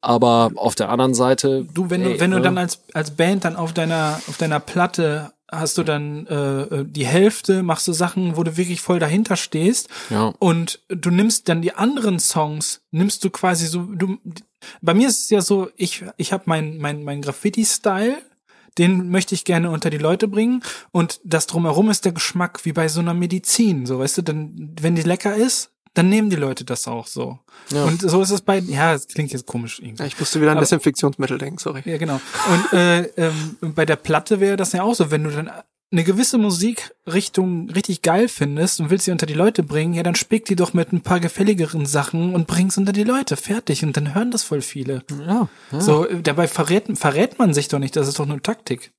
aber 0.00 0.50
auf 0.56 0.74
der 0.74 0.90
anderen 0.90 1.14
Seite. 1.14 1.66
Du, 1.72 1.90
wenn 1.90 2.02
du, 2.02 2.10
ey, 2.10 2.20
wenn 2.20 2.30
du 2.30 2.38
ne? 2.38 2.42
dann 2.42 2.58
als, 2.58 2.82
als 2.92 3.10
Band 3.12 3.44
dann 3.44 3.56
auf 3.56 3.72
deiner, 3.72 4.20
auf 4.28 4.36
deiner 4.36 4.60
Platte 4.60 5.32
hast 5.50 5.78
du 5.78 5.82
dann 5.82 6.26
äh, 6.26 6.62
äh, 6.62 6.84
die 6.88 7.06
Hälfte, 7.06 7.62
machst 7.62 7.86
du 7.88 7.92
Sachen, 7.92 8.36
wo 8.36 8.42
du 8.44 8.56
wirklich 8.56 8.80
voll 8.80 8.98
dahinter 8.98 9.36
stehst 9.36 9.88
Ja. 10.10 10.32
und 10.38 10.80
du 10.88 11.10
nimmst 11.10 11.48
dann 11.48 11.62
die 11.62 11.74
anderen 11.74 12.18
Songs, 12.20 12.82
nimmst 12.90 13.24
du 13.24 13.30
quasi 13.30 13.66
so, 13.66 13.82
du, 13.82 14.18
bei 14.80 14.94
mir 14.94 15.08
ist 15.08 15.20
es 15.24 15.30
ja 15.30 15.40
so, 15.40 15.68
ich, 15.76 16.04
ich 16.16 16.32
habe 16.32 16.44
mein, 16.46 16.78
mein, 16.78 17.02
mein 17.04 17.22
Graffiti-Style, 17.22 18.18
den 18.78 19.10
möchte 19.10 19.34
ich 19.34 19.44
gerne 19.44 19.70
unter 19.70 19.90
die 19.90 19.98
Leute 19.98 20.28
bringen 20.28 20.62
und 20.92 21.20
das 21.24 21.46
drumherum 21.46 21.90
ist 21.90 22.04
der 22.04 22.12
Geschmack 22.12 22.64
wie 22.64 22.72
bei 22.72 22.88
so 22.88 23.00
einer 23.00 23.14
Medizin, 23.14 23.86
so 23.86 23.98
weißt 23.98 24.18
du, 24.18 24.22
dann, 24.22 24.74
wenn 24.80 24.94
die 24.94 25.02
lecker 25.02 25.34
ist, 25.34 25.70
dann 25.94 26.08
nehmen 26.08 26.30
die 26.30 26.36
Leute 26.36 26.64
das 26.64 26.86
auch 26.86 27.06
so. 27.06 27.38
Ja. 27.72 27.84
Und 27.84 28.00
so 28.00 28.22
ist 28.22 28.30
es 28.30 28.42
bei, 28.42 28.58
ja, 28.58 28.92
das 28.92 29.08
klingt 29.08 29.32
jetzt 29.32 29.46
komisch 29.46 29.80
irgendwie. 29.80 30.02
Ja, 30.02 30.06
ich 30.06 30.18
musste 30.18 30.40
wieder 30.40 30.52
an 30.52 30.58
Aber- 30.58 30.64
Desinfektionsmittel 30.64 31.38
denken, 31.38 31.58
sorry. 31.58 31.82
Ja, 31.84 31.98
genau. 31.98 32.20
Und 32.52 32.72
äh, 32.78 33.02
ähm, 33.16 33.56
bei 33.60 33.84
der 33.84 33.96
Platte 33.96 34.38
wäre 34.40 34.56
das 34.56 34.72
ja 34.72 34.82
auch 34.82 34.94
so, 34.94 35.10
wenn 35.10 35.24
du 35.24 35.30
dann 35.30 35.50
eine 35.92 36.04
gewisse 36.04 36.38
Musikrichtung 36.38 37.68
richtig 37.70 38.02
geil 38.02 38.28
findest 38.28 38.78
und 38.80 38.90
willst 38.90 39.06
sie 39.06 39.10
unter 39.10 39.26
die 39.26 39.34
Leute 39.34 39.64
bringen, 39.64 39.92
ja, 39.92 40.04
dann 40.04 40.14
spick 40.14 40.44
die 40.44 40.54
doch 40.54 40.72
mit 40.72 40.92
ein 40.92 41.00
paar 41.00 41.18
gefälligeren 41.18 41.84
Sachen 41.84 42.32
und 42.36 42.46
bring's 42.46 42.78
unter 42.78 42.92
die 42.92 43.02
Leute. 43.02 43.36
Fertig. 43.36 43.82
Und 43.84 43.96
dann 43.96 44.14
hören 44.14 44.30
das 44.30 44.44
voll 44.44 44.60
viele. 44.62 45.02
Ja, 45.26 45.48
ja, 45.72 45.80
So, 45.80 46.06
äh, 46.06 46.22
dabei 46.22 46.46
verrät, 46.46 46.96
verrät 46.96 47.40
man 47.40 47.52
sich 47.54 47.66
doch 47.66 47.80
nicht, 47.80 47.96
das 47.96 48.06
ist 48.06 48.20
doch 48.20 48.26
nur 48.26 48.40
Taktik. 48.40 48.92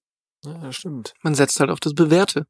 ja, 0.43 0.57
das 0.57 0.75
stimmt. 0.75 1.13
Man 1.23 1.33
setzt 1.35 1.57
halt 1.61 1.69
auf 1.69 1.79
das 1.79 1.93
Bewährte. 1.93 2.45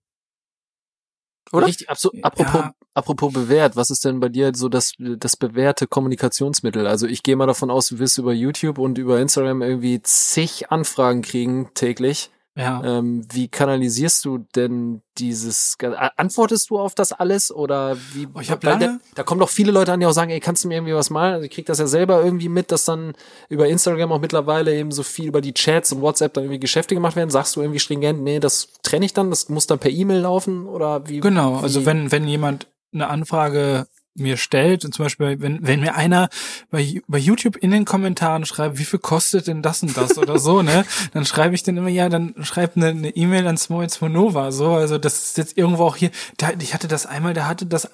Oder? 1.52 1.68
Richtig, 1.68 1.90
abso- 1.92 2.20
apropos, 2.24 2.54
Ja. 2.62 2.74
Apropos 2.94 3.32
bewährt, 3.34 3.76
was 3.76 3.90
ist 3.90 4.04
denn 4.06 4.20
bei 4.20 4.30
dir 4.30 4.52
so 4.56 4.70
das, 4.70 4.94
das 5.00 5.38
bewährte 5.38 5.88
Kommunikationsmittel? 5.88 6.88
Also 6.88 7.08
ich 7.08 7.24
gehe 7.24 7.36
mal 7.36 7.48
davon 7.48 7.72
aus, 7.72 7.88
du 7.88 8.00
wirst 8.00 8.18
über 8.18 8.34
YouTube 8.34 8.78
und 8.78 8.98
über 8.98 9.20
Instagram 9.20 9.62
irgendwie 9.62 10.02
zig 10.02 10.72
Anfragen 10.72 11.22
kriegen 11.22 11.70
täglich. 11.74 12.30
Ja. 12.54 12.84
Ähm, 12.84 13.26
wie 13.32 13.48
kanalisierst 13.48 14.26
du 14.26 14.40
denn 14.58 15.02
dieses, 15.18 15.78
antwortest 16.18 16.70
du 16.70 16.80
auf 16.80 16.94
das 16.96 17.14
alles 17.14 17.50
oder 17.50 17.96
wie? 18.14 18.28
Oh, 18.34 18.42
ich 18.42 18.52
hab 18.52 18.62
lange- 18.66 18.86
Da, 18.86 19.00
da 19.16 19.24
kommen 19.24 19.40
doch 19.40 19.48
viele 19.48 19.72
Leute 19.72 19.94
an, 19.94 20.02
die 20.02 20.06
auch 20.06 20.12
sagen, 20.12 20.32
ey, 20.32 20.42
kannst 20.42 20.66
du 20.66 20.68
mir 20.68 20.74
irgendwie 20.76 20.94
was 20.94 21.10
malen? 21.10 21.36
Also 21.36 21.46
ich 21.46 21.52
krieg 21.52 21.66
das 21.66 21.80
ja 21.80 21.88
selber 21.88 22.22
irgendwie 22.22 22.50
mit, 22.50 22.74
dass 22.74 22.84
dann 22.84 23.14
über 23.48 23.70
Instagram 23.70 24.12
auch 24.12 24.20
mittlerweile 24.20 24.76
eben 24.76 24.92
so 24.92 25.02
viel 25.02 25.28
über 25.28 25.40
die 25.40 25.54
Chats 25.54 25.94
und 25.94 26.02
WhatsApp 26.02 26.34
dann 26.34 26.44
irgendwie 26.44 26.60
Geschäfte 26.60 26.94
gemacht 26.94 27.16
werden. 27.16 27.30
Sagst 27.30 27.56
du 27.56 27.62
irgendwie 27.62 27.80
stringent, 27.80 28.22
nee, 28.22 28.42
das 28.42 28.68
trenne 28.84 29.06
ich 29.06 29.14
dann, 29.14 29.30
das 29.30 29.48
muss 29.48 29.66
dann 29.68 29.80
per 29.80 29.90
E-Mail 29.92 30.20
laufen 30.20 30.66
oder 30.68 31.08
wie? 31.08 31.22
Genau, 31.22 31.56
also 31.56 31.82
wie- 31.82 31.86
wenn, 31.86 32.12
wenn 32.12 32.28
jemand 32.28 32.68
eine 32.94 33.08
Anfrage 33.08 33.88
mir 34.14 34.38
stellt, 34.38 34.84
und 34.84 34.94
zum 34.94 35.06
Beispiel, 35.06 35.40
wenn, 35.40 35.66
wenn 35.66 35.80
mir 35.80 35.96
einer 35.96 36.30
bei, 36.70 37.02
bei 37.08 37.18
YouTube 37.18 37.56
in 37.56 37.72
den 37.72 37.86
Kommentaren 37.86 38.46
schreibt, 38.46 38.78
wie 38.78 38.84
viel 38.84 39.00
kostet 39.00 39.48
denn 39.48 39.62
das 39.62 39.84
und 39.84 39.96
das 39.96 40.18
oder 40.18 40.38
so, 40.38 40.62
ne, 40.62 40.86
dann 41.14 41.26
schreibe 41.26 41.56
ich 41.56 41.64
dann 41.64 41.78
immer, 41.78 41.90
ja, 41.90 42.10
dann 42.10 42.36
schreib 42.42 42.76
eine 42.76 42.88
eine 42.88 43.16
E-Mail 43.16 43.48
an 43.48 43.58
Smoits 43.58 44.02
Nova, 44.02 44.52
so, 44.52 44.74
also 44.74 44.98
das 44.98 45.24
ist 45.24 45.38
jetzt 45.38 45.58
irgendwo 45.58 45.86
auch 45.86 45.96
hier, 45.96 46.12
da, 46.38 46.52
ich 46.60 46.74
hatte 46.74 46.88
das 46.88 47.06
einmal, 47.06 47.34
da 47.34 47.48
hatte 47.48 47.66
das 47.66 47.90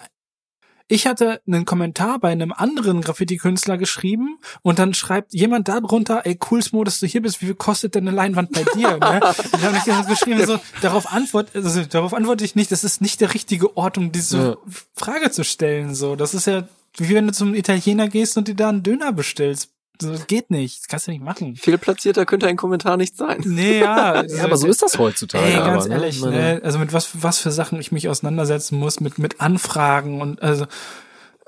ich 0.88 1.06
hatte 1.06 1.42
einen 1.46 1.66
Kommentar 1.66 2.20
bei 2.20 2.30
einem 2.30 2.54
anderen 2.54 3.02
Graffiti-Künstler 3.02 3.78
geschrieben 3.78 4.40
und 4.62 4.80
dann 4.80 4.94
schreibt 4.94 5.34
jemand 5.34 5.68
da 5.68 5.82
drunter, 5.82 6.22
ey, 6.26 6.40
cool, 6.50 6.62
Smo, 6.62 6.84
dass 6.84 7.00
du 7.00 7.08
hier 7.08 7.22
bist, 7.22 7.42
wie 7.42 7.48
viel 7.48 7.56
kostet 7.56 7.96
denn 7.96 8.08
eine 8.08 8.16
Leinwand 8.16 8.52
bei 8.54 8.64
dir? 8.76 8.98
Ne? 8.98 9.20
Und 9.52 9.64
dann 9.64 9.74
habe 9.74 9.78
ich 9.78 10.08
geschrieben, 10.08 10.46
so, 10.46 10.60
darauf 10.82 11.12
antwort, 11.12 11.50
also 11.54 11.84
darauf 11.84 12.14
antworte 12.14 12.46
ich 12.46 12.56
nicht, 12.56 12.72
das 12.72 12.84
ist 12.84 13.02
nicht 13.02 13.20
der 13.22 13.34
richtige 13.34 13.76
Ort, 13.76 13.98
um 13.98 14.12
diese 14.12 14.38
Ja. 14.38 14.58
Frage 14.96 15.32
zu 15.32 15.44
stellen. 15.44 15.94
So, 15.94 16.16
das 16.16 16.34
ist 16.34 16.48
ja, 16.48 16.68
wie 16.98 17.14
wenn 17.16 17.28
du 17.28 17.34
zum 17.34 17.54
Italiener 17.54 18.08
gehst 18.08 18.38
und 18.38 18.48
dir 18.48 18.56
da 18.56 18.70
einen 18.70 18.84
Döner 18.84 19.12
bestellst. 19.12 19.72
So, 20.02 20.12
das 20.12 20.28
geht 20.28 20.52
nicht, 20.52 20.82
das 20.82 20.88
kannst 20.88 21.08
du 21.08 21.12
nicht 21.12 21.24
machen. 21.24 21.56
Viel 21.56 21.78
platzierter 21.78 22.26
könnte 22.26 22.48
ein 22.48 22.58
Kommentar 22.58 22.98
nicht 22.98 23.18
sein. 23.18 23.42
Nee, 23.46 23.80
ja. 23.80 24.24
Ja, 24.28 24.44
aber 24.44 24.58
so 24.58 24.68
ist 24.68 24.82
das 24.82 24.98
heutzutage. 24.98 25.46
Ey, 25.46 25.56
ganz 25.56 25.86
aber, 25.86 25.88
ne? 25.88 26.02
ehrlich, 26.02 26.22
ne? 26.22 26.62
also 26.64 26.80
mit 26.80 26.94
was, 26.94 27.24
was 27.24 27.40
für 27.40 27.52
Sachen 27.52 27.80
ich 27.80 27.92
mich 27.92 28.10
auseinandersetzen 28.10 28.78
muss, 28.78 29.00
mit, 29.00 29.20
mit 29.20 29.42
Anfragen 29.42 30.22
und 30.22 30.42
also 30.42 30.66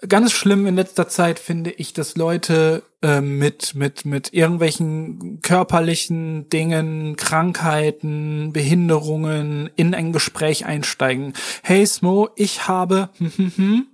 ganz 0.08 0.32
schlimm 0.32 0.66
in 0.66 0.76
letzter 0.76 1.08
Zeit 1.08 1.40
finde 1.40 1.72
ich, 1.72 1.94
dass 1.94 2.16
Leute 2.16 2.84
äh, 3.02 3.22
mit, 3.22 3.76
mit, 3.76 4.06
mit 4.06 4.34
irgendwelchen 4.34 5.42
körperlichen 5.42 6.50
Dingen, 6.50 7.16
Krankheiten, 7.18 8.54
Behinderungen 8.54 9.70
in 9.76 9.94
ein 9.94 10.14
Gespräch 10.14 10.66
einsteigen. 10.66 11.34
Hey 11.64 11.86
Smo, 11.86 12.30
ich 12.36 12.68
habe, 12.68 13.10
hm, 13.18 13.32
hm, 13.36 13.52
hm, 13.56 13.88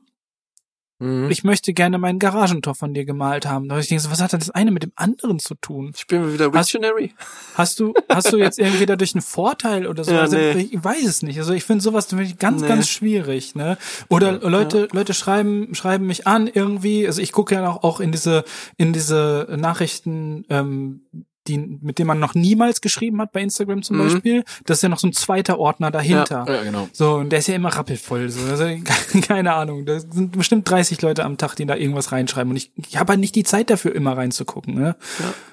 Mhm. 0.99 1.29
ich 1.29 1.43
möchte 1.43 1.73
gerne 1.73 1.97
mein 1.97 2.19
Garagentor 2.19 2.73
von 2.73 2.93
dir 2.93 3.03
gemalt 3.03 3.45
haben. 3.45 3.67
Da 3.67 3.77
ich 3.77 3.89
denke 3.89 4.05
was 4.09 4.21
hat 4.21 4.31
denn 4.31 4.39
das 4.39 4.49
eine 4.51 4.71
mit 4.71 4.83
dem 4.83 4.93
anderen 4.95 5.39
zu 5.39 5.55
tun? 5.55 5.91
Spielen 5.95 6.25
wir 6.25 6.33
wieder 6.33 6.45
Hast- 6.53 6.73
Wiktionary? 6.73 7.13
Hast 7.55 7.79
du, 7.81 7.93
hast 8.09 8.31
du 8.31 8.37
jetzt 8.37 8.59
irgendwie 8.59 8.85
dadurch 8.85 9.13
einen 9.13 9.21
Vorteil 9.21 9.87
oder 9.87 10.05
so? 10.05 10.11
Ja, 10.13 10.21
also, 10.21 10.37
nee. 10.37 10.69
Ich 10.71 10.83
weiß 10.83 11.03
es 11.05 11.21
nicht. 11.21 11.37
Also 11.37 11.53
ich 11.53 11.65
finde 11.65 11.83
sowas 11.83 12.11
ich 12.13 12.37
ganz, 12.37 12.61
Nee. 12.61 12.67
ganz 12.69 12.87
schwierig, 12.87 13.55
ne? 13.55 13.77
Oder 14.09 14.39
Leute, 14.49 14.87
Leute 14.93 15.13
schreiben, 15.13 15.75
schreiben 15.75 16.05
mich 16.07 16.27
an 16.27 16.47
irgendwie. 16.47 17.05
Also 17.07 17.21
ich 17.21 17.31
gucke 17.33 17.55
ja 17.55 17.69
auch, 17.69 17.83
auch 17.83 17.99
in 17.99 18.11
diese, 18.13 18.45
in 18.77 18.93
diese 18.93 19.47
Nachrichten, 19.57 20.45
ähm, 20.49 21.01
die, 21.47 21.57
mit 21.57 21.99
denen 21.99 22.07
man 22.07 22.19
noch 22.19 22.33
niemals 22.35 22.81
geschrieben 22.81 23.21
hat 23.21 23.31
bei 23.31 23.41
Instagram 23.41 23.83
zum 23.83 23.97
Mhm. 23.97 24.01
Beispiel. 24.03 24.43
Das 24.65 24.79
ist 24.79 24.81
ja 24.81 24.89
noch 24.89 24.99
so 24.99 25.07
ein 25.07 25.13
zweiter 25.13 25.59
Ordner 25.59 25.91
dahinter. 25.91 26.45
Ja, 26.47 26.63
genau. 26.63 26.89
So, 26.91 27.15
und 27.15 27.29
der 27.29 27.39
ist 27.39 27.47
ja 27.47 27.55
immer 27.55 27.69
rappelvoll. 27.69 28.29
So. 28.29 28.41
Also, 28.49 28.65
keine 29.27 29.53
Ahnung. 29.53 29.85
Da 29.85 29.99
sind 29.99 30.31
bestimmt 30.37 30.69
30 30.69 31.01
Leute 31.01 31.23
am 31.23 31.37
Tag, 31.37 31.55
die 31.55 31.65
da 31.65 31.75
irgendwas 31.75 32.11
reinschreiben. 32.11 32.49
Und 32.51 32.57
ich, 32.57 32.71
ich 32.75 32.97
habe 32.97 33.11
halt 33.11 33.19
nicht 33.19 33.35
die 33.35 33.43
Zeit 33.43 33.69
dafür, 33.69 33.93
immer 33.95 34.17
reinzugucken. 34.17 34.73
Ne? 34.75 34.95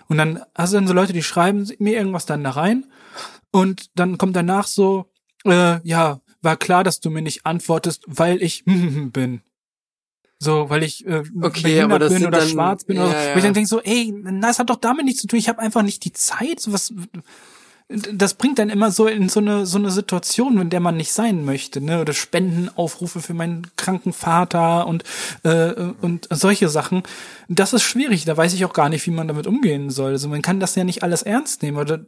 Und 0.08 0.18
dann 0.18 0.40
hast 0.54 0.72
du 0.72 0.76
dann 0.78 0.86
so 0.86 0.94
Leute, 0.94 1.12
die 1.12 1.22
schreiben 1.22 1.68
mir 1.78 1.96
irgendwas 1.96 2.26
dann 2.26 2.42
da 2.44 2.50
rein. 2.50 2.86
Und 3.50 3.90
dann 3.98 4.18
kommt 4.18 4.34
danach 4.36 4.66
so, 4.66 5.06
äh, 5.44 5.78
ja, 5.86 6.20
war 6.40 6.56
klar, 6.56 6.84
dass 6.84 7.00
du 7.00 7.10
mir 7.10 7.22
nicht 7.22 7.44
antwortest, 7.46 8.02
weil 8.06 8.42
ich 8.42 8.64
bin. 8.66 9.42
So, 10.42 10.68
weil 10.70 10.82
ich 10.82 11.06
äh, 11.06 11.22
Okay, 11.40 11.80
aber 11.82 11.98
das 12.00 12.12
bin 12.12 12.26
oder 12.26 12.38
dann- 12.40 12.48
schwarz 12.48 12.84
bin. 12.84 12.98
oder 12.98 13.08
ja, 13.08 13.12
so. 13.12 13.28
ja. 13.28 13.34
Wo 13.34 13.38
ich 13.38 13.44
dann 13.44 13.54
denke 13.54 13.68
so, 13.68 13.80
ey, 13.80 14.12
das 14.40 14.58
hat 14.58 14.70
doch 14.70 14.76
damit 14.76 15.04
nichts 15.04 15.20
zu 15.20 15.26
tun. 15.28 15.38
Ich 15.38 15.48
habe 15.48 15.60
einfach 15.60 15.82
nicht 15.82 16.04
die 16.04 16.12
Zeit. 16.12 16.58
So 16.58 16.72
was, 16.72 16.92
das 17.88 18.34
bringt 18.34 18.58
dann 18.58 18.70
immer 18.70 18.90
so 18.90 19.06
in 19.06 19.28
so 19.28 19.38
eine 19.40 19.66
so 19.66 19.76
eine 19.78 19.90
Situation, 19.90 20.58
in 20.58 20.70
der 20.70 20.80
man 20.80 20.96
nicht 20.96 21.12
sein 21.12 21.44
möchte, 21.44 21.80
ne? 21.80 22.00
Oder 22.00 22.12
Spendenaufrufe 22.14 23.20
für 23.20 23.34
meinen 23.34 23.66
kranken 23.76 24.12
Vater 24.12 24.86
und 24.86 25.04
äh, 25.44 25.74
und 26.00 26.26
solche 26.30 26.68
Sachen. 26.70 27.02
Das 27.48 27.72
ist 27.72 27.82
schwierig. 27.82 28.24
Da 28.24 28.36
weiß 28.36 28.54
ich 28.54 28.64
auch 28.64 28.72
gar 28.72 28.88
nicht, 28.88 29.06
wie 29.06 29.10
man 29.10 29.28
damit 29.28 29.46
umgehen 29.46 29.90
soll. 29.90 30.12
Also 30.12 30.28
man 30.28 30.42
kann 30.42 30.58
das 30.58 30.74
ja 30.74 30.84
nicht 30.84 31.02
alles 31.02 31.22
ernst 31.22 31.62
nehmen. 31.62 31.76
Oder 31.76 32.04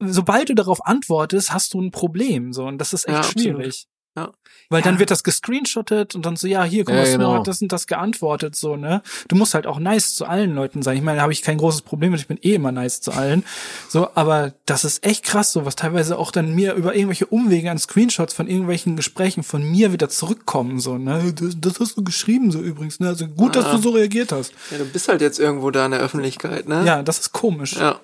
sobald 0.00 0.48
du 0.48 0.54
darauf 0.54 0.86
antwortest, 0.86 1.52
hast 1.52 1.74
du 1.74 1.80
ein 1.82 1.90
Problem. 1.90 2.52
So 2.54 2.64
und 2.64 2.78
das 2.78 2.94
ist 2.94 3.06
echt 3.06 3.16
Ja, 3.16 3.22
schwierig. 3.22 3.86
Ja. 4.26 4.32
Weil 4.72 4.82
dann 4.82 4.94
Ja. 4.94 5.00
wird 5.00 5.10
das 5.10 5.24
gescreenshottet 5.24 6.14
und 6.14 6.24
dann 6.24 6.36
so, 6.36 6.46
ja, 6.46 6.62
hier, 6.62 6.84
guck 6.84 6.94
Ja, 6.94 7.00
mal, 7.00 7.06
Smo 7.06 7.18
genau. 7.18 7.34
hat 7.34 7.48
das 7.48 7.60
und 7.60 7.72
das 7.72 7.88
geantwortet, 7.88 8.54
so, 8.54 8.76
ne? 8.76 9.02
Du 9.26 9.34
musst 9.34 9.54
halt 9.54 9.66
auch 9.66 9.80
nice 9.80 10.14
zu 10.14 10.26
allen 10.26 10.54
Leuten 10.54 10.82
sein. 10.82 10.96
Ich 10.96 11.02
meine, 11.02 11.16
da 11.16 11.22
habe 11.22 11.32
ich 11.32 11.42
kein 11.42 11.58
großes 11.58 11.82
Problem 11.82 12.12
mit, 12.12 12.20
ich 12.20 12.28
bin 12.28 12.38
eh 12.40 12.54
immer 12.54 12.70
nice 12.70 13.00
zu 13.00 13.10
allen. 13.10 13.44
So, 13.88 14.08
aber 14.14 14.52
das 14.66 14.84
ist 14.84 15.04
echt 15.04 15.24
krass, 15.24 15.50
so, 15.50 15.66
was 15.66 15.74
teilweise 15.74 16.16
auch 16.18 16.30
dann 16.30 16.54
mir 16.54 16.74
über 16.74 16.94
irgendwelche 16.94 17.26
Umwege 17.26 17.68
an 17.68 17.78
Screenshots 17.80 18.32
von 18.32 18.46
irgendwelchen 18.46 18.94
Gesprächen 18.94 19.42
von 19.42 19.62
mir 19.68 19.92
wieder 19.92 20.08
zurückkommen, 20.08 20.78
so, 20.78 20.98
ne? 20.98 21.32
Das, 21.34 21.56
das 21.60 21.80
hast 21.80 21.96
du 21.96 22.04
geschrieben, 22.04 22.52
so 22.52 22.60
übrigens, 22.60 23.00
ne? 23.00 23.08
Also 23.08 23.26
gut, 23.26 23.56
dass 23.56 23.64
Ah. 23.64 23.72
du 23.74 23.82
so 23.82 23.90
reagiert 23.90 24.30
hast. 24.30 24.52
Ja, 24.70 24.78
du 24.78 24.84
bist 24.84 25.08
halt 25.08 25.20
jetzt 25.20 25.40
irgendwo 25.40 25.72
da 25.72 25.84
in 25.86 25.90
der 25.90 26.00
Öffentlichkeit, 26.00 26.68
ne? 26.68 26.84
Ja, 26.86 27.02
das 27.02 27.18
ist 27.18 27.32
komisch. 27.32 27.74
Ja. 27.76 27.98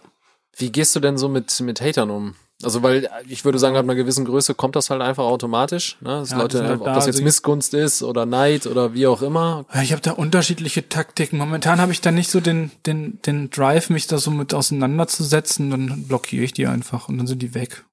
Wie 0.56 0.72
gehst 0.72 0.97
du 0.97 1.01
denn 1.01 1.16
so 1.16 1.28
mit, 1.28 1.60
mit 1.60 1.80
Hatern 1.80 2.10
um? 2.10 2.34
Also, 2.62 2.83
weil 2.83 3.09
ich 3.28 3.45
würde 3.45 3.59
sagen, 3.59 3.77
ab 3.77 3.85
einer 3.85 3.95
gewissen 3.95 4.24
Größe 4.24 4.55
kommt 4.55 4.77
das 4.77 4.89
halt 4.89 5.03
einfach 5.03 5.24
automatisch. 5.24 5.99
Ne? 6.01 6.09
Dass 6.09 6.31
Ja, 6.31 6.39
Leute, 6.39 6.59
sind 6.59 6.66
halt 6.66 6.81
ob 6.81 6.87
da, 6.87 6.95
das 6.95 7.07
jetzt 7.07 7.20
Missgunst 7.20 7.74
ist 7.74 8.03
oder 8.03 8.24
Neid 8.24 8.66
oder 8.66 8.95
wie 8.95 9.07
auch 9.07 9.20
immer. 9.20 9.66
Ja, 9.74 9.83
Ich 9.83 9.93
habe 9.93 10.01
da 10.01 10.12
unterschiedliche 10.12 10.89
Taktiken. 10.89 11.37
Momentan 11.37 11.81
habe 11.81 11.93
ich 11.93 12.01
da 12.01 12.11
nicht 12.11 12.31
so 12.31 12.41
den, 12.41 12.70
den, 12.87 13.20
den 13.27 13.51
Drive, 13.51 13.91
mich 13.91 14.07
da 14.07 14.16
so 14.16 14.31
mit 14.31 14.55
auseinanderzusetzen. 14.55 15.70
Dann 15.70 16.05
blockiere 16.09 16.45
ich 16.45 16.55
die 16.55 16.66
einfach 16.66 17.09
und 17.11 17.19
dann 17.19 17.27
sind 17.27 17.43
die 17.43 17.55
weg. 17.55 17.85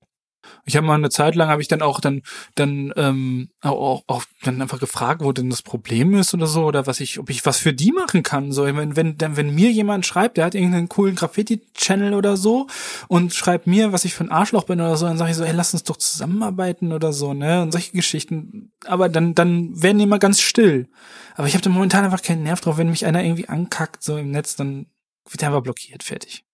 Ich 0.66 0.76
habe 0.76 0.88
mal 0.88 0.96
eine 0.96 1.10
Zeit 1.10 1.36
lang 1.36 1.50
habe 1.50 1.62
ich 1.62 1.68
dann 1.68 1.82
auch 1.82 2.00
dann 2.00 2.22
dann 2.56 2.94
ähm, 2.96 3.50
auch, 3.62 4.04
auch 4.08 4.24
dann 4.44 4.62
einfach 4.62 4.80
gefragt, 4.80 5.22
wo 5.24 5.32
denn 5.32 5.50
das 5.50 5.62
Problem 5.62 6.14
ist 6.16 6.34
oder 6.34 6.48
so 6.48 6.66
oder 6.66 6.88
was 6.88 7.00
ich, 7.00 7.20
ob 7.20 7.30
ich 7.30 7.46
was 7.46 7.58
für 7.58 7.74
die 7.74 7.92
machen 7.92 8.24
kann. 8.24 8.52
So, 8.52 8.66
ich 8.66 8.74
mein, 8.74 8.96
wenn 8.96 9.18
dann 9.18 9.38
wenn 9.38 9.54
mir 9.54 9.72
jemand 9.72 10.06
schreibt, 10.06 10.38
der 10.38 10.46
hat 10.46 10.56
irgendeinen 10.56 10.90
coolen 10.90 11.16
Graffiti-Channel 11.16 12.14
oder 12.14 12.38
so 12.38 12.68
und 13.08 13.34
schreibt 13.34 13.68
mir, 13.68 13.92
was 13.92 14.06
ich 14.06 14.14
für 14.14 14.24
ein 14.24 14.32
Arschloch 14.32 14.64
bin 14.64 14.80
oder 14.80 14.98
so, 14.98 15.06
dann 15.06 15.18
sage 15.18 15.32
ich 15.32 15.38
so, 15.38 15.46
hey, 15.46 15.56
lass 15.56 15.74
uns 15.74 15.84
doch 15.84 15.98
zusammenarbeiten 15.98 16.94
oder 16.94 17.14
so, 17.14 17.34
ne? 17.34 17.62
Und 17.62 17.72
solche 17.72 17.92
Geschichten. 17.92 18.72
Aber 18.86 19.10
dann 19.10 19.36
dann 19.36 19.82
werden 19.82 19.98
die 19.98 20.06
immer 20.06 20.20
ganz 20.20 20.40
still. 20.42 20.88
Aber 21.36 21.48
ich 21.48 21.54
habe 21.54 21.64
da 21.64 21.70
momentan 21.70 22.06
einfach 22.06 22.22
keinen 22.22 22.44
Nerv 22.44 22.62
drauf, 22.62 22.78
wenn 22.78 22.90
mich 22.90 23.06
einer 23.06 23.24
irgendwie 23.24 23.50
ankackt 23.50 24.04
so 24.04 24.18
im 24.18 24.32
Netz, 24.32 24.56
dann 24.56 24.88
wird 25.30 25.42
er 25.42 25.50
einfach 25.50 25.64
blockiert, 25.64 26.04
fertig. 26.04 26.46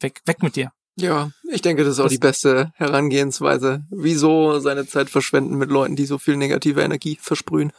Weg, 0.00 0.20
weg 0.26 0.42
mit 0.42 0.56
dir. 0.56 0.72
Ja, 0.98 1.30
ich 1.50 1.62
denke, 1.62 1.84
das 1.84 1.94
ist 1.94 2.00
auch 2.00 2.04
Das- 2.04 2.12
die 2.12 2.18
beste 2.18 2.72
Herangehensweise. 2.76 3.84
Wieso 3.90 4.58
seine 4.58 4.86
Zeit 4.86 5.10
verschwenden 5.10 5.56
mit 5.56 5.70
Leuten, 5.70 5.96
die 5.96 6.06
so 6.06 6.18
viel 6.18 6.36
negative 6.36 6.82
Energie 6.82 7.18
versprühen? 7.20 7.72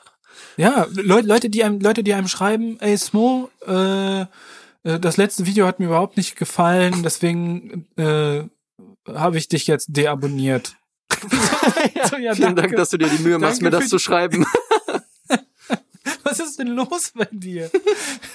Ja, 0.57 0.87
Leute, 0.93 1.27
Leute, 1.27 1.49
die 1.49 1.63
einem, 1.63 1.79
Leute, 1.81 2.03
die 2.03 2.13
einem 2.13 2.27
schreiben, 2.27 2.77
ey 2.79 2.97
Smo, 2.97 3.49
äh, 3.67 4.21
äh, 4.21 4.25
das 4.99 5.17
letzte 5.17 5.45
Video 5.45 5.65
hat 5.67 5.79
mir 5.79 5.87
überhaupt 5.87 6.15
nicht 6.17 6.35
gefallen, 6.37 7.03
deswegen 7.03 7.85
äh, 7.97 8.43
habe 9.13 9.37
ich 9.37 9.47
dich 9.49 9.67
jetzt 9.67 9.87
deabonniert. 9.89 10.75
so, 12.09 12.15
ja, 12.17 12.33
Vielen 12.35 12.55
danke. 12.55 12.61
Dank, 12.61 12.75
dass 12.77 12.89
du 12.89 12.97
dir 12.97 13.09
die 13.09 13.21
Mühe 13.23 13.37
machst, 13.37 13.61
Danke 13.61 13.75
mir 13.75 13.81
das 13.81 13.89
zu 13.89 13.99
schreiben. 13.99 14.45
Was 16.23 16.39
ist 16.39 16.59
denn 16.59 16.67
los 16.67 17.11
bei 17.15 17.27
dir? 17.31 17.69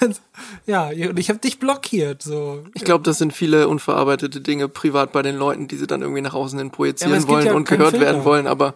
ja, 0.65 0.87
und 0.87 1.19
ich 1.19 1.29
habe 1.29 1.39
dich 1.39 1.59
blockiert. 1.59 2.21
So. 2.21 2.63
Ich 2.73 2.83
glaube, 2.83 3.03
das 3.03 3.17
sind 3.17 3.33
viele 3.33 3.67
unverarbeitete 3.67 4.41
Dinge 4.41 4.67
privat 4.67 5.11
bei 5.11 5.21
den 5.21 5.35
Leuten, 5.37 5.67
die 5.67 5.77
sie 5.77 5.87
dann 5.87 6.01
irgendwie 6.01 6.21
nach 6.21 6.33
außen 6.33 6.57
hin 6.59 6.67
Ja, 6.69 6.73
projizieren 6.73 7.13
gibt 7.13 7.27
wollen 7.29 7.45
ja 7.45 7.53
und 7.53 7.67
gehört 7.67 7.91
Filter. 7.91 8.05
werden 8.05 8.25
wollen, 8.25 8.47
aber 8.47 8.75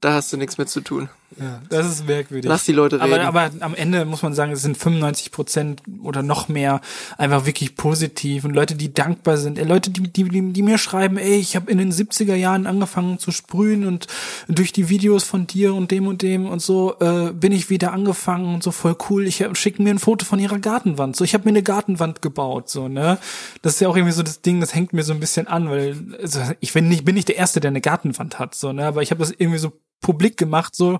da 0.00 0.12
hast 0.12 0.32
du 0.32 0.36
nichts 0.36 0.58
mit 0.58 0.68
zu 0.68 0.80
tun. 0.80 1.08
Ja, 1.38 1.60
das 1.68 1.86
ist 1.86 2.06
merkwürdig. 2.06 2.48
Lass 2.48 2.64
die 2.64 2.72
Leute 2.72 3.00
reden. 3.00 3.20
aber, 3.20 3.42
aber 3.42 3.50
am 3.60 3.74
Ende 3.74 4.04
muss 4.04 4.22
man 4.22 4.34
sagen, 4.34 4.52
es 4.52 4.62
sind 4.62 4.76
95 4.76 5.32
Prozent 5.32 5.82
oder 6.02 6.22
noch 6.22 6.48
mehr 6.48 6.80
einfach 7.18 7.46
wirklich 7.46 7.76
positiv 7.76 8.44
und 8.44 8.54
Leute, 8.54 8.74
die 8.74 8.92
dankbar 8.92 9.36
sind. 9.36 9.58
Leute, 9.66 9.90
die, 9.90 10.02
die, 10.02 10.24
die, 10.24 10.52
die 10.52 10.62
mir 10.62 10.78
schreiben, 10.78 11.16
ey, 11.16 11.36
ich 11.36 11.56
habe 11.56 11.70
in 11.70 11.78
den 11.78 11.92
70er 11.92 12.34
Jahren 12.34 12.66
angefangen 12.66 13.18
zu 13.18 13.32
sprühen 13.32 13.86
und 13.86 14.06
durch 14.48 14.72
die 14.72 14.88
Videos 14.88 15.24
von 15.24 15.46
dir 15.46 15.74
und 15.74 15.90
dem 15.90 16.06
und 16.06 16.22
dem 16.22 16.46
und 16.46 16.62
so 16.62 16.96
äh, 17.00 17.32
bin 17.32 17.52
ich 17.52 17.70
wieder 17.70 17.92
angefangen 17.92 18.54
und 18.54 18.62
so 18.62 18.70
voll 18.70 18.96
cool. 19.10 19.26
Ich 19.26 19.44
schicken 19.54 19.84
mir 19.84 19.90
ein 19.90 19.98
Foto 19.98 20.24
von 20.24 20.38
ihrer 20.38 20.58
Gartenwand. 20.58 21.16
So, 21.16 21.24
ich 21.24 21.34
habe 21.34 21.44
mir 21.44 21.50
eine 21.50 21.62
Gartenwand 21.62 22.22
gebaut, 22.22 22.68
so 22.68 22.88
ne. 22.88 23.18
Das 23.62 23.74
ist 23.74 23.80
ja 23.80 23.88
auch 23.88 23.96
irgendwie 23.96 24.14
so 24.14 24.22
das 24.22 24.40
Ding, 24.40 24.60
das 24.60 24.74
hängt 24.74 24.92
mir 24.92 25.02
so 25.02 25.12
ein 25.12 25.20
bisschen 25.20 25.46
an, 25.46 25.70
weil 25.70 25.96
also 26.20 26.40
ich 26.60 26.72
bin 26.72 26.88
nicht 26.88 27.04
bin 27.04 27.14
nicht 27.14 27.28
der 27.28 27.36
erste, 27.36 27.60
der 27.60 27.70
eine 27.70 27.80
Gartenwand 27.80 28.38
hat, 28.38 28.54
so 28.54 28.72
ne. 28.72 28.86
Aber 28.86 29.02
ich 29.02 29.10
habe 29.10 29.20
das 29.20 29.32
irgendwie 29.36 29.58
so 29.58 29.72
publik 30.04 30.36
gemacht, 30.36 30.76
so 30.76 30.98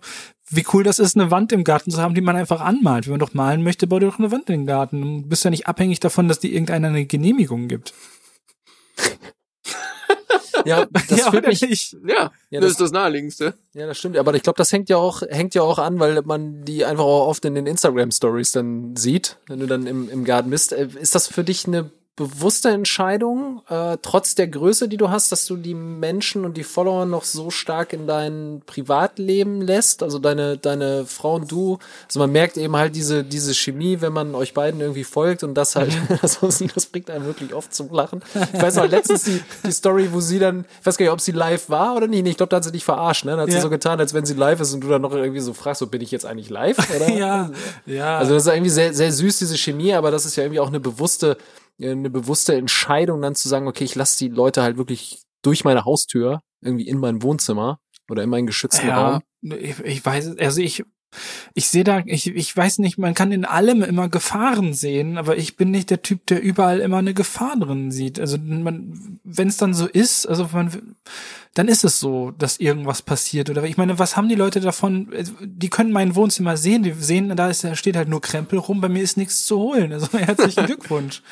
wie 0.50 0.64
cool 0.72 0.82
das 0.82 0.98
ist, 0.98 1.16
eine 1.16 1.30
Wand 1.30 1.52
im 1.52 1.62
Garten 1.64 1.90
zu 1.90 2.00
haben, 2.00 2.14
die 2.14 2.20
man 2.20 2.36
einfach 2.36 2.60
anmalt. 2.60 3.06
Wenn 3.06 3.12
man 3.12 3.20
doch 3.20 3.34
malen 3.34 3.62
möchte, 3.62 3.86
bau 3.86 3.98
dir 3.98 4.06
doch 4.06 4.18
eine 4.18 4.30
Wand 4.30 4.48
in 4.50 4.60
den 4.62 4.66
Garten. 4.66 5.22
Du 5.22 5.28
bist 5.28 5.44
ja 5.44 5.50
nicht 5.50 5.66
abhängig 5.66 6.00
davon, 6.00 6.28
dass 6.28 6.38
die 6.38 6.52
irgendeiner 6.52 6.88
eine 6.88 7.06
Genehmigung 7.06 7.68
gibt. 7.68 7.92
Ja, 10.66 10.86
das 10.86 11.18
ja, 11.18 11.30
führt 11.30 11.46
mich, 11.46 11.60
nicht? 11.60 11.94
Ja, 12.06 12.30
Ja, 12.48 12.60
das, 12.60 12.62
das- 12.62 12.70
ist 12.72 12.80
das 12.80 12.92
Naheliegendste. 12.92 13.52
Ja, 13.74 13.86
das 13.86 13.98
stimmt. 13.98 14.16
Aber 14.16 14.32
ich 14.34 14.42
glaube, 14.42 14.56
das 14.56 14.72
hängt 14.72 14.88
ja 14.88 14.96
auch, 14.96 15.20
hängt 15.28 15.54
ja 15.54 15.60
auch 15.62 15.78
an, 15.78 15.98
weil 15.98 16.22
man 16.22 16.64
die 16.64 16.86
einfach 16.86 17.04
auch 17.04 17.26
oft 17.26 17.44
in 17.44 17.54
den 17.54 17.66
Instagram 17.66 18.10
Stories 18.10 18.52
dann 18.52 18.96
sieht, 18.96 19.36
wenn 19.48 19.60
du 19.60 19.66
dann 19.66 19.86
im, 19.86 20.08
im 20.08 20.24
Garten 20.24 20.48
bist. 20.48 20.72
Äh, 20.72 20.88
Ist 20.98 21.14
das 21.14 21.26
für 21.28 21.44
dich 21.44 21.66
eine 21.66 21.90
bewusste 22.16 22.68
Entscheidung, 22.70 23.62
äh, 23.68 23.96
trotz 24.00 24.36
der 24.36 24.46
Größe, 24.46 24.88
die 24.88 24.96
du 24.96 25.10
hast, 25.10 25.32
dass 25.32 25.46
du 25.46 25.56
die 25.56 25.74
Menschen 25.74 26.44
und 26.44 26.56
die 26.56 26.62
Follower 26.62 27.06
noch 27.06 27.24
so 27.24 27.50
stark 27.50 27.92
in 27.92 28.06
dein 28.06 28.62
Privatleben 28.66 29.60
lässt? 29.60 30.02
Also 30.02 30.18
deine, 30.20 30.56
deine 30.56 31.06
Frau 31.06 31.34
und 31.34 31.50
du. 31.50 31.78
Also 32.06 32.20
man 32.20 32.30
merkt 32.30 32.56
eben 32.56 32.76
halt 32.76 32.94
diese, 32.94 33.24
diese 33.24 33.52
Chemie, 33.52 34.00
wenn 34.00 34.12
man 34.12 34.34
euch 34.36 34.54
beiden 34.54 34.80
irgendwie 34.80 35.02
folgt 35.02 35.42
und 35.42 35.54
das 35.54 35.74
halt, 35.74 35.92
das, 36.22 36.38
das 36.74 36.86
bringt 36.86 37.10
einen 37.10 37.26
wirklich 37.26 37.52
oft 37.52 37.74
zum 37.74 37.90
Lachen. 37.92 38.22
Ich 38.52 38.62
weiß 38.62 38.76
noch, 38.76 38.88
letztens 38.88 39.24
die, 39.24 39.40
die 39.66 39.72
Story, 39.72 40.10
wo 40.12 40.20
sie 40.20 40.38
dann, 40.38 40.66
ich 40.80 40.86
weiß 40.86 40.96
gar 40.96 41.04
nicht, 41.06 41.12
ob 41.12 41.20
sie 41.20 41.32
live 41.32 41.68
war 41.68 41.96
oder 41.96 42.06
nicht. 42.06 42.22
Nee, 42.22 42.30
Ich 42.30 42.36
glaube, 42.36 42.50
da 42.50 42.56
hat 42.58 42.64
sie 42.64 42.72
dich 42.72 42.84
verarscht, 42.84 43.24
ne? 43.24 43.32
Da 43.32 43.42
hat 43.42 43.48
sie 43.50 43.56
Ja. 43.56 43.60
so 43.60 43.70
getan, 43.70 43.98
als 43.98 44.14
wenn 44.14 44.24
sie 44.24 44.34
live 44.34 44.60
ist 44.60 44.72
und 44.72 44.82
du 44.82 44.88
dann 44.88 45.02
noch 45.02 45.12
irgendwie 45.14 45.40
so 45.40 45.52
fragst, 45.52 45.80
so 45.80 45.88
bin 45.88 46.00
ich 46.00 46.10
jetzt 46.12 46.26
eigentlich 46.26 46.48
live? 46.50 46.76
Oder? 46.94 47.08
Ja, 47.14 47.50
ja. 47.86 48.18
Also 48.18 48.34
das 48.34 48.46
ist 48.46 48.52
irgendwie 48.52 48.70
sehr, 48.70 48.92
sehr 48.94 49.10
süß, 49.12 49.38
diese 49.38 49.56
Chemie, 49.56 49.94
aber 49.94 50.10
das 50.10 50.24
ist 50.26 50.36
ja 50.36 50.42
irgendwie 50.44 50.60
auch 50.60 50.68
eine 50.68 50.80
bewusste, 50.80 51.36
eine 51.80 52.10
bewusste 52.10 52.54
Entscheidung, 52.54 53.20
dann 53.22 53.34
zu 53.34 53.48
sagen, 53.48 53.66
okay, 53.66 53.84
ich 53.84 53.94
lasse 53.94 54.18
die 54.18 54.28
Leute 54.28 54.62
halt 54.62 54.76
wirklich 54.76 55.22
durch 55.42 55.64
meine 55.64 55.84
Haustür 55.84 56.40
irgendwie 56.60 56.88
in 56.88 56.98
mein 56.98 57.22
Wohnzimmer 57.22 57.78
oder 58.08 58.22
in 58.22 58.30
meinen 58.30 58.46
geschützten 58.46 58.88
ja, 58.88 59.10
Raum. 59.12 59.22
ich, 59.42 59.78
ich 59.80 60.04
weiß, 60.04 60.38
also 60.38 60.60
ich, 60.60 60.84
ich 61.54 61.68
sehe 61.68 61.84
da, 61.84 62.02
ich, 62.06 62.26
ich 62.26 62.56
weiß 62.56 62.78
nicht, 62.78 62.98
man 62.98 63.14
kann 63.14 63.32
in 63.32 63.44
allem 63.44 63.82
immer 63.82 64.08
Gefahren 64.08 64.74
sehen, 64.74 65.18
aber 65.18 65.36
ich 65.36 65.56
bin 65.56 65.70
nicht 65.70 65.90
der 65.90 66.02
Typ, 66.02 66.26
der 66.26 66.42
überall 66.42 66.80
immer 66.80 66.98
eine 66.98 67.14
Gefahr 67.14 67.56
drin 67.58 67.92
sieht. 67.92 68.18
Also 68.18 68.38
man, 68.38 69.20
wenn 69.22 69.48
es 69.48 69.56
dann 69.56 69.74
so 69.74 69.86
ist, 69.86 70.26
also 70.26 70.48
man, 70.52 70.96
dann 71.54 71.68
ist 71.68 71.84
es 71.84 72.00
so, 72.00 72.32
dass 72.32 72.58
irgendwas 72.58 73.02
passiert 73.02 73.50
oder 73.50 73.62
ich 73.64 73.76
meine, 73.76 73.98
was 73.98 74.16
haben 74.16 74.28
die 74.28 74.34
Leute 74.34 74.60
davon? 74.60 75.08
Die 75.40 75.70
können 75.70 75.92
mein 75.92 76.16
Wohnzimmer 76.16 76.56
sehen, 76.56 76.82
die 76.82 76.92
sehen, 76.92 77.34
da 77.36 77.48
ist, 77.48 77.64
da 77.64 77.76
steht 77.76 77.96
halt 77.96 78.08
nur 78.08 78.20
Krempel 78.20 78.58
rum, 78.58 78.80
bei 78.80 78.88
mir 78.88 79.02
ist 79.02 79.16
nichts 79.16 79.46
zu 79.46 79.58
holen. 79.58 79.92
Also 79.92 80.08
herzlichen 80.18 80.66
Glückwunsch. 80.66 81.22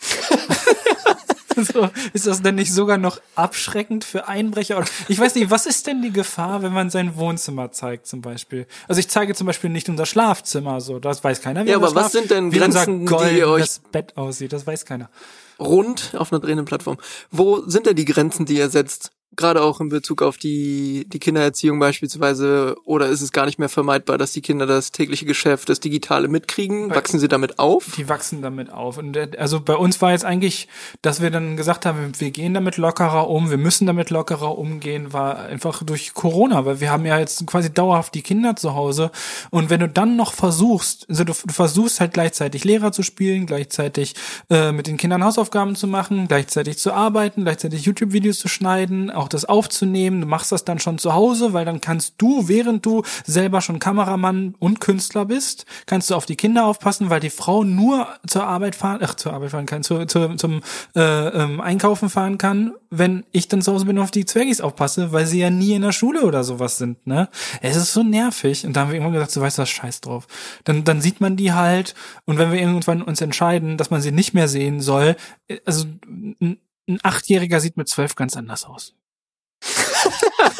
So, 1.56 1.90
ist 2.14 2.26
das 2.26 2.40
denn 2.40 2.54
nicht 2.54 2.72
sogar 2.72 2.96
noch 2.96 3.20
abschreckend 3.34 4.04
für 4.04 4.28
Einbrecher? 4.28 4.82
Ich 5.08 5.18
weiß 5.18 5.34
nicht, 5.34 5.50
was 5.50 5.66
ist 5.66 5.86
denn 5.86 6.00
die 6.00 6.12
Gefahr, 6.12 6.62
wenn 6.62 6.72
man 6.72 6.88
sein 6.88 7.16
Wohnzimmer 7.16 7.70
zeigt, 7.70 8.06
zum 8.06 8.22
Beispiel? 8.22 8.66
Also 8.88 9.00
ich 9.00 9.08
zeige 9.08 9.34
zum 9.34 9.46
Beispiel 9.46 9.68
nicht 9.68 9.88
unser 9.90 10.06
Schlafzimmer, 10.06 10.80
so, 10.80 10.98
das 11.00 11.22
weiß 11.22 11.42
keiner. 11.42 11.66
wie 11.66 11.70
Ja, 11.70 11.76
aber 11.76 11.94
was 11.94 12.12
sind 12.12 12.30
denn 12.30 12.50
Grenzen, 12.50 13.04
die 13.04 13.12
ihr 13.12 13.48
euch- 13.48 13.48
goldenes 13.48 13.80
Bett 13.92 14.16
aussieht, 14.16 14.52
das 14.54 14.66
weiß 14.66 14.86
keiner. 14.86 15.10
Rund 15.58 16.14
auf 16.16 16.32
einer 16.32 16.40
drehenden 16.40 16.64
Plattform. 16.64 16.96
Wo 17.30 17.60
sind 17.68 17.84
denn 17.84 17.96
die 17.96 18.06
Grenzen, 18.06 18.46
die 18.46 18.56
ihr 18.56 18.70
setzt? 18.70 19.10
Gerade 19.36 19.62
auch 19.62 19.80
in 19.80 19.88
Bezug 19.88 20.22
auf 20.22 20.36
die, 20.38 21.06
die 21.08 21.18
Kindererziehung 21.18 21.78
beispielsweise. 21.78 22.76
Oder 22.84 23.06
ist 23.06 23.22
es 23.22 23.30
gar 23.30 23.46
nicht 23.46 23.58
mehr 23.58 23.68
vermeidbar, 23.68 24.18
dass 24.18 24.32
die 24.32 24.42
Kinder 24.42 24.66
das 24.66 24.90
tägliche 24.90 25.24
Geschäft, 25.24 25.68
das 25.68 25.80
Digitale 25.80 26.28
mitkriegen? 26.28 26.90
Wachsen 26.90 27.20
sie 27.20 27.28
damit 27.28 27.58
auf? 27.58 27.94
Die 27.96 28.08
wachsen 28.08 28.42
damit 28.42 28.72
auf. 28.72 28.98
Und 28.98 29.16
äh, 29.16 29.30
also 29.38 29.60
bei 29.60 29.76
uns 29.76 30.02
war 30.02 30.10
jetzt 30.10 30.24
eigentlich, 30.24 30.68
dass 31.02 31.20
wir 31.20 31.30
dann 31.30 31.56
gesagt 31.56 31.86
haben, 31.86 32.12
wir 32.18 32.30
gehen 32.30 32.54
damit 32.54 32.76
lockerer 32.76 33.28
um, 33.28 33.50
wir 33.50 33.58
müssen 33.58 33.86
damit 33.86 34.10
lockerer 34.10 34.58
umgehen, 34.58 35.12
war 35.12 35.38
einfach 35.38 35.82
durch 35.82 36.12
Corona, 36.14 36.64
weil 36.64 36.80
wir 36.80 36.90
haben 36.90 37.06
ja 37.06 37.18
jetzt 37.18 37.46
quasi 37.46 37.72
dauerhaft 37.72 38.14
die 38.14 38.22
Kinder 38.22 38.56
zu 38.56 38.74
Hause. 38.74 39.10
Und 39.50 39.70
wenn 39.70 39.80
du 39.80 39.88
dann 39.88 40.16
noch 40.16 40.32
versuchst, 40.32 41.06
also 41.08 41.24
du, 41.24 41.32
du 41.32 41.52
versuchst 41.52 42.00
halt 42.00 42.12
gleichzeitig 42.12 42.64
Lehrer 42.64 42.92
zu 42.92 43.02
spielen, 43.02 43.46
gleichzeitig 43.46 44.14
äh, 44.50 44.72
mit 44.72 44.86
den 44.86 44.96
Kindern 44.96 45.24
Hausaufgaben 45.24 45.76
zu 45.76 45.86
machen, 45.86 46.28
gleichzeitig 46.28 46.78
zu 46.78 46.92
arbeiten, 46.92 47.44
gleichzeitig 47.44 47.84
YouTube-Videos 47.84 48.38
zu 48.38 48.48
schneiden, 48.48 49.10
auch 49.20 49.28
das 49.28 49.44
aufzunehmen. 49.44 50.20
Du 50.20 50.26
machst 50.26 50.52
das 50.52 50.64
dann 50.64 50.78
schon 50.78 50.98
zu 50.98 51.14
Hause, 51.14 51.52
weil 51.52 51.64
dann 51.64 51.80
kannst 51.80 52.14
du, 52.18 52.48
während 52.48 52.84
du 52.84 53.02
selber 53.24 53.60
schon 53.60 53.78
Kameramann 53.78 54.54
und 54.58 54.80
Künstler 54.80 55.26
bist, 55.26 55.66
kannst 55.86 56.10
du 56.10 56.14
auf 56.14 56.26
die 56.26 56.36
Kinder 56.36 56.66
aufpassen, 56.66 57.10
weil 57.10 57.20
die 57.20 57.30
Frau 57.30 57.64
nur 57.64 58.08
zur 58.26 58.44
Arbeit 58.44 58.74
fahren, 58.74 59.00
ach, 59.02 59.14
zur 59.14 59.32
Arbeit 59.32 59.50
fahren 59.50 59.66
kann, 59.66 59.82
zu, 59.82 60.04
zu, 60.06 60.36
zum 60.36 60.62
äh, 60.96 61.00
ähm, 61.00 61.60
Einkaufen 61.60 62.08
fahren 62.08 62.38
kann, 62.38 62.72
wenn 62.90 63.24
ich 63.30 63.48
dann 63.48 63.62
zu 63.62 63.72
Hause 63.72 63.84
bin 63.84 63.98
und 63.98 64.04
auf 64.04 64.10
die 64.10 64.24
Zwergis 64.24 64.60
aufpasse, 64.60 65.12
weil 65.12 65.26
sie 65.26 65.40
ja 65.40 65.50
nie 65.50 65.74
in 65.74 65.82
der 65.82 65.92
Schule 65.92 66.22
oder 66.22 66.42
sowas 66.42 66.78
sind, 66.78 67.06
ne? 67.06 67.28
Es 67.60 67.76
ist 67.76 67.92
so 67.92 68.02
nervig. 68.02 68.66
Und 68.66 68.74
da 68.74 68.80
haben 68.80 68.88
wir 68.88 68.94
irgendwann 68.94 69.14
gesagt, 69.14 69.30
so 69.30 69.40
weißt 69.40 69.58
du 69.58 69.62
was, 69.62 69.68
scheiß 69.68 70.00
drauf. 70.00 70.26
Dann, 70.64 70.84
dann 70.84 71.00
sieht 71.00 71.20
man 71.20 71.36
die 71.36 71.52
halt 71.52 71.94
und 72.24 72.38
wenn 72.38 72.52
wir 72.52 72.60
irgendwann 72.60 73.02
uns 73.02 73.20
entscheiden, 73.20 73.76
dass 73.76 73.90
man 73.90 74.00
sie 74.00 74.12
nicht 74.12 74.34
mehr 74.34 74.48
sehen 74.48 74.80
soll, 74.80 75.16
äh, 75.48 75.58
also 75.64 75.86
ein, 76.06 76.58
ein 76.88 76.98
Achtjähriger 77.02 77.60
sieht 77.60 77.76
mit 77.76 77.88
zwölf 77.88 78.14
ganz 78.14 78.36
anders 78.36 78.64
aus. 78.64 78.94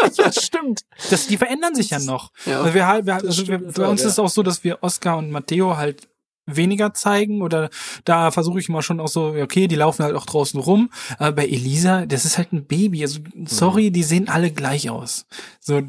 Ja, 0.16 0.32
stimmt. 0.32 0.82
Das, 1.10 1.26
die 1.26 1.36
verändern 1.36 1.74
sich 1.74 1.90
ja 1.90 1.98
noch. 1.98 2.32
Ja. 2.46 2.60
Also 2.62 2.74
wir, 2.74 2.86
halt- 2.86 3.06
wir, 3.06 3.14
also 3.14 3.46
wir, 3.48 3.58
bei 3.58 3.86
uns 3.88 4.02
auch, 4.02 4.06
ist 4.06 4.12
es 4.12 4.18
auch 4.18 4.28
so, 4.28 4.42
dass 4.42 4.64
wir 4.64 4.82
Oscar 4.82 5.16
und 5.18 5.30
Matteo 5.30 5.76
halt 5.76 6.08
weniger 6.46 6.92
zeigen 6.94 7.42
oder 7.42 7.70
da 8.04 8.30
versuche 8.32 8.58
ich 8.58 8.68
mal 8.68 8.82
schon 8.82 8.98
auch 8.98 9.08
so, 9.08 9.34
okay, 9.40 9.68
die 9.68 9.76
laufen 9.76 10.02
halt 10.02 10.16
auch 10.16 10.26
draußen 10.26 10.58
rum. 10.58 10.90
Aber 11.18 11.32
bei 11.32 11.46
Elisa, 11.46 12.06
das 12.06 12.24
ist 12.24 12.38
halt 12.38 12.52
ein 12.52 12.64
Baby. 12.64 13.02
Also 13.02 13.20
sorry, 13.46 13.90
die 13.90 14.02
sehen 14.02 14.28
alle 14.28 14.50
gleich 14.50 14.90
aus. 14.90 15.26
So 15.60 15.82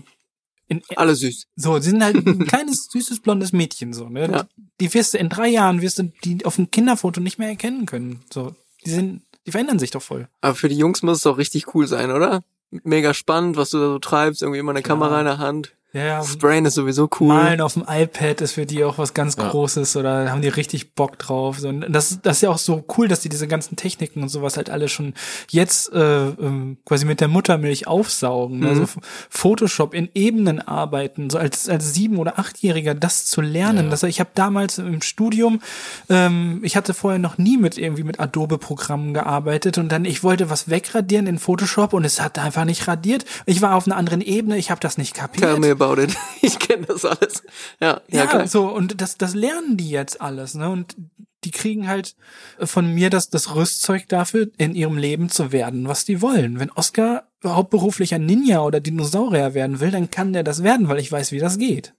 in, 0.68 0.84
Alle 0.96 1.16
süß. 1.16 1.48
so, 1.58 1.80
sie 1.80 1.90
sind 1.90 2.02
halt 2.04 2.16
ein 2.26 2.46
kleines, 2.48 2.86
süßes, 2.92 3.20
blondes 3.22 3.52
Mädchen, 3.52 3.92
so, 3.92 4.08
ne? 4.08 4.32
Ja. 4.32 4.48
Die 4.80 4.94
wirst 4.94 5.14
du 5.14 5.18
in 5.18 5.28
drei 5.28 5.50
Jahren 5.50 5.82
wirst 5.82 6.00
du 6.00 6.04
die 6.24 6.46
auf 6.46 6.56
dem 6.56 6.72
Kinderfoto 6.72 7.20
nicht 7.20 7.40
mehr 7.40 7.50
erkennen 7.50 7.86
können. 7.86 8.22
So, 8.32 8.56
die 8.86 8.90
sind, 8.92 9.22
die 9.46 9.52
verändern 9.52 9.80
sich 9.80 9.92
doch 9.92 10.02
voll. 10.02 10.30
Aber 10.40 10.56
für 10.56 10.70
die 10.70 10.78
Jungs 10.78 11.02
muss 11.04 11.18
es 11.18 11.24
doch 11.24 11.38
richtig 11.38 11.74
cool 11.76 11.88
sein, 11.88 12.10
oder? 12.12 12.44
Mega 12.72 13.14
spannend, 13.14 13.58
was 13.58 13.70
du 13.72 13.80
da 13.80 13.86
so 13.86 14.00
treibst. 14.00 14.42
Irgendwie 14.42 14.60
immer 14.60 14.72
eine 14.72 14.82
Kamera 14.82 15.20
in 15.20 15.26
der 15.26 15.38
Hand. 15.38 15.76
Ja, 15.94 16.06
ja. 16.06 16.24
Sprayen 16.24 16.66
ist 16.66 16.76
sowieso 16.76 17.10
cool. 17.20 17.28
Malen 17.28 17.60
auf 17.60 17.74
dem 17.74 17.84
iPad 17.86 18.40
ist 18.40 18.54
für 18.54 18.66
die 18.66 18.86
auch 18.86 18.98
was 18.98 19.14
ganz 19.14 19.36
Ja. 19.36 19.50
Großes 19.50 19.98
oder 19.98 20.32
haben 20.32 20.42
die 20.42 20.48
richtig 20.48 20.96
Bock 20.96 21.20
drauf. 21.20 21.60
So, 21.60 21.68
und 21.68 21.86
das, 21.90 22.20
das 22.22 22.38
ist 22.38 22.42
ja 22.42 22.50
auch 22.50 22.58
so 22.58 22.86
cool, 22.98 23.10
dass 23.10 23.20
die 23.20 23.28
diese 23.30 23.48
ganzen 23.48 23.76
Techniken 23.76 24.22
und 24.22 24.30
sowas 24.30 24.56
halt 24.56 24.70
alle 24.70 24.88
schon 24.88 25.14
jetzt 25.50 25.92
äh, 25.92 26.28
ähm, 26.28 26.78
quasi 26.86 27.06
mit 27.06 27.20
der 27.20 27.28
Muttermilch 27.28 27.88
aufsaugen. 27.88 28.60
Mhm. 28.60 28.68
Also 28.68 28.86
Photoshop 29.30 29.94
in 29.94 30.08
Ebenen 30.14 30.62
arbeiten, 30.62 31.30
so 31.30 31.38
als 31.38 31.68
als 31.68 31.94
sieben 31.94 32.18
oder 32.18 32.40
achtjähriger 32.40 32.96
das 32.96 33.26
zu 33.26 33.42
lernen. 33.42 33.90
Das, 33.90 34.04
ich 34.04 34.22
habe 34.22 34.30
damals 34.34 34.78
im 34.78 35.02
Studium, 35.02 35.62
ähm, 36.10 36.62
ich 36.64 36.78
hatte 36.78 36.94
vorher 36.94 37.20
noch 37.20 37.38
nie 37.38 37.58
mit 37.58 37.78
irgendwie 37.78 38.04
mit 38.04 38.20
Adobe-Programmen 38.20 39.14
gearbeitet 39.14 39.78
und 39.78 39.92
dann 39.92 40.06
ich 40.06 40.24
wollte 40.24 40.50
was 40.50 40.70
wegradieren 40.70 41.28
in 41.28 41.38
Photoshop 41.38 41.92
und 41.92 42.06
es 42.06 42.22
hat 42.22 42.40
einfach 42.40 42.64
nicht 42.64 42.88
radiert. 42.88 43.26
Ich 43.46 43.62
war 43.62 43.76
auf 43.76 43.88
einer 43.88 43.98
anderen 43.98 44.22
Ebene, 44.22 44.58
ich 44.58 44.72
habe 44.72 44.80
das 44.80 44.98
nicht 44.98 45.16
kapiert. 45.16 45.42
About 45.82 46.02
it. 46.02 46.16
Ich 46.44 46.60
kenne 46.60 46.86
das 46.88 47.06
alles. 47.06 47.44
Ja, 47.80 48.02
ja, 48.10 48.20
Ja, 48.20 48.26
klar. 48.28 48.48
so, 48.48 48.68
und 48.68 49.00
das, 49.02 49.18
das 49.18 49.36
lernen 49.36 49.78
die 49.78 49.90
jetzt 49.90 50.20
alles, 50.22 50.56
ne? 50.56 50.70
Und 50.70 50.96
die 51.44 51.52
kriegen 51.52 51.88
halt 51.88 52.16
von 52.60 52.94
mir 52.94 53.10
das, 53.10 53.30
das 53.30 53.56
Rüstzeug 53.56 54.08
dafür, 54.08 54.50
in 54.58 54.76
ihrem 54.76 54.98
Leben 54.98 55.30
zu 55.30 55.52
werden, 55.52 55.88
was 55.88 56.06
die 56.06 56.22
wollen. 56.22 56.60
Wenn 56.60 56.72
Oscar 56.72 57.28
hauptberuflicher 57.44 58.20
Ninja 58.20 58.62
oder 58.62 58.80
Dinosaurier 58.80 59.54
werden 59.54 59.80
will, 59.80 59.92
dann 59.92 60.12
kann 60.12 60.34
der 60.34 60.44
das 60.44 60.64
werden, 60.64 60.88
weil 60.88 61.00
ich 61.00 61.12
weiß, 61.12 61.32
wie 61.32 61.40
das 61.40 61.58
geht. 61.58 61.94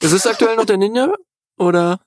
Ist 0.00 0.12
es 0.12 0.26
aktuell 0.26 0.56
noch 0.56 0.66
der 0.66 0.76
Ninja? 0.76 1.14
Oder? 1.56 2.00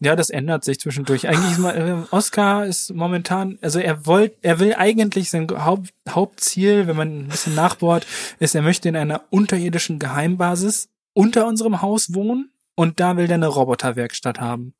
Ja, 0.00 0.16
das 0.16 0.30
ändert 0.30 0.64
sich 0.64 0.80
zwischendurch. 0.80 1.28
Eigentlich 1.28 1.52
ist 1.52 1.58
mal, 1.58 1.76
äh, 1.76 2.14
Oscar 2.14 2.66
ist 2.66 2.94
momentan, 2.94 3.58
also 3.60 3.78
er 3.78 4.06
wollt, 4.06 4.34
er 4.42 4.58
will 4.60 4.74
eigentlich 4.74 5.30
sein 5.30 5.48
Haupt, 5.50 5.92
Hauptziel, 6.08 6.86
wenn 6.86 6.96
man 6.96 7.20
ein 7.20 7.28
bisschen 7.28 7.54
nachbohrt, 7.54 8.06
ist, 8.38 8.54
er 8.54 8.62
möchte 8.62 8.88
in 8.88 8.96
einer 8.96 9.24
unterirdischen 9.30 9.98
Geheimbasis 9.98 10.88
unter 11.12 11.46
unserem 11.46 11.82
Haus 11.82 12.14
wohnen 12.14 12.50
und 12.74 13.00
da 13.00 13.16
will 13.16 13.26
der 13.26 13.34
eine 13.34 13.48
Roboterwerkstatt 13.48 14.40
haben. 14.40 14.74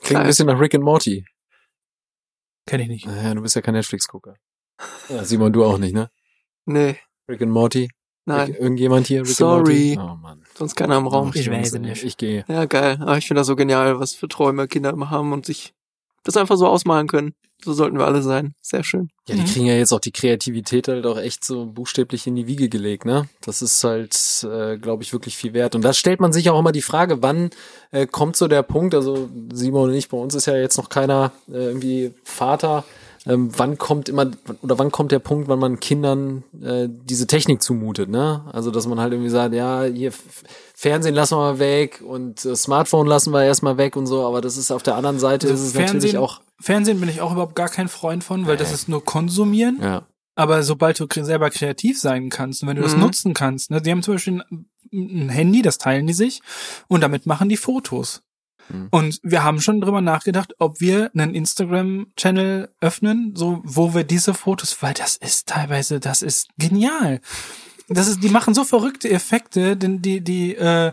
Klingt 0.00 0.20
ein 0.20 0.26
bisschen 0.26 0.46
nach 0.46 0.60
Rick 0.60 0.74
and 0.74 0.84
Morty. 0.84 1.24
Kenn 2.66 2.80
ich 2.80 2.88
nicht. 2.88 3.06
Naja, 3.06 3.34
du 3.34 3.42
bist 3.42 3.54
ja 3.54 3.62
kein 3.62 3.74
Netflix-Gucker. 3.74 4.36
Ja, 5.08 5.24
Simon, 5.24 5.52
du 5.52 5.64
auch 5.64 5.78
nicht, 5.78 5.94
ne? 5.94 6.10
Nee, 6.66 6.98
Rick 7.28 7.42
and 7.42 7.52
Morty? 7.52 7.90
nein. 8.26 8.50
Rick, 8.50 8.60
irgendjemand 8.60 9.06
hier? 9.06 9.20
Rick 9.20 9.28
Sorry. 9.28 9.92
And 9.92 9.96
Morty? 9.96 10.12
Oh 10.12 10.16
Mann. 10.16 10.43
Sonst 10.56 10.74
keiner 10.76 10.96
im 10.98 11.06
Raum. 11.06 11.30
Ich 11.34 11.50
weiß 11.50 11.72
nicht. 11.74 12.04
Ich 12.04 12.16
gehe. 12.16 12.44
Ja, 12.48 12.64
geil. 12.66 12.98
Aber 13.00 13.18
ich 13.18 13.26
finde 13.26 13.40
das 13.40 13.46
so 13.48 13.56
genial, 13.56 13.98
was 14.00 14.14
für 14.14 14.28
Träume 14.28 14.68
Kinder 14.68 14.90
immer 14.90 15.10
haben 15.10 15.32
und 15.32 15.46
sich 15.46 15.74
das 16.22 16.36
einfach 16.36 16.56
so 16.56 16.66
ausmalen 16.66 17.06
können. 17.08 17.34
So 17.64 17.72
sollten 17.72 17.98
wir 17.98 18.04
alle 18.06 18.20
sein. 18.22 18.54
Sehr 18.60 18.84
schön. 18.84 19.08
Ja, 19.26 19.36
die 19.36 19.40
Mhm. 19.42 19.46
kriegen 19.46 19.66
ja 19.66 19.74
jetzt 19.74 19.92
auch 19.92 20.00
die 20.00 20.12
Kreativität 20.12 20.86
halt 20.88 21.06
auch 21.06 21.16
echt 21.18 21.44
so 21.44 21.64
buchstäblich 21.66 22.26
in 22.26 22.36
die 22.36 22.46
Wiege 22.46 22.68
gelegt, 22.68 23.04
ne? 23.06 23.28
Das 23.40 23.62
ist 23.62 23.82
halt, 23.84 24.14
äh, 24.44 24.76
glaube 24.76 25.02
ich, 25.02 25.12
wirklich 25.12 25.36
viel 25.36 25.54
wert. 25.54 25.74
Und 25.74 25.82
da 25.82 25.92
stellt 25.94 26.20
man 26.20 26.32
sich 26.32 26.50
auch 26.50 26.58
immer 26.58 26.72
die 26.72 26.82
Frage, 26.82 27.22
wann 27.22 27.50
äh, 27.90 28.06
kommt 28.06 28.36
so 28.36 28.48
der 28.48 28.62
Punkt, 28.62 28.94
also 28.94 29.30
Simon 29.52 29.90
und 29.90 29.94
ich, 29.94 30.08
bei 30.08 30.18
uns 30.18 30.34
ist 30.34 30.46
ja 30.46 30.56
jetzt 30.56 30.76
noch 30.76 30.88
keiner 30.90 31.32
äh, 31.48 31.52
irgendwie 31.68 32.12
Vater, 32.24 32.84
ähm, 33.26 33.50
wann 33.56 33.78
kommt 33.78 34.08
immer 34.08 34.30
oder 34.62 34.78
wann 34.78 34.90
kommt 34.92 35.12
der 35.12 35.18
Punkt, 35.18 35.48
wann 35.48 35.58
man 35.58 35.80
Kindern 35.80 36.44
äh, 36.62 36.88
diese 36.88 37.26
Technik 37.26 37.62
zumutet, 37.62 38.08
ne? 38.08 38.44
Also 38.52 38.70
dass 38.70 38.86
man 38.86 39.00
halt 39.00 39.12
irgendwie 39.12 39.30
sagt, 39.30 39.54
ja, 39.54 39.84
hier 39.84 40.12
Fernsehen 40.74 41.14
lassen 41.14 41.34
wir 41.36 41.52
mal 41.52 41.58
weg 41.58 42.02
und 42.06 42.44
äh, 42.44 42.54
Smartphone 42.56 43.06
lassen 43.06 43.32
wir 43.32 43.44
erstmal 43.44 43.78
weg 43.78 43.96
und 43.96 44.06
so, 44.06 44.26
aber 44.26 44.40
das 44.40 44.56
ist 44.56 44.70
auf 44.70 44.82
der 44.82 44.96
anderen 44.96 45.18
Seite 45.18 45.48
ist 45.48 45.60
es 45.60 45.74
natürlich 45.74 46.18
auch 46.18 46.40
Fernsehen 46.60 47.00
bin 47.00 47.08
ich 47.08 47.20
auch 47.20 47.32
überhaupt 47.32 47.54
gar 47.56 47.68
kein 47.68 47.88
Freund 47.88 48.22
von, 48.24 48.46
weil 48.46 48.56
das 48.56 48.72
ist 48.72 48.88
nur 48.88 49.04
konsumieren. 49.04 49.78
ja. 49.82 50.06
Aber 50.36 50.64
sobald 50.64 50.98
du 50.98 51.06
selber 51.22 51.48
kreativ 51.50 52.00
sein 52.00 52.28
kannst 52.28 52.62
und 52.62 52.68
wenn 52.68 52.76
du 52.76 52.82
das 52.82 52.96
Mhm. 52.96 53.02
nutzen 53.02 53.34
kannst, 53.34 53.70
ne, 53.70 53.80
die 53.80 53.90
haben 53.92 54.02
zum 54.02 54.14
Beispiel 54.14 54.42
ein, 54.50 54.66
ein 54.92 55.28
Handy, 55.28 55.62
das 55.62 55.78
teilen 55.78 56.08
die 56.08 56.12
sich 56.12 56.42
und 56.88 57.02
damit 57.02 57.24
machen 57.26 57.48
die 57.48 57.56
Fotos. 57.56 58.22
Mhm. 58.68 58.88
Und 58.90 59.20
wir 59.22 59.42
haben 59.42 59.60
schon 59.60 59.80
drüber 59.80 60.00
nachgedacht, 60.00 60.54
ob 60.58 60.80
wir 60.80 61.10
einen 61.14 61.34
Instagram-Channel 61.34 62.70
öffnen, 62.80 63.32
so 63.34 63.60
wo 63.64 63.94
wir 63.94 64.04
diese 64.04 64.34
Fotos, 64.34 64.76
weil 64.82 64.94
das 64.94 65.16
ist 65.16 65.48
teilweise, 65.48 66.00
das 66.00 66.22
ist 66.22 66.48
genial. 66.58 67.20
Das 67.88 68.08
ist, 68.08 68.22
die 68.22 68.30
machen 68.30 68.54
so 68.54 68.64
verrückte 68.64 69.10
Effekte, 69.10 69.76
denn 69.76 70.00
die, 70.00 70.22
die, 70.22 70.54
äh, 70.54 70.92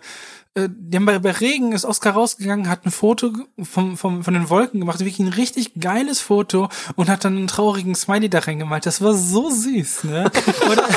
äh, 0.53 0.67
die 0.69 0.97
haben 0.97 1.05
bei, 1.05 1.19
bei 1.19 1.31
Regen 1.31 1.71
ist 1.71 1.85
Oscar 1.85 2.11
rausgegangen, 2.11 2.67
hat 2.67 2.85
ein 2.85 2.91
Foto 2.91 3.31
vom, 3.61 3.95
vom, 3.97 4.23
von 4.23 4.33
den 4.33 4.49
Wolken 4.49 4.81
gemacht, 4.81 4.99
wirklich 4.99 5.19
ein 5.19 5.29
richtig 5.29 5.79
geiles 5.79 6.19
Foto 6.19 6.67
und 6.95 7.09
hat 7.09 7.23
dann 7.23 7.37
einen 7.37 7.47
traurigen 7.47 7.95
Smiley 7.95 8.29
da 8.29 8.39
reingemalt. 8.39 8.85
Das 8.85 9.01
war 9.01 9.13
so 9.13 9.49
süß, 9.49 10.03
ne? 10.05 10.29
Oder 10.71 10.89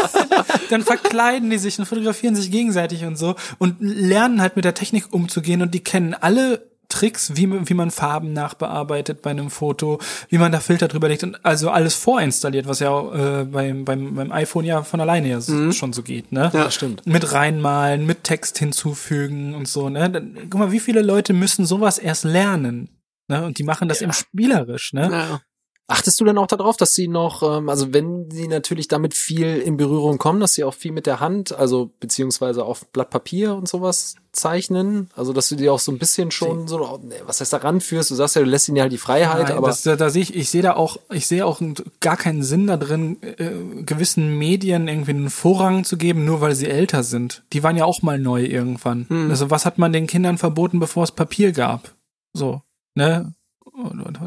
dann 0.70 0.82
verkleiden 0.82 1.51
die 1.51 1.59
sich 1.59 1.78
und 1.78 1.86
fotografieren 1.86 2.35
sich 2.36 2.51
gegenseitig 2.51 3.05
und 3.05 3.16
so 3.16 3.35
und 3.59 3.76
lernen 3.81 4.40
halt 4.40 4.56
mit 4.56 4.64
der 4.64 4.74
Technik 4.74 5.12
umzugehen 5.12 5.62
und 5.62 5.72
die 5.74 5.81
kennen 5.85 6.14
alle 6.14 6.66
Tricks, 6.90 7.32
wie, 7.35 7.47
man- 7.47 7.68
wie 7.68 7.74
man 7.74 7.90
Farben 7.90 8.35
nachbearbeitet 8.35 9.22
bei 9.22 9.31
einem 9.31 9.51
Foto, 9.51 9.98
wie 10.28 10.36
man 10.39 10.52
da 10.52 10.60
Filter 10.60 10.86
drüber 10.86 11.09
legt 11.09 11.24
und 11.24 11.43
also 11.44 11.70
alles 11.70 11.94
vorinstalliert, 11.94 12.68
was 12.68 12.78
ja 12.81 13.40
äh, 13.40 13.44
beim, 13.47 13.85
beim, 13.85 14.14
beim 14.14 14.31
iPhone 14.31 14.64
ja 14.66 14.82
von 14.82 15.01
alleine 15.01 15.28
ja 15.28 15.40
so, 15.40 15.72
schon 15.72 15.93
so 15.94 16.02
geht, 16.02 16.31
ne? 16.31 16.51
Ja. 16.52 16.70
stimmt. 16.70 17.05
Mit 17.06 17.32
reinmalen, 17.32 18.05
mit 18.06 18.22
Text 18.22 18.59
hinzufügen 18.59 19.55
und 19.55 19.66
so, 19.66 19.89
ne? 19.89 20.10
Dann, 20.10 20.36
guck 20.51 20.60
mal, 20.60 20.72
wie 20.72 20.78
viele 20.81 21.02
Leute 21.02 21.32
müssen 21.32 21.64
sowas 21.66 21.98
erst 21.98 22.24
lernen? 22.24 22.90
Ne? 23.28 23.44
Und 23.44 23.59
die 23.59 23.64
machen 23.64 23.89
das 23.89 24.02
eben 24.02 24.12
spielerisch, 24.12 24.93
ne? 24.93 25.09
Ja. 25.10 25.40
Achtest 25.86 26.19
du 26.19 26.24
dann 26.24 26.39
auch 26.39 26.47
darauf, 26.47 26.78
dass 26.78 26.94
sie 26.94 27.09
noch, 27.09 27.43
ähm, 27.43 27.69
also 27.69 27.93
wenn 27.93 28.31
sie 28.31 28.48
natürlich 28.48 28.89
damit 28.89 29.12
viel 29.12 29.59
in 29.59 29.77
Berührung 29.77 30.16
kommen, 30.16 30.40
dass 30.40 30.55
sie 30.55 30.65
auch 30.65 30.73
viel 30.73 30.93
mit 30.93 31.05
der 31.05 31.20
Hand, 31.20 31.52
also 31.52 31.90
beziehungsweise 32.01 32.65
auf 32.65 32.86
Blatt 32.86 33.11
Papier 33.11 33.55
und 33.55 33.69
sowas 33.69 34.15
zeichnen, 34.32 35.11
also 35.15 35.35
dass 35.35 35.51
du 35.51 35.56
die 35.56 35.69
auch 35.69 35.78
so 35.78 35.93
ein 35.93 35.98
bisschen 35.98 36.31
schon 36.31 36.66
so, 36.69 37.01
nee, 37.02 37.16
was 37.27 37.43
heißt 37.43 37.52
da 37.52 37.59
ranführst, 37.59 38.11
du 38.11 38.15
sagst 38.15 38.35
ja, 38.35 38.43
du 38.43 38.48
lässt 38.48 38.66
ihnen 38.69 38.78
ja 38.78 38.85
halt 38.85 38.93
die 38.93 38.98
Freiheit, 38.98 39.48
Nein, 39.48 39.59
aber 39.59 39.69
das, 39.69 39.82
da, 39.82 39.94
da 39.94 40.09
sehe 40.09 40.23
ich, 40.23 40.35
ich 40.35 40.48
sehe 40.48 40.62
da 40.62 40.73
auch, 40.74 40.97
ich 41.11 41.27
sehe 41.27 41.44
auch 41.44 41.61
gar 42.01 42.16
keinen 42.16 42.43
Sinn 42.43 42.66
da 42.66 42.78
drin, 42.78 43.19
äh, 43.23 43.82
gewissen 43.82 44.39
Medien 44.39 44.89
irgendwie 44.89 45.11
einen 45.11 45.31
Vorrang 45.31 45.85
zu 45.85 45.98
geben, 45.98 46.24
nur 46.24 46.40
weil 46.40 46.55
sie 46.55 46.66
älter 46.66 47.02
sind. 47.02 47.43
Die 47.52 47.62
waren 47.62 47.77
ja 47.77 47.85
auch 47.85 48.01
mal 48.01 48.19
neu 48.19 48.43
irgendwann. 48.43 49.06
Also 49.31 49.51
was 49.51 49.66
hat 49.66 49.77
man 49.77 49.93
den 49.93 50.06
Kindern 50.06 50.39
verboten, 50.39 50.81
bevor 50.81 51.05
es 51.05 51.12
Papier 51.12 51.52
gab? 51.52 51.93
So, 52.32 52.62
ne? 52.94 53.35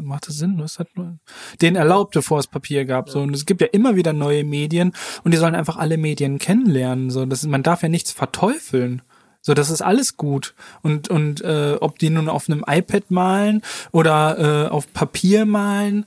Macht 0.02 0.28
das 0.28 0.36
Sinn? 0.36 0.56
Was 0.58 0.78
hat 0.78 0.88
man? 0.94 1.20
Den 1.62 1.74
erlaubt, 1.74 2.12
bevor 2.12 2.38
es 2.38 2.46
Papier 2.46 2.84
gab. 2.84 3.08
So 3.08 3.20
und 3.20 3.34
es 3.34 3.46
gibt 3.46 3.60
ja 3.60 3.66
immer 3.68 3.96
wieder 3.96 4.12
neue 4.12 4.44
Medien 4.44 4.92
und 5.24 5.32
die 5.32 5.38
sollen 5.38 5.54
einfach 5.54 5.76
alle 5.76 5.96
Medien 5.96 6.38
kennenlernen. 6.38 7.10
So, 7.10 7.24
das 7.24 7.42
ist, 7.42 7.48
man 7.48 7.62
darf 7.62 7.82
ja 7.82 7.88
nichts 7.88 8.12
verteufeln. 8.12 9.02
So, 9.40 9.54
das 9.54 9.70
ist 9.70 9.80
alles 9.80 10.16
gut. 10.16 10.54
Und, 10.82 11.08
und 11.08 11.40
äh, 11.40 11.76
ob 11.80 11.98
die 11.98 12.10
nun 12.10 12.28
auf 12.28 12.50
einem 12.50 12.64
iPad 12.66 13.10
malen 13.10 13.62
oder 13.92 14.66
äh, 14.66 14.68
auf 14.68 14.92
Papier 14.92 15.46
malen, 15.46 16.04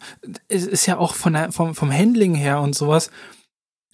es 0.48 0.68
ist 0.68 0.86
ja 0.86 0.98
auch 0.98 1.16
von 1.16 1.34
der, 1.34 1.52
vom, 1.52 1.74
vom 1.74 1.92
Handling 1.92 2.36
her 2.36 2.62
und 2.62 2.76
sowas, 2.76 3.10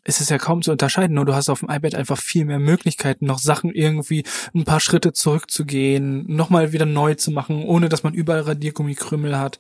es 0.08 0.22
ist 0.22 0.30
ja 0.30 0.38
kaum 0.38 0.62
zu 0.62 0.72
unterscheiden, 0.72 1.16
nur 1.16 1.26
du 1.26 1.36
hast 1.36 1.50
auf 1.50 1.60
dem 1.60 1.70
iPad 1.70 1.94
einfach 1.94 2.18
viel 2.18 2.46
mehr 2.46 2.60
Möglichkeiten, 2.60 3.26
noch 3.26 3.40
Sachen 3.40 3.72
irgendwie 3.72 4.24
ein 4.56 4.64
paar 4.64 4.80
Schritte 4.80 5.12
zurückzugehen, 5.12 6.24
nochmal 6.34 6.72
wieder 6.72 6.86
neu 6.86 7.16
zu 7.16 7.30
machen, 7.30 7.64
ohne 7.66 7.90
dass 7.90 8.04
man 8.04 8.14
überall 8.14 8.42
Radiergummikrümel 8.42 9.38
hat. 9.38 9.60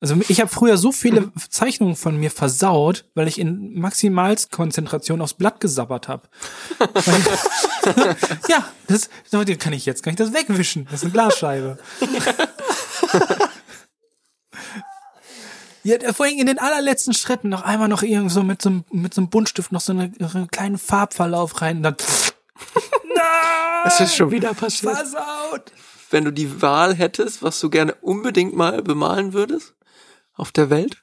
Also 0.00 0.16
ich 0.28 0.40
habe 0.40 0.50
früher 0.50 0.78
so 0.78 0.90
viele 0.90 1.32
Zeichnungen 1.50 1.96
von 1.96 2.16
mir 2.18 2.30
versaut, 2.30 3.04
weil 3.14 3.28
ich 3.28 3.38
in 3.38 3.78
Maximalkonzentration 3.78 5.20
aufs 5.20 5.34
Blatt 5.34 5.60
gesabbert 5.60 6.08
habe. 6.08 6.28
ja, 8.48 8.66
das, 8.86 9.10
das 9.30 9.58
kann 9.58 9.72
ich 9.74 9.86
jetzt, 9.86 10.02
kann 10.02 10.12
ich 10.12 10.18
das 10.18 10.32
wegwischen. 10.32 10.86
Das 10.86 10.94
ist 10.94 11.04
eine 11.04 11.12
Glasscheibe. 11.12 11.78
Ja, 15.84 16.12
vorhin 16.12 16.38
in 16.38 16.46
den 16.46 16.58
allerletzten 16.58 17.12
Schritten 17.14 17.48
noch 17.50 17.62
einmal 17.62 17.88
noch 17.88 18.02
irgend 18.02 18.32
so 18.32 18.42
mit 18.42 18.60
so 18.62 18.70
einem, 18.70 18.84
mit 18.90 19.12
so 19.14 19.20
einem 19.20 19.28
Buntstift 19.30 19.70
noch 19.70 19.80
so, 19.82 19.92
eine, 19.92 20.10
so 20.18 20.38
einen 20.38 20.48
kleinen 20.48 20.78
Farbverlauf 20.78 21.60
rein 21.60 21.78
und 21.78 21.82
dann 21.84 21.96
Es 23.86 24.00
ist 24.00 24.16
schon 24.16 24.30
wieder 24.30 24.54
passiert. 24.54 24.94
versaut. 24.96 25.72
Wenn 26.10 26.24
du 26.24 26.32
die 26.32 26.62
Wahl 26.62 26.94
hättest, 26.94 27.42
was 27.42 27.60
du 27.60 27.68
gerne 27.70 27.94
unbedingt 27.96 28.54
mal 28.54 28.82
bemalen 28.82 29.32
würdest 29.32 29.74
auf 30.34 30.52
der 30.52 30.70
Welt. 30.70 31.02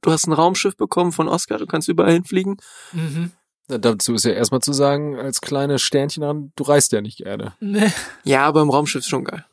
Du 0.00 0.10
hast 0.12 0.26
ein 0.26 0.32
Raumschiff 0.32 0.76
bekommen 0.76 1.12
von 1.12 1.28
Oscar, 1.28 1.58
du 1.58 1.66
kannst 1.66 1.88
überall 1.88 2.12
hinfliegen. 2.12 2.56
Mhm. 2.92 3.32
dazu 3.66 4.14
ist 4.14 4.24
ja 4.24 4.32
erstmal 4.32 4.60
zu 4.60 4.72
sagen, 4.72 5.18
als 5.18 5.40
kleine 5.42 5.78
Sternchen 5.78 6.22
dran, 6.22 6.52
du 6.56 6.64
reist 6.64 6.92
ja 6.92 7.00
nicht 7.02 7.18
gerne. 7.18 7.54
Nee. 7.60 7.92
Ja, 8.24 8.44
aber 8.46 8.62
im 8.62 8.70
Raumschiff 8.70 9.00
ist 9.00 9.08
schon 9.08 9.24
geil. 9.24 9.44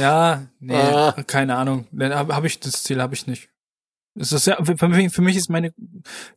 Ja, 0.00 0.42
nee, 0.58 0.74
Ah. 0.74 1.12
keine 1.26 1.56
Ahnung. 1.56 1.86
Habe 1.98 2.34
hab 2.34 2.44
ich 2.44 2.60
das 2.60 2.82
Ziel 2.82 3.00
habe 3.00 3.14
ich 3.14 3.26
nicht. 3.26 3.48
Es 4.14 4.32
ist 4.32 4.46
ja 4.46 4.62
für 4.62 4.88
mich, 4.88 5.12
für 5.12 5.22
mich 5.22 5.36
ist 5.36 5.48
meine 5.48 5.72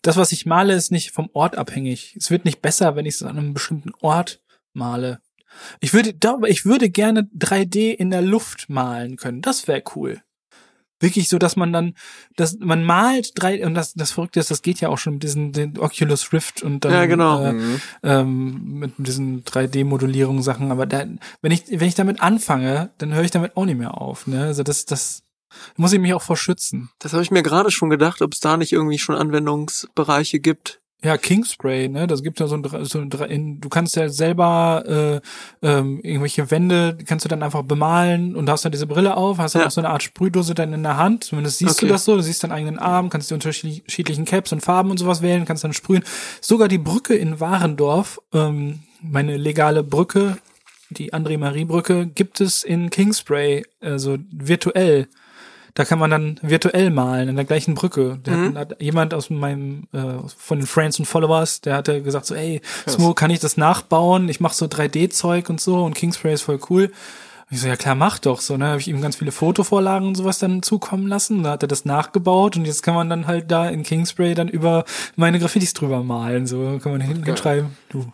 das 0.02 0.16
was 0.18 0.32
ich 0.32 0.46
male 0.46 0.74
ist 0.74 0.92
nicht 0.92 1.12
vom 1.12 1.30
Ort 1.34 1.58
abhängig. 1.58 2.16
Es 2.18 2.32
wird 2.32 2.46
nicht 2.46 2.62
besser, 2.62 2.96
wenn 2.96 3.06
ich 3.06 3.16
es 3.16 3.24
an 3.24 3.38
einem 3.38 3.54
bestimmten 3.54 3.92
Ort 4.02 4.42
male. 4.74 5.20
Ich 5.80 5.94
würde 5.94 6.14
da- 6.14 6.40
ich 6.48 6.66
würde 6.66 6.90
gerne 6.90 7.30
3D 7.34 7.92
in 7.92 8.12
der 8.12 8.22
Luft 8.22 8.70
malen 8.70 9.16
können. 9.18 9.42
Das 9.42 9.68
wäre 9.68 9.84
cool. 9.96 10.22
Wirklich 11.02 11.28
so, 11.28 11.38
dass 11.38 11.58
man 11.58 11.74
dann, 11.74 11.94
dass 12.38 12.58
man 12.60 12.86
malt 12.86 13.32
drei 13.36 13.66
und 13.66 13.74
das 13.76 13.94
das 13.94 14.12
Verrückte 14.14 14.40
ist, 14.40 14.50
das 14.50 14.62
geht 14.62 14.80
ja 14.80 14.88
auch 14.88 14.98
schon 14.98 15.16
mit 15.16 15.24
diesen 15.24 15.52
den 15.52 15.78
Oculus 15.78 16.32
Rift 16.32 16.64
und 16.64 16.86
dann 16.86 16.94
Ja, 16.94 17.06
genau. 17.06 17.44
äh, 17.44 17.52
Mhm. 17.54 17.82
ähm, 18.04 18.74
mit 18.80 18.94
diesen 18.98 19.44
3D-Modellierung 19.44 20.42
Sachen, 20.42 20.72
aber 20.72 20.86
da, 20.86 21.06
wenn 21.42 21.52
ich 21.52 21.64
wenn 21.70 21.90
ich 21.90 21.96
damit 21.96 22.22
anfange, 22.22 22.92
dann 22.98 23.14
höre 23.14 23.24
ich 23.26 23.32
damit 23.32 23.58
auch 23.58 23.66
nicht 23.66 23.78
mehr 23.78 24.00
auf, 24.00 24.26
ne? 24.28 24.46
Also 24.46 24.64
das 24.64 24.86
das 24.86 25.24
muss 25.78 25.94
ich 25.94 26.00
mich 26.00 26.14
auch 26.14 26.22
vor 26.22 26.38
schützen. 26.38 26.90
Das 27.00 27.14
habe 27.14 27.24
ich 27.24 27.32
mir 27.32 27.44
gerade 27.44 27.72
schon 27.72 27.90
gedacht, 27.90 28.22
ob 28.22 28.34
es 28.34 28.40
da 28.40 28.58
nicht 28.58 28.72
irgendwie 28.74 29.00
schon 29.00 29.16
Anwendungsbereiche 29.16 30.40
gibt. 30.40 30.80
Ja, 31.04 31.18
Kingspray, 31.18 31.88
ne? 31.88 32.08
Das 32.08 32.24
gibt 32.24 32.40
ja 32.40 32.48
so 32.48 32.56
ein, 32.56 32.64
so 32.86 33.00
ein 33.00 33.12
in, 33.30 33.62
du 33.62 33.70
kannst 33.70 33.96
ja 33.96 34.10
selber 34.10 35.22
äh, 35.62 35.68
ähm, 35.68 36.00
irgendwelche 36.02 36.50
Wände 36.50 36.98
kannst 37.06 37.26
du 37.26 37.30
dann 37.30 37.44
einfach 37.44 37.62
bemalen 37.62 38.36
und 38.36 38.50
hast 38.50 38.66
dann 38.66 38.72
diese 38.72 38.88
Brille 38.88 39.16
auf, 39.16 39.38
hast 39.38 39.54
dann 39.54 39.62
Ja. 39.62 39.68
auch 39.68 39.72
so 39.72 39.82
eine 39.82 39.90
Art 39.92 40.02
Sprühdose 40.02 40.56
dann 40.56 40.74
in 40.74 40.82
der 40.82 40.98
Hand. 40.98 41.26
Zumindest 41.26 41.60
siehst 41.60 41.74
Okay. 41.78 41.86
du 41.86 41.94
das 41.94 42.06
so, 42.06 42.16
du 42.16 42.24
siehst 42.24 42.44
deinen 42.44 42.54
eigenen 42.54 42.80
Arm, 42.80 43.10
kannst 43.10 43.30
die 43.30 43.36
unterschiedlichen 43.36 44.26
Caps 44.26 44.52
und 44.52 44.62
Farben 44.62 44.90
und 44.90 44.98
sowas 44.98 45.22
wählen, 45.22 45.46
kannst 45.46 45.64
dann 45.64 45.74
sprühen. 45.74 46.04
Sogar 46.42 46.68
die 46.70 46.80
Brücke 46.80 47.14
in 47.14 47.40
Warendorf, 47.40 48.20
ähm, 48.34 48.80
meine 49.02 49.38
legale 49.38 49.84
Brücke, 49.84 50.38
die 50.90 51.14
André-Marie-Brücke, 51.14 52.08
gibt 52.08 52.42
es 52.42 52.64
in 52.64 52.90
Kingspray, 52.90 53.64
also 53.80 54.18
virtuell. 54.32 55.08
Da 55.76 55.84
kann 55.84 56.00
man 56.00 56.10
dann 56.10 56.40
virtuell 56.42 56.90
malen 56.90 57.28
in 57.28 57.36
der 57.36 57.44
gleichen 57.44 57.76
Brücke. 57.76 58.20
Mhm. 58.26 58.58
hat, 58.58 58.72
hat 58.72 58.82
jemand 58.82 59.14
aus 59.14 59.30
meinem 59.30 59.88
äh, 59.92 60.20
von 60.38 60.60
den 60.60 60.68
Friends 60.68 61.00
und 61.00 61.06
Followers, 61.06 61.60
der 61.62 61.76
hatte 61.76 62.02
gesagt 62.02 62.26
so, 62.26 62.34
ey, 62.34 62.62
Smo, 62.88 63.14
kann 63.14 63.30
ich 63.30 63.42
das 63.42 63.58
nachbauen? 63.58 64.30
Ich 64.30 64.40
mache 64.40 64.56
so 64.56 64.66
3D-Zeug 64.68 65.50
und 65.50 65.60
so 65.60 65.84
und 65.84 65.94
Kingspray 65.94 66.34
ist 66.34 66.44
voll 66.44 66.60
cool. 66.70 66.86
Und 66.86 67.52
ich 67.52 67.60
so, 67.60 67.68
ja 67.68 67.76
klar, 67.76 67.94
mach 67.94 68.20
doch 68.20 68.40
so. 68.40 68.56
Ne, 68.56 68.68
habe 68.68 68.80
ich 68.80 68.88
ihm 68.88 69.02
ganz 69.02 69.18
viele 69.18 69.34
Fotovorlagen 69.34 70.08
und 70.08 70.16
sowas 70.16 70.40
dann 70.40 70.64
zukommen 70.64 71.08
lassen. 71.08 71.44
Da 71.44 71.52
hat 71.52 71.64
er 71.64 71.68
das 71.68 71.84
nachgebaut 71.84 72.56
und 72.56 72.64
jetzt 72.64 72.82
kann 72.82 72.96
man 72.96 73.10
dann 73.10 73.28
halt 73.28 73.52
da 73.52 73.68
in 73.68 73.84
Kingspray 73.84 74.34
dann 74.34 74.48
über 74.48 74.86
meine 75.18 75.40
Graffitis 75.40 75.74
drüber 75.74 76.04
malen. 76.04 76.48
So 76.48 76.80
kann 76.82 76.94
man 76.94 77.02
hinten 77.02 77.26
hinschreiben, 77.26 77.76
du 77.90 78.08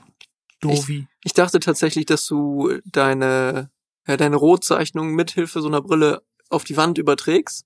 Dovi. 0.61 1.07
Ich 1.23 1.33
dachte 1.33 1.59
tatsächlich, 1.59 2.05
dass 2.05 2.25
du 2.25 2.71
deine, 2.85 3.69
ja, 4.07 4.17
deine 4.17 4.35
Rotzeichnung 4.35 5.13
mithilfe 5.13 5.61
so 5.61 5.67
einer 5.67 5.81
Brille 5.81 6.21
auf 6.51 6.63
die 6.63 6.77
Wand 6.77 6.97
überträgst, 6.97 7.65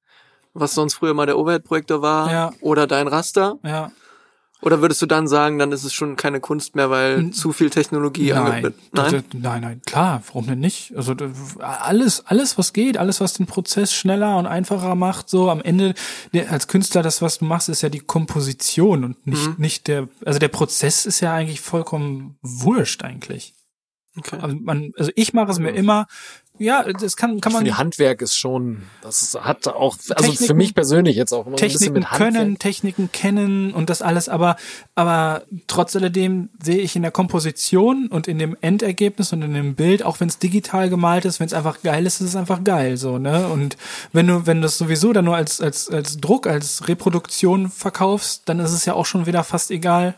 was 0.54 0.74
sonst 0.74 0.96
früher 0.96 1.14
mal 1.14 1.26
der 1.26 1.38
Overhead-Projektor 1.38 2.02
war, 2.02 2.32
Ja. 2.32 2.54
oder 2.62 2.88
dein 2.88 3.08
Raster. 3.08 3.58
Ja. 3.64 3.92
Oder 4.62 4.82
würdest 4.82 5.02
du 5.02 5.06
dann 5.06 5.28
sagen, 5.28 5.60
dann 5.60 5.72
ist 5.74 5.84
es 5.84 5.94
schon 5.94 6.16
keine 6.16 6.40
Kunst 6.40 6.76
mehr, 6.76 6.90
weil 6.90 7.20
N- 7.20 7.34
zu 7.34 7.52
viel 7.52 7.70
Technologie 7.70 8.32
Nein, 8.32 8.74
Nein? 8.94 9.24
nein, 9.34 9.62
nein, 9.62 9.82
klar, 9.86 10.24
warum 10.28 10.48
denn 10.48 10.60
nicht? 10.60 10.96
Also 10.96 11.14
alles, 11.60 12.26
alles, 12.26 12.58
was 12.58 12.72
geht, 12.74 12.98
alles, 12.98 13.20
was 13.20 13.34
den 13.34 13.46
Prozess 13.48 13.94
schneller 13.94 14.38
und 14.38 14.48
einfacher 14.48 14.96
macht, 14.96 15.30
so 15.30 15.52
am 15.52 15.62
Ende 15.62 15.94
der, 16.34 16.52
als 16.52 16.68
Künstler, 16.68 17.04
das, 17.04 17.22
was 17.22 17.40
du 17.40 17.46
machst, 17.46 17.68
ist 17.70 17.82
ja 17.82 17.90
die 17.90 18.00
Komposition 18.00 19.04
und 19.04 19.28
nicht, 19.28 19.46
Mhm. 19.46 19.56
nicht 19.58 19.88
der, 19.88 20.08
also 20.26 20.40
der 20.40 20.48
Prozess 20.48 21.06
ist 21.06 21.20
ja 21.20 21.34
eigentlich 21.34 21.62
vollkommen 21.62 22.38
wurscht 22.42 23.04
eigentlich. 23.04 23.54
Okay. 24.18 24.38
Also, 24.42 24.56
man, 24.56 24.94
also 24.98 25.12
ich 25.16 25.34
mache 25.34 25.52
es 25.52 25.60
mir 25.60 25.72
immer, 25.72 26.08
ja, 26.58 26.84
das 26.94 27.18
kann, 27.18 27.42
kann 27.42 27.52
man 27.54 27.64
finde, 27.64 27.78
Handwerk 27.78 28.22
ist 28.22 28.36
schon, 28.36 28.84
das 29.02 29.38
hat 29.42 29.68
auch, 29.68 29.98
also 29.98 30.14
für 30.14 30.16
Techniken- 30.16 30.58
mich 30.58 30.74
persönlich 30.76 31.16
jetzt 31.16 31.34
auch 31.34 31.46
immer 31.46 31.58
so 31.58 31.64
ein 31.66 31.68
bisschen 31.68 31.80
Techniken 31.80 31.94
mit 31.94 32.12
Handwerk. 32.12 32.34
können, 32.34 32.60
Techniken 32.60 33.12
kennen 33.12 33.74
und 33.74 33.90
das 33.90 34.02
alles, 34.02 34.30
aber, 34.30 34.56
aber 34.96 35.44
trotz 35.68 35.96
alledem 35.96 36.50
sehe 36.62 36.78
ich 36.78 36.96
in 36.96 37.02
der 37.02 37.12
Komposition 37.12 38.08
und 38.08 38.28
in 38.28 38.40
dem 38.40 38.56
Endergebnis 38.62 39.34
und 39.34 39.42
in 39.42 39.54
dem 39.54 39.76
Bild, 39.76 40.04
auch 40.04 40.20
wenn 40.20 40.30
es 40.30 40.40
digital 40.40 40.90
gemalt 40.90 41.26
ist, 41.26 41.40
wenn 41.40 41.48
es 41.48 41.54
einfach 41.54 41.82
geil 41.82 42.06
ist, 42.06 42.22
ist 42.22 42.30
es 42.30 42.36
einfach 42.36 42.64
geil, 42.64 42.98
so, 42.98 43.18
ne? 43.18 43.48
Und 43.48 43.78
wenn 44.14 44.28
du, 44.28 44.46
wenn 44.48 44.62
du 44.62 44.68
es 44.68 44.78
sowieso 44.78 45.14
dann 45.14 45.26
nur 45.26 45.36
als, 45.36 45.60
als, 45.62 45.90
als 45.90 46.18
Druck, 46.18 46.48
als 46.48 46.88
Reproduktion 46.88 47.70
verkaufst, 47.70 48.44
dann 48.46 48.60
ist 48.60 48.72
es 48.72 48.86
ja 48.86 48.94
auch 48.94 49.06
schon 49.06 49.26
wieder 49.26 49.44
fast 49.44 49.72
egal. 49.72 50.16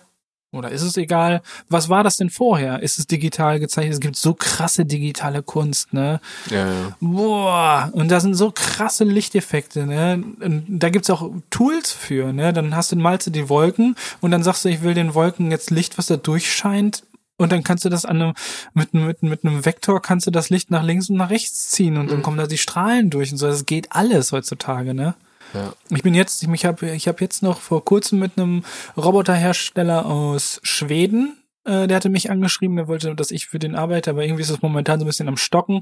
Oder 0.53 0.72
ist 0.72 0.82
es 0.82 0.95
egal? 0.95 1.41
Was 1.68 1.90
war 1.90 2.06
das 2.06 2.15
denn 2.15 2.30
vorher? 2.30 2.82
Ist 2.82 2.99
es 2.99 3.07
digital 3.07 3.60
gezeichnet? 3.60 3.95
Es 3.95 3.99
gibt 3.99 4.15
so 4.15 4.34
krasse 4.34 4.86
digitale 4.86 5.44
Kunst, 5.44 5.91
ne? 5.91 6.22
Ja, 6.49 6.68
ja. 6.68 6.98
Boah, 7.02 7.90
und 7.91 8.10
da 8.10 8.22
sind 8.22 8.34
so 8.34 8.52
krasse 8.56 9.03
Lichteffekte, 9.03 9.86
ne? 9.86 10.24
Und 10.40 10.65
da 10.69 10.90
gibt's 10.90 11.10
auch 11.10 11.30
Tools 11.49 11.91
für, 11.91 12.32
ne? 12.32 12.53
Dann 12.53 12.76
hast 12.76 12.94
du 12.94 12.95
malst 12.95 13.28
du 13.28 13.32
die 13.32 13.49
Wolken 13.49 13.95
und 14.22 14.32
dann 14.32 14.41
sagst 14.44 14.64
du, 14.64 14.69
ich 14.69 14.82
will 14.84 14.94
den 14.94 15.14
Wolken 15.14 15.52
jetzt 15.52 15.69
Licht, 15.69 15.98
was 15.98 16.06
da 16.07 16.15
durchscheint. 16.15 17.03
Und 17.38 17.52
dann 17.52 17.64
kannst 17.64 17.86
du 17.86 17.90
das 17.90 18.06
an 18.06 18.22
einem, 18.22 18.34
mit, 18.74 18.94
mit, 18.94 19.22
mit 19.24 19.45
einem 19.45 19.65
Vektor 19.65 20.02
kannst 20.02 20.26
du 20.28 20.32
das 20.32 20.49
Licht 20.49 20.72
nach 20.72 20.82
links 20.82 21.10
und 21.10 21.18
nach 21.18 21.30
rechts 21.30 21.69
ziehen 21.69 21.98
und 21.98 22.10
dann 22.10 22.24
kommen 22.24 22.38
da 22.38 22.48
die 22.48 22.57
Strahlen 22.57 23.10
durch 23.10 23.32
und 23.32 23.38
so. 23.38 23.48
Das 23.48 23.65
geht 23.65 23.91
alles 23.91 24.32
heutzutage, 24.32 24.94
ne? 24.94 25.14
Ja. 25.57 25.73
Ich 25.89 26.03
bin 26.03 26.13
jetzt, 26.13 26.43
ich 26.43 26.65
habe 26.65 26.89
ich 26.91 27.07
hab 27.07 27.21
jetzt 27.21 27.43
noch 27.43 27.59
vor 27.59 27.84
kurzem 27.84 28.19
mit 28.19 28.38
einem 28.38 28.63
Roboterhersteller 28.95 30.05
aus 30.05 30.59
Schweden, 30.63 31.38
äh, 31.67 31.85
der 31.88 31.97
hatte 31.97 32.09
mich 32.09 32.31
angeschrieben, 32.31 32.77
der 32.77 32.88
wollte, 32.88 33.13
dass 33.13 33.29
ich 33.29 33.47
für 33.47 33.59
den 33.59 33.75
arbeite, 33.75 34.11
aber 34.11 34.23
irgendwie 34.23 34.41
ist 34.41 34.49
es 34.49 34.61
momentan 34.61 34.99
so 34.99 35.05
ein 35.05 35.07
bisschen 35.07 35.27
am 35.27 35.35
Stocken. 35.35 35.81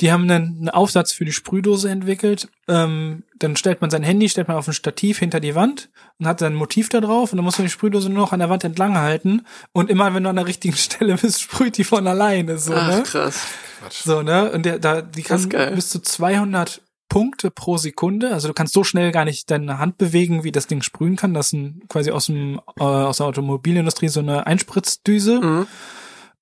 Die 0.00 0.12
haben 0.12 0.30
einen, 0.30 0.58
einen 0.58 0.68
Aufsatz 0.68 1.12
für 1.12 1.24
die 1.24 1.32
Sprühdose 1.32 1.88
entwickelt. 1.88 2.48
Ähm, 2.68 3.24
dann 3.38 3.56
stellt 3.56 3.80
man 3.80 3.88
sein 3.88 4.02
Handy, 4.02 4.28
stellt 4.28 4.48
man 4.48 4.58
auf 4.58 4.68
ein 4.68 4.74
Stativ 4.74 5.18
hinter 5.18 5.40
die 5.40 5.54
Wand 5.54 5.88
und 6.18 6.26
hat 6.26 6.42
dann 6.42 6.52
ein 6.52 6.56
Motiv 6.56 6.90
da 6.90 7.00
drauf 7.00 7.32
und 7.32 7.38
dann 7.38 7.44
muss 7.44 7.56
man 7.56 7.64
die 7.64 7.72
Sprühdose 7.72 8.10
nur 8.10 8.18
noch 8.18 8.32
an 8.32 8.40
der 8.40 8.50
Wand 8.50 8.64
entlang 8.64 8.98
halten 8.98 9.46
und 9.72 9.88
immer 9.88 10.14
wenn 10.14 10.24
du 10.24 10.28
an 10.28 10.36
der 10.36 10.46
richtigen 10.46 10.76
Stelle 10.76 11.16
bist, 11.16 11.40
sprüht 11.40 11.78
die 11.78 11.84
von 11.84 12.06
alleine 12.06 12.58
so, 12.58 12.74
Ach, 12.74 12.88
ne? 12.88 13.02
krass. 13.02 13.46
So, 13.90 14.22
ne? 14.22 14.50
Und 14.52 14.66
der, 14.66 14.78
da, 14.78 15.00
die 15.00 15.22
kann 15.22 15.48
bis 15.74 15.88
zu 15.88 16.00
200 16.00 16.82
Punkte 17.14 17.52
pro 17.52 17.76
Sekunde. 17.76 18.32
Also 18.32 18.48
du 18.48 18.54
kannst 18.54 18.74
so 18.74 18.82
schnell 18.82 19.12
gar 19.12 19.24
nicht 19.24 19.48
deine 19.48 19.78
Hand 19.78 19.98
bewegen, 19.98 20.42
wie 20.42 20.50
das 20.50 20.66
Ding 20.66 20.82
sprühen 20.82 21.14
kann. 21.14 21.32
Das 21.32 21.46
ist 21.46 21.52
ein, 21.52 21.82
quasi 21.88 22.10
aus 22.10 22.26
dem 22.26 22.60
äh, 22.76 22.82
aus 22.82 23.18
der 23.18 23.26
Automobilindustrie 23.26 24.08
so 24.08 24.18
eine 24.18 24.48
Einspritzdüse. 24.48 25.40
Mhm. 25.40 25.66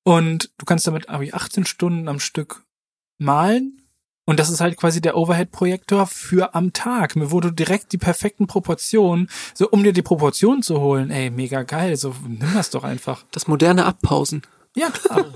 Und 0.03 0.51
du 0.57 0.65
kannst 0.65 0.87
damit 0.87 1.09
hab 1.09 1.21
ich 1.21 1.35
18 1.35 1.67
Stunden 1.67 2.09
am 2.09 2.19
Stück 2.19 2.65
malen. 3.19 3.83
Und 4.25 4.41
das 4.41 4.49
ist 4.49 4.63
halt 4.63 4.79
quasi 4.79 5.03
der 5.03 5.15
Overhead-Projektor 5.15 6.07
für 6.07 6.55
am 6.55 6.73
Tag, 6.73 7.13
wo 7.17 7.41
du 7.41 7.51
direkt 7.51 7.93
die 7.93 7.99
perfekten 7.99 8.47
Proportionen, 8.47 9.29
so 9.53 9.69
um 9.69 9.83
dir 9.83 9.93
die 9.93 10.01
Proportionen 10.01 10.63
zu 10.63 10.81
holen, 10.81 11.11
ey, 11.11 11.29
mega 11.29 11.65
geil, 11.65 11.99
so 11.99 12.15
nimm 12.27 12.55
das 12.55 12.71
doch 12.71 12.85
einfach. 12.85 13.27
Das 13.31 13.47
moderne 13.47 13.85
Abpausen. 13.85 14.41
Ja, 14.75 14.89
klar. 14.91 15.27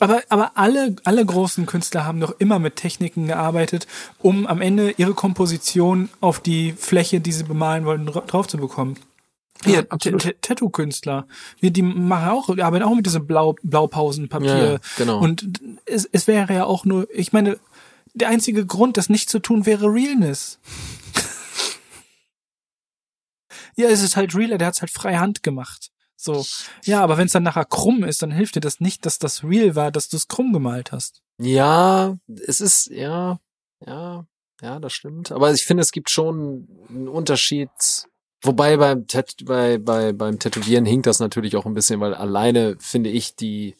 aber, 0.00 0.22
aber 0.28 0.52
alle, 0.56 0.96
alle 1.04 1.24
großen 1.24 1.64
Künstler 1.64 2.04
haben 2.04 2.20
doch 2.20 2.34
immer 2.38 2.58
mit 2.58 2.76
Techniken 2.76 3.26
gearbeitet, 3.26 3.86
um 4.18 4.46
am 4.46 4.60
Ende 4.60 4.90
ihre 4.98 5.14
Komposition 5.14 6.10
auf 6.20 6.40
die 6.40 6.72
Fläche, 6.72 7.20
die 7.20 7.32
sie 7.32 7.44
bemalen 7.44 7.86
wollten, 7.86 8.06
dra- 8.08 8.26
drauf 8.26 8.48
zu 8.48 8.58
bekommen. 8.58 8.98
Hier, 9.64 9.86
Ja, 9.90 10.32
Tattoo-Künstler. 10.42 11.26
Die 11.62 11.82
machen 11.82 12.28
auch, 12.28 12.48
arbeiten 12.58 12.84
auch 12.84 12.94
mit 12.94 13.06
diesem 13.06 13.26
Blau, 13.26 13.54
Blaupausenpapier. 13.62 14.72
Ja, 14.72 14.78
genau. 14.98 15.20
Und 15.20 15.60
es, 15.86 16.06
es 16.12 16.26
wäre 16.26 16.52
ja 16.52 16.64
auch 16.64 16.84
nur, 16.84 17.06
ich 17.14 17.32
meine, 17.32 17.58
der 18.14 18.28
einzige 18.28 18.66
Grund, 18.66 18.98
das 18.98 19.08
nicht 19.08 19.30
zu 19.30 19.38
tun, 19.38 19.64
wäre 19.64 19.86
Realness. 19.86 20.58
ja, 23.76 23.88
es 23.88 24.02
ist 24.02 24.16
halt 24.16 24.34
realer, 24.34 24.58
der 24.58 24.68
hat 24.68 24.74
es 24.74 24.80
halt 24.82 24.92
frei 24.92 25.16
Hand 25.16 25.42
gemacht. 25.42 25.90
So. 26.16 26.44
Ja, 26.84 27.02
aber 27.02 27.18
wenn 27.18 27.26
es 27.26 27.32
dann 27.32 27.42
nachher 27.42 27.64
krumm 27.64 28.04
ist, 28.04 28.22
dann 28.22 28.30
hilft 28.30 28.54
dir 28.54 28.60
das 28.60 28.80
nicht, 28.80 29.06
dass 29.06 29.18
das 29.18 29.42
real 29.42 29.74
war, 29.74 29.90
dass 29.90 30.08
du 30.08 30.16
es 30.16 30.28
krumm 30.28 30.52
gemalt 30.52 30.92
hast. 30.92 31.22
Ja, 31.38 32.16
es 32.46 32.60
ist, 32.60 32.86
ja, 32.90 33.38
ja, 33.84 34.26
ja, 34.60 34.78
das 34.78 34.92
stimmt. 34.92 35.32
Aber 35.32 35.52
ich 35.52 35.64
finde, 35.64 35.82
es 35.82 35.90
gibt 35.90 36.10
schon 36.10 36.68
einen 36.88 37.08
Unterschied. 37.08 37.70
Wobei 38.42 38.76
beim, 38.76 39.06
Tat 39.06 39.34
bei, 39.44 39.78
bei, 39.78 40.12
beim 40.12 40.38
Tätowieren 40.38 40.84
hinkt 40.84 41.06
das 41.06 41.20
natürlich 41.20 41.56
auch 41.56 41.66
ein 41.66 41.74
bisschen, 41.74 42.00
weil 42.00 42.14
alleine 42.14 42.76
finde 42.78 43.10
ich 43.10 43.36
die 43.36 43.76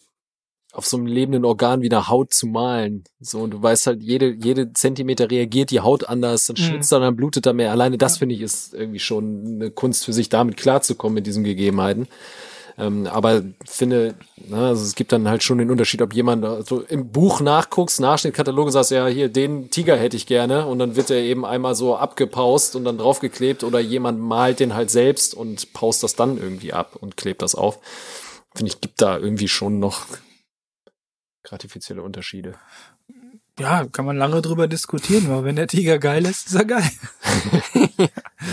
auf 0.73 0.87
so 0.87 0.97
einem 0.97 1.07
lebenden 1.07 1.45
Organ 1.45 1.83
wie 1.83 1.91
eine 1.91 2.09
Haut 2.09 2.33
zu 2.33 2.47
malen. 2.47 3.05
So, 3.21 3.41
und 3.41 3.51
du 3.51 3.63
weißt 3.63 3.87
halt, 3.87 4.03
jede, 4.03 4.33
jede 4.33 4.73
Zentimeter 4.73 5.31
reagiert 5.31 5.71
die 5.71 5.81
Haut 5.81 6.09
anders, 6.09 6.47
dann 6.47 6.57
Mhm. 6.59 6.63
schwitzt 6.63 6.93
er, 6.93 7.01
dann 7.01 7.15
blutet 7.15 7.45
er 7.47 7.53
mehr. 7.53 7.71
Alleine 7.73 7.99
das 7.99 8.15
Ja. 8.15 8.19
finde 8.21 8.35
ich 8.35 8.41
ist 8.41 8.73
irgendwie 8.73 8.99
schon 8.99 9.57
eine 9.57 9.71
Kunst 9.71 10.05
für 10.07 10.13
sich, 10.15 10.31
damit 10.31 10.57
klarzukommen 10.57 11.15
mit 11.15 11.27
diesen 11.27 11.45
Gegebenheiten. 11.45 12.09
Ähm, 12.79 13.07
aber 13.07 13.43
finde, 13.67 14.15
na, 14.49 14.69
also 14.69 14.83
es 14.83 14.95
gibt 14.95 15.13
dann 15.13 15.29
halt 15.29 15.43
schon 15.43 15.59
den 15.59 15.71
Unterschied, 15.71 16.01
ob 16.01 16.15
jemand 16.15 16.67
so 16.67 16.81
im 16.81 17.11
Buch 17.13 17.43
nachguckst, 17.43 18.01
Nachschnittkatalog 18.01 18.65
und 18.65 18.73
sagst, 18.73 18.93
ja, 18.93 19.07
hier, 19.09 19.29
den 19.29 19.69
Tiger 19.69 19.95
hätte 19.99 20.17
ich 20.17 20.25
gerne 20.27 20.65
und 20.67 20.79
dann 20.79 20.97
wird 20.97 21.11
er 21.11 21.19
eben 21.19 21.45
einmal 21.45 21.75
so 21.75 21.97
abgepaust 21.97 22.75
und 22.75 22.85
dann 22.87 22.97
draufgeklebt 22.97 23.63
oder 23.63 23.79
jemand 23.79 24.21
malt 24.21 24.59
den 24.59 24.75
halt 24.75 24.91
selbst 24.91 25.35
und 25.35 25.75
paust 25.75 26.03
das 26.03 26.17
dann 26.17 26.39
irgendwie 26.39 26.73
ab 26.73 26.97
und 26.99 27.19
klebt 27.19 27.43
das 27.43 27.55
auf. 27.55 27.79
Finde 28.55 28.73
ich, 28.73 28.81
gibt 28.81 29.03
da 29.03 29.19
irgendwie 29.19 29.49
schon 29.49 29.79
noch 29.79 30.07
gratifizielle 31.43 32.03
Unterschiede. 32.03 32.55
Ja, 33.61 33.85
kann 33.85 34.07
man 34.07 34.17
lange 34.17 34.41
drüber 34.41 34.67
diskutieren, 34.67 35.27
aber 35.27 35.45
wenn 35.45 35.57
der 35.57 35.67
Tiger 35.67 35.99
geil 35.99 36.25
ist, 36.25 36.47
ist 36.49 36.55
er 36.55 36.65
geil. 36.65 36.91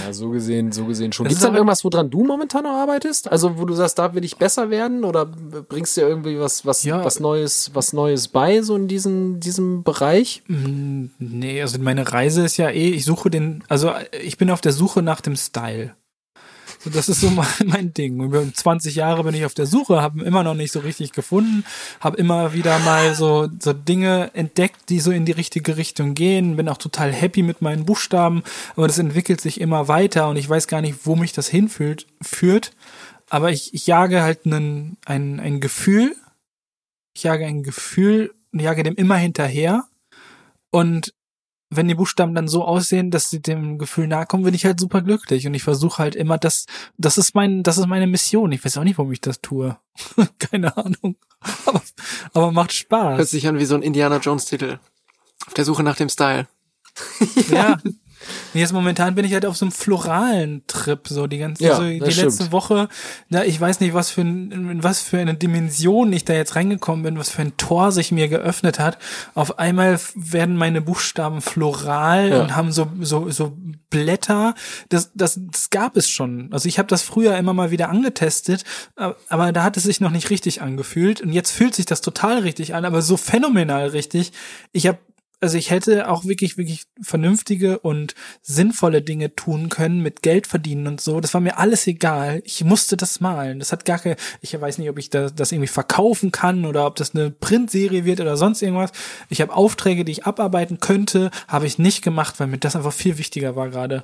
Ja, 0.05 0.13
so 0.13 0.29
gesehen, 0.29 0.71
so 0.71 0.85
gesehen 0.85 1.11
schon. 1.11 1.27
Gibt 1.27 1.39
es 1.39 1.45
aber- 1.45 1.55
irgendwas, 1.55 1.83
woran 1.83 2.11
du 2.11 2.23
momentan 2.23 2.63
noch 2.63 2.75
arbeitest? 2.75 3.31
Also, 3.31 3.57
wo 3.57 3.65
du 3.65 3.73
sagst, 3.73 3.97
da 3.97 4.13
will 4.13 4.23
ich 4.23 4.37
besser 4.37 4.69
werden 4.69 5.03
oder 5.03 5.25
bringst 5.25 5.97
dir 5.97 6.01
irgendwie 6.07 6.39
was, 6.39 6.63
was, 6.65 6.83
Ja. 6.83 7.03
was 7.03 7.19
Neues, 7.19 7.71
was 7.73 7.91
Neues 7.93 8.27
bei, 8.27 8.61
so 8.61 8.75
in 8.75 8.87
diesem, 8.87 9.39
diesem 9.39 9.81
Bereich? 9.83 10.43
Mm, 10.47 11.05
Nee, 11.17 11.61
also 11.61 11.79
meine 11.79 12.11
Reise 12.11 12.45
ist 12.45 12.57
ja 12.57 12.69
eh, 12.69 12.89
ich 12.91 13.03
suche 13.05 13.31
den, 13.31 13.63
also 13.67 13.91
ich 14.21 14.37
bin 14.37 14.51
auf 14.51 14.61
der 14.61 14.73
Suche 14.73 15.01
nach 15.01 15.21
dem 15.21 15.35
Style. 15.35 15.95
So, 16.79 16.89
das 16.89 17.09
ist 17.09 17.21
so 17.21 17.29
mein, 17.31 17.47
mein 17.65 17.93
Ding. 17.93 18.21
Über 18.23 18.43
20 18.51 18.95
Jahre 18.95 19.23
bin 19.23 19.35
ich 19.35 19.45
auf 19.45 19.53
der 19.53 19.65
Suche, 19.65 20.01
habe 20.01 20.23
immer 20.23 20.43
noch 20.43 20.53
nicht 20.53 20.71
so 20.71 20.79
richtig 20.79 21.11
gefunden, 21.11 21.65
habe 21.99 22.17
immer 22.17 22.53
wieder 22.53 22.79
mal 22.79 23.13
so, 23.13 23.49
so 23.59 23.73
Dinge 23.73 24.31
entdeckt, 24.33 24.89
die 24.89 24.99
so 24.99 25.11
in 25.11 25.25
die 25.25 25.33
richtige 25.33 25.77
Richtung 25.77 26.13
gehen, 26.13 26.55
bin 26.55 26.69
auch 26.69 26.77
total 26.77 27.11
happy 27.11 27.43
mit 27.43 27.61
meinen 27.61 27.85
Buchstaben, 27.85 28.43
aber 28.75 28.87
das 28.87 28.97
entwickelt 28.97 29.41
sich 29.41 29.59
immer 29.59 29.87
weiter 29.87 30.29
und 30.29 30.37
ich 30.37 30.49
weiß 30.49 30.67
gar 30.67 30.81
nicht, 30.81 31.05
wo 31.05 31.15
mich 31.15 31.33
das 31.33 31.47
hinführt, 31.47 32.07
führt. 32.21 32.71
Aber 33.29 33.51
ich, 33.51 33.73
ich 33.73 33.85
jage 33.85 34.23
halt 34.23 34.45
einen, 34.45 34.97
ein, 35.05 35.39
ein 35.39 35.59
Gefühl, 35.59 36.15
ich 37.13 37.23
jage 37.23 37.45
ein 37.45 37.63
Gefühl 37.63 38.33
und 38.51 38.61
jage 38.61 38.83
dem 38.83 38.95
immer 38.95 39.17
hinterher. 39.17 39.83
Und 40.71 41.13
wenn 41.69 41.87
die 41.87 41.95
Buchstaben 41.95 42.33
dann 42.33 42.47
so 42.47 42.65
aussehen, 42.65 43.11
dass 43.11 43.29
sie 43.29 43.41
dem 43.41 43.77
Gefühl 43.77 44.07
nahe 44.07 44.25
kommen, 44.25 44.43
bin 44.43 44.53
ich 44.53 44.65
halt 44.65 44.79
super 44.79 45.01
glücklich. 45.01 45.45
Und 45.45 45.53
ich 45.53 45.63
versuche 45.63 45.99
halt 45.99 46.15
immer, 46.15 46.37
das, 46.37 46.65
das 46.97 47.17
ist 47.17 47.35
mein, 47.35 47.61
das 47.63 47.77
ist 47.77 47.85
meine 47.87 48.07
Mission. 48.07 48.51
Ich 48.51 48.63
weiß 48.65 48.77
auch 48.77 48.83
nicht, 48.83 48.97
warum 48.97 49.11
ich 49.11 49.21
das 49.21 49.41
tue. 49.41 49.77
Keine 50.39 50.75
Ahnung. 50.75 51.15
Aber, 51.65 51.81
aber 52.33 52.51
macht 52.51 52.71
Hört 52.71 52.73
Spaß. 52.73 53.29
sich 53.29 53.47
an 53.47 53.59
wie 53.59 53.65
so 53.65 53.75
ein 53.75 53.83
Indiana 53.83 54.17
Jones 54.17 54.45
Titel. 54.45 54.79
Auf 55.45 55.53
der 55.53 55.65
Suche 55.65 55.83
nach 55.83 55.95
dem 55.95 56.09
Style. 56.09 56.47
Ja. 57.49 57.77
Jetzt 58.53 58.73
momentan 58.73 59.15
bin 59.15 59.25
ich 59.25 59.33
halt 59.33 59.45
auf 59.45 59.55
so 59.57 59.65
einem 59.65 59.71
floralen 59.71 60.63
Trip, 60.67 61.07
so 61.07 61.27
die 61.27 61.37
ganze, 61.37 61.63
Ja, 61.63 61.75
so 61.77 61.83
die 61.83 61.99
das 61.99 62.15
letzte 62.17 62.31
stimmt. 62.43 62.51
Woche. 62.51 62.89
Na, 63.29 63.45
ich 63.45 63.59
weiß 63.59 63.79
nicht, 63.79 63.93
was 63.93 64.09
für 64.09 64.21
ein, 64.21 64.51
in 64.51 64.83
was 64.83 65.01
für 65.01 65.19
eine 65.19 65.35
Dimension 65.35 66.11
ich 66.11 66.25
da 66.25 66.33
jetzt 66.33 66.55
reingekommen 66.55 67.03
bin, 67.03 67.17
was 67.17 67.29
für 67.29 67.41
ein 67.41 67.55
Tor 67.57 67.91
sich 67.91 68.11
mir 68.11 68.27
geöffnet 68.27 68.79
hat. 68.79 68.97
Auf 69.35 69.59
einmal 69.59 69.99
werden 70.15 70.55
meine 70.57 70.81
Buchstaben 70.81 71.41
floral 71.41 72.29
Ja. 72.29 72.41
und 72.41 72.55
haben 72.55 72.71
so 72.71 72.87
so 73.01 73.29
so 73.29 73.57
Blätter. 73.89 74.55
Das 74.89 75.11
das, 75.13 75.39
das 75.51 75.69
gab 75.69 75.95
es 75.95 76.09
schon. 76.09 76.49
Also 76.51 76.67
ich 76.67 76.77
habe 76.79 76.87
das 76.87 77.01
früher 77.01 77.37
immer 77.37 77.53
mal 77.53 77.71
wieder 77.71 77.89
angetestet, 77.89 78.63
aber 79.29 79.51
da 79.51 79.63
hat 79.63 79.77
es 79.77 79.83
sich 79.83 80.01
noch 80.01 80.11
nicht 80.11 80.29
richtig 80.29 80.61
angefühlt 80.61 81.21
und 81.21 81.31
jetzt 81.31 81.51
fühlt 81.51 81.75
sich 81.75 81.85
das 81.85 82.01
total 82.01 82.39
richtig 82.39 82.75
an, 82.75 82.85
aber 82.85 83.01
so 83.01 83.17
phänomenal 83.17 83.87
richtig. 83.89 84.31
Ich 84.71 84.87
habe 84.87 84.97
also 85.41 85.57
ich 85.57 85.69
hätte 85.69 86.09
auch 86.09 86.25
wirklich, 86.25 86.57
wirklich 86.57 86.83
vernünftige 87.01 87.79
und 87.79 88.13
sinnvolle 88.41 89.01
Dinge 89.01 89.35
tun 89.35 89.69
können, 89.69 90.01
mit 90.01 90.21
Geld 90.21 90.47
verdienen 90.47 90.87
und 90.87 91.01
so. 91.01 91.21
Das 91.21 91.33
war 91.33 91.41
mir 91.41 91.57
alles 91.57 91.87
egal. 91.87 92.41
Ich 92.43 92.63
musste 92.63 92.97
das 92.97 93.21
malen. 93.21 93.59
Das 93.59 93.71
hat 93.71 93.85
gar 93.85 93.99
keine, 93.99 94.17
ich 94.41 94.59
weiß 94.59 94.77
nicht, 94.77 94.89
ob 94.89 94.97
ich 94.97 95.09
das, 95.09 95.33
das 95.33 95.51
irgendwie 95.51 95.67
verkaufen 95.67 96.31
kann 96.31 96.65
oder 96.65 96.85
ob 96.85 96.95
das 96.95 97.15
eine 97.15 97.31
Printserie 97.31 98.03
wird 98.03 98.19
oder 98.19 98.35
sonst 98.35 98.61
irgendwas. 98.61 98.91
Ich 99.29 99.39
habe 99.41 99.55
Aufträge, 99.55 100.03
die 100.03 100.11
ich 100.11 100.25
abarbeiten 100.25 100.79
könnte, 100.79 101.31
habe 101.47 101.67
ich 101.67 101.79
nicht 101.79 102.01
gemacht, 102.01 102.39
weil 102.39 102.47
mir 102.47 102.57
das 102.57 102.75
einfach 102.75 102.93
viel 102.93 103.17
wichtiger 103.17 103.55
war 103.55 103.69
gerade. 103.69 104.03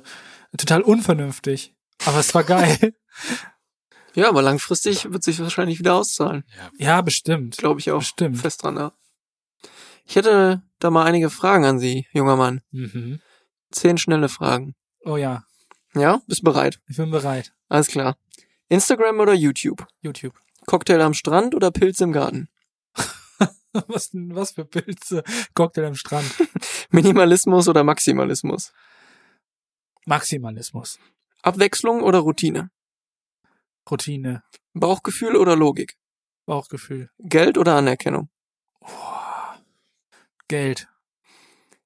Total 0.56 0.80
unvernünftig. 0.80 1.74
Aber 2.04 2.18
es 2.18 2.34
war 2.34 2.44
geil. 2.44 2.94
Ja, 4.14 4.30
aber 4.30 4.40
langfristig 4.40 5.12
wird 5.12 5.22
sich 5.22 5.38
wahrscheinlich 5.40 5.78
wieder 5.78 5.94
auszahlen. 5.94 6.44
Ja, 6.78 7.02
bestimmt. 7.02 7.58
Glaube 7.58 7.80
ich 7.80 7.90
auch. 7.90 7.98
Bestimmt. 7.98 8.38
Fest 8.38 8.62
dran, 8.62 8.76
ja. 8.76 8.92
Ich 10.06 10.16
hätte 10.16 10.62
da 10.78 10.90
mal 10.90 11.04
einige 11.04 11.30
Fragen 11.30 11.64
an 11.64 11.78
Sie, 11.78 12.06
junger 12.12 12.36
Mann. 12.36 12.60
Mhm. 12.70 13.20
Zehn 13.72 13.98
schnelle 13.98 14.28
Fragen. 14.28 14.74
Oh 15.04 15.16
ja, 15.16 15.44
Ja, 15.94 16.22
bist 16.26 16.42
bereit? 16.44 16.80
ich 16.88 16.96
bin 16.96 17.10
bereit. 17.10 17.52
Alles 17.68 17.88
klar. 17.88 18.16
Instagram 18.68 19.18
oder 19.20 19.34
YouTube? 19.34 19.86
YouTube. 20.00 20.34
Cocktail 20.66 21.00
am 21.00 21.14
Strand 21.14 21.54
oder 21.54 21.70
Pilz 21.70 22.00
im 22.00 22.12
Garten? 22.12 22.48
Was 23.88 24.10
denn, 24.10 24.34
was 24.34 24.52
für 24.52 24.64
Pilze? 24.64 25.22
Cocktail 25.52 25.84
am 25.84 25.94
Strand. 25.96 26.26
Minimalismus 26.90 27.68
oder 27.68 27.84
Maximalismus? 27.84 28.72
Maximalismus. 30.06 30.98
Abwechslung 31.42 32.02
oder 32.02 32.20
Routine? 32.20 32.70
Routine. 33.90 34.42
Bauchgefühl 34.72 35.36
oder 35.36 35.56
Logik? 35.56 35.96
Bauchgefühl. 36.46 37.10
Geld 37.18 37.58
oder 37.58 37.74
Anerkennung? 37.76 38.30
Geld. 40.48 40.88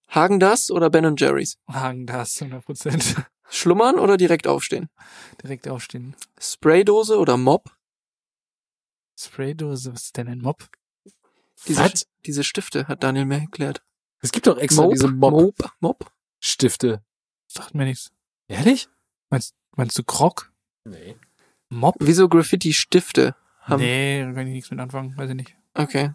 Hagen 0.09 0.41
das 0.41 0.71
oder 0.71 0.91
Ben 0.91 1.15
Jerry's? 1.17 1.59
Hagen 1.71 2.07
das, 2.07 2.41
100 2.41 2.65
Prozent. 2.65 3.17
Schlummern 3.49 3.99
oder 3.99 4.17
direkt 4.17 4.47
aufstehen? 4.47 4.89
Direkt 5.43 5.69
aufstehen. 5.69 6.15
Spraydose 6.39 7.19
oder 7.19 7.37
Mop? 7.37 7.71
Spraydose, 9.19 9.93
was 9.93 10.05
ist 10.05 10.17
denn 10.17 10.29
ein 10.29 10.41
Mob? 10.41 10.69
Diese, 11.67 11.81
Was? 11.81 12.07
diese 12.25 12.43
Stifte 12.45 12.89
hat 12.89 13.03
Daniel 13.03 13.27
mir 13.27 13.41
erklärt. 13.41 13.83
Es 14.21 14.33
gibt 14.33 14.47
doch 14.47 14.57
extra 14.57 14.83
Mope? 14.83 14.95
diese 14.95 15.09
Mope? 15.09 15.65
Mop? 15.81 15.81
Mob-Stifte. 15.81 17.03
Sagt 17.47 17.75
mir 17.75 17.85
nichts. 17.85 18.13
Ehrlich? 18.49 18.89
Meinst, 19.29 19.55
meinst 19.77 19.99
du 19.99 20.05
Krog? 20.05 20.53
Nee. 20.85 21.17
Mob? 21.69 21.97
Wieso 22.01 22.29
Graffiti-Stifte? 22.29 23.35
Haben, 23.61 23.81
Nee, 23.83 24.23
da 24.25 24.33
kann 24.33 24.47
ich 24.47 24.55
nichts 24.55 24.71
mit 24.71 24.81
anfangen, 24.81 25.17
weiß 25.17 25.31
ich 25.31 25.37
nicht. 25.37 25.57
Okay. 25.75 26.15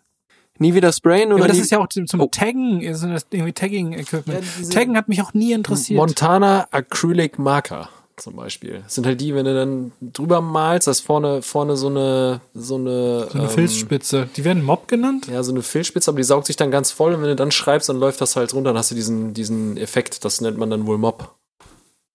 Nie 0.58 0.74
wieder 0.74 0.92
sprayen 0.94 1.30
Ja, 1.30 1.36
oder 1.36 1.44
aber 1.44 1.48
das 1.50 1.60
ist 1.60 1.72
ja 1.72 1.80
auch 1.80 1.90
zum, 1.90 2.08
zum 2.08 2.22
Oh. 2.22 2.28
Taggen, 2.32 2.82
ist 2.82 3.04
das 3.04 3.26
irgendwie 3.30 3.54
Tagging-Equipment. 3.54 4.44
Ja, 4.62 4.70
Taggen 4.70 4.98
hat 4.98 5.10
mich 5.10 5.22
auch 5.22 5.34
nie 5.34 5.52
interessiert. 5.52 5.98
Montana 5.98 6.68
Acrylic 6.72 7.38
Marker 7.38 7.90
zum 8.18 8.36
Beispiel. 8.36 8.82
Das 8.84 8.96
sind 8.96 9.06
halt 9.06 9.20
die, 9.20 9.36
wenn 9.36 9.46
du 9.46 9.54
dann 9.54 9.92
drüber 10.02 10.42
malst, 10.42 10.88
dass 10.88 11.02
vorne, 11.02 11.42
vorne 11.42 11.76
so 11.76 11.88
eine, 11.88 12.42
so 12.54 12.76
eine, 12.76 13.28
so 13.30 13.38
eine 13.38 13.44
ähm, 13.44 13.50
Filzspitze. 13.50 14.30
Die 14.36 14.46
werden 14.46 14.64
Mob 14.64 14.88
genannt? 14.88 15.28
Ja, 15.28 15.44
so 15.44 15.52
eine 15.52 15.62
Filzspitze, 15.62 16.10
aber 16.12 16.18
die 16.18 16.24
saugt 16.24 16.48
sich 16.48 16.56
dann 16.56 16.72
ganz 16.72 16.92
voll 16.92 17.14
und 17.14 17.22
wenn 17.22 17.30
du 17.30 17.36
dann 17.36 17.52
schreibst, 17.52 17.90
dann 17.90 17.98
läuft 18.00 18.22
das 18.22 18.36
halt 18.36 18.54
runter, 18.54 18.70
dann 18.70 18.78
hast 18.78 18.92
du 18.92 18.96
diesen, 18.96 19.34
diesen 19.34 19.78
Effekt, 19.78 20.24
das 20.24 20.42
nennt 20.42 20.58
man 20.58 20.70
dann 20.70 20.86
wohl 20.86 20.98
Mob. 20.98 21.36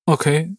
Okay. 0.06 0.54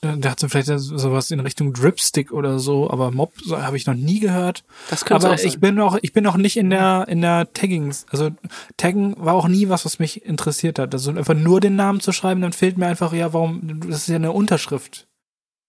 Da 0.00 0.14
da 0.14 0.30
hat 0.30 0.38
sie 0.40 0.48
vielleicht 0.48 0.68
sowas 0.76 1.30
in 1.32 1.40
Richtung 1.40 1.72
Dripstick 1.72 2.30
oder 2.30 2.60
so, 2.60 2.88
aber 2.88 3.10
Mob 3.10 3.32
so, 3.44 3.60
habe 3.60 3.76
ich 3.76 3.84
noch 3.86 3.94
nie 3.94 4.20
gehört. 4.20 4.62
das 4.90 5.04
könnte 5.04 5.26
Aber 5.26 5.34
auch 5.34 5.38
sein. 5.38 5.48
ich 5.48 5.58
bin 5.58 5.80
auch, 5.80 5.98
ich 6.00 6.12
bin 6.12 6.24
auch 6.28 6.36
nicht 6.36 6.56
in 6.56 6.70
der, 6.70 7.06
in 7.08 7.20
der 7.20 7.52
Taggings. 7.52 8.06
Also 8.10 8.30
Taggen 8.76 9.16
war 9.18 9.34
auch 9.34 9.48
nie 9.48 9.68
was, 9.68 9.84
was 9.84 9.98
mich 9.98 10.24
interessiert 10.24 10.78
hat. 10.78 10.94
Also 10.94 11.10
einfach 11.10 11.34
nur 11.34 11.60
den 11.60 11.74
Namen 11.74 11.98
zu 11.98 12.12
schreiben, 12.12 12.40
dann 12.42 12.52
fehlt 12.52 12.78
mir 12.78 12.86
einfach, 12.86 13.12
ja, 13.12 13.32
warum, 13.32 13.80
das 13.88 14.02
ist 14.02 14.08
ja 14.08 14.14
eine 14.16 14.30
Unterschrift. 14.30 15.08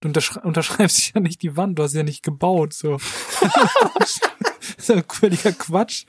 Du 0.02 0.10
unterschre 0.10 0.42
unterschreibst 0.44 1.12
ja 1.16 1.22
nicht 1.22 1.42
die 1.42 1.58
Wand, 1.58 1.80
du 1.80 1.84
hast 1.84 1.94
ja 1.96 2.04
nicht 2.04 2.22
gebaut, 2.22 2.74
so. 2.74 3.00
das 3.98 4.20
ist 4.78 4.90
ja 4.90 5.02
völliger 5.10 5.54
Quatsch. 5.54 6.06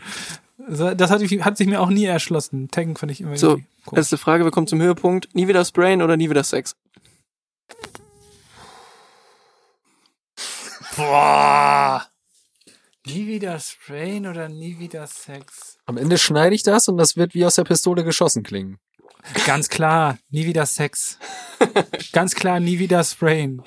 Das 0.69 1.11
hat, 1.11 1.23
ich- 1.23 1.43
hat 1.43 1.57
sich 1.57 1.67
mir 1.67 1.81
auch 1.81 1.89
nie 1.89 2.05
erschlossen. 2.05 2.71
Taggen 2.71 2.97
fand 2.97 3.11
ich 3.13 3.23
immer 3.23 3.37
So. 3.39 3.61
Letzte 3.93 4.19
Frage, 4.19 4.45
wir 4.45 4.51
kommen 4.51 4.67
zum 4.67 4.81
Höhepunkt. 4.81 5.35
Nie 5.35 5.49
wieder 5.49 5.65
sprayen 5.65 6.03
oder 6.03 6.19
nie 6.19 6.29
wieder 6.29 6.45
Sex? 6.45 6.77
Boah. 10.97 12.07
Nie 13.07 13.27
wieder 13.27 13.59
sprayen 13.59 14.27
oder 14.27 14.49
nie 14.49 14.79
wieder 14.79 15.07
Sex? 15.07 15.79
Am 15.87 15.97
Ende 15.97 16.19
schneide 16.19 16.55
ich 16.55 16.63
das 16.63 16.89
und 16.89 16.97
das 16.99 17.17
wird 17.17 17.35
wie 17.35 17.45
aus 17.45 17.55
der 17.55 17.65
Pistole 17.65 18.05
geschossen 18.05 18.43
klingen. 18.43 18.79
Ganz 19.47 19.69
klar, 19.69 20.19
nie 20.31 20.47
wieder 20.47 20.67
Sex. 20.67 21.19
ganz 22.13 22.35
klar, 22.35 22.61
nie 22.61 22.79
wieder 22.79 23.05
sprayen. 23.05 23.63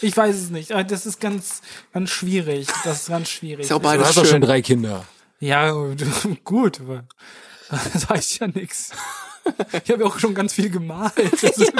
ich 0.00 0.16
weiß 0.16 0.36
es 0.36 0.50
nicht. 0.50 0.72
aber 0.72 0.84
Das 0.84 1.06
ist 1.06 1.20
ganz, 1.20 1.62
ganz 1.92 2.10
schwierig. 2.10 2.66
Das 2.84 3.02
ist 3.02 3.08
ganz 3.08 3.28
schwierig. 3.28 3.64
Ist 3.64 3.70
ja 3.70 3.76
auch 3.76 3.80
Du 3.80 3.88
beides 3.88 4.08
hast 4.08 4.16
doch 4.18 4.24
schon 4.26 4.40
drei 4.40 4.62
Kinder. 4.62 5.04
Ja, 5.40 5.72
gut, 6.44 6.80
aber 6.80 7.04
das 7.92 8.08
heißt 8.08 8.40
ja 8.40 8.48
nix. 8.48 8.90
Ich 9.84 9.90
habe 9.90 10.02
ja 10.02 10.06
auch 10.08 10.18
schon 10.18 10.34
ganz 10.34 10.52
viel 10.52 10.68
gemalt. 10.70 11.16
Ist, 11.42 11.72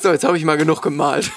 So, 0.00 0.12
jetzt 0.12 0.24
habe 0.24 0.38
ich 0.38 0.44
mal 0.44 0.56
genug 0.56 0.80
gemalt. 0.80 1.30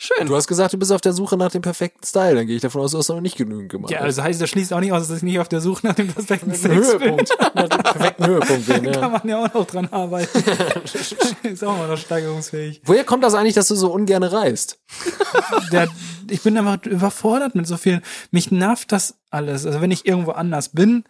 Schön. 0.00 0.28
Du 0.28 0.36
hast 0.36 0.46
gesagt, 0.46 0.72
du 0.72 0.78
bist 0.78 0.92
auf 0.92 1.00
der 1.00 1.12
Suche 1.12 1.36
nach 1.36 1.50
dem 1.50 1.60
perfekten 1.60 2.06
Style. 2.06 2.36
Dann 2.36 2.46
gehe 2.46 2.54
ich 2.54 2.62
davon 2.62 2.82
aus, 2.82 2.92
du 2.92 2.98
hast 2.98 3.08
noch 3.08 3.20
nicht 3.20 3.36
genügend 3.36 3.68
gemacht. 3.68 3.90
ja, 3.90 4.06
das 4.06 4.20
heißt, 4.20 4.40
das 4.40 4.48
schließt 4.48 4.72
auch 4.72 4.78
nicht 4.78 4.92
aus, 4.92 5.08
dass 5.08 5.16
ich 5.16 5.22
nicht 5.24 5.40
auf 5.40 5.48
der 5.48 5.60
Suche 5.60 5.84
nach 5.84 5.94
dem 5.96 6.06
perfekten 6.06 6.54
Sex 6.54 6.62
bin. 6.62 6.76
Höhepunkt. 6.76 7.36
nach 7.54 7.68
dem 7.68 7.82
perfekten 7.82 8.26
Höhepunkt 8.26 8.66
bin, 8.66 8.82
Kann 8.84 8.94
ja. 8.94 9.08
man 9.08 9.28
ja 9.28 9.44
auch 9.44 9.54
noch 9.54 9.66
dran 9.66 9.88
arbeiten. 9.88 10.38
ist 11.42 11.64
auch 11.64 11.76
mal 11.76 11.88
noch 11.88 11.98
steigerungsfähig. 11.98 12.80
Woher 12.84 13.02
kommt 13.02 13.24
das 13.24 13.34
eigentlich, 13.34 13.54
dass 13.54 13.66
du 13.66 13.74
so 13.74 13.92
ungern 13.92 14.22
reist? 14.22 14.78
der, 15.72 15.88
ich 16.30 16.42
bin 16.42 16.56
einfach 16.56 16.84
überfordert 16.86 17.56
mit 17.56 17.66
so 17.66 17.76
viel. 17.76 18.00
Mich 18.30 18.52
nervt 18.52 18.92
das 18.92 19.16
alles. 19.30 19.66
Also 19.66 19.80
wenn 19.80 19.90
ich 19.90 20.06
irgendwo 20.06 20.30
anders 20.30 20.68
bin, 20.68 21.02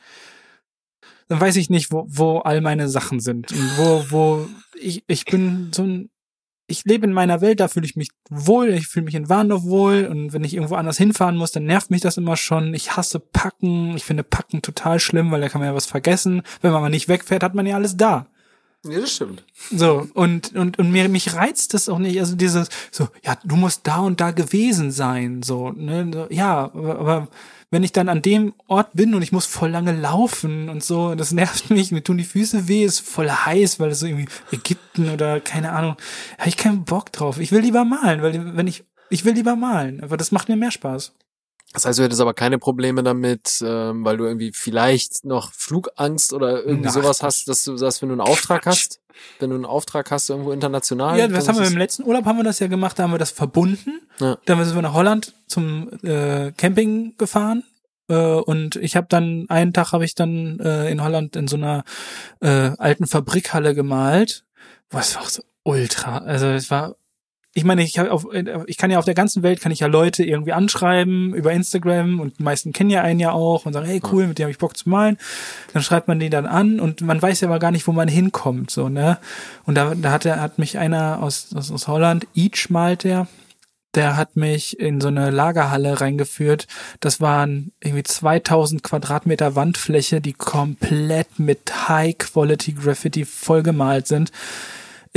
dann 1.28 1.38
weiß 1.38 1.56
ich 1.56 1.68
nicht, 1.68 1.92
wo, 1.92 2.06
wo 2.08 2.38
all 2.38 2.62
meine 2.62 2.88
Sachen 2.88 3.20
sind. 3.20 3.52
Und 3.52 3.70
wo, 3.76 4.04
wo 4.08 4.48
ich, 4.80 5.04
ich 5.08 5.26
bin 5.26 5.72
so 5.74 5.82
ein, 5.82 6.10
ich 6.68 6.84
lebe 6.84 7.06
in 7.06 7.12
meiner 7.12 7.40
Welt, 7.40 7.60
da 7.60 7.68
fühle 7.68 7.86
ich 7.86 7.96
mich 7.96 8.10
wohl, 8.28 8.68
ich 8.68 8.86
fühle 8.86 9.06
mich 9.06 9.14
in 9.14 9.28
Warndorf 9.28 9.64
wohl 9.64 10.06
und 10.08 10.34
wenn 10.34 10.44
ich 10.44 10.54
irgendwo 10.54 10.74
anders 10.74 10.98
hinfahren 10.98 11.36
muss, 11.36 11.50
dann 11.50 11.64
nervt 11.64 11.90
mich 11.90 12.02
das 12.02 12.18
immer 12.18 12.36
schon. 12.36 12.74
Ich 12.74 12.94
hasse 12.94 13.18
Packen, 13.18 13.96
ich 13.96 14.04
finde 14.04 14.22
Packen 14.22 14.60
total 14.60 15.00
schlimm, 15.00 15.30
weil 15.30 15.40
da 15.40 15.48
kann 15.48 15.60
man 15.60 15.70
ja 15.70 15.74
was 15.74 15.86
vergessen. 15.86 16.42
Wenn 16.60 16.72
man 16.72 16.82
mal 16.82 16.90
nicht 16.90 17.08
wegfährt, 17.08 17.42
hat 17.42 17.54
man 17.54 17.66
ja 17.66 17.76
alles 17.76 17.96
da. 17.96 18.26
Ja, 18.84 19.00
das 19.00 19.14
stimmt. 19.14 19.44
So, 19.70 20.08
und, 20.14 20.54
und, 20.54 20.78
und 20.78 20.92
mir, 20.92 21.08
mich 21.08 21.34
reizt 21.34 21.74
das 21.74 21.88
auch 21.88 21.98
nicht, 21.98 22.20
also 22.20 22.36
dieses, 22.36 22.68
so, 22.92 23.08
ja, 23.24 23.36
du 23.44 23.56
musst 23.56 23.86
da 23.86 23.98
und 23.98 24.20
da 24.20 24.30
gewesen 24.30 24.92
sein, 24.92 25.42
so, 25.42 25.70
ne, 25.70 26.08
so, 26.12 26.26
ja, 26.30 26.64
aber, 26.72 26.98
aber 26.98 27.28
wenn 27.70 27.82
ich 27.82 27.92
dann 27.92 28.08
an 28.08 28.22
dem 28.22 28.54
Ort 28.66 28.92
bin 28.94 29.14
und 29.14 29.22
ich 29.22 29.32
muss 29.32 29.46
voll 29.46 29.70
lange 29.70 29.92
laufen 29.92 30.68
und 30.68 30.82
so, 30.82 31.14
das 31.14 31.32
nervt 31.32 31.70
mich, 31.70 31.92
mir 31.92 32.02
tun 32.02 32.18
die 32.18 32.24
Füße 32.24 32.68
weh, 32.68 32.84
ist 32.84 33.00
voll 33.00 33.30
heiß, 33.30 33.80
weil 33.80 33.90
es 33.90 34.00
so 34.00 34.06
irgendwie 34.06 34.28
Ägypten 34.50 35.10
oder 35.10 35.40
keine 35.40 35.72
Ahnung, 35.72 35.96
habe 36.38 36.48
ich 36.48 36.56
keinen 36.56 36.84
Bock 36.84 37.12
drauf. 37.12 37.38
Ich 37.38 37.52
will 37.52 37.60
lieber 37.60 37.84
malen, 37.84 38.22
weil 38.22 38.56
wenn 38.56 38.66
ich, 38.66 38.84
ich 39.10 39.24
will 39.24 39.34
lieber 39.34 39.56
malen, 39.56 40.02
aber 40.02 40.16
das 40.16 40.32
macht 40.32 40.48
mir 40.48 40.56
mehr 40.56 40.70
Spaß. 40.70 41.14
Das 41.72 41.84
heißt, 41.84 41.98
du 41.98 42.02
hättest 42.02 42.20
aber 42.20 42.32
keine 42.32 42.58
Probleme 42.58 43.02
damit, 43.02 43.62
ähm, 43.62 44.04
weil 44.04 44.16
du 44.16 44.24
irgendwie 44.24 44.52
vielleicht 44.52 45.24
noch 45.24 45.52
Flugangst 45.52 46.32
oder 46.32 46.64
irgendwie 46.64 46.88
Ach, 46.88 46.94
sowas 46.94 47.18
Quatsch. 47.18 47.26
hast, 47.26 47.48
dass 47.48 47.64
du 47.64 47.76
sagst, 47.76 48.00
wenn 48.00 48.08
du 48.08 48.14
einen 48.14 48.22
Auftrag 48.22 48.64
hast, 48.64 49.00
wenn 49.38 49.50
du 49.50 49.56
einen 49.56 49.66
Auftrag 49.66 50.10
hast 50.10 50.30
irgendwo 50.30 50.52
international. 50.52 51.18
Ja, 51.18 51.28
das 51.28 51.46
haben 51.48 51.58
wir 51.58 51.66
im 51.66 51.76
letzten 51.76 52.04
Urlaub 52.04 52.24
haben 52.24 52.38
wir 52.38 52.44
das 52.44 52.58
ja 52.58 52.68
gemacht, 52.68 52.98
da 52.98 53.02
haben 53.02 53.12
wir 53.12 53.18
das 53.18 53.32
verbunden. 53.32 54.00
Ja. 54.18 54.38
Dann 54.46 54.64
sind 54.64 54.74
wir 54.74 54.82
nach 54.82 54.94
Holland 54.94 55.34
zum 55.46 55.90
äh, 56.02 56.52
Camping 56.52 57.14
gefahren 57.18 57.64
äh, 58.08 58.14
und 58.14 58.76
ich 58.76 58.96
habe 58.96 59.06
dann 59.10 59.46
einen 59.48 59.72
Tag 59.72 59.92
habe 59.92 60.04
ich 60.04 60.14
dann 60.14 60.58
äh, 60.60 60.90
in 60.90 61.02
Holland 61.02 61.36
in 61.36 61.48
so 61.48 61.56
einer 61.56 61.84
äh, 62.40 62.70
alten 62.78 63.06
Fabrikhalle 63.06 63.74
gemalt. 63.74 64.44
Es 64.90 65.14
war 65.14 65.22
auch 65.22 65.28
so 65.28 65.42
ultra, 65.64 66.18
also 66.18 66.46
es 66.46 66.70
war 66.70 66.96
ich 67.54 67.64
meine, 67.64 67.82
ich, 67.82 67.98
auf, 67.98 68.26
ich 68.66 68.76
kann 68.76 68.90
ja 68.90 68.98
auf 68.98 69.04
der 69.04 69.14
ganzen 69.14 69.42
Welt 69.42 69.60
kann 69.60 69.72
ich 69.72 69.80
ja 69.80 69.86
Leute 69.86 70.22
irgendwie 70.22 70.52
anschreiben 70.52 71.34
über 71.34 71.52
Instagram 71.52 72.20
und 72.20 72.38
die 72.38 72.42
meisten 72.42 72.72
kennen 72.72 72.90
ja 72.90 73.02
einen 73.02 73.20
ja 73.20 73.32
auch 73.32 73.66
und 73.66 73.72
sagen, 73.72 73.86
hey 73.86 74.00
cool, 74.12 74.26
mit 74.26 74.38
dem 74.38 74.44
habe 74.44 74.50
ich 74.50 74.58
Bock 74.58 74.76
zu 74.76 74.88
malen. 74.88 75.18
Dann 75.72 75.82
schreibt 75.82 76.08
man 76.08 76.20
den 76.20 76.30
dann 76.30 76.46
an 76.46 76.78
und 76.78 77.00
man 77.00 77.20
weiß 77.20 77.40
ja 77.40 77.48
aber 77.48 77.58
gar 77.58 77.70
nicht, 77.70 77.86
wo 77.86 77.92
man 77.92 78.08
hinkommt, 78.08 78.70
so 78.70 78.88
ne. 78.88 79.18
Und 79.64 79.74
da, 79.76 79.94
da 79.94 80.12
hat 80.12 80.24
er, 80.26 80.40
hat 80.40 80.58
mich 80.58 80.78
einer 80.78 81.22
aus, 81.22 81.54
aus, 81.54 81.72
aus 81.72 81.88
Holland, 81.88 82.26
Each 82.34 82.68
malt 82.68 83.04
der, 83.04 83.26
der 83.94 84.16
hat 84.16 84.36
mich 84.36 84.78
in 84.78 85.00
so 85.00 85.08
eine 85.08 85.30
Lagerhalle 85.30 86.00
reingeführt. 86.00 86.66
Das 87.00 87.20
waren 87.20 87.72
irgendwie 87.82 88.02
2000 88.02 88.82
Quadratmeter 88.82 89.56
Wandfläche, 89.56 90.20
die 90.20 90.34
komplett 90.34 91.38
mit 91.38 91.88
High-Quality 91.88 92.74
Graffiti 92.74 93.24
vollgemalt 93.24 94.06
sind. 94.06 94.30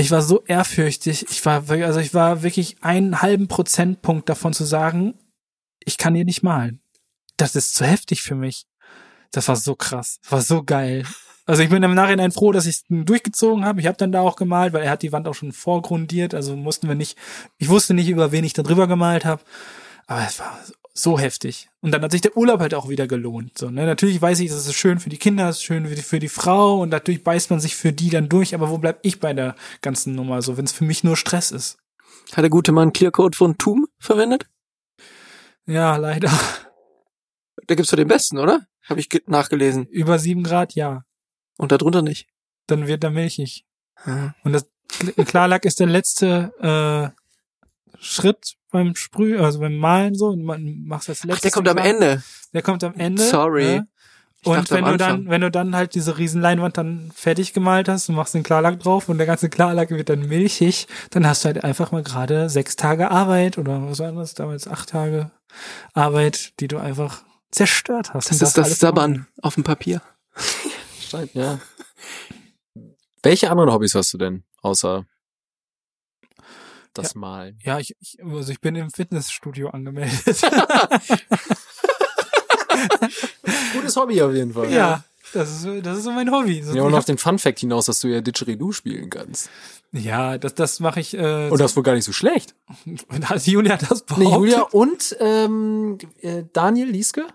Ich 0.02 0.10
war 0.10 0.24
so 0.24 0.42
ehrfürchtig. 0.48 1.28
Ich 1.30 1.46
war, 1.46 1.70
also 1.70 2.00
ich 2.00 2.16
war 2.16 2.42
wirklich 2.42 2.78
einen 2.82 3.22
halben 3.22 3.48
Prozentpunkt 3.48 4.28
davon 4.30 4.52
zu 4.52 4.64
sagen, 4.64 5.14
ich 5.86 6.00
kann 6.00 6.16
hier 6.16 6.26
nicht 6.26 6.42
malen. 6.42 6.82
Das 7.38 7.56
ist 7.56 7.76
zu 7.76 7.86
heftig 7.86 8.24
für 8.24 8.34
mich. 8.34 8.66
Das 9.32 9.48
war 9.48 9.56
so 9.56 9.76
krass. 9.76 10.18
Das 10.24 10.32
war 10.32 10.42
so 10.42 10.64
geil. 10.64 11.06
Also 11.46 11.62
ich 11.62 11.70
bin 11.70 11.84
im 11.84 11.94
Nachhinein 11.94 12.32
froh, 12.32 12.52
dass 12.52 12.66
ich 12.66 12.78
es 12.78 12.84
durchgezogen 12.90 13.64
habe. 13.64 13.80
Ich 13.80 13.86
habe 13.86 13.98
dann 13.98 14.12
da 14.12 14.22
auch 14.22 14.38
gemalt, 14.38 14.74
weil 14.74 14.82
er 14.82 14.90
hat 14.90 15.04
die 15.04 15.12
Wand 15.12 15.28
auch 15.28 15.36
schon 15.36 15.52
vorgrundiert. 15.52 16.34
Also 16.34 16.56
mussten 16.56 16.88
wir 16.88 16.96
nicht, 16.96 17.16
ich 17.60 17.70
wusste 17.70 17.94
nicht, 17.94 18.10
über 18.10 18.32
wen 18.32 18.44
ich 18.44 18.54
da 18.54 18.64
drüber 18.64 18.88
gemalt 18.88 19.24
habe. 19.24 19.44
Aber 20.08 20.26
es 20.26 20.40
war 20.40 20.60
so 20.94 21.18
heftig. 21.20 21.70
Und 21.82 21.92
dann 21.92 22.02
hat 22.02 22.12
sich 22.12 22.22
der 22.22 22.36
Urlaub 22.36 22.60
halt 22.60 22.74
auch 22.74 22.90
wieder 22.90 23.08
gelohnt. 23.08 23.58
So, 23.58 23.70
ne? 23.70 23.86
Natürlich 23.86 24.22
weiß 24.22 24.40
ich, 24.42 24.50
das 24.50 24.66
ist 24.68 24.74
schön 24.76 25.00
für 25.00 25.10
die 25.10 25.18
Kinder, 25.18 25.46
das 25.48 25.58
ist 25.58 25.64
schön 25.64 25.88
für 25.88 25.96
die, 25.96 26.02
für 26.02 26.20
die 26.20 26.28
Frau 26.30 26.80
und 26.82 26.90
natürlich 26.90 27.24
beißt 27.24 27.50
man 27.50 27.60
sich 27.60 27.76
für 27.76 27.94
die 27.94 28.10
dann 28.10 28.30
durch. 28.30 28.54
Aber 28.54 28.70
wo 28.70 28.78
bleib 28.78 29.00
ich 29.04 29.20
bei 29.20 29.34
der 29.34 29.56
ganzen 29.82 30.16
Nummer, 30.16 30.42
so 30.42 30.58
wenn 30.58 30.66
es 30.66 30.72
für 30.72 30.84
mich 30.84 31.04
nur 31.04 31.16
Stress 31.18 31.52
ist? 31.52 31.78
Hat 32.34 32.44
der 32.44 32.50
gute 32.50 32.72
Mann 32.72 32.94
Clearcode 32.94 33.36
von 33.36 33.58
TUM 33.58 33.88
verwendet? 34.00 34.48
Ja, 35.66 35.96
leider. 35.98 36.32
Da 37.68 37.76
gibt's 37.76 37.92
doch 37.92 37.98
den 37.98 38.08
besten, 38.08 38.38
oder? 38.38 38.66
Habe 38.84 39.00
ich 39.00 39.10
ge- 39.10 39.22
nachgelesen. 39.28 39.86
Über 39.88 40.20
sieben 40.20 40.44
Grad, 40.44 40.74
ja. 40.74 41.04
Und 41.58 41.72
darunter 41.72 42.02
nicht. 42.02 42.28
Dann 42.68 42.88
wird 42.88 43.04
er 43.04 43.12
milchig. 43.12 43.66
Ah. 44.04 44.32
Und 44.44 44.54
das 44.54 44.66
Klarlack 45.26 45.66
ist 45.66 45.80
der 45.80 45.88
letzte 45.88 46.52
äh, 47.16 47.21
Schritt 48.02 48.56
beim 48.72 48.96
Sprüh, 48.96 49.40
also 49.40 49.60
beim 49.60 49.78
Malen 49.78 50.16
so. 50.16 50.28
Und 50.28 50.44
man 50.44 50.84
macht 50.86 51.08
das 51.08 51.24
letzte. 51.24 51.34
Ach, 51.38 51.40
der 51.42 51.52
kommt 51.52 51.68
am 51.70 51.76
Klar- 51.78 51.88
Ende. 51.88 52.24
Der 52.54 52.62
kommt 52.62 52.84
am 52.84 52.96
Ende. 52.96 53.22
Sorry. 53.24 53.64
Ne? 53.64 53.88
Ich 54.44 54.48
Und 54.48 54.72
wenn 54.72 54.84
am 54.86 54.92
du 54.94 54.98
dann, 54.98 55.30
wenn 55.30 55.42
du 55.42 55.52
dann 55.52 55.76
halt 55.76 55.94
diese 55.94 56.18
Riesenleinwand 56.18 56.76
dann 56.76 57.12
fertig 57.14 57.54
gemalt 57.54 57.88
hast 57.88 58.10
und 58.10 58.16
machst 58.16 58.34
den 58.34 58.42
Klarlack 58.42 58.80
drauf 58.80 59.08
und 59.08 59.20
der 59.20 59.28
ganze 59.28 59.50
Klarlack 59.50 59.92
wird 59.92 60.10
dann 60.10 60.28
milchig, 60.28 60.88
dann 61.12 61.28
hast 61.28 61.44
du 61.44 61.48
halt 61.50 61.64
einfach 61.64 61.92
mal 61.92 62.02
gerade 62.02 62.50
sechs 62.50 62.76
Tage 62.76 63.12
Arbeit 63.12 63.60
oder 63.60 63.88
was 63.88 64.00
war 64.00 64.12
das 64.14 64.34
damals, 64.34 64.68
acht 64.68 64.90
Tage 64.90 65.30
Arbeit, 65.94 66.60
die 66.60 66.68
du 66.68 66.80
einfach 66.80 67.22
zerstört 67.52 68.16
hast. 68.16 68.32
Das 68.32 68.42
ist 68.42 68.58
das 68.58 68.80
Sabbern 68.80 69.28
auf 69.44 69.54
dem 69.54 69.64
Papier. 69.64 70.02
Scheint, 71.08 71.36
ja. 71.36 71.60
Welche 73.22 73.52
anderen 73.52 73.72
Hobbys 73.72 73.94
hast 73.94 74.12
du 74.14 74.18
denn, 74.18 74.44
außer 74.64 75.06
das 76.94 77.16
Malen? 77.16 77.58
Ja, 77.64 77.80
ich, 77.80 77.96
ich, 78.00 78.18
also 78.24 78.52
ich 78.52 78.60
bin 78.62 78.76
im 78.76 78.90
Fitnessstudio 78.92 79.70
angemeldet. 79.70 80.24
Gutes 83.74 83.96
Hobby 83.96 84.22
auf 84.22 84.34
jeden 84.34 84.54
Fall. 84.54 84.72
ja, 84.72 85.04
das 85.34 85.50
ist, 85.52 85.62
so- 85.62 85.82
das 85.82 85.98
ist 86.00 86.04
so 86.04 86.12
mein 86.12 86.32
Hobby. 86.32 86.62
So, 86.62 86.76
Ja, 86.76 86.84
und 86.84 86.94
auf 86.94 87.06
den 87.06 87.18
Fun 87.18 87.40
Fact 87.40 87.60
hinaus, 87.60 87.86
dass 87.86 88.02
du 88.02 88.08
ja 88.08 88.22
Didgeridoo 88.22 88.72
spielen 88.72 89.10
kannst. 89.10 89.50
ja 89.92 90.38
das, 90.38 90.56
das 90.56 90.80
mache 90.80 91.00
ich. 91.00 91.14
Äh, 91.16 91.50
Und 91.50 91.60
das 91.60 91.72
ist 91.72 91.78
wohl 91.78 91.84
gar 91.84 91.94
nicht 91.96 92.06
so 92.06 92.12
schlecht. 92.14 92.56
und 93.08 93.30
hat 93.30 93.46
Julia 93.48 93.78
das 93.78 94.04
behauptet? 94.04 94.28
Nee, 94.28 94.36
Julia 94.36 94.62
und 94.62 95.16
ähm, 95.20 95.98
äh, 96.22 96.44
Daniel 96.54 96.90
Lieske. 96.90 97.28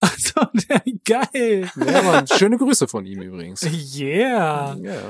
Also, 0.00 0.40
geil. 1.04 1.70
Ja, 1.76 2.02
Mann, 2.02 2.26
schöne 2.26 2.58
Grüße 2.58 2.88
von 2.88 3.06
ihm 3.06 3.22
übrigens. 3.22 3.62
Yeah. 3.96 4.76
Ja. 4.82 5.00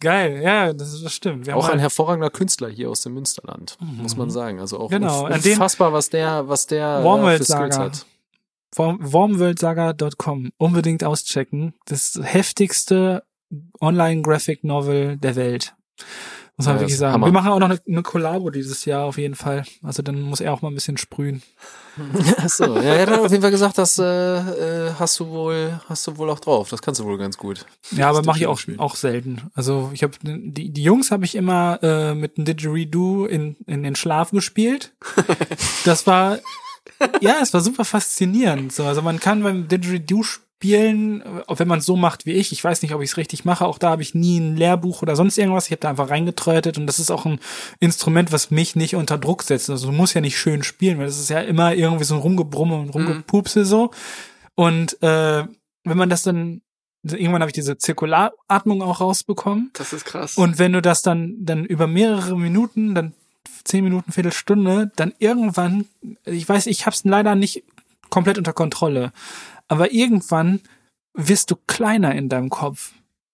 Geil, 0.00 0.42
ja, 0.42 0.72
das, 0.74 1.00
das 1.02 1.12
stimmt. 1.14 1.48
Auch 1.50 1.68
ein 1.68 1.76
mal- 1.76 1.80
hervorragender 1.80 2.30
Künstler 2.30 2.68
hier 2.68 2.90
aus 2.90 3.00
dem 3.00 3.14
Münsterland, 3.14 3.78
muss 3.80 4.16
man 4.16 4.30
sagen. 4.30 4.60
Also 4.60 4.78
auch 4.78 4.90
Genau, 4.90 5.26
unfassbar, 5.26 5.92
was 5.92 6.10
der, 6.10 6.48
was 6.48 6.66
der 6.66 6.98
äh, 7.00 7.04
Wormworld 7.04 7.38
für 7.38 7.44
Skills 7.52 7.78
hat. 7.78 8.06
Wormworldsaga.com 8.76 10.50
unbedingt 10.58 11.02
auschecken. 11.04 11.74
Das 11.86 12.18
heftigste 12.22 13.22
Online-Graphic-Novel 13.80 15.16
der 15.18 15.36
Welt. 15.36 15.74
Muss 16.56 16.66
man 16.66 16.76
Ja, 16.76 16.80
wirklich 16.80 16.96
sagen. 16.96 17.14
Hammer. 17.14 17.26
Wir 17.26 17.32
machen 17.32 17.50
auch 17.50 17.58
noch 17.58 17.68
eine, 17.68 17.80
eine 17.86 18.02
Kollabo 18.02 18.48
dieses 18.50 18.84
Jahr 18.86 19.04
auf 19.04 19.18
jeden 19.18 19.34
Fall. 19.34 19.64
Also 19.82 20.02
dann 20.02 20.22
muss 20.22 20.40
er 20.40 20.54
auch 20.54 20.62
mal 20.62 20.70
ein 20.70 20.74
bisschen 20.74 20.96
sprühen. 20.96 21.42
Achso, 22.38 22.76
ja, 22.76 22.94
er 22.94 23.06
hat 23.06 23.18
auf 23.18 23.30
jeden 23.30 23.42
Fall 23.42 23.50
gesagt, 23.50 23.78
das 23.78 23.98
äh, 23.98 24.04
äh, 24.04 24.92
hast 24.98 25.20
du 25.20 25.28
wohl, 25.28 25.80
hast 25.88 26.06
du 26.06 26.16
wohl 26.16 26.30
auch 26.30 26.40
drauf. 26.40 26.68
Das 26.70 26.80
kannst 26.82 27.00
du 27.00 27.04
wohl 27.04 27.18
ganz 27.18 27.36
gut. 27.36 27.66
Ja, 27.90 28.08
aber 28.08 28.22
mache 28.22 28.38
ich 28.38 28.46
auch, 28.46 28.60
auch 28.78 28.96
selten. 28.96 29.50
Also 29.54 29.90
ich 29.92 30.02
habe 30.02 30.14
die, 30.22 30.70
die 30.70 30.82
Jungs 30.82 31.10
habe 31.10 31.24
ich 31.24 31.34
immer 31.34 31.78
äh, 31.82 32.14
mit 32.14 32.38
dem 32.38 32.44
Didgeridoo 32.46 33.26
in, 33.26 33.56
in 33.66 33.82
den 33.82 33.96
Schlaf 33.96 34.30
gespielt. 34.30 34.92
Das 35.84 36.06
war 36.06 36.38
ja, 37.20 37.36
es 37.42 37.52
war 37.52 37.60
super 37.60 37.84
faszinierend. 37.84 38.72
So, 38.72 38.84
also 38.84 39.02
man 39.02 39.20
kann 39.20 39.42
beim 39.42 39.68
Didgeridoo 39.68 40.22
spielen, 40.22 41.22
äh, 41.22 41.58
wenn 41.58 41.68
man 41.68 41.80
es 41.80 41.86
so 41.86 41.96
macht 41.96 42.26
wie 42.26 42.32
ich. 42.32 42.52
Ich 42.52 42.62
weiß 42.62 42.82
nicht, 42.82 42.94
ob 42.94 43.02
ich 43.02 43.10
es 43.10 43.16
richtig 43.16 43.44
mache. 43.44 43.66
Auch 43.66 43.78
da 43.78 43.90
habe 43.90 44.02
ich 44.02 44.14
nie 44.14 44.38
ein 44.38 44.56
Lehrbuch 44.56 45.02
oder 45.02 45.16
sonst 45.16 45.38
irgendwas. 45.38 45.66
Ich 45.66 45.72
habe 45.72 45.80
da 45.80 45.90
einfach 45.90 46.10
reingetrötet 46.10 46.78
und 46.78 46.86
das 46.86 46.98
ist 46.98 47.10
auch 47.10 47.26
ein 47.26 47.40
Instrument, 47.80 48.32
was 48.32 48.50
mich 48.50 48.76
nicht 48.76 48.96
unter 48.96 49.18
Druck 49.18 49.42
setzt. 49.42 49.70
Also 49.70 49.88
du 49.88 49.92
musst 49.92 50.14
ja 50.14 50.20
nicht 50.20 50.38
schön 50.38 50.62
spielen, 50.62 50.98
weil 50.98 51.06
das 51.06 51.18
ist 51.18 51.30
ja 51.30 51.40
immer 51.40 51.74
irgendwie 51.74 52.04
so 52.04 52.14
ein 52.14 52.20
Rumgebrumme 52.20 52.76
und 52.76 52.90
Rumgepupse 52.90 53.64
so. 53.64 53.90
Und 54.54 55.02
äh, 55.02 55.44
wenn 55.84 55.98
man 55.98 56.10
das 56.10 56.22
dann 56.22 56.62
irgendwann 57.02 57.42
habe 57.42 57.50
ich 57.50 57.54
diese 57.54 57.78
Zirkularatmung 57.78 58.82
auch 58.82 59.00
rausbekommen. 59.00 59.70
Das 59.74 59.92
ist 59.92 60.04
krass. 60.04 60.36
Und 60.36 60.58
wenn 60.58 60.72
du 60.72 60.82
das 60.82 61.02
dann, 61.02 61.36
dann 61.38 61.64
über 61.64 61.86
mehrere 61.86 62.36
Minuten, 62.36 62.94
dann 62.94 63.14
zehn 63.64 63.84
Minuten, 63.84 64.12
Viertelstunde, 64.12 64.90
dann 64.96 65.12
irgendwann, 65.18 65.86
ich 66.24 66.48
weiß, 66.48 66.66
ich 66.66 66.86
hab's 66.86 67.04
leider 67.04 67.34
nicht 67.34 67.64
komplett 68.10 68.38
unter 68.38 68.52
Kontrolle, 68.52 69.12
aber 69.68 69.92
irgendwann 69.92 70.60
wirst 71.14 71.50
du 71.50 71.56
kleiner 71.66 72.14
in 72.14 72.28
deinem 72.28 72.50
Kopf. 72.50 72.92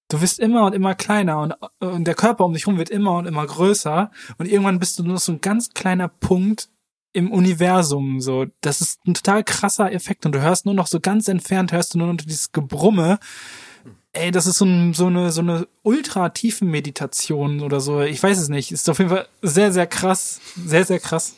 Du 0.08 0.20
wirst 0.20 0.40
immer 0.40 0.66
und 0.66 0.74
immer 0.74 0.94
kleiner 0.94 1.40
und, 1.40 1.54
und 1.80 2.04
der 2.04 2.14
Körper 2.14 2.44
um 2.44 2.52
dich 2.52 2.66
rum 2.66 2.78
wird 2.78 2.90
immer 2.90 3.14
und 3.14 3.26
immer 3.26 3.46
größer 3.46 4.10
und 4.38 4.46
irgendwann 4.46 4.78
bist 4.78 4.98
du 4.98 5.04
nur 5.04 5.18
so 5.18 5.32
ein 5.32 5.40
ganz 5.40 5.70
kleiner 5.70 6.08
Punkt 6.08 6.68
im 7.12 7.30
Universum, 7.30 8.20
so. 8.20 8.46
Das 8.60 8.80
ist 8.80 9.06
ein 9.06 9.14
total 9.14 9.44
krasser 9.44 9.92
Effekt 9.92 10.26
und 10.26 10.34
du 10.34 10.40
hörst 10.40 10.66
nur 10.66 10.74
noch 10.74 10.86
so 10.86 11.00
ganz 11.00 11.28
entfernt, 11.28 11.72
hörst 11.72 11.94
du 11.94 11.98
nur 11.98 12.08
noch 12.08 12.16
dieses 12.16 12.52
Gebrumme. 12.52 13.18
Ey, 14.14 14.30
das 14.30 14.46
ist 14.46 14.58
so, 14.58 14.66
ein, 14.66 14.92
so 14.92 15.06
eine 15.06 15.32
so 15.32 15.40
eine 15.40 15.66
ultra 15.82 16.28
tiefen 16.28 16.70
Meditation 16.70 17.60
oder 17.62 17.80
so. 17.80 18.00
Ich 18.02 18.22
weiß 18.22 18.38
es 18.38 18.48
nicht. 18.50 18.70
Ist 18.70 18.88
auf 18.90 18.98
jeden 18.98 19.10
Fall 19.10 19.26
sehr 19.40 19.72
sehr 19.72 19.86
krass, 19.86 20.40
sehr 20.66 20.84
sehr 20.84 21.00
krass. 21.00 21.34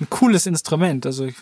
Ein 0.00 0.10
cooles 0.10 0.46
Instrument, 0.46 1.06
also 1.06 1.24
ich, 1.24 1.34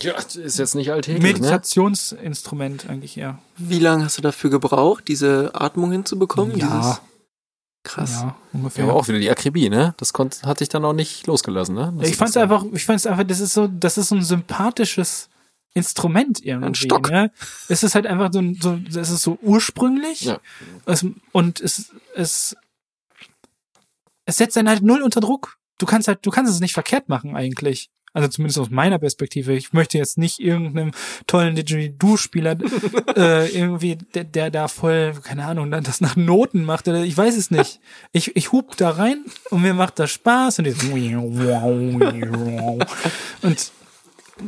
Ja, 0.00 0.12
ist 0.12 0.58
jetzt 0.58 0.74
nicht 0.74 0.92
alltäglich, 0.92 1.22
ne? 1.22 1.32
Meditationsinstrument 1.32 2.88
eigentlich 2.88 3.16
eher. 3.16 3.38
Wie 3.56 3.78
lange 3.80 4.04
hast 4.04 4.18
du 4.18 4.22
dafür 4.22 4.50
gebraucht, 4.50 5.04
diese 5.08 5.50
Atmung 5.54 5.90
hinzubekommen? 5.90 6.56
Ja. 6.56 6.78
Dieses, 6.78 7.00
krass. 7.82 8.12
Ja, 8.12 8.20
Ja, 8.22 8.36
ungefähr. 8.52 8.84
aber 8.84 8.94
auch 8.94 9.08
wieder 9.08 9.18
die 9.18 9.30
Akribie, 9.30 9.68
ne? 9.70 9.94
Das 9.96 10.12
konnt, 10.12 10.42
hat 10.44 10.60
dich 10.60 10.68
dann 10.68 10.84
auch 10.84 10.92
nicht 10.92 11.26
losgelassen, 11.26 11.74
ne? 11.74 11.92
Das 11.98 12.08
ich 12.10 12.16
fand's 12.16 12.36
einfach, 12.36 12.64
ich 12.72 12.84
fand's 12.84 13.06
einfach, 13.06 13.24
das 13.24 13.40
ist 13.40 13.54
so, 13.54 13.66
das 13.66 13.98
ist 13.98 14.10
so 14.10 14.14
ein 14.14 14.22
sympathisches 14.22 15.28
Instrument 15.74 16.44
irgendwie. 16.44 16.66
Ein 16.66 16.74
Stock. 16.74 17.10
Ne? 17.10 17.30
Es 17.68 17.82
ist 17.82 17.94
halt 17.94 18.06
einfach 18.06 18.30
so, 18.32 18.42
so 18.60 18.78
es 18.88 19.10
ist 19.10 19.22
so 19.22 19.38
ursprünglich 19.42 20.22
Ja. 20.22 20.40
es, 20.86 21.04
und 21.32 21.60
es, 21.60 21.92
es, 22.14 22.56
es 24.26 24.36
setzt 24.36 24.56
dann 24.56 24.68
halt 24.68 24.82
null 24.82 25.02
unter 25.02 25.20
Druck. 25.20 25.58
Du 25.78 25.86
kannst 25.86 26.08
halt, 26.08 26.24
du 26.24 26.30
kannst 26.30 26.52
es 26.52 26.60
nicht 26.60 26.74
verkehrt 26.74 27.08
machen 27.08 27.36
eigentlich. 27.36 27.90
Also 28.14 28.28
zumindest 28.28 28.58
aus 28.58 28.68
meiner 28.68 28.98
Perspektive. 28.98 29.54
Ich 29.54 29.72
möchte 29.72 29.96
jetzt 29.96 30.18
nicht 30.18 30.38
irgendeinem 30.38 30.90
tollen 31.26 31.56
Didgeridoo-Spieler 31.56 32.58
äh, 33.16 33.48
irgendwie, 33.48 33.96
der, 33.96 34.24
der 34.24 34.50
da 34.50 34.68
voll, 34.68 35.14
keine 35.22 35.46
Ahnung, 35.46 35.70
dann 35.70 35.82
das 35.82 36.02
nach 36.02 36.14
Noten 36.14 36.64
macht. 36.64 36.88
Oder 36.88 37.04
ich 37.04 37.16
weiß 37.16 37.34
es 37.36 37.50
nicht. 37.50 37.80
Ich, 38.12 38.36
ich 38.36 38.52
hub 38.52 38.76
da 38.76 38.90
rein 38.90 39.24
und 39.50 39.62
mir 39.62 39.72
macht 39.72 39.98
das 39.98 40.10
Spaß 40.10 40.58
und 40.58 40.66
dieses 40.66 40.82
und 43.42 43.72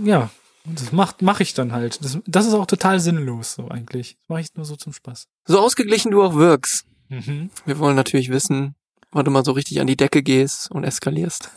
ja, 0.05 0.31
das 0.67 0.93
macht 0.93 1.23
mache 1.23 1.43
ich 1.43 1.55
dann 1.55 1.73
halt. 1.73 2.03
Das, 2.05 2.19
das 2.27 2.47
ist 2.47 2.55
auch 2.55 2.67
total 2.67 3.01
sinnlos 3.01 3.55
so 3.55 3.69
eigentlich. 3.69 4.17
Das 4.21 4.29
mache 4.29 4.41
ich 4.41 4.55
nur 4.55 4.65
so 4.65 4.77
zum 4.77 4.93
Spaß. 4.93 5.27
So 5.45 5.61
ausgeglichen 5.61 6.11
du 6.11 6.23
auch 6.23 6.35
wirkst. 6.35 6.87
Mhm. 7.09 7.51
Wir 7.67 7.79
wollen 7.79 7.97
natürlich 7.97 8.31
wissen, 8.31 8.75
wann 9.13 9.25
du 9.25 9.31
mal 9.31 9.45
so 9.45 9.53
richtig 9.53 9.81
an 9.81 9.87
die 9.87 9.97
Decke 9.97 10.23
gehst 10.23 10.71
und 10.71 10.85
eskalierst. 10.85 11.51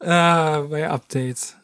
Ah, 0.00 0.60
bei 0.70 0.88
Updates. 0.88 1.56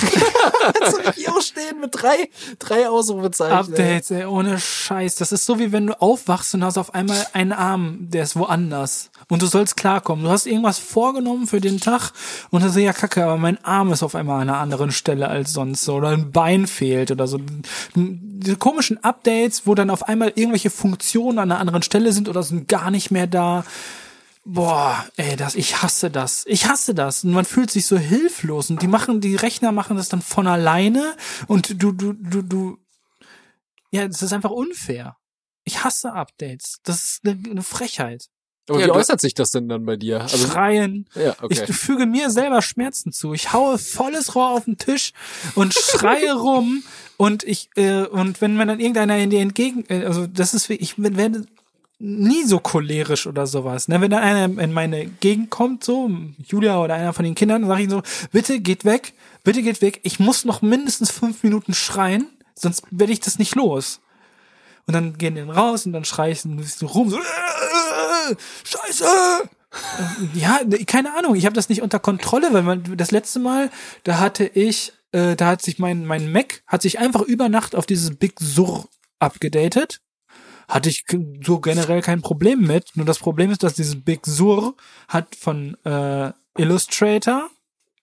hier 1.14 1.34
auch 1.34 1.40
stehen 1.40 1.80
mit 1.80 1.90
drei, 1.92 2.28
drei 2.58 2.88
Ausrufezeichen. 2.88 3.56
Updates, 3.56 4.10
ey, 4.10 4.24
ohne 4.24 4.58
Scheiß. 4.58 5.16
Das 5.16 5.32
ist 5.32 5.46
so 5.46 5.58
wie 5.58 5.72
wenn 5.72 5.88
du 5.88 6.00
aufwachst 6.00 6.54
und 6.54 6.64
hast 6.64 6.78
auf 6.78 6.94
einmal 6.94 7.26
einen 7.32 7.52
Arm, 7.52 7.98
der 8.00 8.24
ist 8.24 8.36
woanders. 8.36 9.10
Und 9.28 9.42
du 9.42 9.46
sollst 9.46 9.76
klarkommen. 9.76 10.24
Du 10.24 10.30
hast 10.30 10.46
irgendwas 10.46 10.78
vorgenommen 10.78 11.46
für 11.46 11.60
den 11.60 11.80
Tag 11.80 12.12
und 12.50 12.62
dann 12.62 12.70
so, 12.70 12.80
ja 12.80 12.92
kacke, 12.92 13.24
aber 13.24 13.36
mein 13.36 13.62
Arm 13.64 13.92
ist 13.92 14.02
auf 14.02 14.14
einmal 14.14 14.42
an 14.42 14.48
einer 14.48 14.58
anderen 14.58 14.92
Stelle 14.92 15.28
als 15.28 15.52
sonst 15.52 15.84
so. 15.84 15.94
Oder 15.94 16.08
ein 16.08 16.32
Bein 16.32 16.66
fehlt 16.66 17.10
oder 17.10 17.26
so. 17.26 17.38
Diese 17.94 18.56
komischen 18.56 19.02
Updates, 19.04 19.66
wo 19.66 19.74
dann 19.74 19.90
auf 19.90 20.08
einmal 20.08 20.32
irgendwelche 20.34 20.70
Funktionen 20.70 21.38
an 21.38 21.50
einer 21.50 21.60
anderen 21.60 21.82
Stelle 21.82 22.12
sind 22.12 22.28
oder 22.28 22.42
sind 22.42 22.68
gar 22.68 22.90
nicht 22.90 23.10
mehr 23.10 23.26
da. 23.26 23.64
Boah, 24.44 25.06
ey, 25.16 25.36
das, 25.36 25.54
ich 25.54 25.82
hasse 25.82 26.10
das. 26.10 26.44
Ich 26.46 26.66
hasse 26.66 26.94
das. 26.94 27.24
Und 27.24 27.32
man 27.32 27.44
fühlt 27.44 27.70
sich 27.70 27.86
so 27.86 27.98
hilflos. 27.98 28.70
Und 28.70 28.82
die 28.82 28.88
machen, 28.88 29.20
die 29.20 29.36
Rechner 29.36 29.70
machen 29.70 29.96
das 29.96 30.08
dann 30.08 30.22
von 30.22 30.46
alleine. 30.46 31.14
Und 31.46 31.82
du, 31.82 31.92
du, 31.92 32.14
du, 32.14 32.42
du, 32.42 32.78
ja, 33.90 34.08
das 34.08 34.22
ist 34.22 34.32
einfach 34.32 34.50
unfair. 34.50 35.16
Ich 35.64 35.84
hasse 35.84 36.12
Updates. 36.12 36.80
Das 36.84 37.02
ist 37.02 37.20
eine, 37.24 37.38
eine 37.50 37.62
Frechheit. 37.62 38.28
Aber 38.68 38.80
Ja, 38.80 38.86
wie 38.86 38.90
äußert 38.92 39.20
sich 39.20 39.34
das 39.34 39.50
denn 39.50 39.68
dann 39.68 39.84
bei 39.84 39.96
dir? 39.96 40.22
Also, 40.22 40.46
Schreien. 40.46 41.08
ja, 41.14 41.34
okay. 41.42 41.66
Ich 41.68 41.76
füge 41.76 42.06
mir 42.06 42.30
selber 42.30 42.62
Schmerzen 42.62 43.12
zu. 43.12 43.34
Ich 43.34 43.52
haue 43.52 43.78
volles 43.78 44.34
Rohr 44.34 44.50
auf 44.50 44.64
den 44.64 44.78
Tisch 44.78 45.12
und 45.54 45.74
schreie 45.74 46.32
rum 46.38 46.84
und 47.16 47.42
ich 47.42 47.68
äh, 47.76 48.04
und 48.04 48.40
wenn 48.40 48.56
man 48.56 48.68
dann 48.68 48.78
irgendeiner 48.78 49.18
in 49.18 49.30
dir 49.30 49.40
entgegen, 49.40 49.84
äh, 49.88 50.04
also 50.04 50.26
das 50.26 50.54
ist 50.54 50.68
wie 50.68 50.74
ich 50.74 50.94
werde 51.02 51.46
nie 52.00 52.44
so 52.44 52.58
cholerisch 52.58 53.26
oder 53.26 53.46
sowas. 53.46 53.86
Ne? 53.86 54.00
Wenn 54.00 54.10
dann 54.10 54.22
einer 54.22 54.62
in 54.62 54.72
meine 54.72 55.06
Gegend 55.06 55.50
kommt, 55.50 55.84
so 55.84 56.10
Julia 56.38 56.82
oder 56.82 56.94
einer 56.94 57.12
von 57.12 57.24
den 57.24 57.34
Kindern, 57.34 57.66
sage 57.66 57.82
ich 57.82 57.90
so: 57.90 58.02
Bitte 58.32 58.60
geht 58.60 58.84
weg, 58.84 59.12
bitte 59.44 59.62
geht 59.62 59.82
weg. 59.82 60.00
Ich 60.02 60.18
muss 60.18 60.44
noch 60.44 60.62
mindestens 60.62 61.10
fünf 61.10 61.42
Minuten 61.42 61.74
schreien, 61.74 62.26
sonst 62.54 62.84
werde 62.90 63.12
ich 63.12 63.20
das 63.20 63.38
nicht 63.38 63.54
los. 63.54 64.00
Und 64.86 64.94
dann 64.94 65.18
gehen 65.18 65.36
die 65.36 65.42
raus 65.42 65.86
und 65.86 65.92
dann 65.92 66.04
schreie 66.04 66.32
ich 66.32 66.40
so 66.40 66.86
rum, 66.86 67.10
so, 67.10 67.18
äh, 67.18 68.34
Scheiße, 68.64 69.04
Ja, 70.34 70.60
ne, 70.66 70.84
keine 70.84 71.16
Ahnung, 71.16 71.36
ich 71.36 71.44
habe 71.44 71.54
das 71.54 71.68
nicht 71.68 71.82
unter 71.82 71.98
Kontrolle, 71.98 72.52
weil 72.52 72.62
man 72.62 72.96
das 72.96 73.10
letzte 73.10 73.38
Mal, 73.38 73.70
da 74.02 74.18
hatte 74.18 74.46
ich, 74.46 74.92
äh, 75.12 75.36
da 75.36 75.46
hat 75.46 75.62
sich 75.62 75.78
mein 75.78 76.06
mein 76.06 76.32
Mac 76.32 76.62
hat 76.66 76.82
sich 76.82 76.98
einfach 76.98 77.22
über 77.22 77.48
Nacht 77.48 77.74
auf 77.74 77.86
dieses 77.86 78.16
Big 78.16 78.40
Sur 78.40 78.88
abgedatet. 79.18 80.00
Hatte 80.70 80.88
ich 80.88 81.04
so 81.44 81.60
generell 81.60 82.00
kein 82.00 82.22
Problem 82.22 82.60
mit. 82.60 82.96
Nur 82.96 83.06
das 83.06 83.18
Problem 83.18 83.50
ist, 83.50 83.62
dass 83.62 83.74
dieses 83.74 84.02
Big 84.02 84.26
Sur 84.26 84.74
hat 85.08 85.34
von 85.34 85.76
äh, 85.84 86.32
Illustrator 86.56 87.50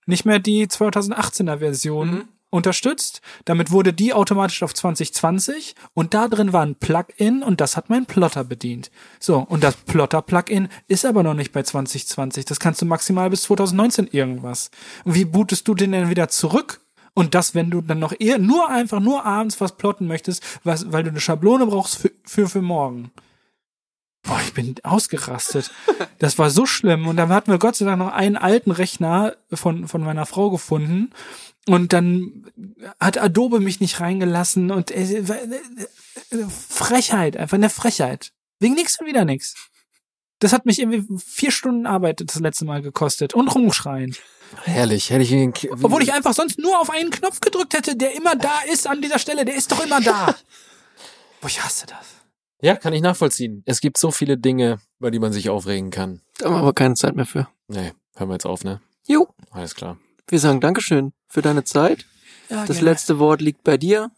nicht 0.06 0.26
mehr 0.26 0.40
die 0.40 0.68
2018er 0.68 1.60
Version 1.60 2.28
unterstützt. 2.50 3.22
Damit 3.46 3.72
wurde 3.72 3.94
die 3.94 4.14
automatisch 4.14 4.64
auf 4.64 4.74
2020 4.74 5.76
und 5.94 6.14
da 6.14 6.28
drin 6.28 6.54
war 6.54 6.66
ein 6.66 6.76
Plugin 6.76 7.44
und 7.44 7.62
das 7.62 7.76
hat 7.76 7.90
mein 7.90 8.06
Plotter 8.06 8.44
bedient. 8.44 8.90
So, 9.20 9.38
und 9.40 9.64
das 9.64 9.76
Plotter-Plugin 9.76 10.70
ist 10.88 11.06
aber 11.06 11.24
noch 11.24 11.34
nicht 11.34 11.52
bei 11.52 11.64
2020. 11.64 12.46
Das 12.46 12.60
kannst 12.60 12.82
du 12.82 12.86
maximal 12.86 13.30
bis 13.30 13.44
2019 13.44 14.08
irgendwas. 14.08 14.72
Und 15.04 15.16
wie 15.16 15.26
bootest 15.26 15.68
du 15.68 15.76
den 15.76 15.92
denn 15.92 16.10
wieder 16.10 16.30
zurück? 16.30 16.82
Und 17.18 17.34
das, 17.34 17.56
wenn 17.56 17.72
du 17.72 17.82
dann 17.82 17.98
noch 17.98 18.14
eher, 18.20 18.38
nur 18.38 18.70
einfach, 18.70 19.00
nur 19.00 19.26
abends 19.26 19.60
was 19.60 19.76
plotten 19.76 20.06
möchtest, 20.06 20.44
was, 20.64 20.92
weil 20.92 21.02
du 21.02 21.10
eine 21.10 21.20
Schablone 21.20 21.66
brauchst 21.66 21.98
für, 21.98 22.12
für, 22.24 22.48
für 22.48 22.62
morgen. 22.62 23.10
Boah, 24.22 24.40
ich 24.46 24.54
bin 24.54 24.76
ausgerastet. 24.84 25.72
Das 26.20 26.38
war 26.38 26.52
so 26.52 26.68
schlimm. 26.68 27.08
Und 27.08 27.18
dann 27.18 27.30
hatten 27.30 27.52
wir 27.52 27.58
Gott 27.58 27.76
sei 27.76 27.86
Dank 27.86 27.98
noch 27.98 28.14
einen 28.14 28.38
alten 28.38 28.70
Rechner 28.70 29.36
von, 29.52 29.88
von 29.88 30.04
meiner 30.04 30.28
Frau 30.28 30.52
gefunden. 30.52 31.10
Und 31.68 31.92
dann 31.92 32.52
hat 33.00 33.18
Adobe 33.18 33.62
mich 33.62 33.80
nicht 33.80 34.00
reingelassen 34.00 34.70
und 34.70 34.92
äh, 34.92 35.18
äh, 35.18 35.26
Frechheit, 36.70 37.36
einfach 37.36 37.58
eine 37.58 37.72
Frechheit. 37.72 38.32
Wegen 38.60 38.76
nix 38.76 39.00
und 39.00 39.08
wieder 39.08 39.26
nix. 39.26 39.56
Das 40.38 40.54
hat 40.54 40.68
mich 40.68 40.80
irgendwie 40.80 41.18
vier 41.18 41.52
Stunden 41.52 41.88
Arbeit 41.88 42.24
das 42.24 42.40
letzte 42.40 42.66
Mal 42.66 42.84
gekostet 42.84 43.34
und 43.34 43.48
rumschreien. 43.48 44.16
Herrlich, 44.64 45.10
hätte 45.10 45.24
ich 45.24 45.32
ihn. 45.32 45.54
Obwohl 45.82 46.04
ich 46.04 46.14
einfach 46.14 46.34
sonst 46.34 46.60
nur 46.60 46.80
auf 46.80 46.90
einen 46.90 47.10
Knopf 47.12 47.40
gedrückt 47.40 47.74
hätte, 47.74 47.96
der 47.96 48.16
immer 48.16 48.36
da 48.36 48.62
ist 48.72 48.88
an 48.88 49.02
dieser 49.02 49.20
Stelle. 49.20 49.46
Der 49.46 49.56
ist 49.56 49.72
doch 49.72 49.84
immer 49.84 50.02
da. 50.02 50.36
Boah, 51.42 51.48
ich 51.48 51.64
hasse 51.64 51.86
das. 51.88 52.16
Ja, 52.62 52.76
kann 52.76 52.94
ich 52.94 53.02
nachvollziehen. 53.02 53.62
Es 53.66 53.82
gibt 53.82 53.98
so 53.98 54.10
viele 54.12 54.38
Dinge, 54.38 54.80
über 55.00 55.12
die 55.12 55.20
man 55.20 55.32
sich 55.32 55.50
aufregen 55.50 55.92
kann. 55.92 56.22
Da 56.40 56.46
haben 56.46 56.54
wir 56.56 56.60
aber 56.60 56.74
keine 56.74 56.96
Zeit 56.96 57.16
mehr 57.16 57.26
für. 57.26 57.48
Nee, 57.68 57.94
hören 58.16 58.30
wir 58.30 58.34
jetzt 58.34 58.46
auf, 58.48 58.64
ne? 58.64 58.82
Jo, 59.08 59.28
Alles 59.52 59.76
klar. 59.76 59.98
wir 60.28 60.40
sagen 60.40 60.60
Dankeschön 60.60 61.14
für 61.28 61.42
deine 61.42 61.64
Zeit. 61.64 62.06
Ja, 62.50 62.66
Das 62.66 62.78
gerne. 62.78 62.92
letzte 62.92 63.20
Wort 63.20 63.42
liegt 63.42 63.64
bei 63.64 63.78
dir. 63.78 64.10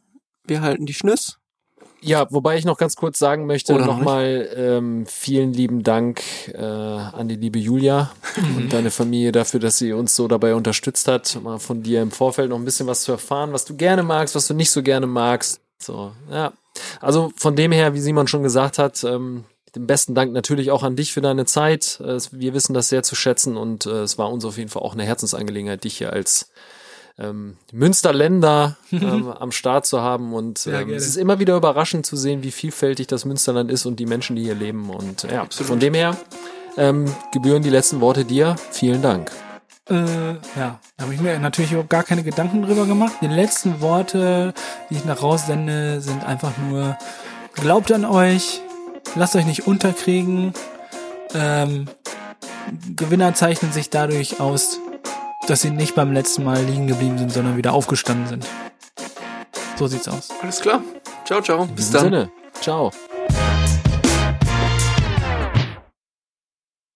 Wir 0.45 0.61
halten 0.61 0.85
die 0.85 0.93
Schnüss. 0.93 1.38
Ja, 2.01 2.27
wobei 2.31 2.57
ich 2.57 2.65
noch 2.65 2.77
ganz 2.77 2.95
kurz 2.95 3.19
sagen 3.19 3.45
möchte, 3.45 3.73
nochmal 3.73 4.49
ähm, 4.55 5.05
vielen 5.05 5.53
lieben 5.53 5.83
Dank 5.83 6.21
äh, 6.53 6.57
an 6.57 7.27
die 7.27 7.35
liebe 7.35 7.59
Julia 7.59 8.11
und 8.55 8.71
deine 8.71 8.89
Familie 8.89 9.31
dafür, 9.31 9.59
dass 9.59 9.77
sie 9.77 9.91
uns 9.91 10.15
so 10.15 10.27
dabei 10.27 10.55
unterstützt 10.55 11.07
hat, 11.07 11.37
mal 11.43 11.59
von 11.59 11.83
dir 11.83 12.01
im 12.01 12.11
Vorfeld 12.11 12.49
noch 12.49 12.57
ein 12.57 12.65
bisschen 12.65 12.87
was 12.87 13.01
zu 13.01 13.11
erfahren, 13.11 13.51
was 13.51 13.65
du 13.65 13.75
gerne 13.75 14.03
magst, 14.03 14.35
was 14.35 14.47
du 14.47 14.53
nicht 14.53 14.71
so 14.71 14.81
gerne 14.81 15.07
magst. 15.07 15.59
So, 15.77 16.11
ja. 16.31 16.53
Also 17.01 17.31
von 17.35 17.55
dem 17.55 17.71
her, 17.71 17.93
wie 17.93 17.99
Simon 17.99 18.27
schon 18.27 18.43
gesagt 18.43 18.77
hat, 18.77 19.03
ähm, 19.03 19.43
den 19.75 19.87
besten 19.87 20.15
Dank 20.15 20.33
natürlich 20.33 20.71
auch 20.71 20.83
an 20.83 20.95
dich 20.95 21.13
für 21.13 21.21
deine 21.21 21.45
Zeit. 21.45 21.99
Äh, 22.01 22.19
wir 22.31 22.53
wissen 22.53 22.73
das 22.73 22.89
sehr 22.89 23.03
zu 23.03 23.15
schätzen 23.15 23.57
und 23.57 23.85
äh, 23.85 24.01
es 24.03 24.17
war 24.17 24.31
uns 24.31 24.45
auf 24.45 24.57
jeden 24.57 24.69
Fall 24.69 24.83
auch 24.83 24.93
eine 24.93 25.03
Herzensangelegenheit, 25.03 25.83
dich 25.83 25.97
hier 25.97 26.13
als 26.13 26.51
ähm, 27.19 27.57
Münsterländer 27.71 28.77
ähm, 28.91 29.27
am 29.27 29.51
Start 29.51 29.85
zu 29.85 30.01
haben 30.01 30.33
und 30.33 30.65
ähm, 30.65 30.73
gerne. 30.73 30.93
es 30.95 31.07
ist 31.07 31.17
immer 31.17 31.39
wieder 31.39 31.55
überraschend 31.55 32.05
zu 32.05 32.15
sehen, 32.15 32.43
wie 32.43 32.51
vielfältig 32.51 33.07
das 33.07 33.25
Münsterland 33.25 33.69
ist 33.71 33.85
und 33.85 33.99
die 33.99 34.05
Menschen, 34.05 34.35
die 34.35 34.43
hier 34.43 34.55
leben 34.55 34.89
und 34.89 35.23
ja, 35.23 35.45
von 35.49 35.79
dem 35.79 35.93
her 35.93 36.17
ähm, 36.77 37.05
gebühren 37.31 37.61
die 37.61 37.69
letzten 37.69 37.99
Worte 38.01 38.25
dir. 38.25 38.55
Vielen 38.71 39.01
Dank. 39.01 39.31
Äh, 39.89 39.95
ja, 40.55 40.79
da 40.97 41.03
habe 41.03 41.13
ich 41.13 41.19
mir 41.19 41.37
natürlich 41.39 41.71
überhaupt 41.71 41.89
gar 41.89 42.03
keine 42.03 42.23
Gedanken 42.23 42.61
drüber 42.61 42.85
gemacht. 42.85 43.13
Die 43.21 43.27
letzten 43.27 43.81
Worte, 43.81 44.53
die 44.89 44.95
ich 44.95 45.05
nach 45.05 45.21
raussende, 45.21 45.99
sind 45.99 46.23
einfach 46.23 46.53
nur, 46.69 46.97
glaubt 47.55 47.91
an 47.91 48.05
euch, 48.05 48.61
lasst 49.15 49.35
euch 49.35 49.45
nicht 49.45 49.65
unterkriegen. 49.67 50.53
Ähm, 51.33 51.87
Gewinner 52.95 53.33
zeichnen 53.33 53.71
sich 53.71 53.89
dadurch 53.89 54.39
aus, 54.39 54.79
dass 55.49 55.61
sie 55.61 55.71
nicht 55.71 55.95
beim 55.95 56.11
letzten 56.11 56.43
Mal 56.43 56.63
liegen 56.63 56.87
geblieben 56.87 57.17
sind, 57.17 57.31
sondern 57.31 57.57
wieder 57.57 57.73
aufgestanden 57.73 58.27
sind. 58.27 58.45
So 59.77 59.87
sieht's 59.87 60.07
aus. 60.07 60.29
Alles 60.41 60.61
klar. 60.61 60.81
Ciao, 61.25 61.41
ciao. 61.41 61.63
In 61.63 61.75
Bis 61.75 61.91
diesem 61.91 61.93
dann. 61.93 62.03
Sinne, 62.03 62.31
ciao. 62.61 62.91